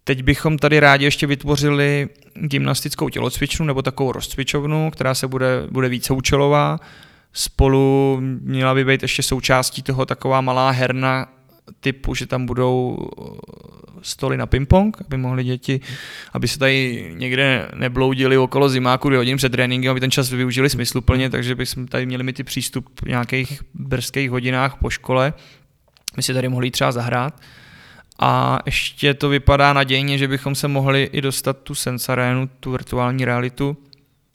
Teď 0.06 0.22
bychom 0.22 0.58
tady 0.58 0.80
rádi 0.80 1.04
ještě 1.04 1.26
vytvořili 1.26 2.08
gymnastickou 2.34 3.08
tělocvičnu 3.08 3.66
nebo 3.66 3.82
takovou 3.82 4.12
rozcvičovnu, 4.12 4.90
která 4.90 5.14
se 5.14 5.28
bude, 5.28 5.46
bude 5.70 5.88
více 5.88 6.12
účelová. 6.12 6.80
Spolu 7.32 8.18
měla 8.40 8.74
by 8.74 8.84
být 8.84 9.02
ještě 9.02 9.22
součástí 9.22 9.82
toho 9.82 10.06
taková 10.06 10.40
malá 10.40 10.70
herna 10.70 11.26
typu, 11.80 12.14
že 12.14 12.26
tam 12.26 12.46
budou 12.46 12.98
stoly 14.02 14.36
na 14.36 14.46
ping-pong, 14.46 14.96
aby 15.06 15.16
mohli 15.16 15.44
děti, 15.44 15.80
aby 16.32 16.48
se 16.48 16.58
tady 16.58 17.06
někde 17.16 17.68
nebloudili 17.74 18.38
okolo 18.38 18.68
zimáku 18.68 19.08
dvě 19.08 19.18
hodin 19.18 19.36
před 19.36 19.52
tréninkem, 19.52 19.90
aby 19.90 20.00
ten 20.00 20.10
čas 20.10 20.30
využili 20.30 20.70
smysluplně, 20.70 21.30
takže 21.30 21.54
bychom 21.54 21.86
tady 21.86 22.06
měli 22.06 22.22
mít 22.22 22.36
ty 22.36 22.44
přístup 22.44 23.00
v 23.04 23.08
nějakých 23.08 23.62
brzkých 23.74 24.30
hodinách 24.30 24.76
po 24.80 24.90
škole, 24.90 25.32
my 26.16 26.22
si 26.22 26.34
tady 26.34 26.48
mohli 26.48 26.70
třeba 26.70 26.92
zahrát. 26.92 27.40
A 28.18 28.58
ještě 28.66 29.14
to 29.14 29.28
vypadá 29.28 29.72
nadějně, 29.72 30.18
že 30.18 30.28
bychom 30.28 30.54
se 30.54 30.68
mohli 30.68 31.10
i 31.12 31.20
dostat 31.20 31.56
tu 31.58 31.74
sensarénu, 31.74 32.48
tu 32.60 32.70
virtuální 32.70 33.24
realitu, 33.24 33.76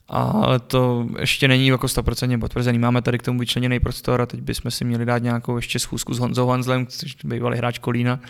ale 0.08 0.58
to 0.58 1.06
ještě 1.20 1.48
není 1.48 1.66
jako 1.66 1.86
100% 1.86 2.40
potvrzený. 2.40 2.78
Máme 2.78 3.02
tady 3.02 3.18
k 3.18 3.22
tomu 3.22 3.38
vyčleněný 3.38 3.80
prostor 3.80 4.20
a 4.20 4.26
teď 4.26 4.40
bychom 4.40 4.70
si 4.70 4.84
měli 4.84 5.04
dát 5.04 5.18
nějakou 5.18 5.56
ještě 5.56 5.78
schůzku 5.78 6.14
s 6.14 6.18
Honzou 6.18 6.48
Hanzlem, 6.48 6.86
což 6.86 7.16
bývalý 7.24 7.58
hráč 7.58 7.78
Kolína 7.78 8.20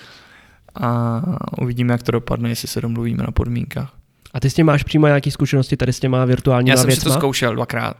a 0.80 1.22
uvidíme, 1.60 1.92
jak 1.92 2.02
to 2.02 2.12
dopadne, 2.12 2.48
jestli 2.48 2.68
se 2.68 2.80
domluvíme 2.80 3.22
na 3.22 3.30
podmínkách. 3.32 3.92
A 4.34 4.40
ty 4.40 4.50
s 4.50 4.54
tím 4.54 4.66
máš 4.66 4.82
přímo 4.82 5.06
nějaké 5.06 5.30
zkušenosti 5.30 5.76
tady 5.76 5.92
s 5.92 6.00
těma 6.00 6.24
virtuálními 6.24 6.70
Já 6.70 6.76
jsem 6.76 6.86
věcma? 6.86 7.00
si 7.00 7.04
to 7.04 7.20
zkoušel 7.20 7.54
dvakrát 7.54 7.96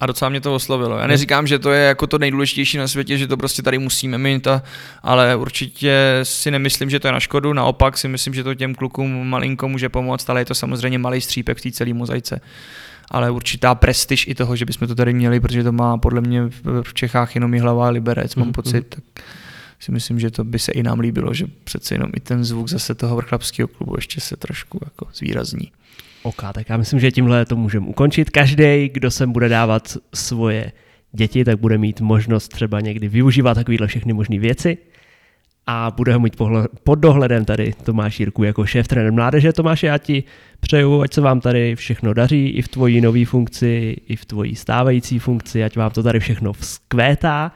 a 0.00 0.06
docela 0.06 0.28
mě 0.28 0.40
to 0.40 0.54
oslovilo. 0.54 0.98
Já 0.98 1.06
neříkám, 1.06 1.46
že 1.46 1.58
to 1.58 1.72
je 1.72 1.84
jako 1.84 2.06
to 2.06 2.18
nejdůležitější 2.18 2.78
na 2.78 2.88
světě, 2.88 3.18
že 3.18 3.26
to 3.26 3.36
prostě 3.36 3.62
tady 3.62 3.78
musíme 3.78 4.18
mít, 4.18 4.46
a, 4.46 4.62
ale 5.02 5.36
určitě 5.36 6.20
si 6.22 6.50
nemyslím, 6.50 6.90
že 6.90 7.00
to 7.00 7.08
je 7.08 7.12
na 7.12 7.20
škodu, 7.20 7.52
naopak 7.52 7.98
si 7.98 8.08
myslím, 8.08 8.34
že 8.34 8.44
to 8.44 8.54
těm 8.54 8.74
klukům 8.74 9.28
malinko 9.28 9.68
může 9.68 9.88
pomoct, 9.88 10.30
ale 10.30 10.40
je 10.40 10.44
to 10.44 10.54
samozřejmě 10.54 10.98
malý 10.98 11.20
střípek 11.20 11.58
v 11.58 11.62
té 11.62 11.70
celé 11.70 11.92
mozaice. 11.92 12.40
Ale 13.10 13.30
určitá 13.30 13.74
prestiž 13.74 14.26
i 14.26 14.34
toho, 14.34 14.56
že 14.56 14.64
bychom 14.64 14.88
to 14.88 14.94
tady 14.94 15.12
měli, 15.12 15.40
protože 15.40 15.64
to 15.64 15.72
má 15.72 15.98
podle 15.98 16.20
mě 16.20 16.42
v 16.82 16.94
Čechách 16.94 17.34
jenom 17.34 17.54
i 17.54 17.58
hlava 17.58 17.86
a 17.86 17.90
liberec, 17.90 18.34
mám 18.34 18.48
mm-hmm. 18.48 18.52
pocit. 18.52 18.86
Tak 18.88 19.24
si 19.80 19.92
myslím, 19.92 20.20
že 20.20 20.30
to 20.30 20.44
by 20.44 20.58
se 20.58 20.72
i 20.72 20.82
nám 20.82 21.00
líbilo, 21.00 21.34
že 21.34 21.46
přece 21.64 21.94
jenom 21.94 22.10
i 22.16 22.20
ten 22.20 22.44
zvuk 22.44 22.68
zase 22.68 22.94
toho 22.94 23.16
vrchlapského 23.16 23.68
klubu 23.68 23.94
ještě 23.96 24.20
se 24.20 24.36
trošku 24.36 24.80
jako 24.84 25.06
zvýrazní. 25.14 25.72
OK, 26.26 26.42
tak 26.52 26.68
já 26.68 26.76
myslím, 26.76 27.00
že 27.00 27.10
tímhle 27.10 27.44
to 27.44 27.56
můžeme 27.56 27.86
ukončit. 27.86 28.30
Každý, 28.30 28.90
kdo 28.92 29.10
sem 29.10 29.32
bude 29.32 29.48
dávat 29.48 29.96
svoje 30.14 30.72
děti, 31.12 31.44
tak 31.44 31.58
bude 31.58 31.78
mít 31.78 32.00
možnost 32.00 32.48
třeba 32.48 32.80
někdy 32.80 33.08
využívat 33.08 33.54
takovéhle 33.54 33.86
všechny 33.86 34.12
možné 34.12 34.38
věci 34.38 34.78
a 35.66 35.90
bude 35.96 36.12
ho 36.12 36.20
mít 36.20 36.36
pod 36.84 36.94
dohledem 36.94 37.44
tady 37.44 37.74
Tomáš 37.82 38.20
Jirku 38.20 38.44
jako 38.44 38.66
šéf 38.66 38.88
trenér 38.88 39.12
mládeže. 39.12 39.52
Tomáš, 39.52 39.82
já 39.82 39.98
ti 39.98 40.24
přeju, 40.60 41.02
ať 41.02 41.12
se 41.12 41.20
vám 41.20 41.40
tady 41.40 41.76
všechno 41.76 42.14
daří 42.14 42.48
i 42.48 42.62
v 42.62 42.68
tvojí 42.68 43.00
nové 43.00 43.24
funkci, 43.24 43.96
i 44.08 44.16
v 44.16 44.24
tvojí 44.24 44.56
stávající 44.56 45.18
funkci, 45.18 45.64
ať 45.64 45.76
vám 45.76 45.90
to 45.90 46.02
tady 46.02 46.20
všechno 46.20 46.52
vzkvétá 46.52 47.52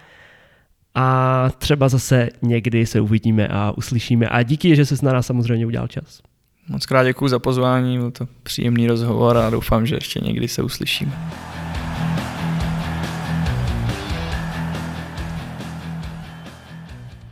a 0.94 1.48
třeba 1.58 1.88
zase 1.88 2.28
někdy 2.42 2.86
se 2.86 3.00
uvidíme 3.00 3.48
a 3.48 3.70
uslyšíme. 3.76 4.28
A 4.28 4.42
díky, 4.42 4.76
že 4.76 4.86
jsi 4.86 5.04
na 5.04 5.12
nás 5.12 5.26
samozřejmě 5.26 5.66
udělal 5.66 5.88
čas. 5.88 6.29
Moc 6.70 6.86
krát 6.86 7.04
děkuji 7.04 7.28
za 7.28 7.38
pozvání, 7.38 7.98
byl 7.98 8.10
to 8.10 8.26
příjemný 8.42 8.86
rozhovor 8.86 9.36
a 9.36 9.50
doufám, 9.50 9.86
že 9.86 9.94
ještě 9.94 10.20
někdy 10.20 10.48
se 10.48 10.62
uslyšíme. 10.62 11.12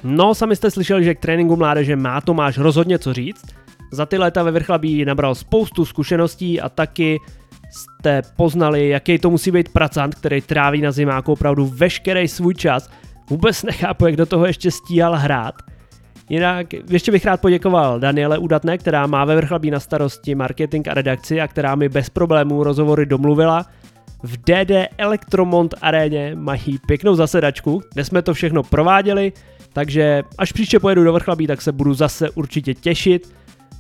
No, 0.05 0.35
sami 0.35 0.56
jste 0.56 0.70
slyšeli, 0.70 1.05
že 1.05 1.15
k 1.15 1.20
tréninku 1.20 1.56
mládeže 1.56 1.97
má 1.97 2.20
Tomáš 2.20 2.59
rozhodně 2.59 2.98
co 2.98 3.12
říct. 3.12 3.44
Za 3.93 4.06
ty 4.06 4.19
léta 4.19 4.43
ve 4.43 4.51
Vrchlabí 4.51 5.05
nabral 5.05 5.35
spoustu 5.35 5.85
zkušeností 5.85 6.60
a 6.60 6.69
taky 6.69 7.20
jste 7.70 8.23
poznali, 8.36 8.89
jaký 8.89 9.19
to 9.19 9.31
musí 9.31 9.51
být 9.51 9.69
pracant, 9.69 10.15
který 10.15 10.40
tráví 10.40 10.81
na 10.81 10.93
zimáku 10.93 11.32
opravdu 11.32 11.66
veškerý 11.66 12.28
svůj 12.28 12.55
čas. 12.55 12.90
Vůbec 13.31 13.62
nechápu, 13.62 14.06
jak 14.06 14.16
do 14.16 14.27
toho 14.27 14.47
ještě 14.47 14.70
stíhal 14.70 15.16
hrát. 15.16 15.55
Jinak 16.29 16.67
ještě 16.91 17.13
bych 17.13 17.25
rád 17.25 17.41
poděkoval 17.41 18.01
Daniele 18.01 18.39
Udatné, 18.39 18.79
která 18.79 19.07
má 19.07 19.25
ve 19.25 19.37
Vrchlabí 19.37 19.71
na 19.71 19.81
starosti 19.81 20.35
marketing 20.35 20.89
a 20.89 20.95
redakci 20.95 21.41
a 21.41 21.49
která 21.49 21.75
mi 21.75 21.89
bez 21.89 22.11
problémů 22.11 22.65
rozhovory 22.65 23.07
domluvila. 23.07 23.67
V 24.23 24.37
DD 24.37 24.71
Electromont 24.99 25.75
aréně 25.83 26.33
mají 26.35 26.79
pěknou 26.87 27.15
zasedačku, 27.15 27.83
kde 27.95 28.05
jsme 28.05 28.23
to 28.23 28.35
všechno 28.35 28.63
prováděli, 28.63 29.33
takže 29.73 30.23
až 30.39 30.53
příště 30.53 30.81
pojedu 30.81 31.05
do 31.05 31.13
Vrchlabí, 31.13 31.47
tak 31.47 31.63
se 31.63 31.73
budu 31.73 31.95
zase 31.95 32.31
určitě 32.31 32.75
těšit. 32.75 33.35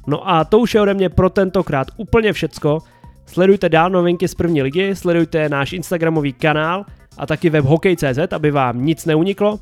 No 0.06 0.28
a 0.28 0.44
to 0.44 0.58
už 0.58 0.74
je 0.74 0.80
ode 0.80 0.94
mě 0.94 1.08
pro 1.08 1.30
tentokrát 1.30 1.88
úplně 1.96 2.32
všecko. 2.32 2.78
Sledujte 3.26 3.68
dál 3.68 3.90
novinky 3.90 4.28
z 4.28 4.34
první 4.34 4.62
ligy, 4.62 4.94
sledujte 4.94 5.48
náš 5.48 5.72
Instagramový 5.72 6.32
kanál 6.32 6.84
a 7.18 7.26
taky 7.26 7.50
web 7.50 7.64
hokej.cz, 7.64 8.32
aby 8.32 8.50
vám 8.50 8.84
nic 8.84 9.06
neuniklo. 9.06 9.58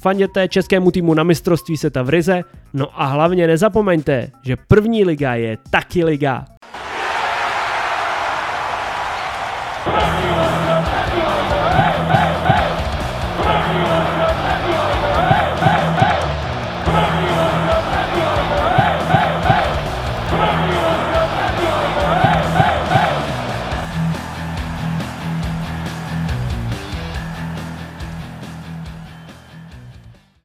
Fanděte 0.00 0.48
českému 0.48 0.90
týmu 0.90 1.14
na 1.14 1.22
mistrovství 1.22 1.76
světa 1.76 2.02
v 2.02 2.08
Rize, 2.08 2.42
no 2.74 3.02
a 3.02 3.04
hlavně 3.06 3.46
nezapomeňte, 3.46 4.30
že 4.42 4.56
první 4.68 5.04
liga 5.04 5.34
je 5.34 5.58
taky 5.70 6.04
liga. 6.04 6.44